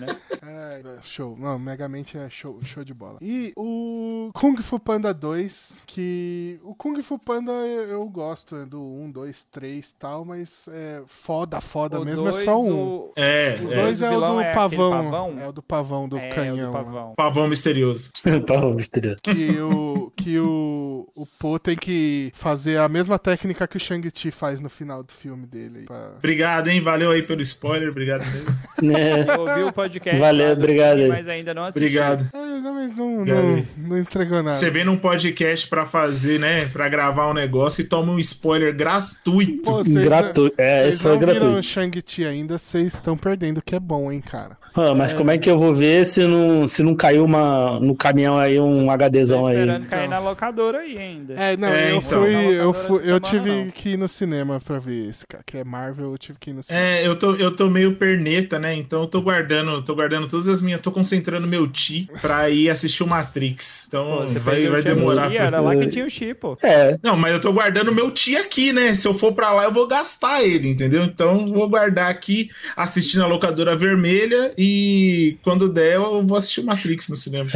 Né? 0.00 0.06
É, 0.42 0.82
show. 1.02 1.36
Não, 1.38 1.58
Megamente 1.58 2.18
é 2.18 2.28
show, 2.30 2.58
show 2.64 2.82
de 2.82 2.92
bola. 2.92 3.18
E 3.20 3.52
o 3.56 4.30
Kung 4.34 4.56
Fu 4.60 4.78
Panda 4.78 5.12
2, 5.14 5.84
que. 5.86 6.58
O 6.64 6.74
Kung 6.74 7.00
Fu 7.02 7.18
Panda 7.18 7.52
eu, 7.52 7.88
eu 7.90 8.08
gosto, 8.08 8.56
né, 8.56 8.66
do 8.66 8.80
1, 8.82 9.10
2, 9.12 9.44
3 9.50 9.88
e 9.88 9.94
tal, 9.94 10.24
mas 10.24 10.66
é 10.68 11.02
foda, 11.06 11.60
foda 11.60 12.00
O 12.00 12.04
mesmo 12.04 12.26
é 12.28 12.30
dois, 12.32 12.44
só 12.44 12.60
um. 12.60 12.72
o- 12.72 13.12
É, 13.16 13.54
O 13.62 13.72
é. 13.72 13.82
2 13.82 14.00
o 14.00 14.04
é 14.04 14.16
o 14.16 14.20
do 14.20 14.40
é 14.40 14.52
pavão, 14.70 15.04
pavão? 15.10 15.40
É 15.40 15.48
o 15.48 15.52
do 15.52 15.62
pavão, 15.62 16.08
do 16.08 16.18
é, 16.18 16.28
canhão. 16.28 16.56
do 16.56 16.72
pavão. 16.72 17.14
Pavão 17.16 17.48
misterioso. 17.48 18.10
Pavão 18.46 18.74
misterioso. 18.74 19.18
que 19.22 19.58
o 19.60 20.12
que 20.16 20.38
o, 20.38 21.06
o 21.16 21.24
Po 21.40 21.58
tem 21.58 21.76
que 21.76 22.30
fazer 22.34 22.78
a 22.78 22.88
mesma 22.88 23.18
técnica 23.18 23.66
que 23.66 23.76
o 23.76 23.80
Shang-Chi 23.80 24.30
faz 24.30 24.60
no 24.60 24.68
final 24.68 25.02
do 25.02 25.12
filme 25.12 25.46
dele. 25.46 25.84
pra- 25.86 26.12
Obrigado, 26.18 26.68
hein? 26.68 26.80
Valeu 26.80 27.10
aí 27.10 27.22
pelo 27.22 27.40
spoiler. 27.42 27.88
Obrigado 27.90 28.24
mesmo. 28.26 28.50
Né? 28.80 29.26
Eu 29.28 29.40
ouvi 29.42 29.62
o 29.64 29.72
podcast. 29.74 30.18
Valeu, 30.18 30.52
obrigado 30.52 30.96
filme, 30.96 31.02
aí. 31.04 31.08
Mas 31.10 31.28
ainda 31.28 31.52
não 31.52 31.64
assisti. 31.64 31.84
Obrigado. 31.84 32.26
É, 32.32 32.60
não, 32.60 32.74
mas 32.74 32.96
não, 32.96 33.24
não, 33.26 33.66
não 33.76 33.98
entregou 33.98 34.42
nada. 34.42 34.56
Você 34.56 34.70
vem 34.70 34.86
num 34.86 34.96
podcast 34.96 35.68
pra 35.68 35.84
fazer, 35.84 36.40
né? 36.40 36.64
Pra 36.66 36.88
gravar 36.88 37.28
um 37.28 37.34
negócio 37.34 37.82
e 37.82 37.84
toma 37.84 38.10
um 38.10 38.18
spoiler 38.18 38.74
gratuito. 38.74 39.62
Pô, 39.64 39.84
vocês 39.84 40.02
Gratu- 40.02 40.44
não- 40.44 40.50
é, 40.56 40.88
isso 40.88 41.02
foi 41.02 41.12
não 41.12 41.18
viram 41.18 41.32
gratuito. 41.34 41.62
Shang-Chi 41.62 42.24
ainda, 42.24 42.56
vocês 42.56 42.94
estão 42.94 43.18
perdendo, 43.18 43.58
o 43.58 43.62
que 43.62 43.74
é 43.76 43.80
bom, 43.80 44.10
hein, 44.10 44.20
cara. 44.22 44.56
Ah, 44.74 44.94
mas 44.94 45.12
como 45.12 45.30
é 45.30 45.38
que 45.38 45.50
eu 45.50 45.58
vou 45.58 45.74
ver 45.74 46.06
se 46.06 46.24
não, 46.26 46.66
se 46.66 46.82
não 46.82 46.94
caiu 46.94 47.24
uma, 47.24 47.78
no 47.80 47.94
caminhão 47.94 48.38
aí 48.38 48.58
um 48.60 48.88
HDzão 48.90 49.46
aí? 49.46 49.56
esperando 49.58 49.86
cair 49.86 50.06
Então. 50.06 50.10
na 50.10 50.18
locadora 50.18 50.78
aí 50.78 50.96
ainda. 50.98 51.34
É, 51.34 51.56
não, 51.56 51.68
É, 51.68 51.92
eu 51.92 51.96
então. 51.96 52.02
fui, 52.22 52.34
eu 52.34 52.72
fui, 52.72 53.00
eu 53.04 53.20
tive 53.20 53.50
não. 53.50 53.70
que 53.70 53.90
ir 53.90 53.96
no 53.96 54.06
cinema 54.08 54.60
pra 54.64 54.78
ver 54.78 55.08
esse, 55.08 55.26
cara, 55.26 55.42
que 55.44 55.58
é 55.58 55.64
Marvel, 55.64 56.12
eu 56.12 56.18
tive 56.18 56.38
que 56.38 56.50
ir 56.50 56.54
no 56.54 56.62
cinema. 56.62 56.84
É, 56.86 57.06
eu 57.06 57.16
tô, 57.16 57.34
eu 57.36 57.54
tô 57.54 57.68
meio 57.68 57.94
perneta, 57.96 58.58
né? 58.58 58.74
Então 58.74 59.02
eu 59.02 59.06
tô 59.06 59.20
guardando, 59.20 59.82
tô 59.82 59.94
guardando 59.94 60.28
todas 60.28 60.46
as 60.48 60.60
minhas, 60.60 60.80
tô 60.80 60.90
concentrando 60.92 61.46
meu 61.46 61.66
ti 61.66 62.08
pra 62.20 62.48
ir 62.50 62.70
assistir 62.70 63.02
o 63.02 63.06
Matrix. 63.06 63.86
Então 63.88 64.04
Pô, 64.04 64.28
você 64.28 64.38
vai, 64.38 64.68
vai 64.68 64.82
demorar. 64.82 65.30
pra- 65.30 65.34
Era 65.46 65.60
lá 65.60 65.74
que 65.76 65.88
tinha 65.88 66.04
o 66.04 66.10
Chi, 66.10 66.34
pô. 66.34 66.56
É, 66.62 66.98
Não, 67.02 67.16
mas 67.16 67.32
eu 67.32 67.40
tô 67.40 67.52
guardando 67.52 67.94
meu 67.94 68.10
ti 68.10 68.36
aqui, 68.36 68.72
né? 68.72 68.94
Se 68.94 69.06
eu 69.08 69.14
for 69.14 69.32
pra 69.32 69.52
lá, 69.52 69.64
eu 69.64 69.72
vou 69.72 69.86
gastar 69.88 70.42
ele, 70.42 70.68
entendeu? 70.68 71.02
Então 71.04 71.46
vou 71.48 71.68
guardar 71.68 72.10
aqui, 72.10 72.50
assistindo 72.76 73.24
a 73.24 73.26
locadora 73.26 73.74
vermelha 73.76 74.52
e 74.62 75.38
quando 75.42 75.70
der 75.72 75.94
eu 75.94 76.22
vou 76.26 76.36
assistir 76.36 76.60
o 76.60 76.64
Matrix 76.66 77.08
no 77.08 77.16
cinema. 77.16 77.48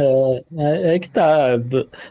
é, 0.57 0.95
é 0.95 0.99
que 0.99 1.07
tá. 1.07 1.49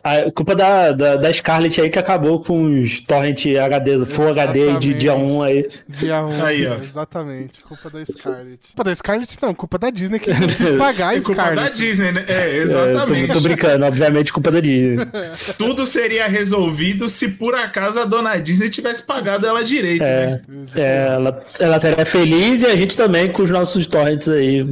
A 0.03 0.31
culpa 0.31 0.55
da, 0.55 0.93
da, 0.93 1.17
da 1.17 1.33
Scarlett 1.33 1.81
aí 1.81 1.91
que 1.91 1.99
acabou 1.99 2.41
com 2.41 2.81
os 2.81 3.01
torrent 3.01 3.45
HD, 3.47 4.07
Full 4.07 4.29
HD 4.29 4.79
de 4.79 4.95
dia 4.95 5.17
1 5.17 5.43
aí. 5.43 5.69
Dia 5.89 6.25
1, 6.25 6.45
Aí, 6.45 6.67
ó. 6.67 6.75
exatamente, 6.77 7.61
culpa 7.63 7.91
da 7.91 8.05
Scarlett. 8.05 8.69
Culpa 8.69 8.85
da 8.85 8.95
Scarlett 8.95 9.37
não, 9.43 9.53
culpa 9.55 9.79
da 9.79 9.91
Disney 9.91 10.21
que 10.21 10.31
não 10.31 10.47
quis 10.47 10.73
pagar 10.79 11.09
a 11.09 11.17
É 11.17 11.21
culpa 11.21 11.43
da 11.43 11.51
Scarlett. 11.51 11.77
Disney, 11.79 12.13
né? 12.13 12.25
É, 12.29 12.33
É, 12.35 12.57
exatamente. 12.59 13.27
tô, 13.29 13.35
tô 13.35 13.41
brincando, 13.41 13.85
obviamente 13.87 14.33
culpa 14.33 14.53
da 14.53 14.61
Disney. 14.61 14.97
Tudo 15.59 15.87
seria 15.87 16.29
resolvido 16.29 17.09
se 17.09 17.29
por 17.29 17.55
acaso 17.57 17.99
a 17.99 18.05
dona 18.05 18.37
Disney 18.37 18.71
tivesse 18.71 19.03
pagado 19.03 19.45
ela 19.45 19.65
direito, 19.65 20.03
né? 20.03 20.41
É, 20.77 20.81
é, 20.81 21.07
ela, 21.09 21.45
ela 21.59 21.77
estaria 21.77 22.07
feliz 22.07 22.63
e 22.63 22.67
a 22.67 22.77
gente 22.77 22.97
também 22.97 23.31
com 23.33 23.43
os 23.43 23.51
nossos 23.51 23.87
torrents 23.87 24.29
aí. 24.29 24.65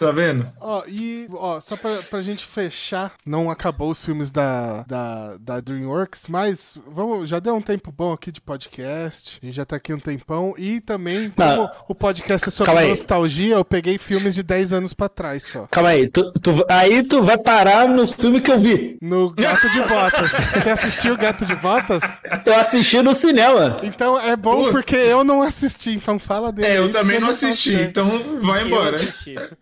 Tá 0.00 0.10
vendo? 0.10 0.50
Ó, 0.60 0.82
e, 0.88 1.28
ó, 1.32 1.60
só 1.60 1.76
pra, 1.76 1.96
pra 2.08 2.20
gente 2.22 2.44
fechar, 2.44 3.12
não 3.24 3.50
acabou 3.50 3.90
os 3.90 4.04
filmes 4.04 4.30
da, 4.30 4.82
da, 4.88 5.36
da 5.38 5.60
DreamWorks, 5.60 6.24
mas 6.28 6.78
vamos, 6.88 7.28
já 7.28 7.38
deu 7.38 7.54
um 7.54 7.60
tempo 7.60 7.92
bom 7.92 8.12
aqui 8.12 8.32
de 8.32 8.40
podcast, 8.40 9.38
a 9.42 9.46
gente 9.46 9.54
já 9.54 9.64
tá 9.64 9.76
aqui 9.76 9.92
um 9.92 10.00
tempão, 10.00 10.54
e 10.56 10.80
também, 10.80 11.32
Não. 11.36 11.56
como 11.56 11.70
o 11.88 11.94
podcast 11.94 12.48
é 12.48 12.50
sobre 12.50 12.88
nostalgia, 12.88 13.56
eu 13.56 13.64
peguei 13.64 13.98
filmes 13.98 14.34
de 14.34 14.42
10 14.42 14.72
anos 14.72 14.92
pra 14.94 15.08
trás 15.08 15.44
só. 15.44 15.66
Calma 15.70 15.90
aí, 15.90 16.08
tu, 16.08 16.32
tu- 16.32 16.64
aí 16.68 17.02
tu 17.02 17.22
vai 17.22 17.36
parar 17.36 17.86
no 17.88 18.06
filme 18.06 18.40
que 18.40 18.50
eu 18.50 18.58
vi. 18.58 18.96
No 19.02 19.30
Gato 19.34 19.68
de 19.70 19.80
Botas. 19.82 20.30
Você 20.30 20.70
assistiu 20.70 21.16
Gato 21.16 21.44
de 21.44 21.54
Botas? 21.56 22.02
Eu 22.46 22.54
assisti 22.56 23.02
no 23.02 23.14
cinema. 23.14 23.78
Então 23.82 24.18
é 24.18 24.34
bom 24.36 24.64
Pô. 24.64 24.70
porque 24.70 24.96
eu 24.96 25.22
não 25.24 25.42
assisti, 25.42 25.90
então 25.90 26.18
fala 26.18 26.50
dele. 26.52 26.68
É, 26.68 26.78
eu 26.78 26.90
também 26.90 27.20
não 27.20 27.28
assisti, 27.28 27.74
então 27.74 28.40
vai 28.42 28.64
embora. 28.66 28.96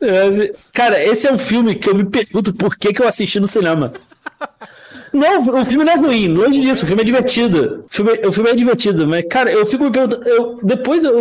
Eu 0.00 0.27
Cara, 0.72 1.02
esse 1.02 1.26
é 1.26 1.32
um 1.32 1.38
filme 1.38 1.74
que 1.74 1.88
eu 1.88 1.94
me 1.94 2.04
pergunto 2.04 2.52
por 2.52 2.76
que, 2.76 2.92
que 2.92 3.02
eu 3.02 3.08
assisti 3.08 3.40
no 3.40 3.46
cinema. 3.46 3.92
Não, 5.12 5.60
o 5.60 5.64
filme 5.64 5.84
não 5.84 5.92
é 5.92 5.96
ruim, 5.96 6.28
longe 6.28 6.60
disso, 6.60 6.84
o 6.84 6.86
filme 6.86 7.02
é 7.02 7.04
divertido. 7.04 7.84
O 7.90 7.94
filme, 7.94 8.12
o 8.26 8.32
filme 8.32 8.50
é 8.50 8.54
divertido, 8.54 9.06
mas, 9.06 9.24
cara, 9.28 9.50
eu 9.50 9.64
fico 9.66 9.84
me 9.84 9.90
perguntando. 9.90 10.28
Eu, 10.28 10.58
depois, 10.62 11.04
eu, 11.04 11.20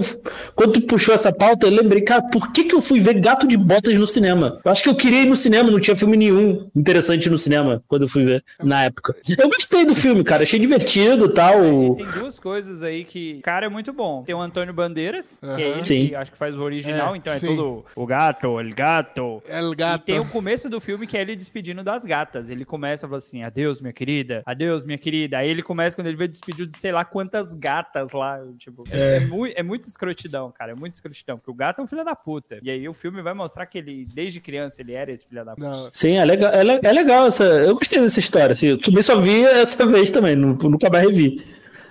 quando 0.55 0.73
tu 0.73 0.81
puxou 0.81 1.13
essa 1.13 1.31
pauta, 1.31 1.67
eu 1.67 1.71
lembrei, 1.71 2.01
cara, 2.01 2.21
por 2.23 2.51
que, 2.51 2.63
que 2.65 2.75
eu 2.75 2.81
fui 2.81 2.99
ver 2.99 3.15
Gato 3.19 3.47
de 3.47 3.57
Botas 3.57 3.95
no 3.97 4.07
cinema? 4.07 4.59
Eu 4.63 4.71
acho 4.71 4.83
que 4.83 4.89
eu 4.89 4.95
queria 4.95 5.21
ir 5.23 5.25
no 5.27 5.35
cinema, 5.35 5.69
não 5.71 5.79
tinha 5.79 5.95
filme 5.95 6.17
nenhum 6.17 6.67
interessante 6.75 7.29
no 7.29 7.38
cinema 7.38 7.83
quando 7.88 8.03
eu 8.03 8.07
fui 8.07 8.23
ver 8.25 8.43
na 8.63 8.83
época. 8.85 9.15
Eu 9.38 9.47
gostei 9.49 9.85
do 9.85 9.95
filme, 9.95 10.23
cara, 10.23 10.43
achei 10.43 10.59
divertido 10.59 11.25
e 11.25 11.29
tal. 11.33 11.95
Tem 11.95 12.05
duas 12.19 12.39
coisas 12.39 12.83
aí 12.83 13.03
que. 13.03 13.39
Cara, 13.41 13.65
é 13.65 13.69
muito 13.69 13.91
bom. 13.93 14.23
Tem 14.23 14.35
o 14.35 14.41
Antônio 14.41 14.73
Bandeiras, 14.73 15.39
que 15.55 15.61
é 15.61 15.69
ele 15.69 15.85
Sim. 15.85 16.07
que 16.09 16.15
acho 16.15 16.31
que 16.31 16.38
faz 16.38 16.55
o 16.55 16.61
original, 16.61 17.13
É, 17.13 17.17
então 17.17 17.33
é 17.33 17.39
sim. 17.39 17.47
todo 17.47 17.85
o 17.95 18.05
gato, 18.05 18.59
el 18.59 18.73
gato. 18.73 19.41
El 19.47 19.71
E 19.73 19.75
gato. 19.75 20.03
tem 20.05 20.19
o 20.19 20.25
começo 20.25 20.69
do 20.69 20.79
filme 20.79 21.05
que 21.07 21.17
é 21.17 21.21
ele 21.21 21.35
despedindo 21.35 21.83
das 21.83 22.05
gatas. 22.05 22.49
Ele 22.49 22.65
começa 22.65 23.07
falando 23.07 23.17
assim: 23.17 23.43
adeus, 23.43 23.76
minha 23.82 23.93
querida, 23.93 24.41
adeus, 24.45 24.84
minha 24.84 24.97
querida. 24.97 25.38
Aí 25.38 25.49
ele 25.49 25.61
começa 25.63 25.95
quando 25.95 26.07
ele 26.07 26.17
vê 26.17 26.28
despedido 26.28 26.71
de 26.71 26.80
sei 26.80 26.91
lá 26.91 27.03
quantas 27.05 27.53
gatas 27.53 28.11
lá. 28.11 28.39
Tipo, 28.57 28.84
é, 28.91 29.17
é, 29.17 29.19
mui- 29.19 29.53
é 29.55 29.63
muito 29.63 29.84
escrotidão, 29.88 30.51
cara. 30.51 30.71
É 30.71 30.75
muito 30.75 30.93
escrotidão. 30.93 31.38
Porque 31.38 31.51
o 31.51 31.53
gato 31.53 31.80
é 31.80 31.84
um 31.84 31.88
filho 31.88 32.03
da 32.05 32.15
puta. 32.15 32.59
E 32.61 32.69
aí 32.69 32.88
o 32.88 32.93
filme 32.93 33.21
vai 33.21 33.34
mostrar 33.34 33.65
que 33.65 33.78
ele, 33.78 34.05
desde 34.13 34.39
criança, 34.39 34.82
ele 34.82 34.93
era 34.93 35.11
esse 35.11 35.25
filho 35.28 35.43
da 35.45 35.55
puta. 35.55 35.67
Não, 35.69 35.89
Sim, 35.91 36.17
é 36.17 36.25
legal, 36.25 36.51
é, 36.53 36.61
é 36.84 36.91
legal 36.91 37.28
essa. 37.28 37.43
Eu 37.43 37.75
gostei 37.75 37.99
dessa 37.99 38.19
história. 38.19 38.53
Assim, 38.53 38.67
eu 38.67 38.80
também 38.80 39.01
só 39.03 39.19
vi 39.19 39.43
essa 39.43 39.86
vez 39.86 40.09
também, 40.09 40.36
nu- 40.36 40.57
nunca 40.57 40.89
mais 40.89 41.03
revi. 41.07 41.45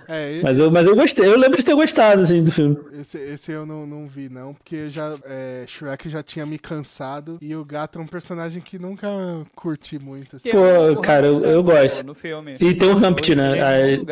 É, 0.07 0.39
Mas 0.43 0.59
eu, 0.59 0.71
mas 0.71 0.87
eu 0.87 0.95
gostei, 0.95 1.25
eu 1.27 1.37
lembro 1.37 1.57
de 1.57 1.65
ter 1.65 1.75
gostado 1.75 2.21
assim, 2.21 2.43
do 2.43 2.51
filme. 2.51 2.77
esse, 2.93 3.17
esse 3.17 3.51
eu 3.51 3.65
não, 3.65 3.85
não 3.85 4.05
vi, 4.05 4.29
não, 4.29 4.53
porque 4.53 4.89
já, 4.89 5.13
é, 5.25 5.65
Shrek 5.67 6.09
já 6.09 6.23
tinha 6.23 6.45
me 6.45 6.57
cansado 6.57 7.37
e 7.41 7.55
o 7.55 7.63
gato 7.65 7.99
é 7.99 8.01
um 8.01 8.07
personagem 8.07 8.61
que 8.61 8.77
nunca 8.79 9.07
curti 9.55 9.99
muito. 9.99 10.35
assim. 10.37 10.49
Pô, 10.51 11.01
cara, 11.01 11.27
eu- 11.27 11.43
eu 11.43 11.63
Dumpty 11.63 11.79
gosto. 11.81 12.05
No 12.05 12.13
filme. 12.13 12.55
E 12.59 12.73
tem 12.73 12.89
o 12.89 12.97
Humpty, 12.97 13.35
né? 13.35 13.57
é 13.59 13.63
Aí, 13.63 14.05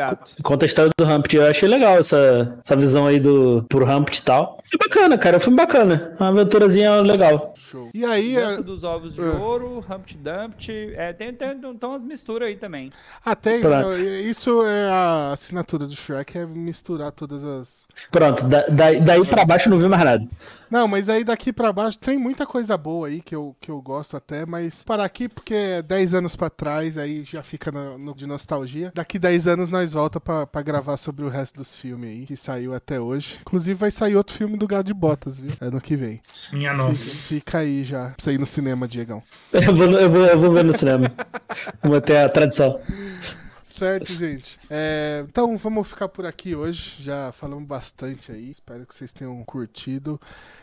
conta 0.43 0.65
a 0.65 0.67
história 0.67 0.91
do 0.97 1.05
Humpty. 1.05 1.37
Eu 1.37 1.47
achei 1.47 1.67
legal 1.69 1.97
essa, 1.97 2.57
essa 2.63 2.75
visão 2.75 3.07
aí 3.07 3.19
do 3.19 3.63
pro 3.69 3.85
Humpty 3.89 4.19
e 4.19 4.23
tal. 4.23 4.57
Foi 4.69 4.77
bacana, 4.77 5.17
cara. 5.17 5.39
Foi 5.39 5.53
bacana. 5.53 6.15
Uma 6.19 6.29
aventurazinha 6.29 7.01
legal. 7.01 7.53
Show. 7.55 7.89
E 7.93 8.03
aí, 8.05 8.35
Dança 8.35 8.59
é, 8.59 8.63
dos 8.63 8.83
ovos 8.83 9.15
de 9.15 9.21
é. 9.21 9.23
ouro, 9.23 9.83
Humpty 9.89 10.17
Dumpty. 10.17 10.93
É, 10.95 11.13
tem, 11.13 11.33
tem, 11.33 11.57
tem 11.57 11.77
umas 11.89 12.03
misturas 12.03 12.47
aí 12.49 12.55
também. 12.55 12.91
ah, 13.23 13.35
tem, 13.35 13.61
Pra- 13.61 13.97
isso 13.99 14.63
é 14.63 14.89
a 14.89 15.31
assinatura 15.31 15.84
do 15.87 15.95
Shrek, 15.95 16.37
é 16.37 16.45
misturar 16.45 17.11
todas 17.11 17.43
as... 17.43 17.85
Pronto, 18.11 18.43
da, 18.47 18.65
daí, 18.67 18.99
daí 19.01 19.25
pra 19.27 19.45
baixo 19.45 19.69
não 19.69 19.77
vi 19.79 19.87
mais 19.87 20.03
nada. 20.03 20.27
Não, 20.69 20.87
mas 20.87 21.07
aí 21.07 21.23
daqui 21.23 21.53
pra 21.53 21.71
baixo 21.71 21.97
tem 21.99 22.17
muita 22.17 22.45
coisa 22.45 22.75
boa 22.75 23.07
aí 23.07 23.21
que 23.21 23.35
eu, 23.35 23.55
que 23.61 23.69
eu 23.69 23.79
gosto 23.81 24.17
até, 24.17 24.45
mas 24.45 24.83
para 24.83 25.05
aqui 25.05 25.29
porque 25.29 25.53
é 25.53 25.81
10 25.81 26.15
anos 26.15 26.35
pra 26.35 26.49
trás, 26.49 26.97
aí 26.97 27.23
já 27.23 27.41
fica 27.43 27.71
no, 27.71 27.97
no- 27.97 28.15
de 28.15 28.25
nostalgia. 28.25 28.91
Daqui 28.93 29.17
10 29.19 29.47
anos 29.47 29.69
nós 29.69 29.93
volta 29.93 30.19
pra, 30.19 30.45
pra 30.47 30.61
gravar 30.63 30.97
sobre 30.97 31.23
o 31.23 31.29
resto 31.29 31.57
dos 31.59 31.79
filmes 31.79 32.09
aí, 32.09 32.25
que 32.25 32.35
saiu 32.35 32.73
até 32.73 32.99
hoje. 32.99 33.37
Inclusive 33.41 33.75
vai 33.79 33.91
sair 33.91 34.15
outro 34.15 34.35
filme 34.35 34.57
do 34.57 34.67
Gado 34.67 34.85
de 34.87 34.93
Botas, 34.93 35.37
viu? 35.39 35.51
Ano 35.61 35.79
que 35.79 35.95
vem. 35.95 36.19
Minha 36.51 36.71
Fica, 36.71 36.83
nossa. 36.83 37.27
fica 37.29 37.57
aí 37.59 37.83
já, 37.85 38.05
pra 38.09 38.15
você 38.17 38.31
ir 38.33 38.39
no 38.39 38.45
cinema, 38.45 38.87
Diegão. 38.87 39.21
Eu 39.53 39.73
vou, 39.73 39.85
eu 39.91 40.09
vou, 40.09 40.25
eu 40.25 40.39
vou 40.39 40.51
ver 40.51 40.63
no 40.63 40.73
cinema. 40.73 41.11
Vou 41.83 42.01
ter 42.01 42.17
a 42.17 42.27
tradição. 42.29 42.79
Certo, 43.77 44.13
gente. 44.13 44.57
É, 44.69 45.25
então 45.27 45.57
vamos 45.57 45.87
ficar 45.87 46.07
por 46.07 46.25
aqui 46.25 46.55
hoje. 46.55 47.03
Já 47.03 47.33
falamos 47.33 47.67
bastante 47.67 48.31
aí. 48.31 48.49
Espero 48.49 48.85
que 48.85 48.95
vocês 48.95 49.11
tenham 49.11 49.43
curtido. 49.43 50.19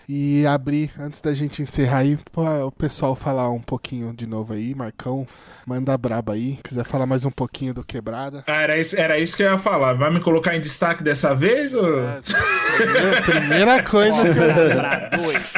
E 0.08 0.46
abrir, 0.46 0.90
antes 0.98 1.20
da 1.20 1.34
gente 1.34 1.62
encerrar 1.62 1.98
aí, 1.98 2.18
para 2.32 2.66
o 2.66 2.72
pessoal 2.72 3.14
falar 3.14 3.50
um 3.50 3.60
pouquinho 3.60 4.14
de 4.14 4.26
novo 4.26 4.54
aí. 4.54 4.74
Marcão, 4.74 5.26
manda 5.66 5.96
braba 5.98 6.32
aí. 6.32 6.58
Quiser 6.64 6.84
falar 6.84 7.04
mais 7.06 7.24
um 7.26 7.30
pouquinho 7.30 7.74
do 7.74 7.84
Quebrada. 7.84 8.44
Era 8.46 8.78
isso, 8.78 8.98
era 8.98 9.18
isso 9.18 9.36
que 9.36 9.42
eu 9.42 9.52
ia 9.52 9.58
falar. 9.58 9.92
Vai 9.92 10.10
me 10.10 10.20
colocar 10.20 10.56
em 10.56 10.60
destaque 10.60 11.02
dessa 11.02 11.34
vez? 11.34 11.74
Ou... 11.74 11.84
É, 11.84 12.20
primeira, 12.76 13.22
primeira 13.22 13.82
coisa. 13.82 14.22
Quebrada 14.22 15.10
2. 15.16 15.54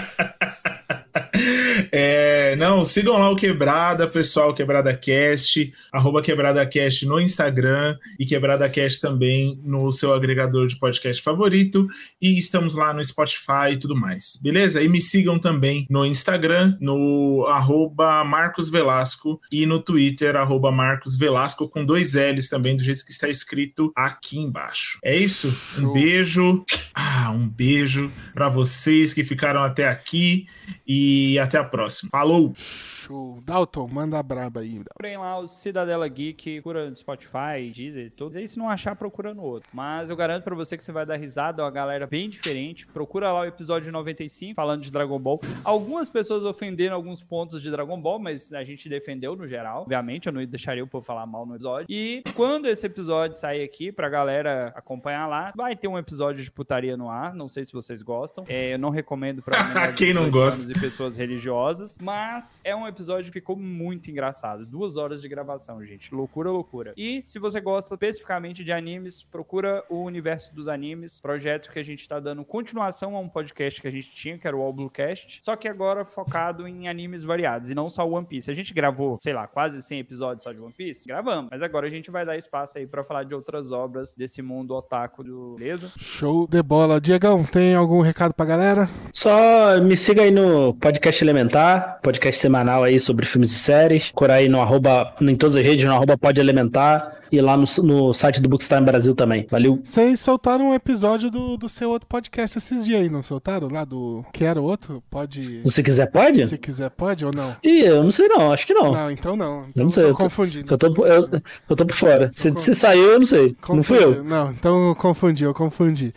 É, 2.54 2.56
não, 2.56 2.84
sigam 2.84 3.18
lá 3.18 3.28
o 3.30 3.34
Quebrada, 3.34 4.06
pessoal, 4.06 4.54
Quebrada 4.54 4.96
Cast, 4.96 5.72
arroba 5.92 6.22
Quebrada 6.22 6.64
Cast 6.64 7.04
no 7.04 7.20
Instagram 7.20 7.98
e 8.16 8.24
Quebrada 8.24 8.68
Cast 8.68 9.00
também 9.00 9.58
no 9.64 9.90
seu 9.90 10.14
agregador 10.14 10.68
de 10.68 10.78
podcast 10.78 11.20
favorito. 11.20 11.88
E 12.22 12.38
estamos 12.38 12.76
lá 12.76 12.94
no 12.94 13.04
Spotify 13.04 13.72
e 13.72 13.76
tudo 13.76 13.96
mais, 13.96 14.38
beleza? 14.40 14.80
E 14.80 14.88
me 14.88 15.00
sigam 15.00 15.36
também 15.36 15.84
no 15.90 16.06
Instagram, 16.06 16.76
no 16.80 17.44
arroba 17.48 18.22
Marcos 18.22 18.70
Velasco 18.70 19.40
e 19.50 19.66
no 19.66 19.80
Twitter, 19.80 20.36
arroba 20.36 20.70
Marcos 20.70 21.16
Velasco, 21.16 21.68
com 21.68 21.84
dois 21.84 22.14
L's 22.14 22.48
também, 22.48 22.76
do 22.76 22.84
jeito 22.84 23.04
que 23.04 23.10
está 23.10 23.28
escrito 23.28 23.92
aqui 23.96 24.38
embaixo. 24.38 25.00
É 25.02 25.16
isso? 25.16 25.48
Um 25.76 25.80
Show. 25.80 25.92
beijo. 25.92 26.64
Ah, 26.94 27.32
um 27.32 27.48
beijo 27.48 28.12
para 28.32 28.48
vocês 28.48 29.12
que 29.12 29.24
ficaram 29.24 29.64
até 29.64 29.88
aqui 29.88 30.46
e 30.86 31.36
até 31.40 31.58
a 31.58 31.64
próxima. 31.64 32.10
Falou! 32.12 32.43
Shh. 32.52 33.03
Show. 33.04 33.42
Dalton, 33.44 33.88
manda 33.88 34.22
braba 34.22 34.60
aí. 34.60 34.70
Dalton. 34.74 34.84
Procurem 34.94 35.16
lá 35.18 35.38
o 35.38 35.48
Cidadela 35.48 36.06
Geek, 36.08 36.60
procura 36.62 36.88
no 36.90 36.96
Spotify, 36.96 37.70
Deezer, 37.74 38.10
todos. 38.16 38.36
Aí 38.36 38.46
se 38.48 38.58
não 38.58 38.68
achar, 38.68 38.94
procura 38.96 39.34
no 39.34 39.42
outro. 39.42 39.68
Mas 39.72 40.10
eu 40.10 40.16
garanto 40.16 40.44
pra 40.44 40.54
você 40.54 40.76
que 40.76 40.82
você 40.84 40.92
vai 40.92 41.04
dar 41.04 41.16
risada, 41.16 41.62
é 41.62 41.64
uma 41.64 41.70
galera 41.70 42.06
bem 42.06 42.28
diferente. 42.28 42.86
Procura 42.86 43.32
lá 43.32 43.40
o 43.40 43.44
episódio 43.44 43.92
95, 43.92 44.54
falando 44.54 44.82
de 44.82 44.90
Dragon 44.90 45.18
Ball. 45.18 45.40
Algumas 45.64 46.08
pessoas 46.08 46.44
ofenderam 46.44 46.96
alguns 46.96 47.22
pontos 47.22 47.60
de 47.62 47.70
Dragon 47.70 48.00
Ball, 48.00 48.18
mas 48.18 48.52
a 48.52 48.64
gente 48.64 48.88
defendeu 48.88 49.36
no 49.36 49.46
geral. 49.46 49.82
Obviamente, 49.82 50.26
eu 50.26 50.32
não 50.32 50.44
deixaria 50.46 50.82
o 50.82 50.86
povo 50.86 51.04
falar 51.04 51.26
mal 51.26 51.44
no 51.46 51.54
episódio. 51.54 51.86
E 51.90 52.22
quando 52.34 52.66
esse 52.66 52.86
episódio 52.86 53.36
sair 53.38 53.62
aqui, 53.62 53.92
pra 53.92 54.08
galera 54.08 54.72
acompanhar 54.74 55.26
lá, 55.26 55.52
vai 55.56 55.76
ter 55.76 55.88
um 55.88 55.98
episódio 55.98 56.42
de 56.42 56.50
putaria 56.50 56.96
no 56.96 57.08
ar. 57.10 57.34
Não 57.34 57.48
sei 57.48 57.64
se 57.64 57.72
vocês 57.72 58.02
gostam. 58.02 58.44
É, 58.48 58.74
eu 58.74 58.78
não 58.78 58.90
recomendo 58.90 59.42
pra 59.42 59.54
Quem 59.92 60.12
não 60.14 60.24
18 60.24 60.32
gosta? 60.32 60.72
e 60.72 60.80
pessoas 60.80 61.16
religiosas, 61.16 61.98
mas 62.00 62.60
é 62.64 62.74
um 62.74 62.80
episódio 62.86 62.93
que 62.94 63.30
ficou 63.30 63.56
muito 63.56 64.10
engraçado. 64.10 64.66
Duas 64.66 64.96
horas 64.96 65.20
de 65.20 65.28
gravação, 65.28 65.84
gente. 65.84 66.14
Loucura, 66.14 66.50
loucura. 66.50 66.92
E 66.96 67.22
se 67.22 67.38
você 67.38 67.60
gosta 67.60 67.94
especificamente 67.94 68.62
de 68.62 68.72
animes, 68.72 69.22
procura 69.22 69.84
o 69.88 70.02
Universo 70.02 70.54
dos 70.54 70.68
Animes, 70.68 71.20
projeto 71.20 71.70
que 71.70 71.78
a 71.78 71.82
gente 71.82 72.08
tá 72.08 72.20
dando 72.20 72.44
continuação 72.44 73.16
a 73.16 73.20
um 73.20 73.28
podcast 73.28 73.80
que 73.80 73.88
a 73.88 73.90
gente 73.90 74.10
tinha, 74.10 74.38
que 74.38 74.46
era 74.46 74.56
o 74.56 74.60
All 74.60 74.72
Bluecast, 74.72 75.40
só 75.42 75.56
que 75.56 75.66
agora 75.66 76.04
focado 76.04 76.68
em 76.68 76.88
animes 76.88 77.24
variados 77.24 77.70
e 77.70 77.74
não 77.74 77.88
só 77.88 78.08
One 78.08 78.26
Piece. 78.26 78.50
A 78.50 78.54
gente 78.54 78.72
gravou, 78.72 79.18
sei 79.22 79.32
lá, 79.32 79.46
quase 79.46 79.82
100 79.82 79.98
episódios 79.98 80.44
só 80.44 80.52
de 80.52 80.60
One 80.60 80.72
Piece? 80.72 81.06
Gravamos. 81.06 81.50
Mas 81.50 81.62
agora 81.62 81.86
a 81.86 81.90
gente 81.90 82.10
vai 82.10 82.24
dar 82.24 82.36
espaço 82.36 82.78
aí 82.78 82.86
pra 82.86 83.02
falar 83.02 83.24
de 83.24 83.34
outras 83.34 83.72
obras 83.72 84.14
desse 84.14 84.42
mundo 84.42 84.74
otaku, 84.74 85.24
do... 85.24 85.56
beleza? 85.58 85.90
Show 85.96 86.46
de 86.46 86.62
bola. 86.62 87.00
Diegão, 87.00 87.44
tem 87.44 87.74
algum 87.74 88.00
recado 88.00 88.32
pra 88.34 88.46
galera? 88.46 88.88
Só 89.12 89.80
me 89.80 89.96
siga 89.96 90.22
aí 90.22 90.30
no 90.30 90.74
Podcast 90.74 91.24
Elementar, 91.24 92.00
podcast 92.02 92.40
semanal 92.40 92.83
aí 92.84 93.00
sobre 93.00 93.26
filmes 93.26 93.50
e 93.52 93.56
séries. 93.56 94.06
Procura 94.08 94.34
aí 94.34 94.48
no 94.48 94.60
arroba, 94.60 95.14
em 95.20 95.34
todas 95.36 95.56
as 95.56 95.62
redes, 95.64 95.84
no 95.84 95.92
arroba 95.92 96.16
Pode 96.18 96.40
Elementar 96.40 97.16
e 97.32 97.40
lá 97.40 97.56
no, 97.56 97.64
no 97.82 98.12
site 98.12 98.40
do 98.40 98.48
Bookstime 98.48 98.82
Brasil 98.82 99.14
também. 99.14 99.46
Valeu. 99.50 99.80
Vocês 99.82 100.20
soltaram 100.20 100.68
um 100.70 100.74
episódio 100.74 101.30
do, 101.30 101.56
do 101.56 101.68
seu 101.68 101.90
outro 101.90 102.06
podcast 102.06 102.58
esses 102.58 102.84
dias 102.84 103.00
aí, 103.02 103.08
não 103.08 103.22
soltaram? 103.22 103.68
Lá 103.68 103.84
do. 103.84 104.24
Que 104.32 104.44
era 104.44 104.60
outro? 104.60 105.02
Pode. 105.10 105.62
Se 105.68 105.82
quiser, 105.82 106.06
pode? 106.12 106.46
Se 106.46 106.56
quiser, 106.58 106.90
pode 106.90 107.24
ou 107.24 107.32
não? 107.34 107.56
Ih, 107.64 107.80
eu 107.80 108.04
não 108.04 108.10
sei 108.12 108.28
não, 108.28 108.52
acho 108.52 108.66
que 108.66 108.74
não. 108.74 108.92
Não, 108.92 109.10
então 109.10 109.34
não. 109.36 109.62
Eu 109.62 109.66
Então 109.70 109.84
não 109.84 109.90
sei, 109.90 110.04
tô 110.04 110.08
eu 110.10 110.14
tô- 110.14 110.22
confundindo. 110.24 110.72
Eu 110.74 110.78
tô, 110.78 111.06
eu, 111.06 111.28
eu 111.70 111.76
tô 111.76 111.84
por 111.86 111.96
fora. 111.96 112.30
Se, 112.34 112.52
com- 112.52 112.58
se 112.58 112.74
saiu, 112.74 113.02
eu 113.12 113.18
não 113.18 113.26
sei. 113.26 113.56
Não 113.68 113.82
fui 113.82 113.98
Confundi. 113.98 114.18
eu. 114.18 114.24
Não, 114.24 114.50
então 114.50 114.88
eu 114.90 114.94
confundi, 114.94 115.44
eu 115.44 115.54
confundi. 115.54 116.12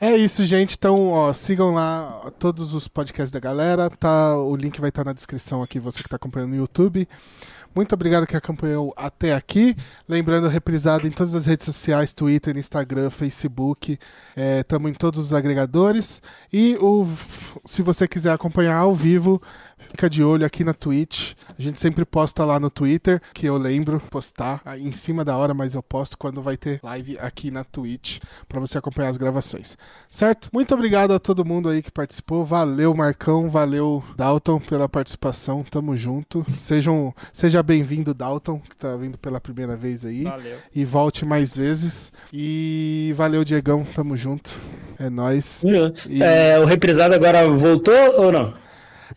É 0.00 0.16
isso, 0.16 0.46
gente. 0.46 0.76
Então, 0.76 1.08
ó, 1.08 1.32
sigam 1.32 1.74
lá 1.74 2.30
todos 2.38 2.72
os 2.72 2.86
podcasts 2.86 3.32
da 3.32 3.40
galera. 3.40 3.90
Tá, 3.90 4.36
o 4.38 4.54
link 4.54 4.80
vai 4.80 4.90
estar 4.90 5.04
na 5.04 5.12
descrição 5.12 5.60
aqui, 5.60 5.80
você 5.80 5.98
que 5.98 6.06
está 6.06 6.14
acompanhando 6.14 6.50
no 6.50 6.56
YouTube. 6.56 7.08
Muito 7.74 7.92
obrigado 7.94 8.26
que 8.26 8.36
acompanhou 8.36 8.94
até 8.96 9.34
aqui. 9.34 9.76
Lembrando, 10.08 10.46
reprisado 10.46 11.06
em 11.06 11.10
todas 11.10 11.34
as 11.34 11.46
redes 11.46 11.64
sociais, 11.64 12.12
Twitter, 12.12 12.56
Instagram, 12.56 13.10
Facebook. 13.10 13.98
Estamos 14.36 14.90
em 14.90 14.94
todos 14.94 15.18
os 15.18 15.32
agregadores. 15.32 16.22
E 16.52 16.76
o, 16.80 17.04
se 17.64 17.82
você 17.82 18.06
quiser 18.06 18.32
acompanhar 18.32 18.76
ao 18.76 18.94
vivo, 18.94 19.42
fica 19.90 20.08
de 20.08 20.22
olho 20.22 20.44
aqui 20.46 20.64
na 20.64 20.72
Twitch. 20.74 21.32
A 21.58 21.60
gente 21.62 21.80
sempre 21.80 22.04
posta 22.04 22.44
lá 22.44 22.58
no 22.60 22.70
Twitter, 22.70 23.20
que 23.34 23.46
eu 23.46 23.56
lembro 23.56 24.00
postar 24.10 24.60
em 24.78 24.92
cima 24.92 25.24
da 25.24 25.36
hora, 25.36 25.52
mas 25.54 25.74
eu 25.74 25.82
posto 25.82 26.16
quando 26.16 26.40
vai 26.42 26.56
ter 26.56 26.80
live 26.82 27.18
aqui 27.20 27.50
na 27.50 27.64
Twitch 27.64 28.18
para 28.48 28.60
você 28.60 28.78
acompanhar 28.78 29.08
as 29.10 29.16
gravações. 29.16 29.76
Certo? 30.08 30.48
Muito 30.52 30.74
obrigado 30.74 31.12
a 31.12 31.18
todo 31.18 31.44
mundo 31.44 31.68
aí 31.68 31.82
que 31.82 31.90
participou. 31.90 32.44
Valeu, 32.44 32.94
Marcão. 32.94 33.50
Valeu, 33.50 34.02
Dalton, 34.16 34.58
pela 34.60 34.88
participação. 34.88 35.64
Tamo 35.68 35.96
junto. 35.96 36.44
Sejam, 36.58 37.14
seja 37.32 37.62
bem-vindo, 37.62 38.14
Dalton, 38.14 38.60
que 38.60 38.76
tá 38.76 38.96
vindo 38.96 39.18
pela 39.18 39.40
primeira 39.40 39.76
vez 39.76 40.04
aí. 40.04 40.24
Valeu. 40.24 40.56
E 40.74 40.84
volte 40.84 41.24
mais 41.24 41.56
vezes. 41.56 42.12
E 42.32 43.12
valeu, 43.16 43.44
Diegão. 43.44 43.84
Tamo 43.94 44.16
junto. 44.16 44.50
É 44.98 45.08
nóis. 45.10 45.62
E- 46.08 46.22
É, 46.22 46.58
o 46.58 46.64
reprisado 46.64 47.14
agora 47.14 47.46
voltou 47.48 47.94
ou 48.20 48.32
não? 48.32 48.54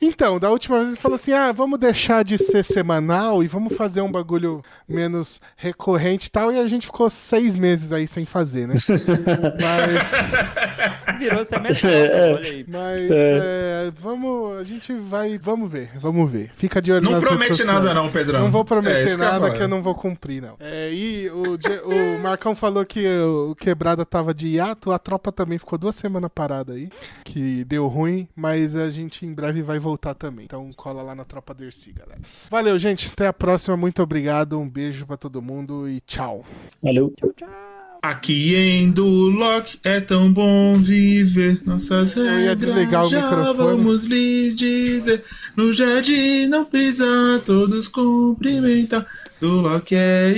Então, 0.01 0.39
da 0.39 0.49
última 0.49 0.77
vez 0.79 0.89
ele 0.89 0.97
falou 1.01 1.15
assim: 1.15 1.33
ah, 1.33 1.51
vamos 1.51 1.79
deixar 1.79 2.23
de 2.23 2.37
ser 2.37 2.63
semanal 2.63 3.43
e 3.43 3.47
vamos 3.47 3.73
fazer 3.75 4.01
um 4.01 4.11
bagulho 4.11 4.61
menos 4.87 5.41
recorrente 5.55 6.27
e 6.27 6.31
tal. 6.31 6.51
E 6.51 6.59
a 6.59 6.67
gente 6.67 6.85
ficou 6.85 7.09
seis 7.09 7.55
meses 7.55 7.91
aí 7.91 8.07
sem 8.07 8.25
fazer, 8.25 8.67
né? 8.67 8.75
Mas, 9.61 11.19
Virou 11.19 11.45
semestral, 11.45 11.91
É. 11.91 12.33
olha 12.33 12.49
aí. 12.49 12.65
mas 12.67 13.11
é, 13.11 13.91
vamos, 13.99 14.57
a 14.57 14.63
gente 14.63 14.93
vai, 14.93 15.37
vamos 15.37 15.71
ver, 15.71 15.91
vamos 15.99 16.29
ver. 16.29 16.51
Fica 16.55 16.81
de 16.81 16.91
olho 16.91 17.01
Não 17.03 17.11
nas 17.11 17.19
redes 17.23 17.29
promete 17.37 17.55
sociais. 17.57 17.73
nada, 17.83 17.93
não, 17.93 18.09
Pedrão. 18.09 18.41
Não 18.41 18.51
vou 18.51 18.61
É, 18.61 18.65
prometer 18.65 19.05
que 19.05 19.11
ia 19.11 19.17
nada 19.17 19.51
que 19.51 19.61
eu 19.61 19.67
não 19.67 19.81
vou 19.83 19.93
cumprir, 19.93 20.41
não. 20.41 20.55
É, 20.59 20.91
e 20.91 21.29
o, 21.29 21.43
o 22.15 22.19
Marcão 22.21 22.55
falou 22.55 22.83
que 22.85 23.05
o 23.07 23.55
Quebrada 23.55 24.03
tava 24.05 24.33
de 24.33 24.47
hiato, 24.47 24.91
a 24.91 24.97
tropa 24.99 25.31
também 25.31 25.57
ficou 25.59 25.77
duas 25.77 25.95
semanas 25.95 26.29
parada 26.33 26.73
aí, 26.73 26.89
que 27.23 27.63
deu 27.65 27.87
ruim, 27.87 28.27
mas 28.35 28.75
a 28.75 28.89
gente 28.89 29.25
em 29.25 29.33
breve 29.33 29.61
vai 29.61 29.77
voltar 29.81 30.13
também. 30.13 30.45
Então 30.45 30.69
cola 30.75 31.01
lá 31.01 31.13
na 31.13 31.25
Tropa 31.25 31.53
Dercy, 31.53 31.91
galera. 31.91 32.21
Valeu, 32.49 32.77
gente. 32.77 33.09
Até 33.11 33.27
a 33.27 33.33
próxima. 33.33 33.75
Muito 33.75 34.01
obrigado. 34.01 34.57
Um 34.59 34.69
beijo 34.69 35.05
pra 35.05 35.17
todo 35.17 35.41
mundo 35.41 35.89
e 35.89 35.99
tchau. 36.01 36.45
Valeu. 36.81 37.13
Aqui 38.03 38.55
em 38.55 38.89
Duloc 38.89 39.75
é 39.83 39.99
tão 39.99 40.33
bom 40.33 40.75
viver 40.75 41.61
nossas 41.65 42.15
Eu 42.15 42.23
regras. 42.25 42.57
desligar 42.57 43.05
o 43.05 43.09
já 43.09 43.21
microfone. 43.21 43.57
vamos 43.57 44.05
lhes 44.05 44.55
dizer. 44.55 45.23
No 45.55 45.71
jardim 45.71 46.47
não 46.47 46.65
precisa 46.65 47.05
todos 47.45 47.87
cumprimentar. 47.87 49.05
Duloc 49.39 49.91
é 49.91 50.31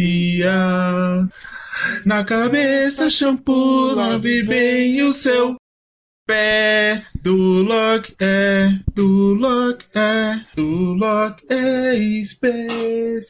especial. 0.00 1.28
Na 2.04 2.22
cabeça 2.24 3.08
shampoo, 3.08 3.94
lave 3.94 4.42
bem 4.42 5.02
o 5.02 5.14
seu 5.14 5.56
pé. 6.30 7.02
Duloc 7.22 8.14
é, 8.20 8.78
Duloc 8.94 9.84
é, 9.94 10.40
Duloc 10.56 11.42
é 11.50 11.94
especial. 11.96 13.28